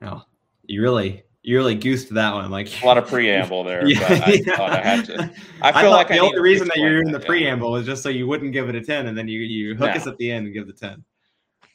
Oh, 0.03 0.21
you 0.68 0.82
really 0.82 1.24
you 1.45 1.57
really 1.57 1.76
goosed 1.76 2.11
that 2.16 2.34
one. 2.34 2.49
Like 2.49 2.82
a 2.82 2.86
lot 2.86 2.97
of 2.97 3.07
preamble 3.07 3.63
there. 3.66 3.86
yeah, 3.88 4.01
I 4.26 4.41
yeah. 4.45 4.57
thought 4.57 4.72
I 4.72 4.82
had 4.82 5.05
to. 5.05 5.32
I 5.61 5.72
feel 5.72 5.91
I 5.91 5.95
like 5.95 6.07
the 6.07 6.18
only 6.18 6.39
reason 6.39 6.68
that 6.68 6.78
you're 6.78 7.01
in 7.03 7.11
the 7.11 7.20
preamble 7.20 7.76
is 7.76 7.86
just 7.86 8.01
so 8.01 8.09
you 8.09 8.26
wouldn't 8.28 8.51
give 8.51 8.68
it 8.68 8.76
a 8.76 8.82
ten, 8.82 9.07
and 9.07 9.18
then 9.18 9.28
you 9.28 9.39
you 9.41 9.76
hook 9.76 9.91
no. 9.91 9.95
us 9.95 10.07
at 10.07 10.18
the 10.18 10.32
end 10.32 10.47
and 10.47 10.53
give 10.55 10.66
the 10.66 10.74
ten. 10.74 11.03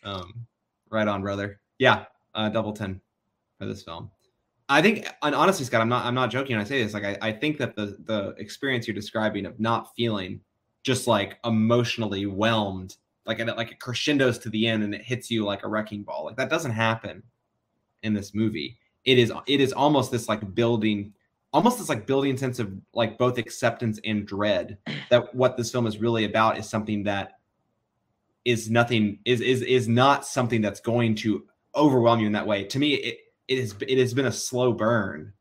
Um, 0.03 0.47
right 0.91 1.07
on, 1.07 1.23
brother. 1.23 1.61
Yeah, 1.79 2.07
uh, 2.35 2.49
double 2.49 2.73
ten 2.73 3.01
for 3.59 3.67
this 3.67 3.83
film. 3.85 4.11
I 4.69 4.83
think, 4.83 5.09
and 5.23 5.35
honestly, 5.35 5.65
Scott, 5.65 5.81
I'm 5.81 5.89
not 5.89 6.05
I'm 6.05 6.15
not 6.15 6.31
joking 6.31 6.57
when 6.57 6.65
I 6.65 6.69
say 6.69 6.83
this. 6.83 6.93
Like, 6.93 7.05
I, 7.05 7.19
I 7.23 7.33
think 7.33 7.57
that 7.59 7.77
the 7.77 7.97
the 8.05 8.35
experience 8.39 8.89
you're 8.89 8.95
describing 8.95 9.47
of 9.47 9.61
not 9.61 9.95
feeling 9.95 10.41
just 10.83 11.07
like 11.07 11.39
emotionally 11.45 12.27
whelmed, 12.27 12.97
like 13.25 13.39
it 13.39 13.47
like 13.57 13.71
it 13.71 13.79
crescendos 13.79 14.39
to 14.39 14.51
the 14.51 14.67
end 14.67 14.83
and 14.83 14.95
it 14.95 15.03
hits 15.03 15.31
you 15.31 15.45
like 15.45 15.63
a 15.63 15.69
wrecking 15.69 16.03
ball. 16.03 16.25
Like 16.25 16.37
that 16.37 16.51
doesn't 16.51 16.73
happen 16.73 17.23
in 18.03 18.15
this 18.15 18.35
movie 18.35 18.80
it 19.05 19.19
is 19.19 19.33
it 19.47 19.61
is 19.61 19.73
almost 19.73 20.11
this 20.11 20.29
like 20.29 20.55
building 20.55 21.13
almost 21.53 21.79
this 21.79 21.89
like 21.89 22.07
building 22.07 22.37
sense 22.37 22.59
of 22.59 22.73
like 22.95 23.19
both 23.19 23.39
acceptance 23.39 23.99
and 24.05 24.27
dread 24.27 24.79
that 25.11 25.35
what 25.35 25.57
this 25.57 25.71
film 25.71 25.87
is 25.87 25.99
really 25.99 26.25
about 26.25 26.59
is 26.59 26.69
something 26.69 27.03
that 27.05 27.39
is 28.45 28.71
nothing 28.71 29.19
is 29.25 29.41
is 29.41 29.63
is 29.63 29.89
not 29.89 30.25
something 30.25 30.61
that's 30.61 30.81
going 30.81 31.15
to 31.15 31.45
overwhelm 31.75 32.21
you 32.21 32.27
in 32.27 32.33
that 32.33 32.47
way. 32.47 32.65
To 32.65 32.79
me 32.79 32.95
it 32.95 33.19
it 33.49 33.59
has 33.59 33.75
it 33.87 33.99
has 33.99 34.15
been 34.15 34.27
a 34.27 34.33
slow 34.33 34.73
burn 34.73 35.33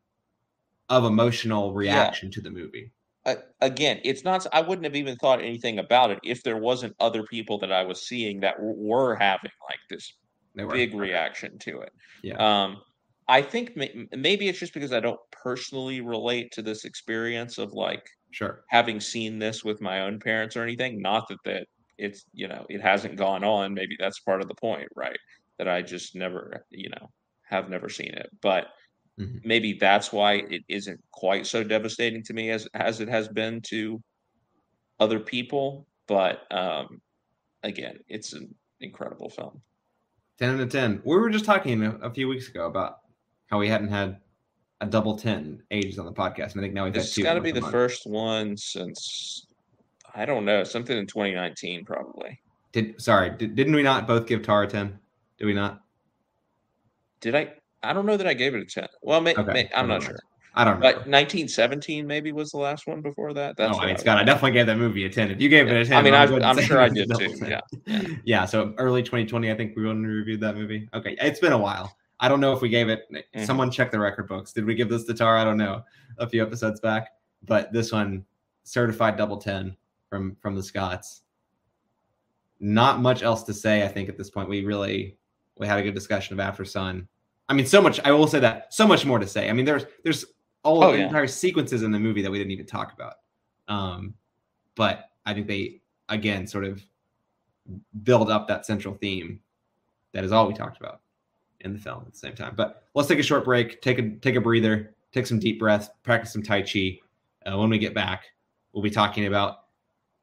of 0.88 1.04
emotional 1.04 1.72
reaction 1.72 2.28
yeah. 2.28 2.34
to 2.34 2.40
the 2.40 2.50
movie. 2.50 2.92
Uh, 3.26 3.34
again 3.60 4.00
it's 4.02 4.24
not 4.24 4.46
i 4.54 4.62
wouldn't 4.62 4.86
have 4.86 4.96
even 4.96 5.14
thought 5.16 5.42
anything 5.42 5.78
about 5.78 6.10
it 6.10 6.18
if 6.24 6.42
there 6.42 6.56
wasn't 6.56 6.96
other 7.00 7.22
people 7.22 7.58
that 7.58 7.70
i 7.70 7.84
was 7.84 8.00
seeing 8.00 8.40
that 8.40 8.56
w- 8.56 8.74
were 8.78 9.14
having 9.14 9.50
like 9.68 9.78
this 9.90 10.14
big 10.54 10.94
reaction 10.94 11.58
to 11.58 11.80
it. 11.80 11.92
Yeah. 12.22 12.36
Um 12.36 12.78
I 13.30 13.42
think 13.42 13.76
maybe 13.76 14.48
it's 14.48 14.58
just 14.58 14.74
because 14.74 14.92
I 14.92 15.00
don't 15.00 15.20
personally 15.32 16.00
relate 16.02 16.52
to 16.52 16.62
this 16.62 16.84
experience 16.84 17.58
of 17.58 17.72
like 17.72 18.04
Sure. 18.30 18.64
having 18.68 19.00
seen 19.00 19.38
this 19.38 19.64
with 19.64 19.80
my 19.80 20.00
own 20.02 20.20
parents 20.20 20.56
or 20.56 20.62
anything. 20.64 21.00
Not 21.02 21.28
that 21.28 21.38
that 21.44 21.66
it's 21.98 22.24
you 22.32 22.48
know 22.48 22.66
it 22.70 22.82
hasn't 22.82 23.16
gone 23.16 23.44
on. 23.44 23.74
Maybe 23.74 23.96
that's 23.98 24.20
part 24.20 24.42
of 24.42 24.48
the 24.48 24.56
point, 24.56 24.88
right? 24.96 25.18
That 25.58 25.68
I 25.68 25.82
just 25.82 26.16
never 26.16 26.66
you 26.70 26.90
know 26.90 27.08
have 27.44 27.70
never 27.70 27.88
seen 27.88 28.14
it, 28.14 28.28
but 28.42 28.68
Mhm. 29.16 29.44
maybe 29.44 29.74
that's 29.80 30.12
why 30.12 30.34
it 30.34 30.62
isn't 30.68 31.00
quite 31.12 31.46
so 31.46 31.64
devastating 31.64 32.22
to 32.24 32.34
me 32.34 32.50
as 32.50 32.68
as 32.74 33.00
it 33.00 33.08
has 33.08 33.28
been 33.28 33.62
to 33.70 34.00
other 34.98 35.20
people. 35.20 35.88
But 36.06 36.50
um, 36.52 37.00
again, 37.64 38.00
it's 38.08 38.32
an 38.34 38.54
incredible 38.80 39.30
film. 39.30 39.62
10 40.38 40.54
out 40.54 40.60
of 40.60 40.70
10. 40.70 41.02
We 41.04 41.16
were 41.16 41.30
just 41.30 41.44
talking 41.44 41.82
a, 41.82 41.96
a 41.98 42.12
few 42.12 42.28
weeks 42.28 42.48
ago 42.48 42.66
about 42.66 42.98
how 43.50 43.58
we 43.58 43.68
hadn't 43.68 43.88
had 43.88 44.18
a 44.80 44.86
double 44.86 45.16
10 45.16 45.62
ages 45.70 45.98
on 45.98 46.06
the 46.06 46.12
podcast. 46.12 46.52
And 46.52 46.60
I 46.60 46.62
think 46.62 46.74
now 46.74 46.84
we've 46.84 46.92
This 46.94 47.14
had 47.16 47.24
got 47.24 47.34
to 47.34 47.40
be 47.40 47.50
the 47.50 47.60
month. 47.60 47.72
first 47.72 48.06
one 48.06 48.56
since 48.56 49.46
I 50.14 50.24
don't 50.24 50.44
know 50.44 50.64
something 50.64 50.96
in 50.96 51.06
2019 51.06 51.84
probably. 51.84 52.40
Did 52.72 53.00
sorry, 53.02 53.30
did, 53.30 53.56
didn't 53.56 53.74
we 53.74 53.82
not 53.82 54.06
both 54.06 54.26
give 54.26 54.42
Tar 54.42 54.62
a 54.62 54.66
10? 54.68 54.96
Did 55.38 55.44
we 55.44 55.52
not? 55.52 55.82
Did 57.20 57.34
I? 57.34 57.52
I 57.82 57.92
don't 57.92 58.06
know 58.06 58.16
that 58.16 58.26
I 58.26 58.34
gave 58.34 58.54
it 58.54 58.62
a 58.62 58.64
10. 58.64 58.86
Well, 59.02 59.20
may, 59.20 59.34
Okay, 59.34 59.52
may- 59.52 59.70
I'm 59.74 59.88
not 59.88 60.02
sure. 60.02 60.16
I 60.54 60.64
don't 60.64 60.74
know. 60.76 60.80
But 60.82 60.94
1917 61.06 62.06
maybe 62.06 62.32
was 62.32 62.50
the 62.50 62.58
last 62.58 62.86
one 62.86 63.00
before 63.02 63.32
that. 63.34 63.56
That's 63.56 63.76
oh, 63.76 63.80
I 63.80 63.86
mean, 63.86 63.96
I 63.96 63.98
Scott, 63.98 64.16
I 64.18 64.20
would- 64.20 64.26
definitely 64.26 64.52
gave 64.52 64.66
that 64.66 64.78
movie 64.78 65.04
a 65.04 65.10
10. 65.10 65.30
If 65.30 65.40
you 65.40 65.48
gave 65.48 65.68
it 65.68 65.76
a 65.76 65.84
10, 65.84 65.96
I 65.96 66.02
mean, 66.02 66.14
I'm 66.14 66.22
I've- 66.22 66.30
going 66.30 66.42
to 66.42 66.48
I'm 66.48 66.60
sure 66.60 66.80
I 66.80 66.88
did 66.88 67.10
too, 67.18 67.36
10. 67.36 67.48
yeah, 67.86 68.08
yeah. 68.24 68.44
So 68.46 68.74
early 68.78 69.02
2020, 69.02 69.50
I 69.50 69.56
think 69.56 69.76
we 69.76 69.88
only 69.88 70.08
reviewed 70.08 70.40
that 70.40 70.56
movie. 70.56 70.88
Okay. 70.94 71.16
It's 71.20 71.40
been 71.40 71.52
a 71.52 71.58
while. 71.58 71.96
I 72.20 72.28
don't 72.28 72.40
know 72.40 72.52
if 72.52 72.60
we 72.60 72.68
gave 72.68 72.88
it. 72.88 73.10
Mhm. 73.34 73.46
Someone 73.46 73.70
check 73.70 73.90
the 73.90 73.98
record 73.98 74.28
books. 74.28 74.52
Did 74.52 74.64
we 74.66 74.74
give 74.74 74.88
this 74.88 75.04
to 75.04 75.14
Tar? 75.14 75.36
I 75.38 75.44
don't 75.44 75.56
know. 75.56 75.82
A 76.18 76.28
few 76.28 76.42
episodes 76.42 76.78
back, 76.78 77.08
but 77.44 77.72
this 77.72 77.90
one 77.92 78.24
certified 78.62 79.16
double 79.16 79.38
10 79.38 79.74
from 80.08 80.36
from 80.36 80.54
the 80.54 80.62
Scots. 80.62 81.22
Not 82.60 83.00
much 83.00 83.22
else 83.22 83.42
to 83.44 83.54
say. 83.54 83.84
I 83.84 83.88
think 83.88 84.08
at 84.08 84.18
this 84.18 84.28
point 84.30 84.48
we 84.48 84.64
really 84.64 85.16
we 85.56 85.66
had 85.66 85.78
a 85.78 85.82
good 85.82 85.94
discussion 85.94 86.38
of 86.38 86.54
Aftersun. 86.54 87.06
I 87.48 87.54
mean, 87.54 87.66
so 87.66 87.80
much. 87.82 87.98
I 88.04 88.12
will 88.12 88.26
say 88.26 88.38
that 88.40 88.72
so 88.72 88.86
much 88.86 89.04
more 89.06 89.18
to 89.18 89.26
say. 89.26 89.48
I 89.48 89.52
mean, 89.52 89.64
there's 89.64 89.84
there's 90.04 90.24
all 90.62 90.84
Oh, 90.84 90.92
yeah. 90.92 91.06
entire 91.06 91.26
sequences 91.26 91.82
in 91.82 91.90
the 91.90 91.98
movie 91.98 92.20
that 92.22 92.30
we 92.30 92.36
didn't 92.38 92.50
even 92.52 92.66
talk 92.66 92.92
about. 92.92 93.14
Um, 93.68 94.14
but 94.74 95.06
I 95.24 95.32
think 95.32 95.46
they 95.46 95.80
again 96.10 96.46
sort 96.46 96.64
of 96.64 96.84
build 98.02 98.30
up 98.30 98.46
that 98.48 98.66
central 98.66 98.94
theme 98.94 99.40
that 100.12 100.22
is 100.24 100.32
all 100.32 100.46
we 100.46 100.52
talked 100.54 100.78
about 100.78 101.00
in 101.62 101.72
the 101.72 101.78
film 101.78 102.02
at 102.06 102.12
the 102.12 102.18
same 102.18 102.34
time. 102.34 102.54
But 102.56 102.84
let's 102.94 103.08
take 103.08 103.18
a 103.18 103.22
short 103.22 103.44
break, 103.44 103.82
take 103.82 103.98
a 103.98 104.10
take 104.16 104.36
a 104.36 104.40
breather, 104.40 104.94
take 105.12 105.26
some 105.26 105.38
deep 105.38 105.58
breaths, 105.58 105.88
practice 106.02 106.32
some 106.32 106.42
tai 106.42 106.62
chi. 106.62 106.98
Uh, 107.46 107.58
when 107.58 107.70
we 107.70 107.78
get 107.78 107.94
back, 107.94 108.24
we'll 108.72 108.82
be 108.82 108.90
talking 108.90 109.26
about 109.26 109.60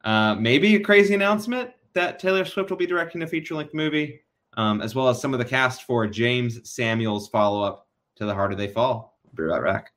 uh, 0.03 0.35
maybe 0.35 0.75
a 0.75 0.79
crazy 0.79 1.13
announcement 1.13 1.71
that 1.93 2.19
Taylor 2.19 2.45
Swift 2.45 2.69
will 2.69 2.77
be 2.77 2.85
directing 2.85 3.23
a 3.23 3.27
feature 3.27 3.55
length 3.55 3.73
movie, 3.73 4.21
um, 4.55 4.81
as 4.81 4.93
well 4.93 5.07
as 5.09 5.19
some 5.19 5.33
of 5.33 5.39
the 5.39 5.45
cast 5.45 5.83
for 5.83 6.07
Jeymes 6.07 6.65
Samuel's 6.65 7.27
follow 7.27 7.61
up 7.61 7.87
to 8.15 8.25
The 8.25 8.33
Harder 8.33 8.55
They 8.55 8.67
Fall. 8.67 9.17
Be 9.35 9.43
right 9.43 9.63
back. 9.63 9.91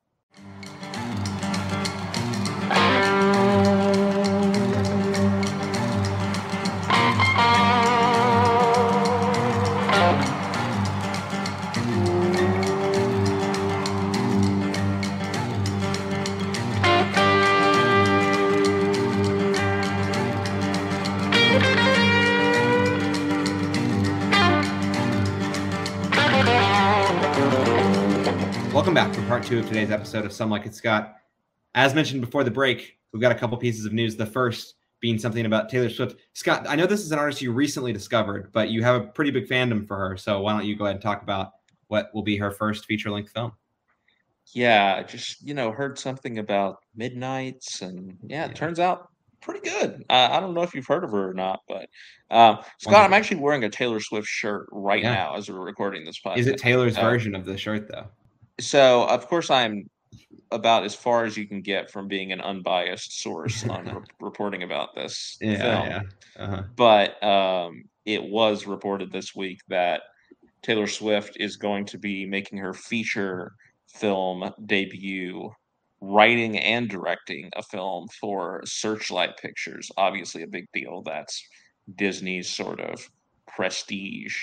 Welcome 28.91 29.09
back 29.09 29.17
for 29.17 29.25
part 29.29 29.43
two 29.45 29.59
of 29.59 29.67
today's 29.69 29.89
episode 29.89 30.25
of 30.25 30.33
Some 30.33 30.49
Like 30.49 30.65
It 30.65 30.75
Scott. 30.75 31.15
As 31.75 31.93
mentioned 31.95 32.19
before 32.19 32.43
the 32.43 32.51
break, 32.51 32.97
we've 33.13 33.21
got 33.21 33.31
a 33.31 33.35
couple 33.35 33.55
pieces 33.57 33.85
of 33.85 33.93
news. 33.93 34.17
The 34.17 34.25
first 34.25 34.75
being 34.99 35.17
something 35.17 35.45
about 35.45 35.69
Taylor 35.69 35.89
Swift. 35.89 36.17
Scott, 36.33 36.65
I 36.67 36.75
know 36.75 36.85
this 36.85 36.99
is 36.99 37.13
an 37.13 37.17
artist 37.17 37.41
you 37.41 37.53
recently 37.53 37.93
discovered, 37.93 38.51
but 38.51 38.69
you 38.69 38.83
have 38.83 39.01
a 39.01 39.05
pretty 39.07 39.31
big 39.31 39.47
fandom 39.47 39.87
for 39.87 39.95
her. 39.95 40.17
So 40.17 40.41
why 40.41 40.51
don't 40.51 40.65
you 40.65 40.75
go 40.75 40.83
ahead 40.83 40.95
and 40.97 41.01
talk 41.01 41.23
about 41.23 41.51
what 41.87 42.13
will 42.13 42.21
be 42.21 42.35
her 42.35 42.51
first 42.51 42.83
feature 42.85 43.09
length 43.09 43.31
film? 43.31 43.53
Yeah, 44.47 44.95
I 44.99 45.03
just 45.03 45.41
you 45.41 45.53
know 45.53 45.71
heard 45.71 45.97
something 45.97 46.39
about 46.39 46.79
Midnights, 46.93 47.83
and 47.83 48.17
yeah, 48.27 48.43
it 48.43 48.47
Yeah. 48.49 48.53
turns 48.55 48.77
out 48.81 49.07
pretty 49.39 49.61
good. 49.61 50.03
Uh, 50.09 50.27
I 50.33 50.41
don't 50.41 50.53
know 50.53 50.63
if 50.63 50.75
you've 50.75 50.85
heard 50.85 51.05
of 51.05 51.11
her 51.11 51.29
or 51.29 51.33
not, 51.33 51.61
but 51.69 51.87
um, 52.29 52.57
Scott, 52.79 53.05
I'm 53.05 53.13
actually 53.13 53.37
wearing 53.39 53.63
a 53.63 53.69
Taylor 53.69 54.01
Swift 54.01 54.27
shirt 54.27 54.67
right 54.69 55.01
Yeah. 55.01 55.13
now 55.13 55.35
as 55.37 55.49
we're 55.49 55.63
recording 55.63 56.03
this 56.03 56.19
podcast. 56.19 56.39
Is 56.39 56.47
it 56.47 56.57
Taylor's 56.57 56.97
Uh, 56.97 57.01
version 57.03 57.35
of 57.35 57.45
the 57.45 57.57
shirt, 57.57 57.87
though? 57.89 58.07
So, 58.59 59.03
of 59.05 59.27
course, 59.27 59.49
I'm 59.49 59.89
about 60.51 60.83
as 60.83 60.93
far 60.93 61.25
as 61.25 61.37
you 61.37 61.47
can 61.47 61.61
get 61.61 61.89
from 61.89 62.07
being 62.07 62.31
an 62.31 62.41
unbiased 62.41 63.21
source 63.21 63.65
on 63.69 63.85
re- 63.85 64.01
reporting 64.19 64.63
about 64.63 64.95
this 64.95 65.37
film. 65.39 65.51
yeah. 65.59 66.01
Uh-huh. 66.37 66.63
But 66.75 67.23
um, 67.23 67.83
it 68.05 68.23
was 68.23 68.67
reported 68.67 69.11
this 69.11 69.35
week 69.35 69.59
that 69.69 70.01
Taylor 70.61 70.87
Swift 70.87 71.37
is 71.39 71.57
going 71.57 71.85
to 71.85 71.97
be 71.97 72.25
making 72.25 72.59
her 72.59 72.73
feature 72.73 73.53
film 73.87 74.51
debut, 74.65 75.49
writing 76.01 76.57
and 76.59 76.89
directing 76.89 77.49
a 77.55 77.63
film 77.63 78.07
for 78.19 78.61
Searchlight 78.65 79.37
Pictures. 79.37 79.91
Obviously, 79.97 80.43
a 80.43 80.47
big 80.47 80.65
deal. 80.73 81.01
That's 81.03 81.43
Disney's 81.95 82.49
sort 82.49 82.79
of 82.79 83.09
prestige, 83.47 84.37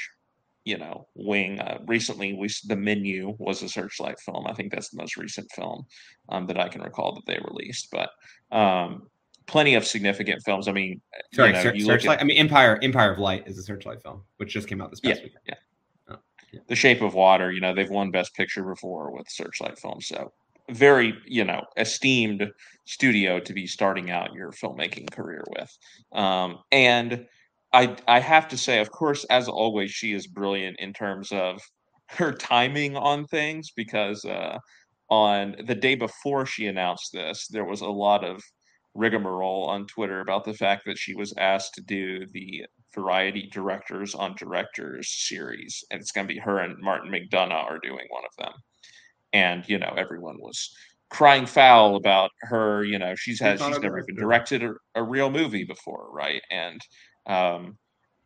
you 0.69 0.77
know, 0.77 1.07
wing. 1.15 1.59
Uh, 1.61 1.79
recently, 1.87 2.35
we 2.35 2.49
the 2.67 2.77
menu 2.77 3.35
was 3.39 3.63
a 3.63 3.69
Searchlight 3.69 4.21
film. 4.21 4.47
I 4.47 4.53
think 4.53 4.71
that's 4.73 4.91
the 4.91 4.99
most 5.03 5.17
recent 5.17 5.51
film 5.53 5.87
um, 6.29 6.47
that 6.49 6.59
I 6.61 6.69
can 6.69 6.83
recall 6.83 7.15
that 7.15 7.27
they 7.27 7.39
released. 7.51 7.89
But 7.91 8.11
um, 8.57 9.09
plenty 9.47 9.75
of 9.77 9.87
significant 9.87 10.43
films. 10.45 10.69
I 10.69 10.73
mean, 10.73 11.01
Sorry, 11.33 11.49
you 11.49 11.55
know, 11.55 11.63
Search- 11.63 11.77
you 11.77 11.87
look 11.87 11.95
at- 11.95 12.01
Searchlight. 12.03 12.21
I 12.21 12.25
mean, 12.25 12.37
Empire. 12.37 12.79
Empire 12.83 13.13
of 13.13 13.19
Light 13.19 13.45
is 13.49 13.57
a 13.59 13.63
Searchlight 13.63 14.03
film, 14.03 14.23
which 14.37 14.53
just 14.53 14.69
came 14.69 14.81
out 14.83 14.91
this 14.91 15.01
past 15.01 15.21
Yeah, 15.21 15.25
week. 15.25 15.33
yeah. 15.47 15.55
Oh, 16.11 16.17
yeah. 16.53 16.61
The 16.69 16.77
Shape 16.77 17.01
of 17.01 17.15
Water, 17.15 17.51
you 17.51 17.61
know, 17.61 17.75
they've 17.75 17.89
won 17.91 18.11
Best 18.11 18.35
Picture 18.35 18.63
before 18.65 19.11
with 19.11 19.27
Searchlight 19.31 19.79
Films. 19.79 20.07
So 20.07 20.33
very, 20.71 21.15
you 21.27 21.45
know, 21.45 21.63
esteemed 21.79 22.47
studio 22.85 23.41
to 23.41 23.53
be 23.55 23.67
starting 23.67 24.11
out 24.11 24.35
your 24.35 24.53
filmmaking 24.53 25.11
career 25.11 25.43
with. 25.57 25.73
Um, 26.13 26.59
and 26.71 27.27
I 27.73 27.97
I 28.07 28.21
have 28.21 28.49
to 28.49 28.59
say, 28.59 28.79
of 28.81 28.91
course, 28.91 29.25
as 29.31 29.49
always, 29.49 29.91
she 29.91 30.13
is 30.13 30.27
brilliant 30.27 30.77
in 30.81 30.93
terms 30.93 31.33
of 31.33 31.61
her 32.11 32.33
timing 32.33 32.97
on 32.97 33.27
things 33.27 33.71
because 33.75 34.25
uh, 34.25 34.59
on 35.11 35.57
the 35.67 35.75
day 35.75 35.95
before 35.95 36.47
she 36.47 36.67
announced 36.67 37.11
this, 37.13 37.47
there 37.49 37.65
was 37.65 37.81
a 37.81 37.89
lot 37.89 38.25
of 38.25 38.43
rigmarole 38.95 39.65
on 39.65 39.87
Twitter 39.87 40.21
about 40.21 40.45
the 40.45 40.55
fact 40.55 40.85
that 40.87 40.99
she 40.99 41.15
was 41.15 41.35
asked 41.39 41.75
to 41.75 41.83
do 41.83 42.27
the 42.33 42.67
Variety 42.95 43.49
Directors 43.53 44.15
on 44.15 44.35
Directors 44.37 45.09
series, 45.29 45.85
and 45.91 46.01
it's 46.01 46.13
going 46.13 46.27
to 46.27 46.35
be 46.35 46.41
her 46.41 46.59
and 46.59 46.77
Martin 46.81 47.11
McDonagh 47.11 47.53
are 47.71 47.79
doing 47.79 48.07
one 48.11 48.25
of 48.25 48.35
them. 48.39 48.53
And 49.33 49.69
you 49.69 49.79
know, 49.79 49.95
everyone 49.97 50.37
was 50.41 50.71
crying 51.11 51.47
foul 51.47 51.97
about 51.97 52.31
her. 52.43 52.85
You 52.85 52.99
know, 52.99 53.15
she's 53.17 53.41
had 53.41 53.61
she's 53.61 53.81
never 53.81 53.99
even 54.01 54.17
directed 54.17 54.63
a, 54.65 54.75
a 54.95 55.03
real 55.03 55.31
movie 55.31 55.65
before, 55.65 56.09
right? 56.13 56.43
And 56.51 56.81
um, 57.29 57.77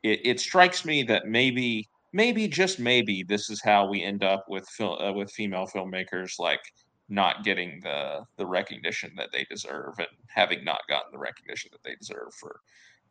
it, 0.02 0.20
it 0.24 0.40
strikes 0.40 0.84
me 0.84 1.02
that 1.04 1.26
maybe, 1.26 1.88
maybe 2.12 2.48
just 2.48 2.78
maybe, 2.78 3.22
this 3.22 3.50
is 3.50 3.62
how 3.62 3.88
we 3.88 4.02
end 4.02 4.24
up 4.24 4.44
with 4.48 4.68
fil- 4.68 5.00
uh, 5.00 5.12
with 5.12 5.30
female 5.30 5.66
filmmakers 5.66 6.38
like 6.38 6.60
not 7.08 7.44
getting 7.44 7.78
the 7.82 8.24
the 8.36 8.46
recognition 8.46 9.12
that 9.16 9.28
they 9.32 9.44
deserve 9.50 9.94
and 9.98 10.08
having 10.28 10.64
not 10.64 10.80
gotten 10.88 11.12
the 11.12 11.18
recognition 11.18 11.70
that 11.72 11.82
they 11.84 11.94
deserve 11.96 12.32
for 12.40 12.60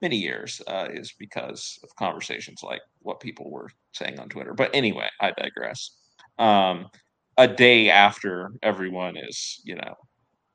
many 0.02 0.18
years 0.18 0.62
uh, 0.68 0.88
is 0.92 1.14
because 1.20 1.80
of 1.84 1.96
conversations 1.96 2.64
like 2.64 2.82
what 3.02 3.20
people 3.20 3.52
were 3.52 3.70
saying 3.94 4.20
on 4.20 4.28
Twitter. 4.30 4.54
But 4.54 4.72
anyway, 4.74 5.08
I 5.20 5.32
digress. 5.32 5.92
Um, 6.40 6.88
a 7.38 7.48
day 7.48 7.90
after 7.90 8.52
everyone 8.64 9.16
is, 9.16 9.62
you 9.64 9.76
know, 9.76 9.94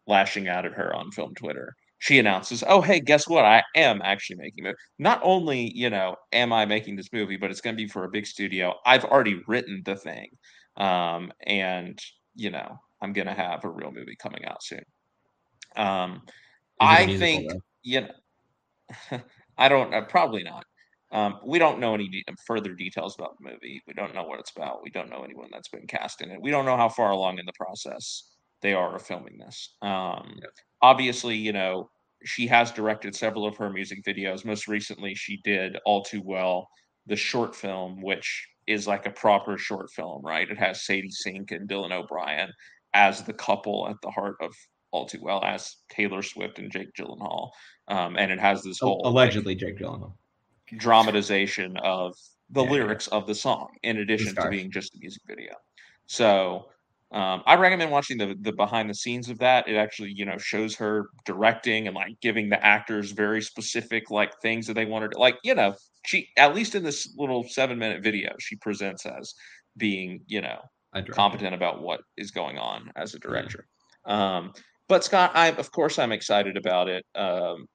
lashing 0.06 0.48
out 0.48 0.66
at 0.66 0.72
her 0.72 0.94
on 0.94 1.10
film 1.12 1.34
Twitter, 1.34 1.74
she 1.98 2.18
announces, 2.18 2.62
"Oh, 2.66 2.80
hey, 2.82 3.00
guess 3.00 3.28
what? 3.28 3.44
I 3.44 3.62
am 3.74 4.02
actually 4.02 4.36
making 4.36 4.66
it. 4.66 4.76
Not 4.98 5.20
only, 5.22 5.72
you 5.74 5.90
know, 5.90 6.16
am 6.32 6.52
I 6.52 6.66
making 6.66 6.96
this 6.96 7.12
movie, 7.12 7.36
but 7.36 7.50
it's 7.50 7.60
going 7.60 7.76
to 7.76 7.82
be 7.82 7.88
for 7.88 8.04
a 8.04 8.10
big 8.10 8.26
studio. 8.26 8.74
I've 8.84 9.04
already 9.04 9.40
written 9.46 9.82
the 9.84 9.96
thing, 9.96 10.28
um, 10.76 11.32
and 11.46 11.98
you 12.34 12.50
know, 12.50 12.78
I'm 13.02 13.12
going 13.12 13.26
to 13.28 13.34
have 13.34 13.64
a 13.64 13.70
real 13.70 13.92
movie 13.92 14.16
coming 14.16 14.44
out 14.44 14.62
soon." 14.62 14.84
Um, 15.76 16.22
Is 16.80 16.90
it 16.90 17.00
a 17.00 17.04
I 17.04 17.06
musical, 17.06 17.42
think 17.42 17.48
though? 17.48 17.60
you 17.82 18.02
know, 18.02 19.20
I 19.58 19.68
don't 19.68 19.92
uh, 19.94 20.02
probably 20.02 20.42
not. 20.42 20.64
Um, 21.12 21.38
we 21.44 21.58
don't 21.58 21.78
know 21.78 21.94
any 21.94 22.08
de- 22.08 22.24
further 22.46 22.74
details 22.74 23.14
about 23.18 23.36
the 23.38 23.50
movie. 23.50 23.80
We 23.86 23.94
don't 23.94 24.14
know 24.14 24.24
what 24.24 24.40
it's 24.40 24.50
about. 24.56 24.82
We 24.82 24.90
don't 24.90 25.08
know 25.10 25.22
anyone 25.24 25.48
that's 25.52 25.68
been 25.68 25.86
cast 25.86 26.20
in 26.20 26.30
it. 26.30 26.40
We 26.40 26.50
don't 26.50 26.64
know 26.66 26.76
how 26.76 26.88
far 26.88 27.10
along 27.10 27.38
in 27.38 27.46
the 27.46 27.52
process 27.58 28.35
they 28.66 28.74
are 28.74 28.96
of 28.96 29.02
filming 29.02 29.38
this. 29.38 29.76
Um. 29.80 30.40
Obviously, 30.82 31.36
you 31.36 31.52
know, 31.52 31.88
she 32.24 32.46
has 32.48 32.72
directed 32.72 33.14
several 33.14 33.46
of 33.46 33.56
her 33.56 33.70
music 33.70 34.04
videos. 34.04 34.44
Most 34.44 34.66
recently, 34.68 35.14
she 35.14 35.40
did 35.44 35.78
All 35.86 36.02
Too 36.02 36.20
Well, 36.24 36.68
the 37.06 37.16
short 37.16 37.54
film, 37.54 38.02
which 38.02 38.46
is 38.66 38.86
like 38.86 39.06
a 39.06 39.10
proper 39.10 39.56
short 39.56 39.90
film, 39.92 40.22
right? 40.24 40.50
It 40.50 40.58
has 40.58 40.84
Sadie 40.84 41.10
Sink 41.10 41.52
and 41.52 41.68
Dylan 41.68 41.92
O'Brien 41.92 42.50
as 42.92 43.22
the 43.22 43.32
couple 43.32 43.88
at 43.88 43.96
the 44.02 44.10
heart 44.10 44.36
of 44.40 44.52
All 44.90 45.06
Too 45.06 45.20
Well, 45.22 45.42
as 45.44 45.76
Taylor 45.88 46.22
Swift 46.22 46.58
and 46.58 46.70
Jake 46.70 46.92
Gyllenhaal. 46.98 47.50
Um, 47.88 48.16
and 48.18 48.32
it 48.32 48.40
has 48.40 48.62
this 48.62 48.80
whole 48.80 49.00
like, 49.04 49.12
Allegedly, 49.12 49.54
Jake 49.54 49.78
Gyllenhaal. 49.78 50.12
dramatization 50.76 51.76
of 51.78 52.14
the 52.50 52.64
yeah. 52.64 52.70
lyrics 52.70 53.06
of 53.08 53.26
the 53.26 53.34
song 53.34 53.68
in 53.82 53.98
addition 53.98 54.34
to 54.34 54.48
being 54.48 54.70
just 54.70 54.94
a 54.96 54.98
music 54.98 55.22
video. 55.26 55.54
So 56.06 56.66
um, 57.12 57.42
I 57.46 57.54
recommend 57.54 57.92
watching 57.92 58.18
the 58.18 58.34
the 58.40 58.52
behind 58.52 58.90
the 58.90 58.94
scenes 58.94 59.28
of 59.28 59.38
that. 59.38 59.68
It 59.68 59.76
actually, 59.76 60.12
you 60.12 60.24
know, 60.24 60.38
shows 60.38 60.74
her 60.76 61.08
directing 61.24 61.86
and 61.86 61.94
like 61.94 62.20
giving 62.20 62.48
the 62.48 62.64
actors 62.64 63.12
very 63.12 63.40
specific 63.40 64.10
like 64.10 64.32
things 64.40 64.66
that 64.66 64.74
they 64.74 64.86
wanted. 64.86 65.12
To, 65.12 65.18
like, 65.18 65.36
you 65.44 65.54
know, 65.54 65.74
she 66.04 66.28
at 66.36 66.54
least 66.54 66.74
in 66.74 66.82
this 66.82 67.14
little 67.16 67.44
seven 67.48 67.78
minute 67.78 68.02
video, 68.02 68.34
she 68.40 68.56
presents 68.56 69.06
as 69.06 69.34
being, 69.76 70.20
you 70.26 70.40
know, 70.40 70.58
competent 71.10 71.54
about 71.54 71.80
what 71.80 72.00
is 72.16 72.32
going 72.32 72.58
on 72.58 72.90
as 72.96 73.14
a 73.14 73.18
director. 73.20 73.66
Um, 74.04 74.52
but 74.88 75.04
Scott, 75.04 75.30
I 75.34 75.48
of 75.48 75.70
course 75.70 75.98
I'm 76.00 76.12
excited 76.12 76.56
about 76.56 76.88
it. 76.88 77.04
Um, 77.14 77.66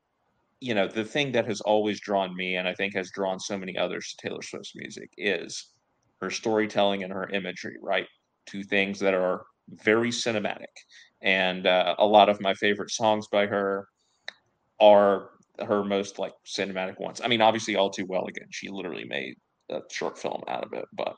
you 0.59 0.75
know, 0.75 0.87
the 0.87 1.05
thing 1.05 1.31
that 1.31 1.47
has 1.47 1.61
always 1.61 2.01
drawn 2.01 2.35
me, 2.35 2.55
and 2.55 2.67
I 2.67 2.73
think 2.73 2.95
has 2.95 3.11
drawn 3.11 3.39
so 3.39 3.57
many 3.57 3.77
others 3.77 4.13
to 4.13 4.27
Taylor 4.27 4.41
Swift's 4.41 4.73
music, 4.75 5.09
is 5.17 5.71
her 6.21 6.29
storytelling 6.29 7.03
and 7.03 7.13
her 7.13 7.29
imagery. 7.29 7.77
Right, 7.81 8.07
two 8.45 8.63
things 8.63 8.99
that 8.99 9.13
are 9.13 9.45
very 9.69 10.09
cinematic, 10.09 10.73
and 11.22 11.68
uh, 11.68 11.95
a 11.99 12.05
lot 12.05 12.30
of 12.30 12.41
my 12.41 12.53
favorite 12.55 12.91
songs 12.91 13.27
by 13.31 13.47
her 13.47 13.88
are 14.80 15.30
her 15.59 15.84
most 15.84 16.18
like 16.19 16.34
cinematic 16.47 16.99
ones. 16.99 17.22
I 17.22 17.27
mean, 17.27 17.41
obviously, 17.41 17.76
all 17.76 17.89
too 17.89 18.05
well. 18.07 18.26
Again, 18.27 18.47
she 18.51 18.69
literally 18.69 19.05
made 19.05 19.35
a 19.69 19.81
short 19.91 20.18
film 20.18 20.43
out 20.47 20.63
of 20.65 20.73
it, 20.73 20.85
but 20.93 21.15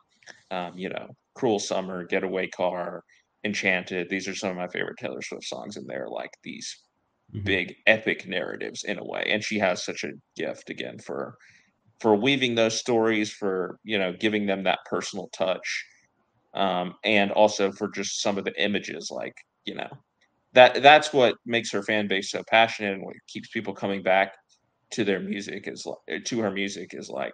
um, 0.52 0.78
you 0.78 0.90
know, 0.90 1.10
"Cruel 1.36 1.60
Summer," 1.60 2.06
"Getaway 2.06 2.48
Car," 2.50 3.04
"Enchanted." 3.44 4.10
These 4.10 4.28
are 4.28 4.36
some 4.36 4.52
of 4.52 4.58
my 4.58 4.68
favorite 4.68 4.98
Taylor 5.00 5.22
Swift 5.22 5.46
songs, 5.46 5.78
and 5.78 5.88
they're 5.88 6.10
like 6.10 6.32
these 6.44 6.76
Mhm. 7.34 7.58
big 7.58 7.76
epic 7.88 8.28
narratives 8.28 8.84
in 8.84 9.00
a 9.00 9.06
way. 9.06 9.24
And 9.28 9.44
she 9.44 9.60
has 9.60 9.84
such 9.86 10.04
a 10.04 10.12
gift 10.36 10.70
again 10.70 11.00
for 11.00 11.36
for 12.02 12.16
weaving 12.16 12.56
those 12.56 12.80
stories, 12.80 13.32
for 13.32 13.80
you 13.84 13.98
know, 13.98 14.14
giving 14.14 14.46
them 14.48 14.64
that 14.64 14.80
personal 14.90 15.30
touch, 15.30 15.86
um, 16.54 16.96
and 17.04 17.32
also 17.32 17.72
for 17.72 17.90
just 17.90 18.22
some 18.22 18.38
of 18.38 18.46
the 18.46 18.54
images, 18.64 19.10
like 19.12 19.36
you 19.66 19.76
know, 19.76 19.90
that 20.54 20.82
that's 20.84 21.14
what 21.14 21.36
makes 21.46 21.72
her 21.72 21.84
fan 21.84 22.08
base 22.08 22.32
so 22.32 22.44
passionate 22.50 22.94
and 22.94 23.04
what 23.04 23.16
keeps 23.28 23.50
people 23.50 23.74
coming 23.74 24.04
back 24.04 24.34
to 24.92 25.04
their 25.04 25.20
music 25.20 25.68
is 25.68 25.86
like 25.86 26.24
to 26.26 26.40
her 26.42 26.52
music 26.52 26.92
is 26.94 27.10
like 27.10 27.34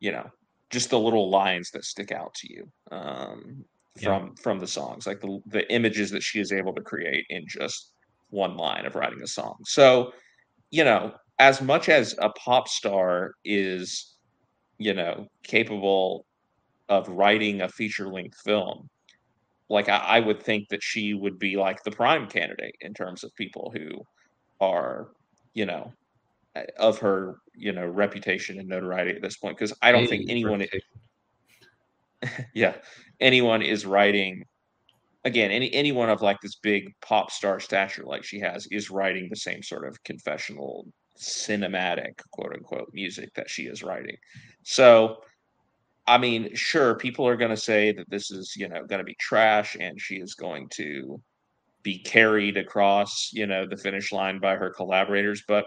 you 0.00 0.12
know 0.12 0.26
just 0.70 0.90
the 0.90 0.98
little 0.98 1.30
lines 1.30 1.70
that 1.72 1.84
stick 1.84 2.12
out 2.12 2.32
to 2.34 2.52
you 2.52 2.64
um 2.92 3.64
Yeah. 3.98 4.20
from 4.24 4.36
from 4.36 4.58
the 4.60 4.66
songs 4.66 5.06
like 5.06 5.20
the 5.20 5.40
the 5.46 5.70
images 5.72 6.10
that 6.10 6.22
she 6.22 6.40
is 6.40 6.52
able 6.52 6.74
to 6.74 6.82
create 6.82 7.24
in 7.30 7.44
just 7.48 7.92
one 8.30 8.56
line 8.56 8.86
of 8.86 8.94
writing 8.94 9.20
a 9.22 9.26
song 9.26 9.56
so 9.64 10.12
you 10.70 10.84
know 10.84 11.12
as 11.38 11.60
much 11.62 11.88
as 11.88 12.14
a 12.20 12.30
pop 12.30 12.68
star 12.68 13.32
is 13.44 14.16
you 14.78 14.94
know 14.94 15.26
capable 15.44 16.26
of 16.90 17.08
writing 17.08 17.62
a 17.62 17.68
feature 17.68 18.08
length 18.08 18.38
film 18.44 18.88
like 19.70 19.88
I, 19.88 19.98
I 19.98 20.20
would 20.20 20.42
think 20.42 20.68
that 20.68 20.82
she 20.82 21.14
would 21.14 21.38
be 21.38 21.56
like 21.56 21.82
the 21.82 21.90
prime 21.92 22.26
candidate 22.26 22.74
in 22.82 22.92
terms 22.92 23.24
of 23.24 23.34
people 23.36 23.72
who 23.74 24.04
are 24.60 25.08
you 25.54 25.64
know 25.64 25.92
uh, 26.54 26.62
of 26.78 26.98
her 26.98 27.36
you 27.54 27.72
know 27.72 27.86
reputation 27.86 28.58
and 28.58 28.68
notoriety 28.68 29.16
at 29.16 29.22
this 29.22 29.38
point 29.38 29.56
because 29.56 29.72
i 29.80 29.90
don't 29.90 30.06
think 30.06 30.28
anyone 30.28 30.62
yeah. 32.54 32.74
Anyone 33.20 33.62
is 33.62 33.86
writing 33.86 34.44
again 35.24 35.50
any 35.50 35.72
anyone 35.74 36.08
of 36.08 36.22
like 36.22 36.40
this 36.40 36.56
big 36.56 36.94
pop 37.02 37.30
star 37.30 37.60
stature 37.60 38.04
like 38.04 38.24
she 38.24 38.40
has 38.40 38.66
is 38.70 38.90
writing 38.90 39.28
the 39.28 39.36
same 39.36 39.62
sort 39.62 39.86
of 39.86 40.02
confessional 40.02 40.86
cinematic 41.18 42.18
quote 42.30 42.54
unquote 42.54 42.88
music 42.94 43.28
that 43.34 43.50
she 43.50 43.64
is 43.64 43.82
writing. 43.82 44.16
So 44.62 45.18
i 46.06 46.16
mean 46.18 46.54
sure 46.54 46.94
people 46.94 47.26
are 47.26 47.36
going 47.36 47.50
to 47.50 47.56
say 47.56 47.92
that 47.92 48.08
this 48.10 48.30
is 48.30 48.54
you 48.56 48.68
know 48.68 48.84
going 48.84 48.98
to 48.98 49.04
be 49.04 49.16
trash 49.18 49.76
and 49.78 50.00
she 50.00 50.16
is 50.16 50.34
going 50.34 50.68
to 50.68 51.20
be 51.82 51.98
carried 51.98 52.56
across 52.56 53.30
you 53.32 53.46
know 53.46 53.66
the 53.66 53.76
finish 53.76 54.12
line 54.12 54.38
by 54.38 54.54
her 54.56 54.70
collaborators 54.70 55.42
but 55.48 55.64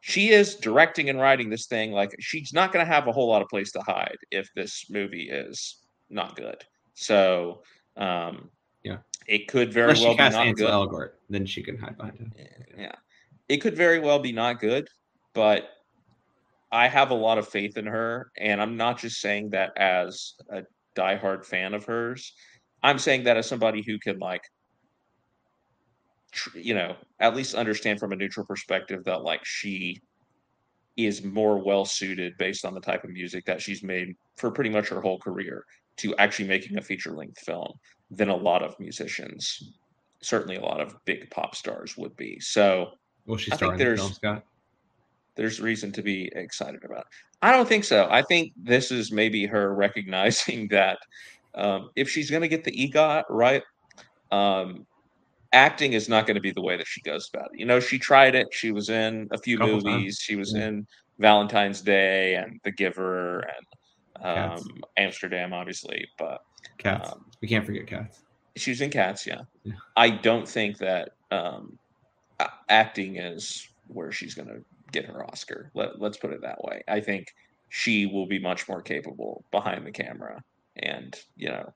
she 0.00 0.30
is 0.30 0.54
directing 0.56 1.08
and 1.10 1.18
writing 1.20 1.50
this 1.50 1.66
thing 1.66 1.90
like 1.92 2.14
she's 2.20 2.52
not 2.52 2.72
going 2.72 2.84
to 2.84 2.92
have 2.92 3.08
a 3.08 3.12
whole 3.12 3.28
lot 3.28 3.42
of 3.42 3.48
place 3.48 3.72
to 3.72 3.80
hide 3.80 4.16
if 4.30 4.48
this 4.54 4.86
movie 4.90 5.28
is 5.30 5.78
not 6.10 6.36
good 6.36 6.62
so 6.94 7.62
um 7.96 8.50
Yeah. 8.84 8.98
it 9.26 9.48
could 9.48 9.72
very 9.72 9.86
Unless 9.90 10.00
well 10.02 10.12
she 10.12 10.16
be 10.16 10.22
not 10.22 10.46
Ansel 10.46 10.66
good 10.66 10.72
Elgort, 10.72 11.10
then 11.28 11.44
she 11.46 11.62
can 11.62 11.76
hide 11.76 11.96
behind 11.96 12.18
him. 12.18 12.32
yeah 12.78 12.94
it 13.48 13.56
could 13.58 13.74
very 13.76 13.98
well 13.98 14.18
be 14.20 14.32
not 14.32 14.60
good 14.60 14.88
but 15.34 15.68
i 16.70 16.88
have 16.88 17.10
a 17.10 17.14
lot 17.14 17.38
of 17.38 17.48
faith 17.48 17.76
in 17.76 17.86
her 17.86 18.30
and 18.36 18.60
i'm 18.60 18.76
not 18.76 18.98
just 18.98 19.20
saying 19.20 19.50
that 19.50 19.76
as 19.76 20.34
a 20.50 20.62
diehard 20.96 21.44
fan 21.44 21.74
of 21.74 21.84
hers 21.84 22.32
i'm 22.82 22.98
saying 22.98 23.24
that 23.24 23.36
as 23.36 23.46
somebody 23.46 23.82
who 23.82 23.98
can 23.98 24.18
like 24.18 24.42
tr- 26.32 26.58
you 26.58 26.74
know 26.74 26.94
at 27.20 27.36
least 27.36 27.54
understand 27.54 27.98
from 27.98 28.12
a 28.12 28.16
neutral 28.16 28.46
perspective 28.46 29.04
that 29.04 29.22
like 29.22 29.44
she 29.44 30.00
is 30.96 31.22
more 31.22 31.62
well 31.62 31.84
suited 31.84 32.36
based 32.38 32.64
on 32.64 32.74
the 32.74 32.80
type 32.80 33.04
of 33.04 33.10
music 33.10 33.44
that 33.44 33.62
she's 33.62 33.84
made 33.84 34.16
for 34.36 34.50
pretty 34.50 34.70
much 34.70 34.88
her 34.88 35.00
whole 35.00 35.18
career 35.18 35.64
to 35.96 36.14
actually 36.16 36.48
making 36.48 36.76
a 36.76 36.82
feature 36.82 37.12
length 37.12 37.38
film 37.38 37.72
than 38.10 38.28
a 38.28 38.36
lot 38.36 38.62
of 38.62 38.78
musicians 38.80 39.74
certainly 40.20 40.56
a 40.56 40.60
lot 40.60 40.80
of 40.80 40.96
big 41.04 41.30
pop 41.30 41.54
stars 41.54 41.96
would 41.96 42.16
be 42.16 42.38
so 42.40 42.90
well, 43.26 43.36
she 43.36 43.52
I 43.52 43.56
star 43.56 43.74
in 43.74 43.78
the 43.78 43.96
film, 43.96 44.12
Scott? 44.12 44.44
There's 45.38 45.60
reason 45.60 45.92
to 45.92 46.02
be 46.02 46.30
excited 46.34 46.84
about. 46.84 46.98
it. 46.98 47.06
I 47.40 47.52
don't 47.52 47.68
think 47.68 47.84
so. 47.84 48.08
I 48.10 48.22
think 48.22 48.52
this 48.56 48.90
is 48.90 49.12
maybe 49.12 49.46
her 49.46 49.72
recognizing 49.86 50.66
that 50.68 50.98
um, 51.54 51.90
if 51.96 52.10
she's 52.10 52.28
going 52.28 52.42
to 52.42 52.48
get 52.48 52.64
the 52.64 52.72
EGOT 52.72 53.22
right, 53.30 53.62
um, 54.32 54.84
acting 55.52 55.92
is 55.92 56.08
not 56.08 56.26
going 56.26 56.34
to 56.34 56.40
be 56.40 56.50
the 56.50 56.60
way 56.60 56.76
that 56.76 56.88
she 56.88 57.00
goes 57.02 57.30
about 57.32 57.50
it. 57.54 57.60
You 57.60 57.66
know, 57.66 57.78
she 57.78 57.98
tried 57.98 58.34
it. 58.34 58.48
She 58.50 58.72
was 58.72 58.90
in 58.90 59.28
a 59.30 59.38
few 59.38 59.56
Couple 59.56 59.74
times, 59.74 59.84
movies. 59.84 60.18
She 60.20 60.34
was 60.34 60.52
yeah. 60.54 60.66
in 60.66 60.86
Valentine's 61.20 61.80
Day 61.80 62.34
and 62.34 62.60
The 62.64 62.72
Giver 62.72 63.38
and 63.38 64.26
um, 64.26 64.82
Amsterdam, 64.96 65.52
obviously, 65.52 66.04
but 66.18 66.42
Cats. 66.78 67.12
um, 67.12 67.26
we 67.40 67.46
can't 67.46 67.64
forget 67.64 67.86
cats. 67.86 68.22
she 68.56 68.72
was 68.72 68.80
in 68.80 68.90
Cats. 68.90 69.24
Yeah, 69.24 69.42
Yeah. 69.62 69.74
I 69.96 70.10
don't 70.10 70.48
think 70.48 70.78
that 70.78 71.10
um, 71.30 71.78
acting 72.68 73.16
is 73.16 73.68
where 73.86 74.10
she's 74.10 74.34
going 74.34 74.48
to 74.48 74.64
get 74.92 75.06
her 75.06 75.24
Oscar. 75.24 75.70
Let, 75.74 76.00
let's 76.00 76.16
put 76.16 76.32
it 76.32 76.42
that 76.42 76.62
way. 76.62 76.82
I 76.88 77.00
think 77.00 77.26
she 77.68 78.06
will 78.06 78.26
be 78.26 78.38
much 78.38 78.68
more 78.68 78.82
capable 78.82 79.44
behind 79.50 79.86
the 79.86 79.92
camera 79.92 80.42
and 80.76 81.14
you 81.36 81.48
know 81.48 81.72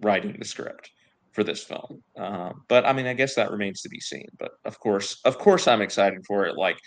writing 0.00 0.36
the 0.38 0.44
script 0.44 0.90
for 1.32 1.44
this 1.44 1.64
film. 1.64 2.02
Um, 2.16 2.62
but 2.68 2.86
I 2.86 2.92
mean, 2.92 3.06
I 3.06 3.14
guess 3.14 3.34
that 3.34 3.50
remains 3.50 3.82
to 3.82 3.88
be 3.88 4.00
seen. 4.00 4.28
But 4.38 4.52
of 4.64 4.78
course, 4.78 5.20
of 5.24 5.38
course, 5.38 5.66
I'm 5.68 5.82
excited 5.82 6.24
for 6.26 6.46
it. 6.46 6.56
Like 6.56 6.78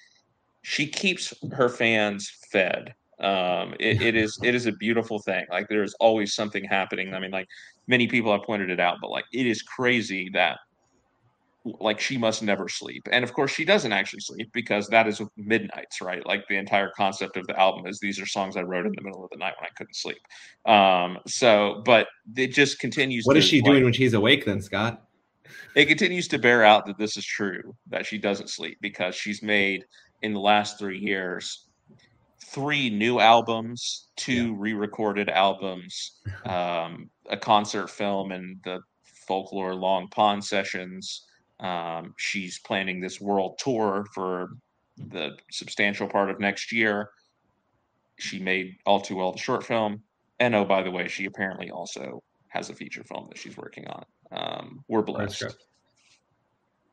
she 0.64 0.88
keeps 0.88 1.34
her 1.52 1.70
fans 1.70 2.32
fed. 2.52 2.94
Um, 3.20 3.74
it, 3.80 4.02
it 4.02 4.16
is 4.16 4.40
it 4.44 4.56
is 4.56 4.66
a 4.66 4.72
beautiful 4.72 5.20
thing. 5.20 5.46
Like 5.52 5.68
there 5.70 5.84
is 5.84 5.96
always 6.00 6.34
something 6.34 6.64
happening. 6.64 7.14
I 7.14 7.20
mean, 7.20 7.32
like 7.32 7.48
many 7.88 8.08
people 8.08 8.32
have 8.32 8.44
pointed 8.44 8.70
it 8.70 8.80
out, 8.80 8.98
but 9.02 9.12
like 9.12 9.26
it 9.34 9.46
is 9.46 9.62
crazy 9.62 10.30
that 10.34 10.60
like 11.80 12.00
she 12.00 12.18
must 12.18 12.44
never 12.44 12.68
sleep. 12.68 13.08
And 13.12 13.24
of 13.24 13.34
course 13.34 13.52
she 13.52 13.66
doesn't 13.66 13.92
actually 13.92 14.22
sleep 14.22 14.50
because 14.54 14.88
that 14.88 15.08
is 15.08 15.22
midnights, 15.36 16.02
right? 16.02 16.26
Like 16.26 16.48
the 16.48 16.58
entire 16.58 16.92
concept 16.96 17.38
of 17.38 17.48
the 17.48 17.60
album 17.60 17.88
is 17.88 18.00
these 18.00 18.20
are 18.20 18.26
songs 18.26 18.58
I 18.58 18.62
wrote 18.62 18.86
in 18.86 18.94
the 18.96 19.04
middle 19.04 19.24
of 19.24 19.30
the 19.32 19.38
night 19.38 19.54
when 19.60 19.70
I 19.70 19.74
couldn't 19.76 19.96
sleep. 19.96 20.18
Um 20.66 21.20
so 21.28 21.82
but 21.86 22.08
it 22.36 22.54
just 22.54 22.80
continues 22.80 23.26
What 23.26 23.38
is 23.38 23.46
she 23.46 23.62
doing 23.62 23.84
when 23.84 23.94
she's 23.94 24.14
awake 24.14 24.46
then, 24.46 24.62
Scott? 24.62 25.04
it 25.76 25.86
continues 25.86 26.28
to 26.28 26.40
bear 26.40 26.64
out 26.64 26.86
that 26.86 26.98
this 26.98 27.18
is 27.18 27.26
true 27.26 27.76
that 27.88 28.06
she 28.06 28.18
doesn't 28.18 28.50
sleep 28.50 28.78
because 28.82 29.16
she's 29.16 29.44
made 29.44 29.86
in 30.22 30.34
the 30.34 30.40
last 30.40 30.80
three 30.80 30.98
years 30.98 31.68
three 32.46 32.90
new 32.90 33.20
albums 33.20 34.08
two 34.16 34.56
re-recorded 34.56 35.30
albums 35.30 36.20
um, 36.46 37.10
a 37.30 37.38
concert 37.38 37.90
film 37.90 38.32
and 38.32 38.58
the 38.64 38.80
folklore 39.28 39.76
long 39.76 40.08
pond 40.10 40.44
sessions 40.44 41.26
um, 41.60 42.14
she's 42.18 42.60
planning 42.60 43.02
this 43.02 43.20
world 43.20 43.58
tour 43.58 44.06
for 44.14 44.50
the 44.98 45.38
substantial 45.52 46.08
part 46.08 46.30
of 46.30 46.40
next 46.40 46.72
year 46.72 47.10
she 48.18 48.40
made 48.40 48.78
All 48.86 49.00
Too 49.00 49.16
Well 49.16 49.32
the 49.32 49.38
short 49.38 49.64
film, 49.64 50.02
and 50.40 50.56
oh 50.56 50.66
by 50.66 50.82
the 50.84 50.92
way, 50.92 51.08
she 51.08 51.26
apparently 51.26 51.70
also 51.70 52.24
has 52.50 52.70
a 52.70 52.74
feature 52.74 53.04
film 53.04 53.28
that 53.30 53.38
she's 53.38 53.58
working 53.58 53.88
on. 53.88 54.06
Um, 54.32 54.84
we're 54.88 55.02
blessed. 55.04 55.56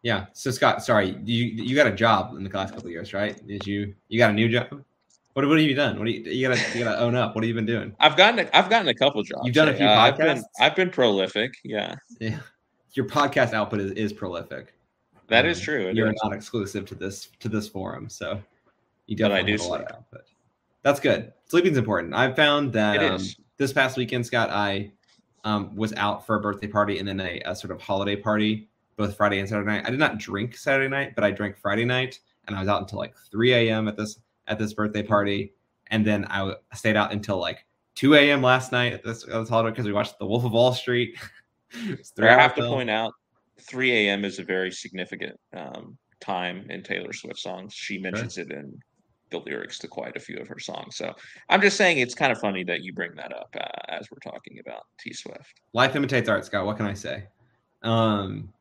Yeah. 0.02 0.26
So 0.34 0.50
Scott, 0.50 0.84
sorry, 0.84 1.16
you 1.24 1.44
you 1.46 1.74
got 1.74 1.86
a 1.86 1.92
job 1.92 2.36
in 2.36 2.44
the 2.44 2.50
last 2.50 2.74
couple 2.74 2.90
years, 2.90 3.14
right? 3.14 3.34
Did 3.46 3.66
you 3.66 3.94
you 4.08 4.18
got 4.18 4.30
a 4.30 4.34
new 4.34 4.48
job? 4.48 4.84
What, 5.32 5.48
what 5.48 5.58
have 5.58 5.66
you 5.66 5.74
done? 5.74 5.98
What 5.98 6.04
do 6.04 6.10
you 6.10 6.20
you 6.30 6.48
gotta 6.48 6.78
you 6.78 6.84
gotta 6.84 6.98
own 7.00 7.14
up? 7.14 7.34
What 7.34 7.42
have 7.42 7.48
you 7.48 7.54
been 7.54 7.66
doing? 7.66 7.96
I've 7.98 8.16
gotten 8.16 8.40
a, 8.40 8.50
I've 8.56 8.68
gotten 8.68 8.88
a 8.88 8.94
couple 8.94 9.22
jobs. 9.22 9.46
You've 9.46 9.54
done 9.54 9.70
a 9.70 9.74
few 9.74 9.86
Uh, 9.86 9.96
podcasts. 9.96 10.12
I've 10.12 10.18
been, 10.18 10.44
I've 10.60 10.76
been 10.76 10.90
prolific. 10.90 11.54
Yeah, 11.64 11.94
yeah. 12.20 12.40
Your 12.94 13.06
podcast 13.06 13.52
output 13.52 13.80
is, 13.80 13.90
is 13.92 14.12
prolific. 14.12 14.74
that 15.28 15.44
is 15.46 15.58
Um, 15.58 15.64
true. 15.64 15.88
It 15.88 15.96
You're 15.96 16.08
is. 16.12 16.20
not 16.22 16.32
exclusive 16.32 16.86
to 16.86 16.94
this 16.94 17.28
to 17.40 17.48
this 17.48 17.68
forum, 17.68 18.08
so 18.08 18.40
you 19.06 19.16
But 19.16 19.32
I 19.32 19.42
do 19.42 19.52
have 19.52 19.60
a 19.60 19.64
lot 19.64 19.78
sleep. 19.80 19.90
of 19.90 19.96
output. 19.96 20.22
That's 20.82 21.00
good. 21.00 21.32
Sleeping's 21.46 21.76
important. 21.78 22.14
I've 22.14 22.36
found 22.36 22.72
that 22.74 23.02
um, 23.02 23.20
this 23.56 23.72
past 23.72 23.96
weekend, 23.96 24.26
Scott, 24.26 24.50
I 24.50 24.92
um, 25.44 25.74
was 25.76 25.92
out 25.94 26.26
for 26.26 26.36
a 26.36 26.40
birthday 26.40 26.66
party 26.68 26.98
and 26.98 27.06
then 27.08 27.20
a, 27.20 27.40
a 27.46 27.54
sort 27.56 27.70
of 27.70 27.80
holiday 27.80 28.16
party, 28.16 28.68
both 28.96 29.16
Friday 29.16 29.38
and 29.40 29.48
Saturday 29.48 29.66
night. 29.66 29.84
I 29.86 29.90
did 29.90 29.98
not 29.98 30.18
drink 30.18 30.56
Saturday 30.56 30.88
night, 30.88 31.14
but 31.14 31.24
I 31.24 31.30
drank 31.30 31.56
Friday 31.56 31.84
night, 31.84 32.20
and 32.46 32.56
I 32.56 32.60
was 32.60 32.68
out 32.68 32.80
until 32.82 32.98
like 32.98 33.14
3 33.30 33.52
a.m. 33.54 33.88
at 33.88 33.96
this 33.96 34.18
at 34.46 34.58
this 34.58 34.72
birthday 34.74 35.02
party, 35.02 35.52
and 35.88 36.06
then 36.06 36.26
I 36.26 36.38
w- 36.38 36.56
stayed 36.74 36.96
out 36.96 37.12
until 37.12 37.38
like 37.38 37.64
2 37.94 38.14
a.m. 38.14 38.42
last 38.42 38.72
night 38.72 38.92
at 38.92 39.02
this, 39.02 39.24
at 39.24 39.30
this 39.30 39.48
holiday 39.48 39.70
because 39.70 39.86
we 39.86 39.92
watched 39.92 40.18
The 40.18 40.26
Wolf 40.26 40.44
of 40.44 40.52
Wall 40.52 40.72
Street. 40.74 41.16
I 42.20 42.26
have 42.26 42.54
to 42.54 42.62
film. 42.62 42.74
point 42.74 42.90
out, 42.90 43.12
3 43.60 43.92
a.m. 43.92 44.24
is 44.24 44.38
a 44.38 44.44
very 44.44 44.70
significant 44.70 45.38
um, 45.56 45.96
time 46.20 46.66
in 46.70 46.82
Taylor 46.82 47.12
Swift 47.12 47.38
songs. 47.38 47.74
She 47.74 47.98
mentions 47.98 48.38
it 48.38 48.50
in 48.50 48.78
the 49.30 49.38
lyrics 49.38 49.78
to 49.80 49.88
quite 49.88 50.16
a 50.16 50.20
few 50.20 50.38
of 50.38 50.48
her 50.48 50.58
songs. 50.58 50.96
So 50.96 51.12
I'm 51.48 51.60
just 51.60 51.76
saying 51.76 51.98
it's 51.98 52.14
kind 52.14 52.32
of 52.32 52.38
funny 52.38 52.64
that 52.64 52.82
you 52.82 52.92
bring 52.92 53.14
that 53.16 53.32
up 53.32 53.54
uh, 53.58 53.66
as 53.88 54.08
we're 54.10 54.30
talking 54.30 54.58
about 54.60 54.82
T 54.98 55.12
Swift. 55.12 55.60
life 55.72 55.96
imitates 55.96 56.28
art 56.28 56.44
scott 56.44 56.64
what 56.66 56.76
can 56.76 56.86
i 56.86 56.94
say 56.94 57.24
um 57.82 58.52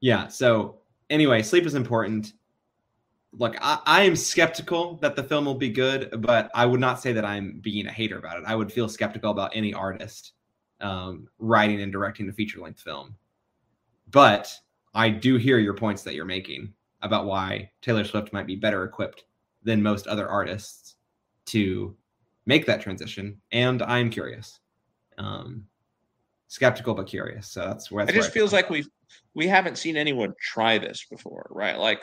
yeah 0.00 0.26
so 0.28 0.76
anyway 1.10 1.42
sleep 1.42 1.64
is 1.64 1.74
important 1.74 2.32
look 3.32 3.56
I, 3.60 3.78
I 3.86 4.02
am 4.02 4.16
skeptical 4.16 4.96
that 4.96 5.16
the 5.16 5.22
film 5.22 5.44
will 5.44 5.54
be 5.54 5.70
good 5.70 6.10
but 6.18 6.50
i 6.54 6.66
would 6.66 6.80
not 6.80 7.00
say 7.00 7.12
that 7.12 7.24
i'm 7.24 7.60
being 7.62 7.86
a 7.86 7.92
hater 7.92 8.18
about 8.18 8.38
it 8.38 8.44
i 8.46 8.54
would 8.54 8.70
feel 8.70 8.88
skeptical 8.88 9.30
about 9.30 9.52
any 9.54 9.72
artist 9.72 10.32
um, 10.80 11.28
writing 11.38 11.80
and 11.80 11.92
directing 11.92 12.28
a 12.28 12.32
feature 12.32 12.60
length 12.60 12.80
film 12.80 13.14
but 14.10 14.52
i 14.94 15.08
do 15.08 15.36
hear 15.36 15.58
your 15.58 15.74
points 15.74 16.02
that 16.02 16.14
you're 16.14 16.24
making 16.24 16.72
about 17.02 17.26
why 17.26 17.70
taylor 17.80 18.04
swift 18.04 18.32
might 18.32 18.46
be 18.46 18.56
better 18.56 18.84
equipped 18.84 19.24
than 19.62 19.82
most 19.82 20.06
other 20.06 20.28
artists 20.28 20.96
to 21.44 21.96
make 22.44 22.66
that 22.66 22.80
transition 22.80 23.40
and 23.52 23.82
i'm 23.82 24.10
curious 24.10 24.60
um, 25.18 25.64
skeptical 26.48 26.94
but 26.94 27.06
curious. 27.06 27.48
So 27.48 27.60
that's 27.60 27.90
where 27.90 28.08
It 28.08 28.12
just 28.12 28.32
feels 28.32 28.52
like 28.52 28.70
we 28.70 28.84
we 29.34 29.46
haven't 29.46 29.78
seen 29.78 29.96
anyone 29.96 30.34
try 30.40 30.78
this 30.78 31.04
before, 31.10 31.46
right? 31.50 31.78
Like 31.78 32.00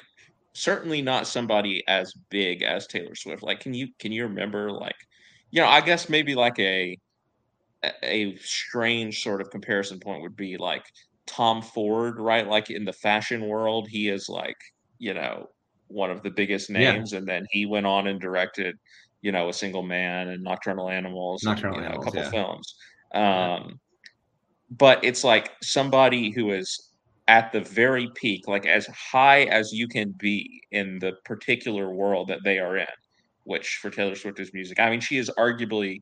certainly 0.53 1.01
not 1.01 1.27
somebody 1.27 1.83
as 1.87 2.13
big 2.29 2.61
as 2.61 2.87
Taylor 2.87 3.15
Swift. 3.15 3.43
Like 3.43 3.59
can 3.59 3.73
you 3.73 3.87
can 3.99 4.11
you 4.11 4.23
remember 4.23 4.71
like 4.71 4.95
you 5.51 5.61
know, 5.61 5.67
I 5.67 5.81
guess 5.81 6.09
maybe 6.09 6.35
like 6.35 6.57
a 6.59 6.97
a- 8.03 8.35
strange 8.37 9.21
sort 9.23 9.41
of 9.41 9.49
comparison 9.51 9.99
point 9.99 10.21
would 10.21 10.35
be 10.35 10.57
like 10.57 10.85
Tom 11.27 11.61
Ford, 11.61 12.19
right? 12.19 12.47
Like 12.47 12.69
in 12.69 12.85
the 12.85 12.93
fashion 12.93 13.47
world, 13.47 13.87
he 13.89 14.09
is 14.09 14.27
like, 14.29 14.57
you 14.99 15.13
know, 15.13 15.47
one 15.87 16.11
of 16.11 16.23
the 16.23 16.31
biggest 16.31 16.69
Yeah. 16.75 16.97
names 16.97 17.13
and 17.13 17.27
then 17.27 17.45
he 17.51 17.65
went 17.65 17.85
on 17.85 18.07
and 18.07 18.19
directed, 18.21 18.75
you 19.21 19.31
know, 19.31 19.49
A 19.49 19.53
Single 19.53 19.83
Man 19.83 20.29
and 20.29 20.43
Nocturnal 20.43 20.89
Animals, 20.89 21.45
and, 21.47 21.61
Nocturnal 21.61 21.81
you 21.81 21.81
know, 21.81 21.95
a 21.95 21.99
couple 21.99 22.23
yeah. 22.23 22.29
films. 22.31 22.75
Yeah. 23.29 23.49
Um 23.55 23.79
but 24.69 25.03
it's 25.03 25.23
like 25.23 25.51
somebody 25.61 26.31
who 26.31 26.51
is 26.51 26.89
at 27.27 27.51
the 27.51 27.61
very 27.61 28.09
peak, 28.15 28.47
like 28.47 28.65
as 28.65 28.87
high 28.87 29.43
as 29.43 29.71
you 29.71 29.87
can 29.87 30.13
be 30.19 30.61
in 30.71 30.99
the 30.99 31.13
particular 31.25 31.93
world 31.93 32.27
that 32.27 32.43
they 32.43 32.59
are 32.59 32.77
in, 32.77 32.87
which 33.43 33.77
for 33.81 33.89
Taylor 33.89 34.15
Swift 34.15 34.39
is 34.39 34.53
music. 34.53 34.79
I 34.79 34.89
mean, 34.89 34.99
she 34.99 35.17
is 35.17 35.29
arguably 35.37 35.99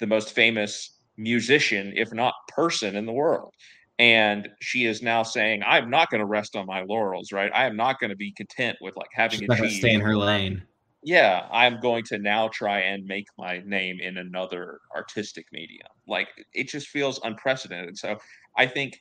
the 0.00 0.06
most 0.06 0.32
famous 0.34 0.93
musician, 1.16 1.92
if 1.96 2.12
not 2.12 2.34
person, 2.48 2.96
in 2.96 3.06
the 3.06 3.12
world. 3.12 3.54
And 3.98 4.48
she 4.60 4.86
is 4.86 5.02
now 5.02 5.22
saying, 5.22 5.62
I'm 5.64 5.88
not 5.88 6.10
going 6.10 6.18
to 6.20 6.26
rest 6.26 6.56
on 6.56 6.66
my 6.66 6.82
laurels, 6.82 7.30
right? 7.30 7.50
I 7.54 7.66
am 7.66 7.76
not 7.76 8.00
going 8.00 8.10
to 8.10 8.16
be 8.16 8.32
content 8.32 8.76
with 8.80 8.96
like 8.96 9.10
having 9.12 9.38
She's 9.38 9.48
achieved 9.48 9.74
stay 9.74 9.92
in 9.94 10.00
her 10.00 10.16
lane. 10.16 10.62
yeah, 11.04 11.46
I'm 11.52 11.78
going 11.80 12.02
to 12.04 12.18
now 12.18 12.48
try 12.48 12.80
and 12.80 13.04
make 13.06 13.26
my 13.38 13.62
name 13.64 14.00
in 14.00 14.18
another 14.18 14.80
artistic 14.94 15.46
medium. 15.52 15.86
Like 16.08 16.28
it 16.52 16.68
just 16.68 16.88
feels 16.88 17.20
unprecedented. 17.22 17.96
So 17.96 18.18
I 18.56 18.66
think, 18.66 19.00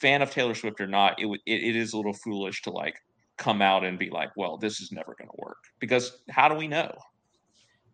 fan 0.00 0.22
of 0.22 0.30
Taylor 0.30 0.54
Swift 0.54 0.80
or 0.80 0.86
not, 0.86 1.20
it 1.20 1.26
it, 1.44 1.62
it 1.62 1.76
is 1.76 1.92
a 1.92 1.96
little 1.96 2.14
foolish 2.14 2.62
to 2.62 2.70
like 2.70 2.96
come 3.36 3.60
out 3.60 3.84
and 3.84 3.98
be 3.98 4.08
like, 4.08 4.30
well, 4.36 4.56
this 4.56 4.80
is 4.80 4.92
never 4.92 5.14
going 5.18 5.28
to 5.28 5.36
work 5.44 5.58
because 5.78 6.22
how 6.30 6.48
do 6.48 6.54
we 6.54 6.68
know? 6.68 6.90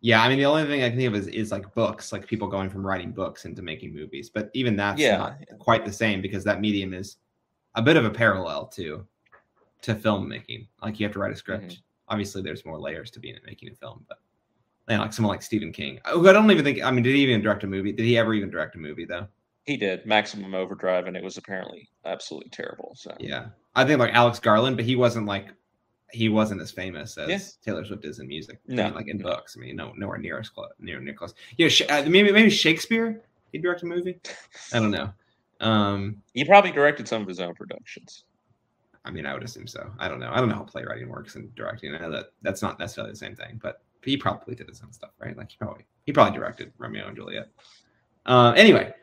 Yeah, 0.01 0.23
I 0.23 0.29
mean 0.29 0.39
the 0.39 0.45
only 0.45 0.65
thing 0.65 0.81
I 0.83 0.89
can 0.89 0.97
think 0.97 1.07
of 1.09 1.15
is, 1.15 1.27
is 1.27 1.51
like 1.51 1.73
books, 1.75 2.11
like 2.11 2.25
people 2.27 2.47
going 2.47 2.69
from 2.69 2.85
writing 2.85 3.11
books 3.11 3.45
into 3.45 3.61
making 3.61 3.93
movies. 3.93 4.29
But 4.29 4.49
even 4.53 4.75
that's 4.75 4.99
Yeah. 4.99 5.17
not 5.17 5.37
quite 5.59 5.85
the 5.85 5.93
same 5.93 6.21
because 6.21 6.43
that 6.43 6.59
medium 6.59 6.93
is 6.93 7.17
a 7.75 7.81
bit 7.81 7.97
of 7.97 8.05
a 8.05 8.09
parallel 8.09 8.65
to 8.67 9.05
to 9.83 9.95
filmmaking. 9.95 10.67
Like 10.81 10.99
you 10.99 11.05
have 11.05 11.13
to 11.13 11.19
write 11.19 11.31
a 11.31 11.35
script. 11.35 11.65
Mm-hmm. 11.65 11.81
Obviously, 12.09 12.41
there's 12.41 12.65
more 12.65 12.79
layers 12.79 13.09
to 13.11 13.19
being 13.19 13.35
in 13.35 13.41
making 13.45 13.69
a 13.69 13.75
film, 13.75 14.03
but 14.07 14.17
you 14.89 14.97
know, 14.97 15.03
like 15.03 15.13
someone 15.13 15.31
like 15.33 15.41
Stephen 15.41 15.71
King, 15.71 15.99
who 16.11 16.27
I 16.27 16.33
don't 16.33 16.49
even 16.51 16.63
think. 16.65 16.83
I 16.83 16.91
mean, 16.91 17.03
did 17.03 17.15
he 17.15 17.21
even 17.21 17.41
direct 17.41 17.63
a 17.63 17.67
movie? 17.67 17.91
Did 17.91 18.05
he 18.05 18.17
ever 18.17 18.33
even 18.33 18.49
direct 18.49 18.75
a 18.75 18.79
movie 18.79 19.05
though? 19.05 19.27
He 19.65 19.77
did 19.77 20.05
Maximum 20.07 20.55
Overdrive, 20.55 21.05
and 21.05 21.15
it 21.15 21.23
was 21.23 21.37
apparently 21.37 21.87
absolutely 22.05 22.49
terrible. 22.49 22.93
So 22.95 23.15
Yeah, 23.19 23.49
I 23.75 23.85
think 23.85 23.99
like 23.99 24.13
Alex 24.13 24.39
Garland, 24.39 24.75
but 24.75 24.85
he 24.85 24.95
wasn't 24.95 25.27
like 25.27 25.49
he 26.13 26.29
wasn't 26.29 26.61
as 26.61 26.71
famous 26.71 27.17
as 27.17 27.29
Yeah. 27.29 27.39
Taylor 27.63 27.85
Swift 27.85 28.05
is 28.05 28.19
in 28.19 28.27
music. 28.27 28.59
I 28.69 28.73
mean, 28.73 28.93
like 28.93 29.07
in 29.07 29.17
books. 29.17 29.55
I 29.57 29.61
mean, 29.61 29.75
no, 29.75 29.93
nowhere 29.95 30.17
near 30.17 30.39
as 30.39 30.49
close. 30.49 30.71
Near 30.79 30.99
near 30.99 31.13
close. 31.13 31.33
Yeah, 31.57 31.67
Sh- 31.67 31.83
uh, 31.89 32.03
maybe 32.07 32.31
maybe 32.31 32.49
Shakespeare. 32.49 33.21
He 33.51 33.57
direct 33.57 33.83
a 33.83 33.85
movie. 33.85 34.19
I 34.73 34.79
don't 34.79 34.91
know. 34.91 35.11
Um, 35.59 36.21
he 36.33 36.43
probably 36.45 36.71
directed 36.71 37.07
some 37.07 37.21
of 37.21 37.27
his 37.27 37.39
own 37.39 37.53
productions. 37.53 38.23
I 39.03 39.11
mean, 39.11 39.25
I 39.25 39.33
would 39.33 39.43
assume 39.43 39.67
so. 39.67 39.91
I 39.99 40.07
don't 40.07 40.19
know. 40.19 40.31
I 40.31 40.37
don't 40.39 40.49
know 40.49 40.55
how 40.55 40.63
playwriting 40.63 41.09
works 41.09 41.35
and 41.35 41.53
directing. 41.55 41.93
I 41.93 41.99
know 41.99 42.11
that 42.11 42.33
that's 42.43 42.61
not 42.61 42.79
necessarily 42.79 43.11
the 43.11 43.17
same 43.17 43.35
thing, 43.35 43.59
but 43.61 43.81
he 44.03 44.15
probably 44.17 44.55
did 44.55 44.67
his 44.69 44.81
own 44.83 44.91
stuff, 44.91 45.11
right? 45.19 45.35
Like 45.37 45.51
he 45.51 45.57
probably 45.57 45.85
he 46.05 46.11
probably 46.11 46.37
directed 46.37 46.71
Romeo 46.77 47.07
and 47.07 47.15
Juliet. 47.15 47.49
Uh, 48.25 48.53
anyway, 48.55 48.93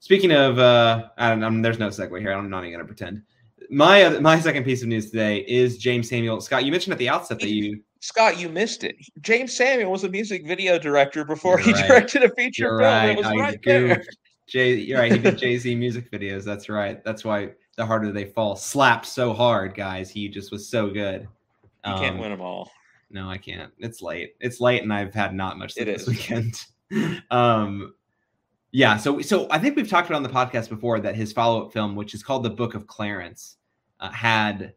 speaking 0.00 0.32
of, 0.32 0.58
uh, 0.58 1.08
I 1.16 1.28
don't, 1.30 1.40
know, 1.40 1.62
there's 1.62 1.78
no 1.78 1.88
segue 1.88 2.20
here. 2.20 2.32
I'm 2.32 2.50
not 2.50 2.64
even 2.64 2.72
gonna 2.78 2.84
pretend. 2.86 3.22
My 3.70 4.02
other, 4.02 4.20
my 4.20 4.40
second 4.40 4.64
piece 4.64 4.82
of 4.82 4.88
news 4.88 5.10
today 5.10 5.38
is 5.46 5.78
Jeymes 5.78 6.06
Samuel 6.06 6.40
Scott. 6.40 6.64
You 6.64 6.72
mentioned 6.72 6.92
at 6.92 6.98
the 6.98 7.08
outset 7.08 7.38
that 7.38 7.48
you 7.48 7.80
Scott, 8.00 8.38
you 8.38 8.48
missed 8.48 8.82
it. 8.82 8.96
Jeymes 9.20 9.50
Samuel 9.50 9.92
was 9.92 10.02
a 10.04 10.08
music 10.08 10.44
video 10.46 10.78
director 10.78 11.24
before 11.24 11.56
he 11.58 11.72
directed 11.72 12.24
a 12.24 12.30
feature 12.34 12.64
You're 12.64 12.78
film. 12.80 12.92
right. 12.92 13.10
It 13.10 13.16
was 13.16 13.26
I 13.26 13.34
right 13.36 13.60
there. 13.64 14.02
Jay, 14.48 14.74
you're 14.74 14.98
right. 14.98 15.12
He 15.12 15.18
did 15.18 15.38
Jay 15.38 15.56
Z 15.56 15.72
music 15.76 16.10
videos. 16.10 16.42
That's 16.44 16.68
right. 16.68 17.02
That's 17.04 17.24
why 17.24 17.50
the 17.76 17.86
harder 17.86 18.10
they 18.10 18.24
fall 18.24 18.56
slapped 18.56 19.06
so 19.06 19.32
hard, 19.32 19.76
guys. 19.76 20.10
He 20.10 20.28
just 20.28 20.50
was 20.50 20.68
so 20.68 20.90
good. 20.90 21.28
You 21.86 21.94
can't 21.94 22.16
Um, 22.16 22.18
win 22.18 22.30
them 22.30 22.40
all. 22.40 22.70
No, 23.10 23.28
I 23.30 23.38
can't. 23.38 23.72
It's 23.78 24.02
late. 24.02 24.34
It's 24.40 24.60
late, 24.60 24.82
and 24.82 24.92
I've 24.92 25.14
had 25.14 25.32
not 25.34 25.58
much 25.58 25.74
sleep 25.74 25.86
It 25.88 25.98
this 25.98 26.08
weekend. 26.08 26.64
um, 27.30 27.94
yeah. 28.72 28.96
So, 28.96 29.20
so 29.20 29.46
I 29.50 29.58
think 29.58 29.76
we've 29.76 29.88
talked 29.88 30.08
about 30.08 30.16
on 30.16 30.22
the 30.24 30.28
podcast 30.28 30.68
before 30.68 30.98
that 31.00 31.14
his 31.14 31.32
follow-up 31.32 31.72
film, 31.72 31.94
which 31.94 32.14
is 32.14 32.22
called 32.22 32.42
The 32.42 32.50
Book 32.50 32.74
of 32.74 32.86
Clarence, 32.86 33.56
uh, 34.00 34.10
had 34.10 34.74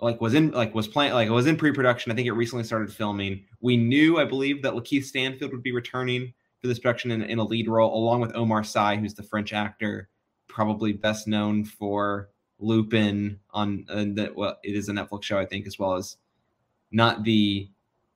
like 0.00 0.20
was 0.20 0.34
in 0.34 0.50
like 0.50 0.74
was 0.74 0.86
playing 0.86 1.14
like 1.14 1.28
it 1.28 1.32
was 1.32 1.46
in 1.46 1.56
pre-production. 1.56 2.12
I 2.12 2.14
think 2.14 2.28
it 2.28 2.32
recently 2.32 2.64
started 2.64 2.92
filming. 2.92 3.44
We 3.60 3.76
knew, 3.76 4.18
I 4.18 4.24
believe, 4.24 4.62
that 4.62 4.74
Lakeith 4.74 5.04
Stanfield 5.04 5.52
would 5.52 5.62
be 5.62 5.72
returning 5.72 6.34
for 6.60 6.68
this 6.68 6.78
production 6.78 7.10
in, 7.10 7.22
in 7.22 7.38
a 7.38 7.44
lead 7.44 7.68
role, 7.68 7.94
along 7.94 8.20
with 8.20 8.34
Omar 8.34 8.64
Sy, 8.64 8.96
who's 8.96 9.14
the 9.14 9.22
French 9.22 9.52
actor, 9.52 10.08
probably 10.48 10.92
best 10.92 11.26
known 11.26 11.64
for 11.64 12.30
Lupin 12.58 13.38
on 13.50 13.84
uh, 13.88 13.96
the, 13.96 14.32
well, 14.34 14.58
it 14.62 14.74
is 14.74 14.88
a 14.88 14.92
Netflix 14.92 15.24
show, 15.24 15.38
I 15.38 15.46
think, 15.46 15.66
as 15.66 15.78
well 15.78 15.94
as 15.94 16.16
not 16.90 17.24
the 17.24 17.70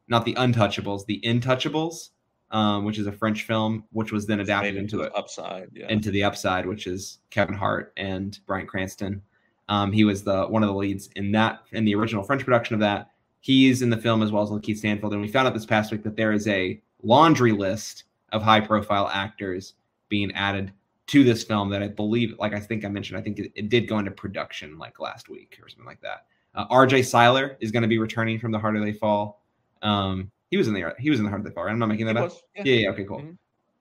not 0.09 0.24
the 0.24 0.34
Untouchables, 0.34 1.06
the 1.06 1.20
Intouchables, 1.24 2.10
um, 2.51 2.84
which 2.84 2.98
is 2.98 3.06
a 3.06 3.12
French 3.12 3.44
film, 3.44 3.84
which 3.92 4.12
was 4.12 4.26
then 4.26 4.40
adapted 4.40 4.76
into 4.76 4.97
the 4.97 5.12
upside. 5.12 5.68
Yeah. 5.72 5.88
into 5.88 6.10
the 6.10 6.24
upside, 6.24 6.66
which 6.66 6.86
is 6.86 7.20
Kevin 7.30 7.55
Hart 7.55 7.92
and 7.97 8.38
Bryan 8.47 8.66
Cranston. 8.66 9.22
Um, 9.70 9.90
he 9.92 10.05
was 10.05 10.22
the 10.22 10.44
one 10.47 10.62
of 10.62 10.68
the 10.68 10.74
leads 10.74 11.09
in 11.16 11.32
that 11.32 11.60
in 11.72 11.84
the 11.86 11.94
original 11.94 12.22
French 12.22 12.44
production 12.44 12.74
of 12.74 12.80
that. 12.80 13.10
He's 13.40 13.80
in 13.80 13.88
the 13.88 13.97
film 13.97 14.22
as 14.22 14.30
well 14.30 14.42
as 14.42 14.51
Lakeith 14.51 14.76
Stanfield, 14.78 15.12
and 15.14 15.22
we 15.22 15.28
found 15.28 15.47
out 15.48 15.55
this 15.55 15.64
past 15.64 15.90
week 15.92 16.02
that 16.02 16.16
there 16.16 16.32
is 16.32 16.47
a 16.48 16.78
laundry 17.02 17.52
list 17.52 18.05
of 18.32 18.42
high-profile 18.42 19.09
actors 19.14 19.74
being 20.10 20.30
added 20.32 20.72
to 21.06 21.24
this 21.24 21.42
film 21.42 21.70
that 21.70 21.82
I 21.82 21.88
believe, 21.88 22.34
like 22.38 22.52
I 22.52 22.60
think 22.60 22.84
I 22.84 22.88
mentioned, 22.88 23.18
I 23.18 23.22
think 23.22 23.38
it, 23.38 23.51
it 23.55 23.68
did 23.70 23.88
go 23.88 23.98
into 23.98 24.10
production 24.10 24.76
like 24.78 25.01
last 25.01 25.28
week 25.30 25.59
or 25.62 25.68
something 25.68 25.86
like 25.86 26.01
that. 26.02 26.26
Uh, 26.55 26.66
R.J. 26.68 27.02
Cyler 27.05 27.56
is 27.60 27.70
going 27.72 27.82
to 27.82 27.88
be 27.88 27.98
returning 27.98 28.38
from 28.38 28.52
The 28.52 28.59
Harder 28.59 28.80
They 28.80 28.92
Fall. 28.92 29.42
Um, 29.82 30.30
He 30.51 30.56
was 30.56 30.68
in 30.68 30.74
the 30.74 30.94
he 30.98 31.09
was 31.10 31.18
in 31.20 31.24
the 31.24 31.30
Harder 31.30 31.48
They 31.48 31.55
Fall. 31.55 31.64
Right? 31.64 31.72
I'm 31.72 31.78
not 31.78 31.88
making 31.88 32.06
that 32.06 32.16
up. 32.16 32.32
yeah. 32.56 32.62
Yeah, 32.64 32.74
yeah, 32.74 32.88
okay, 32.90 33.05
cool. 33.05 33.20
Mhm. 33.22 33.36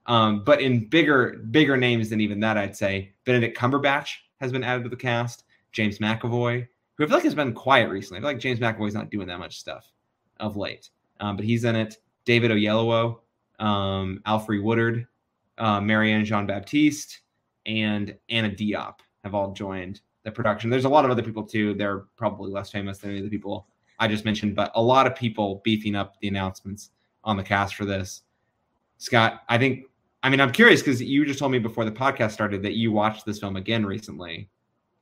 Um, 0.06 0.44
but 0.44 0.62
in 0.62 0.86
bigger 0.88 1.38
bigger 1.52 1.76
names 1.78 2.10
than 2.10 2.22
even 2.22 2.40
that, 2.40 2.58
I'd 2.58 2.76
say 2.78 3.12
Benedict 3.26 3.58
Cumberbatch 3.58 4.10
has 4.40 4.52
been 4.52 4.64
added 4.64 4.84
to 4.84 4.90
the 4.90 4.96
cast. 4.96 5.44
James 5.72 6.00
McAvoy, 6.00 6.68
who 6.96 7.04
I 7.04 7.08
feel 7.08 7.18
like 7.18 7.24
has 7.24 7.36
been 7.36 7.54
quiet 7.54 7.90
recently. 7.90 8.18
I 8.18 8.22
feel 8.22 8.30
like 8.30 8.40
James 8.40 8.60
McAvoy's 8.60 8.94
not 8.94 9.10
doing 9.10 9.28
that 9.28 9.40
much 9.40 9.60
stuff 9.60 9.92
of 10.40 10.58
late. 10.58 10.90
Um, 11.20 11.36
but 11.36 11.46
he's 11.46 11.64
in 11.64 11.76
it. 11.76 11.98
David 12.26 12.52
Oyelowo, 12.52 13.20
um, 13.60 14.22
Alfre 14.26 14.62
Woodard, 14.62 15.08
uh, 15.58 15.82
Marianne 15.82 16.26
Jean 16.26 16.46
Baptiste, 16.46 17.22
and 17.66 18.16
Anna 18.30 18.50
Diop 18.50 19.00
have 19.24 19.36
all 19.36 19.52
joined 19.52 20.02
the 20.24 20.32
production. 20.32 20.70
There's 20.70 20.86
a 20.86 20.90
lot 20.90 21.06
of 21.06 21.12
other 21.12 21.24
people 21.24 21.44
too. 21.44 21.74
They're 21.74 22.06
probably 22.16 22.52
less 22.52 22.72
famous 22.72 23.00
than 23.00 23.12
any 23.12 23.20
of 23.20 23.26
the 23.26 23.30
people 23.30 23.68
I 24.00 24.08
just 24.08 24.26
mentioned, 24.26 24.56
but 24.56 24.72
a 24.76 24.82
lot 24.82 25.08
of 25.08 25.16
people 25.16 25.62
beefing 25.64 25.96
up 25.96 26.20
the 26.20 26.30
announcements 26.30 26.92
on 27.24 27.36
the 27.36 27.44
cast 27.44 27.76
for 27.76 27.86
this. 27.86 28.24
Scott, 28.98 29.42
I 29.50 29.58
think, 29.58 29.86
I 30.24 30.30
mean, 30.30 30.42
I'm 30.42 30.52
curious 30.52 30.82
because 30.82 31.02
you 31.02 31.26
just 31.26 31.40
told 31.40 31.52
me 31.52 31.60
before 31.60 31.86
the 31.86 31.92
podcast 31.92 32.32
started 32.32 32.64
that 32.64 32.74
you 32.74 32.92
watched 32.92 33.26
this 33.26 33.40
film 33.40 33.56
again 33.56 33.86
recently. 33.86 34.50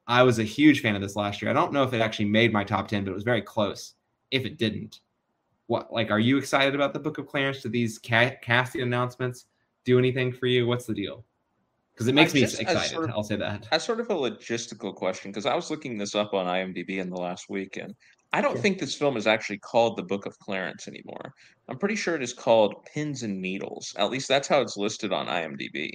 I 0.07 0.23
was 0.23 0.39
a 0.39 0.43
huge 0.43 0.81
fan 0.81 0.95
of 0.95 1.01
this 1.01 1.15
last 1.15 1.41
year. 1.41 1.51
I 1.51 1.53
don't 1.53 1.73
know 1.73 1.83
if 1.83 1.93
it 1.93 2.01
actually 2.01 2.25
made 2.25 2.53
my 2.53 2.63
top 2.63 2.87
10, 2.87 3.03
but 3.03 3.11
it 3.11 3.15
was 3.15 3.23
very 3.23 3.41
close 3.41 3.95
if 4.31 4.45
it 4.45 4.57
didn't. 4.57 5.01
What, 5.67 5.91
like, 5.91 6.11
are 6.11 6.19
you 6.19 6.37
excited 6.37 6.75
about 6.75 6.93
the 6.93 6.99
Book 6.99 7.17
of 7.17 7.27
Clarence? 7.27 7.61
Do 7.61 7.69
these 7.69 7.99
ca- 7.99 8.35
casting 8.41 8.81
announcements 8.81 9.47
do 9.83 9.99
anything 9.99 10.31
for 10.31 10.45
you? 10.47 10.65
What's 10.65 10.85
the 10.85 10.93
deal? 10.93 11.25
Because 11.93 12.07
it 12.07 12.15
makes 12.15 12.31
I 12.31 12.35
me 12.35 12.43
excited. 12.43 12.89
sort 12.89 13.05
of- 13.05 13.09
I'll 13.09 13.23
say 13.23 13.35
that. 13.35 13.67
As 13.71 13.83
sort 13.83 13.99
of 13.99 14.09
a 14.09 14.13
logistical 14.13 14.95
question, 14.95 15.31
because 15.31 15.45
I 15.45 15.55
was 15.55 15.69
looking 15.69 15.97
this 15.97 16.15
up 16.15 16.33
on 16.33 16.45
IMDb 16.45 16.99
in 16.99 17.09
the 17.09 17.17
last 17.17 17.49
weekend. 17.49 17.95
I 18.31 18.39
don't 18.41 18.53
Sure. 18.53 18.61
think 18.61 18.79
this 18.79 18.93
film 18.95 19.17
is 19.17 19.25
actually 19.27 19.57
called 19.57 19.97
The 19.97 20.03
Book 20.03 20.25
of 20.25 20.37
Clarence 20.39 20.87
anymore. 20.87 21.33
I'm 21.67 21.77
pretty 21.79 21.95
sure 21.95 22.15
it 22.15 22.21
is 22.21 22.33
called 22.33 22.85
Pins 22.85 23.23
and 23.23 23.41
Needles. 23.41 23.93
At 23.97 24.09
least 24.11 24.27
that's 24.27 24.47
how 24.47 24.61
it's 24.61 24.77
listed 24.77 25.11
on 25.11 25.27
IMDb. 25.27 25.91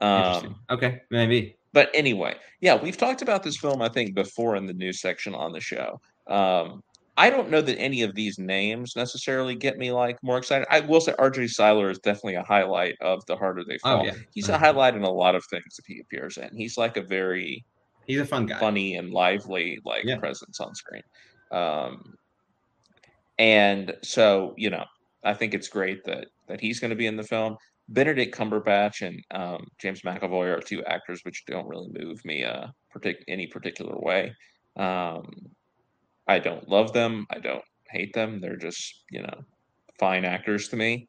Um, 0.00 0.56
okay, 0.70 1.02
maybe. 1.10 1.56
But 1.72 1.90
anyway, 1.94 2.36
yeah, 2.60 2.74
we've 2.80 2.96
talked 2.96 3.22
about 3.22 3.42
this 3.42 3.56
film, 3.58 3.80
I 3.82 3.88
think, 3.88 4.14
before 4.14 4.56
in 4.56 4.66
the 4.66 4.74
news 4.74 5.00
section 5.00 5.34
on 5.34 5.52
the 5.52 5.60
show. 5.60 5.98
Um, 6.28 6.80
I 7.16 7.28
don't 7.30 7.50
know 7.50 7.60
that 7.60 7.78
any 7.78 8.02
of 8.02 8.14
these 8.14 8.38
names 8.38 8.94
necessarily 8.96 9.54
get 9.54 9.76
me 9.76 9.92
like 9.92 10.16
more 10.22 10.38
excited. 10.38 10.66
I 10.70 10.80
will 10.80 11.00
say 11.00 11.12
RJ 11.18 11.48
Cyler 11.48 11.90
is 11.90 11.98
definitely 11.98 12.36
a 12.36 12.42
highlight 12.42 12.94
of 13.00 13.20
The 13.26 13.36
Harder 13.36 13.62
They 13.64 13.78
Fall. 13.78 14.02
Oh, 14.02 14.04
yeah. 14.06 14.14
He's 14.32 14.48
Uh-huh. 14.48 14.56
a 14.56 14.58
highlight 14.58 14.94
in 14.94 15.02
a 15.02 15.10
lot 15.12 15.34
of 15.34 15.44
things 15.50 15.76
that 15.76 15.84
he 15.86 16.00
appears 16.00 16.38
in. 16.38 16.48
He's 16.56 16.76
like 16.78 16.96
a 16.96 17.02
very 17.02 17.64
He's 18.06 18.20
a 18.20 18.24
fun 18.26 18.46
guy. 18.46 18.58
funny 18.58 18.96
and 18.96 19.10
lively 19.10 19.78
like 19.84 20.04
Yeah. 20.06 20.18
presence 20.18 20.58
on 20.60 20.74
screen. 20.74 21.02
Um, 21.52 22.14
and 23.38 23.94
so 24.02 24.54
you 24.56 24.70
know, 24.70 24.84
I 25.24 25.34
think 25.34 25.54
it's 25.54 25.68
great 25.68 26.04
that 26.04 26.28
that 26.48 26.60
he's 26.60 26.80
going 26.80 26.90
to 26.90 26.96
be 26.96 27.06
in 27.06 27.16
the 27.16 27.22
film. 27.24 27.56
Benedict 27.90 28.34
Cumberbatch 28.36 29.02
and 29.06 29.22
um, 29.32 29.66
James 29.78 30.02
McAvoy 30.02 30.56
are 30.56 30.60
two 30.60 30.82
actors 30.84 31.20
which 31.24 31.44
don't 31.46 31.66
really 31.68 31.88
move 31.92 32.24
me 32.24 32.44
uh 32.44 32.66
partic- 32.94 33.24
any 33.28 33.46
particular 33.46 33.96
way. 33.98 34.32
Um, 34.76 35.28
I 36.28 36.38
don't 36.38 36.68
love 36.68 36.92
them. 36.92 37.26
I 37.30 37.38
don't 37.40 37.64
hate 37.90 38.12
them. 38.14 38.40
They're 38.40 38.56
just 38.56 39.04
you 39.10 39.22
know 39.22 39.40
fine 39.98 40.24
actors 40.24 40.68
to 40.68 40.76
me. 40.76 41.08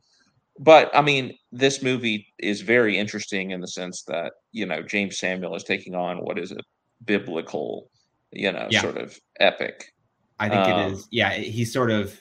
But 0.60 0.90
I 0.94 1.02
mean, 1.02 1.38
this 1.52 1.82
movie 1.82 2.28
is 2.40 2.62
very 2.62 2.98
interesting 2.98 3.52
in 3.52 3.62
the 3.62 3.68
sense 3.68 4.04
that 4.04 4.34
you 4.52 4.66
know 4.66 4.82
Jeymes 4.82 5.14
Samuel 5.18 5.56
is 5.56 5.64
taking 5.64 5.96
on 5.96 6.18
what 6.18 6.40
is 6.40 6.52
a 6.52 6.58
biblical, 7.06 7.90
you 8.32 8.52
know, 8.52 8.68
Yeah. 8.70 8.82
sort 8.82 8.98
of 8.98 9.18
epic. 9.40 9.94
I 10.40 10.50
think 10.50 10.66
Um, 10.68 10.80
it 10.80 10.92
is. 10.94 11.08
Yeah, 11.12 11.34
he's 11.34 11.72
sort 11.72 11.92
of. 11.92 12.20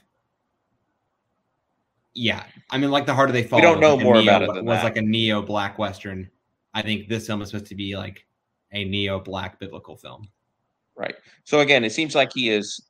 Yeah, 2.15 2.45
I 2.71 2.79
mean, 2.79 2.91
like 2.91 3.07
the 3.07 3.15
harder 3.15 3.33
they 3.33 3.43
fall. 3.45 3.59
We 3.59 3.63
don't 3.63 3.81
know 3.81 3.95
like 3.95 4.05
more 4.05 4.15
neo, 4.15 4.23
about 4.23 4.43
it 4.43 4.53
than 4.55 4.65
was 4.65 4.79
that. 4.79 4.85
like 4.85 4.97
a 4.97 5.03
neo 5.03 5.43
black 5.43 5.79
western. 5.79 6.29
I 6.75 6.83
think 6.83 7.09
this 7.09 7.27
film 7.27 7.41
is 7.43 7.51
supposed 7.51 7.67
to 7.67 7.75
be 7.75 7.97
like 7.97 8.27
a 8.73 8.85
neo 8.85 9.21
black 9.21 9.59
biblical 9.61 9.97
film. 9.97 10.29
Right. 10.97 11.15
So 11.45 11.61
again, 11.61 11.85
it 11.85 11.93
seems 11.93 12.15
like 12.15 12.33
he 12.33 12.51
is 12.51 12.81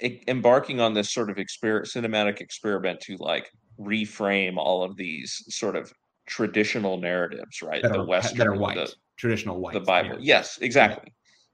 e- 0.00 0.22
embarking 0.28 0.80
on 0.80 0.94
this 0.94 1.10
sort 1.12 1.28
of 1.30 1.36
exper- 1.36 1.82
cinematic 1.82 2.40
experiment 2.40 3.00
to 3.02 3.16
like 3.18 3.50
reframe 3.80 4.56
all 4.56 4.82
of 4.82 4.96
these 4.96 5.44
sort 5.48 5.76
of 5.76 5.92
traditional 6.26 6.96
narratives, 6.98 7.62
right? 7.62 7.82
That 7.82 7.92
the 7.92 8.00
are, 8.00 8.06
Western, 8.06 8.38
that 8.38 8.46
are 8.48 8.54
the- 8.54 8.60
white, 8.62 8.94
traditional 9.16 9.60
white. 9.60 9.74
the 9.74 9.80
Bible. 9.80 10.16
Yes, 10.20 10.58
exactly. 10.60 11.12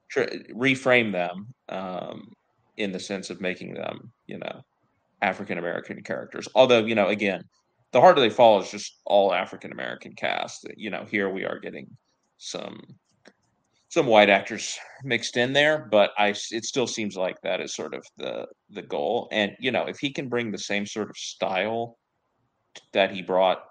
Tr- 0.08 0.20
reframe 0.54 1.10
them 1.12 1.48
um, 1.68 2.32
in 2.76 2.92
the 2.92 3.00
sense 3.00 3.30
of 3.30 3.40
making 3.40 3.74
them, 3.74 4.12
you 4.26 4.38
know, 4.38 4.62
African 5.22 5.58
American 5.58 6.02
characters. 6.02 6.48
Although, 6.54 6.84
you 6.84 6.94
know, 6.94 7.08
again, 7.08 7.44
the 7.92 8.00
harder 8.00 8.20
they 8.20 8.30
fall 8.30 8.60
is 8.60 8.70
just 8.70 9.00
all 9.06 9.32
African 9.32 9.72
American 9.72 10.14
cast. 10.14 10.66
You 10.76 10.90
know, 10.90 11.06
here 11.08 11.30
we 11.30 11.44
are 11.44 11.58
getting 11.58 11.86
some 12.38 12.80
some 13.88 14.06
white 14.06 14.30
actors 14.30 14.78
mixed 15.04 15.36
in 15.36 15.52
there, 15.52 15.86
but 15.90 16.10
I 16.18 16.28
it 16.28 16.64
still 16.64 16.86
seems 16.86 17.16
like 17.16 17.36
that 17.42 17.60
is 17.60 17.74
sort 17.74 17.94
of 17.94 18.04
the 18.16 18.46
the 18.70 18.82
goal. 18.82 19.28
And 19.30 19.52
you 19.60 19.70
know, 19.70 19.84
if 19.84 19.98
he 19.98 20.10
can 20.10 20.28
bring 20.28 20.50
the 20.50 20.58
same 20.58 20.86
sort 20.86 21.10
of 21.10 21.16
style 21.16 21.98
that 22.92 23.12
he 23.12 23.22
brought 23.22 23.62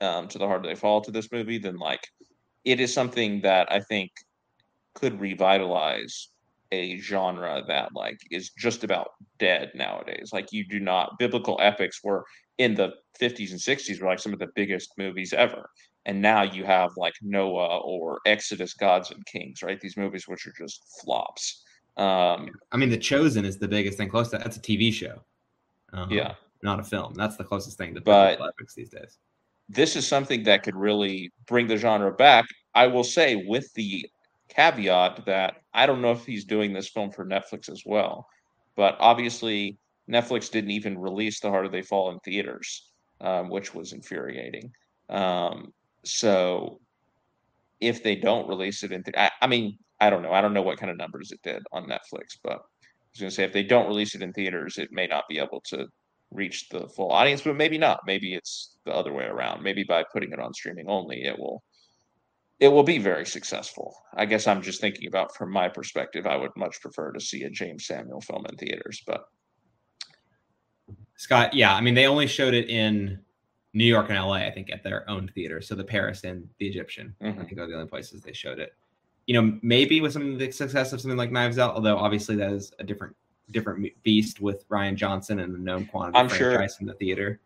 um, 0.00 0.28
to 0.28 0.38
the 0.38 0.46
harder 0.46 0.68
they 0.68 0.74
fall 0.74 1.00
to 1.02 1.10
this 1.10 1.30
movie, 1.30 1.58
then 1.58 1.76
like 1.76 2.00
it 2.64 2.80
is 2.80 2.92
something 2.92 3.42
that 3.42 3.70
I 3.70 3.80
think 3.80 4.10
could 4.94 5.20
revitalize 5.20 6.28
a 6.72 6.98
genre 6.98 7.62
that 7.68 7.94
like 7.94 8.18
is 8.30 8.50
just 8.50 8.84
about 8.84 9.10
dead 9.38 9.70
nowadays. 9.74 10.30
Like 10.32 10.52
you 10.52 10.66
do 10.66 10.80
not 10.80 11.18
biblical 11.18 11.58
epics 11.62 12.02
were 12.02 12.24
in 12.58 12.74
the 12.74 12.92
50s 13.20 13.50
and 13.50 13.60
60s 13.60 14.00
were 14.00 14.08
like 14.08 14.18
some 14.18 14.32
of 14.32 14.38
the 14.38 14.48
biggest 14.54 14.90
movies 14.98 15.32
ever. 15.32 15.68
And 16.06 16.22
now 16.22 16.42
you 16.42 16.64
have 16.64 16.90
like 16.96 17.14
Noah 17.22 17.78
or 17.80 18.20
Exodus 18.26 18.74
Gods 18.74 19.10
and 19.10 19.24
Kings, 19.26 19.62
right? 19.62 19.80
These 19.80 19.96
movies 19.96 20.26
which 20.28 20.46
are 20.46 20.54
just 20.58 20.82
flops. 21.02 21.62
Um 21.96 22.50
I 22.72 22.76
mean, 22.76 22.90
The 22.90 22.98
Chosen 22.98 23.44
is 23.44 23.58
the 23.58 23.68
biggest 23.68 23.96
thing 23.98 24.08
close 24.08 24.28
to 24.30 24.38
that's 24.38 24.56
a 24.56 24.60
TV 24.60 24.92
show. 24.92 25.22
Um, 25.92 26.10
yeah. 26.10 26.34
not 26.62 26.80
a 26.80 26.84
film. 26.84 27.14
That's 27.14 27.36
the 27.36 27.44
closest 27.44 27.78
thing 27.78 27.94
to 27.94 28.00
But- 28.00 28.32
biblical 28.32 28.48
epics 28.48 28.74
these 28.74 28.90
days. 28.90 29.18
this 29.68 29.96
is 29.96 30.06
something 30.06 30.42
that 30.44 30.62
could 30.62 30.76
really 30.76 31.32
bring 31.46 31.66
the 31.66 31.76
genre 31.76 32.12
back. 32.12 32.44
I 32.74 32.86
will 32.86 33.04
say, 33.04 33.36
with 33.36 33.72
the 33.74 34.04
caveat 34.48 35.26
that 35.26 35.56
I 35.74 35.86
don't 35.86 36.02
know 36.02 36.12
if 36.12 36.24
he's 36.24 36.44
doing 36.44 36.72
this 36.72 36.88
film 36.88 37.10
for 37.10 37.24
Netflix 37.24 37.68
as 37.68 37.82
well, 37.84 38.26
but 38.76 38.96
obviously 39.00 39.78
Netflix 40.08 40.50
didn't 40.50 40.70
even 40.70 40.98
release 40.98 41.40
The 41.40 41.50
Harder 41.50 41.68
They 41.68 41.82
Fall 41.82 42.10
in 42.10 42.20
theaters, 42.20 42.90
um, 43.20 43.50
which 43.50 43.74
was 43.74 43.92
infuriating. 43.92 44.72
Um, 45.08 45.72
so 46.04 46.80
if 47.80 48.02
they 48.02 48.16
don't 48.16 48.48
release 48.48 48.82
it 48.82 48.92
in, 48.92 49.02
th- 49.02 49.16
I, 49.16 49.30
I 49.42 49.46
mean, 49.46 49.78
I 50.00 50.10
don't 50.10 50.22
know. 50.22 50.32
I 50.32 50.40
don't 50.40 50.54
know 50.54 50.62
what 50.62 50.78
kind 50.78 50.90
of 50.90 50.96
numbers 50.96 51.32
it 51.32 51.40
did 51.42 51.62
on 51.72 51.88
Netflix, 51.88 52.38
but 52.42 52.52
I 52.52 53.08
was 53.12 53.20
going 53.20 53.30
to 53.30 53.34
say 53.34 53.44
if 53.44 53.52
they 53.52 53.62
don't 53.62 53.88
release 53.88 54.14
it 54.14 54.22
in 54.22 54.32
theaters, 54.32 54.78
it 54.78 54.92
may 54.92 55.06
not 55.06 55.24
be 55.28 55.38
able 55.38 55.60
to 55.68 55.86
reach 56.30 56.68
the 56.68 56.88
full 56.88 57.10
audience, 57.10 57.42
but 57.42 57.56
maybe 57.56 57.78
not. 57.78 58.00
Maybe 58.06 58.34
it's 58.34 58.76
the 58.84 58.92
other 58.92 59.12
way 59.12 59.24
around. 59.24 59.62
Maybe 59.62 59.84
by 59.84 60.04
putting 60.12 60.32
it 60.32 60.40
on 60.40 60.52
streaming 60.52 60.88
only, 60.88 61.24
it 61.24 61.38
will 61.38 61.62
it 62.58 62.68
will 62.68 62.82
be 62.82 62.98
very 62.98 63.26
successful. 63.26 63.94
I 64.14 64.24
guess 64.24 64.46
I'm 64.46 64.62
just 64.62 64.80
thinking 64.80 65.08
about 65.08 65.34
from 65.36 65.50
my 65.52 65.68
perspective, 65.68 66.26
I 66.26 66.36
would 66.36 66.52
much 66.56 66.80
prefer 66.80 67.12
to 67.12 67.20
see 67.20 67.42
a 67.44 67.50
Jeymes 67.50 67.82
Samuel 67.82 68.20
film 68.20 68.46
in 68.48 68.56
theaters, 68.56 69.02
but 69.06 69.28
Scott, 71.16 71.54
yeah, 71.54 71.74
I 71.74 71.80
mean, 71.80 71.94
they 71.94 72.06
only 72.06 72.26
showed 72.26 72.54
it 72.54 72.68
in 72.68 73.18
New 73.72 73.84
York 73.84 74.08
and 74.10 74.18
LA, 74.18 74.34
I 74.34 74.50
think, 74.50 74.70
at 74.70 74.82
their 74.82 75.08
own 75.08 75.30
theaters. 75.34 75.66
So 75.68 75.74
the 75.74 75.84
Paris 75.84 76.24
and 76.24 76.48
the 76.58 76.66
Egyptian, 76.66 77.14
I 77.20 77.26
Mhm. 77.26 77.46
think, 77.48 77.58
are 77.58 77.66
the 77.66 77.74
only 77.74 77.88
places 77.88 78.22
they 78.22 78.32
showed 78.32 78.58
it. 78.58 78.74
You 79.26 79.34
know, 79.34 79.58
maybe 79.62 80.00
with 80.00 80.12
some 80.12 80.32
of 80.32 80.38
the 80.38 80.50
success 80.50 80.92
of 80.92 81.00
something 81.00 81.16
like 81.18 81.32
Knives 81.32 81.58
Out, 81.58 81.74
although 81.74 81.96
obviously 81.98 82.36
that 82.36 82.52
is 82.52 82.72
a 82.78 82.84
different 82.84 83.14
different 83.52 83.86
beast 84.02 84.40
with 84.40 84.68
Rian 84.68 84.96
Johnson 84.96 85.38
and 85.38 85.54
the 85.54 85.58
known 85.58 85.86
quantity 85.86 86.18
I'm 86.18 86.28
sure- 86.28 86.54
franchise 86.54 86.78
in 86.80 86.86
the 86.86 86.94
theater. 86.94 87.38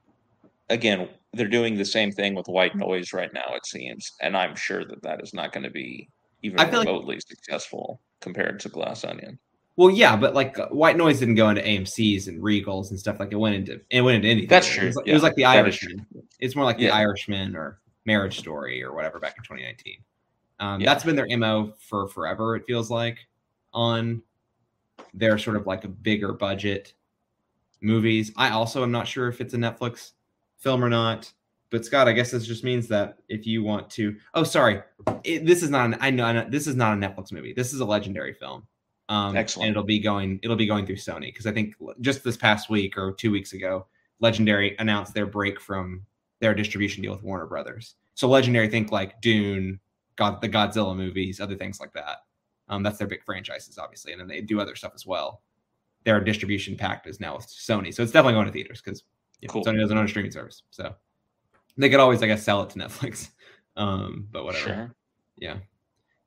again, 0.71 1.11
they're 1.33 1.49
doing 1.49 1.77
the 1.77 1.85
same 1.85 2.11
thing 2.11 2.35
with 2.35 2.47
White 2.49 2.75
Noise 2.75 3.13
right 3.13 3.33
now, 3.33 3.55
it 3.55 3.65
seems, 3.67 4.13
and 4.21 4.37
I'm 4.37 4.57
sure 4.57 4.85
that 4.85 5.03
that 5.03 5.23
is 5.23 5.33
not 5.33 5.53
going 5.53 5.65
to 5.65 5.71
be 5.71 6.09
even 6.43 6.59
feel 6.59 6.79
like- 6.79 6.87
remotely 6.87 7.21
successful 7.21 8.01
compared 8.21 8.59
to 8.61 8.69
Glass 8.69 9.05
Onion. 9.05 9.39
Well, 9.77 9.91
yeah, 9.91 10.15
but 10.17 10.35
like 10.35 10.59
uh, 10.59 10.67
White 10.69 10.97
Noise 10.99 11.21
didn't 11.21 11.37
go 11.37 11.49
into 11.49 11.63
AMC's 11.63 12.29
and 12.29 12.43
Regals 12.43 12.91
and 12.91 12.99
stuff 12.99 13.19
like 13.21 13.33
it 13.33 13.37
went 13.37 13.55
into 13.55 13.81
it 13.91 14.03
went 14.03 14.17
into 14.17 14.29
anything. 14.29 14.49
That's 14.49 14.67
It 14.69 14.73
true, 14.79 14.87
was 14.89 14.99
yeah, 15.07 15.11
it 15.13 15.15
was 15.15 15.23
like 15.23 15.37
the 15.37 15.45
Irishman. 15.47 16.05
It's 16.39 16.55
more 16.57 16.65
like 16.67 16.77
the 16.77 16.91
Irishman 16.91 17.57
or 17.57 17.81
Marriage 18.05 18.39
Story 18.39 18.83
or 18.83 18.93
whatever 18.95 19.19
back 19.19 19.37
in 19.39 19.45
2019. 19.45 19.95
Um, 20.59 20.81
Yeah. 20.81 20.87
That's 20.93 21.05
been 21.05 21.17
their 21.17 21.29
mo 21.39 21.73
for 21.79 22.09
forever. 22.09 22.57
It 22.57 22.65
feels 22.67 22.91
like 22.91 23.19
on 23.73 24.21
their 25.15 25.39
sort 25.39 25.57
of 25.57 25.67
like 25.67 25.85
a 25.85 25.89
bigger 25.89 26.33
budget 26.35 26.93
movies. 27.81 28.33
I 28.37 28.51
also 28.51 28.83
am 28.83 28.91
not 28.91 29.09
sure 29.09 29.29
if 29.29 29.41
it's 29.41 29.55
a 29.55 29.59
Netflix 29.59 30.11
film 30.61 30.85
or 30.85 30.89
not. 30.89 31.33
But 31.71 31.85
Scott, 31.85 32.09
I 32.09 32.13
guess 32.13 32.33
this 32.33 32.47
just 32.47 32.65
means 32.65 32.89
that 32.89 33.19
if 33.29 33.47
you 33.47 33.63
want 33.63 33.91
to, 33.91 34.17
oh, 34.35 34.43
sorry, 34.43 34.83
it, 35.23 35.47
this 35.47 35.63
is 35.63 35.71
not. 35.71 35.87
An, 35.87 35.97
I 36.01 36.11
know, 36.11 36.25
I 36.25 36.33
know 36.33 36.47
this 36.49 36.67
is 36.67 36.75
not 36.75 36.95
a 36.95 36.97
Netflix 36.97 37.33
movie. 37.33 37.53
This 37.53 37.73
is 37.73 37.81
a 37.81 37.85
legendary 37.85 38.35
film. 38.35 38.67
Um, 39.09 39.37
Excellent. 39.37 39.69
And 39.69 39.71
it'll 39.73 39.85
be 39.85 40.01
going. 40.01 40.41
It'll 40.43 40.57
be 40.57 40.67
going 40.67 40.85
through 40.85 40.97
Sony 40.97 41.27
because 41.27 41.47
I 41.47 41.53
think 41.53 41.75
just 42.01 42.25
this 42.25 42.37
past 42.37 42.71
week 42.71 42.99
or 42.99 43.13
two 43.13 43.31
weeks 43.31 43.53
ago, 43.53 43.87
Legendary 44.19 44.77
announced 44.79 45.15
their 45.15 45.27
break 45.27 45.61
from 45.61 46.05
their 46.41 46.55
distribution 46.55 47.03
deal 47.03 47.13
with 47.13 47.23
Warner 47.23 47.47
Brothers. 47.47 47.95
So 48.15 48.29
Legendary 48.29 48.69
think 48.69 48.91
like 48.91 49.21
Dune, 49.21 49.79
God, 50.17 50.41
the 50.41 50.49
Godzilla 50.49 50.97
movies, 50.97 51.41
other 51.41 51.57
things 51.57 51.81
like 51.81 51.93
that. 51.93 52.19
Um, 52.69 52.83
that's 52.83 52.99
their 52.99 53.09
big 53.09 53.25
franchises, 53.25 53.79
obviously, 53.79 54.13
and 54.13 54.21
then 54.21 54.29
they 54.29 54.41
do 54.41 54.61
other 54.61 54.77
stuff 54.77 54.93
as 54.95 55.07
well. 55.07 55.43
Their 56.05 56.21
distribution 56.21 56.77
pact 56.77 57.07
is 57.07 57.21
now 57.21 57.37
with 57.37 57.47
Sony, 57.47 57.93
so 57.93 58.03
it's 58.03 58.13
definitely 58.13 58.35
going 58.35 58.47
to 58.47 58.53
theaters 58.53 58.81
because 58.81 59.03
know, 59.49 59.53
cool. 59.53 59.65
Sony 59.65 59.81
doesn't 59.81 59.97
own 59.97 60.05
a 60.05 60.09
streaming 60.09 60.31
service, 60.31 60.63
so 60.71 60.95
they 61.77 61.89
could 61.89 62.01
always, 62.01 62.23
I 62.23 62.27
guess, 62.27 62.43
sell 62.43 62.63
it 62.63 62.71
to 62.71 62.79
Netflix. 62.81 63.31
Um, 63.77 64.27
but 64.31 64.45
whatever. 64.45 64.65
Sure. 64.65 64.95
Yeah. 65.37 65.57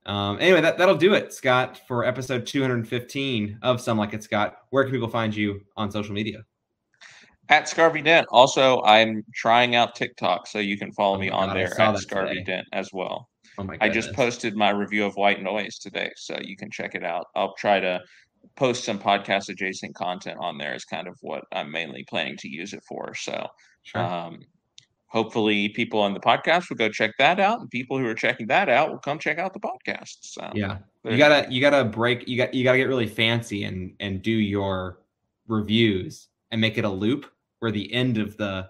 Um, 0.06 0.38
anyway, 0.40 0.62
that, 0.62 0.78
that'll 0.78 0.98
do 0.98 1.14
it, 1.14 1.32
Scott, 1.34 1.80
for 1.88 2.04
episode 2.04 2.46
215 2.46 3.60
of 3.62 3.80
Some 3.80 3.98
Like 3.98 4.14
It 4.14 4.24
Scott. 4.24 4.58
Where 4.70 4.84
can 4.84 4.92
people 4.92 5.08
find 5.08 5.34
you 5.34 5.62
on 5.78 5.92
social 5.92 6.14
media? 6.14 6.44
At 7.50 7.66
Scarvy 7.66 8.04
Dent. 8.04 8.28
Also, 8.30 8.82
I'm 8.84 9.24
trying 9.34 9.76
out 9.76 9.96
TikTok, 9.96 10.48
so 10.48 10.60
you 10.60 10.78
can 10.78 10.92
follow 10.92 11.16
oh 11.18 11.20
me 11.20 11.30
on 11.30 11.50
God, 11.50 11.58
there 11.58 11.82
at 11.82 11.96
Scarvy 11.96 12.30
today. 12.30 12.44
Dent 12.44 12.68
as 12.74 12.92
well. 12.92 13.30
Oh 13.58 13.64
my 13.64 13.78
I 13.82 13.90
just 13.90 14.14
posted 14.14 14.56
my 14.56 14.72
review 14.72 15.06
of 15.06 15.16
White 15.16 15.42
Noise 15.44 15.78
today, 15.78 16.12
so 16.16 16.38
you 16.42 16.58
can 16.58 16.72
check 16.72 16.96
it 16.96 17.04
out. 17.04 17.28
I'll 17.36 17.54
try 17.56 17.80
to 17.80 18.02
post 18.56 18.84
some 18.84 19.00
podcast 19.00 19.50
adjacent 19.50 19.96
content 19.96 20.38
on 20.40 20.58
there 20.58 20.76
is 20.76 20.86
kind 20.86 21.08
of 21.08 21.18
what 21.22 21.44
I'm 21.52 21.72
mainly 21.72 22.06
planning 22.08 22.38
to 22.38 22.48
use 22.48 22.74
it 22.74 22.84
for. 22.88 23.14
So 23.16 23.48
sure. 23.84 24.02
um, 24.02 24.40
hopefully 25.08 25.70
people 25.70 26.00
on 26.00 26.14
the 26.14 26.20
podcast 26.20 26.70
will 26.70 26.78
go 26.78 26.90
check 26.90 27.12
that 27.20 27.40
out 27.40 27.60
and 27.60 27.70
people 27.70 27.98
who 27.98 28.06
are 28.08 28.16
checking 28.16 28.48
that 28.48 28.70
out 28.70 28.90
will 28.92 29.00
come 29.00 29.20
check 29.20 29.38
out 29.38 29.54
the 29.54 29.60
podcast. 29.60 30.18
So 30.22 30.52
yeah. 30.54 30.80
You 31.04 31.18
gotta 31.18 31.52
you 31.52 31.62
gotta 31.62 31.84
break 31.84 32.28
you 32.28 32.38
got 32.38 32.54
you 32.54 32.64
gotta 32.64 32.78
get 32.78 32.88
really 32.88 33.08
fancy 33.08 33.64
and 33.66 33.94
and 34.00 34.22
do 34.22 34.32
your 34.32 35.00
reviews 35.48 36.30
and 36.52 36.62
make 36.62 36.78
it 36.78 36.86
a 36.86 36.90
loop 36.90 37.26
where 37.60 37.72
the 37.72 37.92
end 37.94 38.18
of 38.18 38.38
the 38.38 38.70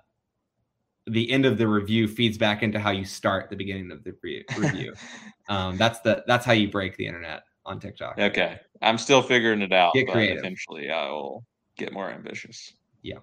the 1.08 1.30
end 1.32 1.46
of 1.46 1.58
the 1.58 1.68
review 1.68 2.08
feeds 2.08 2.38
back 2.38 2.64
into 2.64 2.80
how 2.80 2.90
you 2.90 3.06
start 3.06 3.50
the 3.50 3.56
beginning 3.56 3.92
of 3.92 4.04
the 4.04 4.14
review. 4.58 4.94
Um 5.50 5.76
that's 5.76 6.00
the 6.00 6.24
that's 6.26 6.46
how 6.46 6.54
you 6.54 6.72
break 6.72 6.96
the 6.96 7.06
internet 7.06 7.44
on 7.66 7.80
tiktok 7.80 8.18
okay 8.20 8.60
i'm 8.82 8.98
still 8.98 9.22
figuring 9.22 9.62
it 9.62 9.74
out 9.74 9.94
get 9.94 10.08
creative. 10.08 10.40
eventually 10.40 10.90
i 10.90 11.10
will 11.10 11.46
get 11.78 11.94
more 11.94 12.10
ambitious 12.10 12.74
yeah 13.02 13.18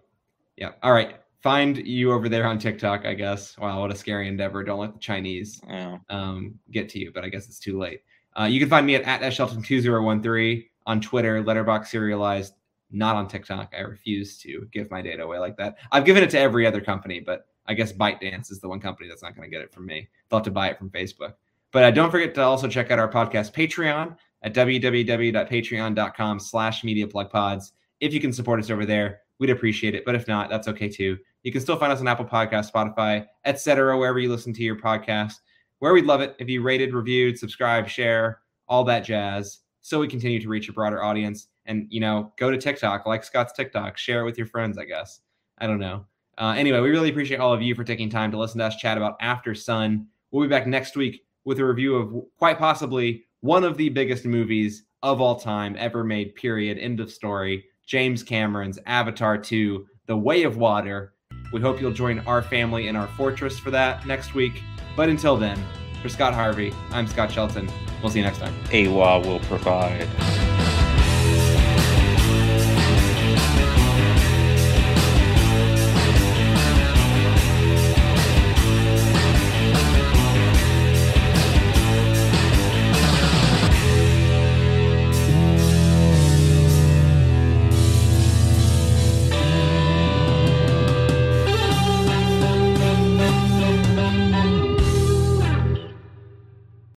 yeah 0.56 0.72
all 0.82 0.92
right 0.92 1.16
find 1.40 1.78
you 1.86 2.12
over 2.12 2.28
there 2.28 2.46
on 2.46 2.58
TikTok, 2.58 3.06
I 3.06 3.14
guess. 3.14 3.56
Wow, 3.58 3.80
what 3.80 3.90
a 3.90 3.96
scary 3.96 4.28
endeavor. 4.28 4.62
Don't 4.62 4.78
let 4.78 4.92
the 4.92 4.98
Chinese 4.98 5.60
yeah. 5.66 5.98
um, 6.08 6.54
get 6.70 6.88
to 6.90 6.98
you, 6.98 7.10
but 7.12 7.24
I 7.24 7.28
guess 7.28 7.46
it's 7.46 7.58
too 7.58 7.78
late. 7.78 8.02
Uh, 8.38 8.44
you 8.44 8.60
can 8.60 8.68
find 8.68 8.86
me 8.86 8.94
at, 8.94 9.02
at 9.02 9.20
shelton2013 9.32 10.66
on 10.86 11.00
Twitter, 11.00 11.42
Letterboxd 11.42 11.86
serialized, 11.86 12.54
not 12.90 13.16
on 13.16 13.28
TikTok. 13.28 13.72
I 13.76 13.80
refuse 13.80 14.38
to 14.38 14.68
give 14.72 14.90
my 14.90 15.02
data 15.02 15.22
away 15.22 15.38
like 15.38 15.56
that. 15.56 15.76
I've 15.92 16.04
given 16.04 16.22
it 16.22 16.30
to 16.30 16.38
every 16.38 16.66
other 16.66 16.80
company, 16.80 17.20
but 17.20 17.46
I 17.66 17.74
guess 17.74 17.92
ByteDance 17.92 18.50
is 18.50 18.60
the 18.60 18.68
one 18.68 18.80
company 18.80 19.08
that's 19.08 19.22
not 19.22 19.36
going 19.36 19.48
to 19.48 19.54
get 19.54 19.62
it 19.62 19.72
from 19.72 19.86
me. 19.86 20.08
They'll 20.28 20.38
have 20.38 20.44
to 20.44 20.50
buy 20.50 20.68
it 20.68 20.78
from 20.78 20.90
Facebook. 20.90 21.34
But 21.72 21.84
uh, 21.84 21.90
don't 21.92 22.10
forget 22.10 22.34
to 22.34 22.42
also 22.42 22.66
check 22.68 22.90
out 22.90 22.98
our 22.98 23.10
podcast 23.10 23.52
Patreon 23.52 24.16
at 24.42 24.54
www.patreon.com 24.54 26.40
slash 26.40 26.82
mediaplugpods. 26.82 27.72
If 28.00 28.14
you 28.14 28.20
can 28.20 28.32
support 28.32 28.60
us 28.60 28.70
over 28.70 28.86
there, 28.86 29.20
we'd 29.38 29.50
appreciate 29.50 29.94
it. 29.94 30.04
But 30.04 30.14
if 30.14 30.26
not, 30.26 30.48
that's 30.48 30.68
okay 30.68 30.88
too. 30.88 31.18
You 31.42 31.52
can 31.52 31.60
still 31.60 31.76
find 31.76 31.92
us 31.92 32.00
on 32.00 32.08
Apple 32.08 32.24
Podcast, 32.24 32.72
Spotify, 32.72 33.26
etc., 33.44 33.98
wherever 33.98 34.18
you 34.18 34.30
listen 34.30 34.52
to 34.54 34.62
your 34.62 34.76
podcast. 34.76 35.34
Where 35.78 35.92
we'd 35.94 36.04
love 36.04 36.20
it 36.20 36.36
if 36.38 36.48
you 36.48 36.62
rated, 36.62 36.92
reviewed, 36.92 37.38
subscribe, 37.38 37.88
share, 37.88 38.40
all 38.68 38.84
that 38.84 39.00
jazz, 39.00 39.60
so 39.80 39.98
we 39.98 40.08
continue 40.08 40.40
to 40.40 40.48
reach 40.48 40.68
a 40.68 40.72
broader 40.72 41.02
audience. 41.02 41.48
And 41.66 41.86
you 41.90 42.00
know, 42.00 42.32
go 42.38 42.50
to 42.50 42.58
TikTok, 42.58 43.06
like 43.06 43.24
Scott's 43.24 43.52
TikTok, 43.52 43.98
share 43.98 44.22
it 44.22 44.24
with 44.24 44.38
your 44.38 44.46
friends. 44.46 44.78
I 44.78 44.84
guess 44.84 45.20
I 45.58 45.66
don't 45.66 45.80
know. 45.80 46.06
Uh, 46.38 46.54
anyway, 46.56 46.80
we 46.80 46.90
really 46.90 47.10
appreciate 47.10 47.40
all 47.40 47.52
of 47.52 47.60
you 47.60 47.74
for 47.74 47.84
taking 47.84 48.08
time 48.08 48.30
to 48.30 48.38
listen 48.38 48.58
to 48.58 48.64
us 48.64 48.76
chat 48.76 48.96
about 48.96 49.20
Aftersun. 49.20 50.06
We'll 50.30 50.46
be 50.46 50.48
back 50.48 50.66
next 50.66 50.96
week 50.96 51.24
with 51.44 51.58
a 51.58 51.64
review 51.64 51.96
of 51.96 52.24
quite 52.38 52.58
possibly 52.58 53.24
one 53.40 53.64
of 53.64 53.76
the 53.76 53.88
biggest 53.88 54.24
movies 54.24 54.84
of 55.02 55.20
all 55.20 55.36
time 55.36 55.76
ever 55.78 56.04
made. 56.04 56.34
Period. 56.34 56.78
End 56.78 57.00
of 57.00 57.10
story. 57.10 57.64
James 57.86 58.22
Cameron's 58.22 58.78
Avatar 58.86 59.36
2, 59.38 59.86
The 60.06 60.16
Way 60.16 60.44
of 60.44 60.56
Water. 60.56 61.14
We 61.52 61.60
hope 61.60 61.80
you'll 61.80 61.92
join 61.92 62.20
our 62.20 62.42
family 62.42 62.86
in 62.88 62.96
our 62.96 63.08
fortress 63.08 63.58
for 63.58 63.70
that 63.72 64.06
next 64.06 64.34
week. 64.34 64.62
But 64.96 65.08
until 65.08 65.36
then, 65.36 65.60
for 66.02 66.08
Scott 66.08 66.34
Harvey, 66.34 66.72
I'm 66.90 67.06
Scott 67.06 67.32
Shelton. 67.32 67.68
We'll 68.02 68.10
see 68.10 68.20
you 68.20 68.24
next 68.24 68.38
time. 68.38 68.54
Eywa 68.66 69.24
will 69.26 69.40
provide. 69.40 70.08